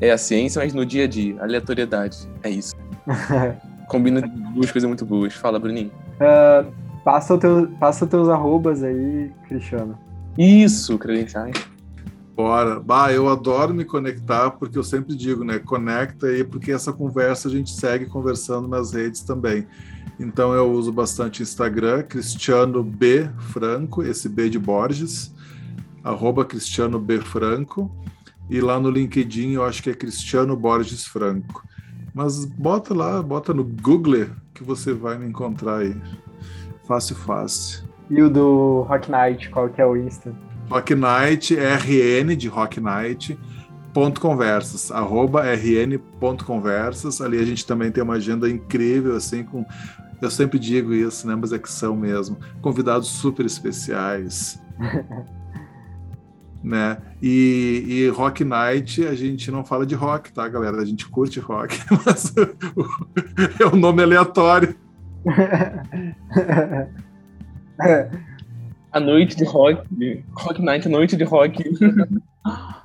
É 0.00 0.10
a 0.10 0.18
ciência, 0.18 0.60
mas 0.62 0.72
no 0.74 0.84
dia 0.84 1.04
a 1.04 1.06
dia, 1.06 1.40
aleatoriedade. 1.40 2.28
É 2.42 2.50
isso. 2.50 2.74
Combina 3.88 4.20
duas 4.54 4.70
coisas 4.70 4.88
muito 4.88 5.04
boas. 5.04 5.34
Fala, 5.34 5.58
Bruninho. 5.58 5.90
Uh, 6.20 6.72
passa, 7.04 7.34
o 7.34 7.38
teu, 7.38 7.68
passa 7.78 8.04
os 8.04 8.10
teus 8.10 8.28
arrobas 8.28 8.82
aí, 8.82 9.30
Cristiano. 9.46 9.98
Isso, 10.36 10.98
credenciais. 10.98 11.54
Bora. 12.34 12.80
Bah, 12.80 13.12
eu 13.12 13.28
adoro 13.28 13.72
me 13.72 13.84
conectar, 13.84 14.50
porque 14.50 14.76
eu 14.76 14.82
sempre 14.82 15.14
digo, 15.14 15.44
né? 15.44 15.60
Conecta 15.60 16.26
aí, 16.26 16.42
porque 16.42 16.72
essa 16.72 16.92
conversa 16.92 17.48
a 17.48 17.50
gente 17.50 17.70
segue 17.70 18.06
conversando 18.06 18.66
nas 18.66 18.92
redes 18.92 19.20
também. 19.22 19.66
Então 20.18 20.52
eu 20.52 20.70
uso 20.72 20.92
bastante 20.92 21.42
Instagram, 21.42 22.02
Cristiano 22.02 22.82
B 22.82 23.30
Franco, 23.52 24.02
esse 24.02 24.28
B 24.28 24.48
de 24.48 24.58
Borges, 24.58 25.32
arroba 26.02 26.44
Cristiano 26.44 26.98
B 26.98 27.20
Franco. 27.20 27.90
E 28.50 28.60
lá 28.60 28.80
no 28.80 28.90
LinkedIn 28.90 29.52
eu 29.52 29.64
acho 29.64 29.82
que 29.82 29.90
é 29.90 29.94
Cristiano 29.94 30.56
Borges 30.56 31.06
Franco. 31.06 31.62
Mas 32.12 32.44
bota 32.44 32.94
lá, 32.94 33.22
bota 33.22 33.54
no 33.54 33.64
Google 33.64 34.26
que 34.52 34.62
você 34.62 34.92
vai 34.92 35.18
me 35.18 35.26
encontrar 35.26 35.78
aí. 35.78 35.96
Fácil, 36.86 37.16
fácil. 37.16 37.84
E 38.10 38.20
o 38.20 38.28
do 38.28 38.82
Rock 38.82 39.10
Night, 39.10 39.48
qual 39.50 39.68
que 39.68 39.80
é 39.80 39.86
o 39.86 39.96
Insta? 39.96 40.34
Rock 40.68 40.94
Night, 40.94 41.54
RN 41.54 42.36
de 42.36 42.48
Rock 42.48 42.80
Night, 42.80 43.38
ponto 43.92 44.20
conversas, 44.20 44.90
arroba 44.90 45.42
rn.conversas. 45.42 47.20
Ali 47.20 47.38
a 47.38 47.44
gente 47.44 47.66
também 47.66 47.90
tem 47.90 48.02
uma 48.02 48.14
agenda 48.14 48.48
incrível, 48.48 49.16
assim, 49.16 49.42
com. 49.44 49.64
Eu 50.20 50.30
sempre 50.30 50.58
digo 50.58 50.92
isso, 50.94 51.26
né? 51.26 51.34
Mas 51.34 51.52
é 51.52 51.58
que 51.58 51.70
são 51.70 51.96
mesmo. 51.96 52.38
Convidados 52.60 53.08
super 53.08 53.44
especiais. 53.44 54.60
né? 56.62 56.98
E, 57.20 57.84
e, 57.86 58.08
Rock 58.08 58.42
Night 58.42 59.06
a 59.06 59.14
gente 59.14 59.50
não 59.50 59.64
fala 59.64 59.84
de 59.84 59.94
rock, 59.94 60.32
tá, 60.32 60.48
galera? 60.48 60.78
A 60.78 60.84
gente 60.84 61.06
curte 61.08 61.38
rock, 61.40 61.78
mas 62.04 62.32
é 63.60 63.66
um 63.66 63.76
nome 63.76 64.02
aleatório. 64.02 64.74
A 68.92 69.00
noite 69.00 69.36
de 69.36 69.44
rock, 69.44 69.82
Rock 70.32 70.62
Night, 70.62 70.88
noite 70.88 71.16
de 71.16 71.24
rock. 71.24 71.62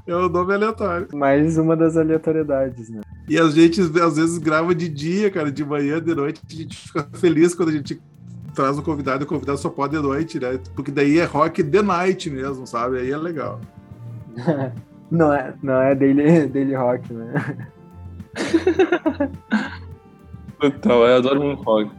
É 0.07 0.16
um 0.16 0.30
nome 0.30 0.53
aleatório. 0.53 1.07
Mais 1.14 1.57
uma 1.57 1.76
das 1.76 1.95
aleatoriedades, 1.95 2.90
né? 2.90 3.02
E 3.28 3.38
a 3.38 3.48
gente 3.49 3.82
às 3.82 4.16
vezes 4.16 4.38
grava 4.40 4.74
de 4.74 4.90
dia, 4.90 5.30
cara, 5.30 5.52
de 5.52 5.64
manhã, 5.64 6.02
de 6.02 6.16
noite. 6.16 6.41
A 6.49 6.53
gente 6.53 6.78
fica 6.78 7.07
feliz 7.14 7.53
quando 7.53 7.70
a 7.70 7.74
gente 7.74 8.02
traz 8.56 8.78
um 8.80 8.82
convidado 8.82 9.24
e 9.24 9.26
o 9.26 9.28
convidado 9.28 9.60
só 9.60 9.70
pode 9.70 9.95
de 9.95 10.02
noite, 10.02 10.40
né? 10.40 10.60
Porque 10.76 10.91
daí 10.91 11.20
é 11.20 11.26
rock 11.26 11.64
the 11.64 11.82
night 11.82 12.30
mesmo, 12.30 12.66
sabe? 12.66 12.99
Aí 12.99 13.11
é 13.11 13.18
legal. 13.18 13.60
não 15.11 15.32
é, 15.34 15.53
não 15.61 15.80
é 15.82 15.94
daily, 15.94 16.48
daily 16.48 16.74
rock, 16.74 17.14
né? 17.14 17.34
Total, 20.60 21.07
eu 21.07 21.18
adoro 21.18 21.41
um 21.41 21.53
rock. 21.53 21.91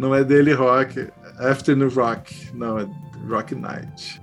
Não 0.00 0.14
é 0.14 0.24
daily 0.24 0.54
rock, 0.54 1.08
afternoon 1.38 1.90
rock. 1.90 2.50
Não, 2.56 2.78
é 2.78 2.88
rock 3.28 3.54
night. 3.54 4.18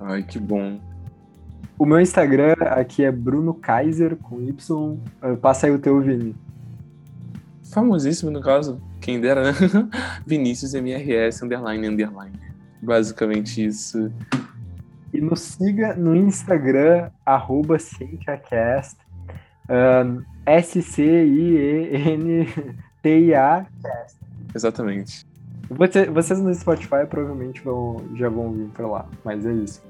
Ai, 0.00 0.24
que 0.24 0.36
bom. 0.36 0.80
O 1.78 1.86
meu 1.86 2.00
Instagram 2.00 2.54
aqui 2.58 3.04
é 3.04 3.12
Bruno 3.12 3.54
Kaiser 3.54 4.16
com 4.16 4.42
Y. 4.42 4.98
Passa 5.40 5.68
aí 5.68 5.72
o 5.72 5.78
teu, 5.78 6.00
Vini. 6.00 6.34
Famosíssimo, 7.72 8.32
no 8.32 8.40
caso. 8.40 8.82
Quem 9.00 9.20
dera, 9.20 9.44
né? 9.44 9.52
Vinícius 10.26 10.74
MRS, 10.74 11.44
underline, 11.44 11.86
underline. 11.86 12.36
Basicamente 12.82 13.64
isso. 13.64 14.10
E 15.14 15.20
nos 15.20 15.38
siga 15.40 15.94
no 15.94 16.16
Instagram, 16.16 17.10
arroba 17.24 17.78
CientiaCast. 17.78 18.98
Um, 19.68 20.24
S-C-I-E-N-T-I-A 20.46 21.26
Cast. 23.80 24.19
Exatamente. 24.54 25.26
Você, 25.70 26.06
vocês 26.06 26.40
no 26.40 26.52
Spotify 26.54 27.06
provavelmente 27.08 27.62
vão, 27.62 28.02
já 28.16 28.28
vão 28.28 28.52
vir 28.52 28.68
pra 28.68 28.86
lá, 28.86 29.06
mas 29.24 29.46
é 29.46 29.52
isso. 29.52 29.82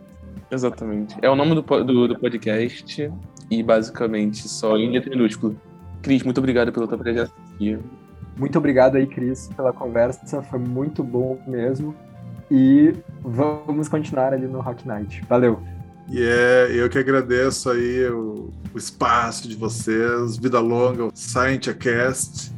Exatamente. 0.50 1.16
É 1.22 1.30
o 1.30 1.36
nome 1.36 1.54
do, 1.54 1.62
do, 1.62 2.08
do 2.08 2.18
podcast 2.18 3.10
e 3.50 3.62
basicamente 3.62 4.48
só 4.48 4.76
em 4.76 4.90
letra 4.90 5.10
minúsculo. 5.10 5.56
Cris, 6.02 6.22
muito 6.22 6.38
obrigado 6.38 6.72
pela 6.72 6.86
tua 6.86 6.98
presença 6.98 7.32
aqui. 7.54 7.78
Muito 8.36 8.58
obrigado 8.58 8.96
aí, 8.96 9.06
Cris, 9.06 9.48
pela 9.56 9.72
conversa. 9.72 10.42
Foi 10.42 10.58
muito 10.58 11.02
bom 11.02 11.40
mesmo. 11.46 11.94
E 12.50 12.94
vamos 13.22 13.88
continuar 13.88 14.32
ali 14.32 14.46
no 14.46 14.60
Rock 14.60 14.86
Night. 14.86 15.22
Valeu. 15.28 15.60
E 16.08 16.20
é, 16.20 16.68
eu 16.72 16.88
que 16.90 16.98
agradeço 16.98 17.70
aí 17.70 18.08
o, 18.08 18.50
o 18.74 18.78
espaço 18.78 19.46
de 19.46 19.54
vocês, 19.54 20.36
vida 20.36 20.58
longa, 20.58 21.04
o 21.04 21.12
Scientcast, 21.14 22.52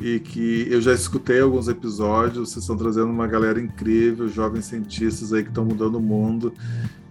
e 0.00 0.20
que 0.20 0.66
eu 0.70 0.80
já 0.80 0.92
escutei 0.92 1.40
alguns 1.40 1.68
episódios, 1.68 2.50
vocês 2.50 2.62
estão 2.62 2.76
trazendo 2.76 3.06
uma 3.06 3.26
galera 3.26 3.60
incrível, 3.60 4.28
jovens 4.28 4.66
cientistas 4.66 5.32
aí 5.32 5.42
que 5.42 5.48
estão 5.48 5.64
mudando 5.64 5.96
o 5.96 6.00
mundo, 6.00 6.52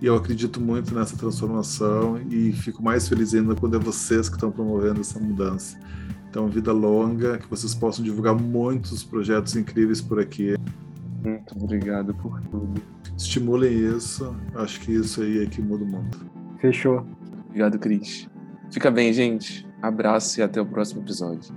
e 0.01 0.05
eu 0.05 0.15
acredito 0.15 0.61
muito 0.61 0.93
nessa 0.93 1.17
transformação 1.17 2.19
e 2.29 2.51
fico 2.51 2.83
mais 2.83 3.07
feliz 3.07 3.33
ainda 3.33 3.55
quando 3.55 3.75
é 3.75 3.79
vocês 3.79 4.29
que 4.29 4.35
estão 4.35 4.51
promovendo 4.51 5.01
essa 5.01 5.19
mudança. 5.19 5.77
Então, 6.29 6.47
vida 6.47 6.73
longa, 6.73 7.37
que 7.37 7.49
vocês 7.49 7.73
possam 7.73 8.03
divulgar 8.03 8.35
muitos 8.35 9.03
projetos 9.03 9.55
incríveis 9.55 10.01
por 10.01 10.19
aqui. 10.19 10.55
Muito 11.23 11.55
obrigado 11.55 12.13
por 12.15 12.41
tudo. 12.41 12.81
Estimulem 13.17 13.95
isso, 13.95 14.35
acho 14.53 14.81
que 14.81 14.91
isso 14.91 15.21
aí 15.21 15.41
é 15.41 15.45
que 15.45 15.61
muda 15.61 15.83
o 15.83 15.87
mundo. 15.87 16.17
Fechou. 16.59 17.07
Obrigado, 17.47 17.79
Cris. 17.79 18.29
Fica 18.69 18.91
bem, 18.91 19.13
gente. 19.13 19.65
Abraço 19.81 20.39
e 20.39 20.43
até 20.43 20.59
o 20.61 20.65
próximo 20.65 21.01
episódio. 21.01 21.55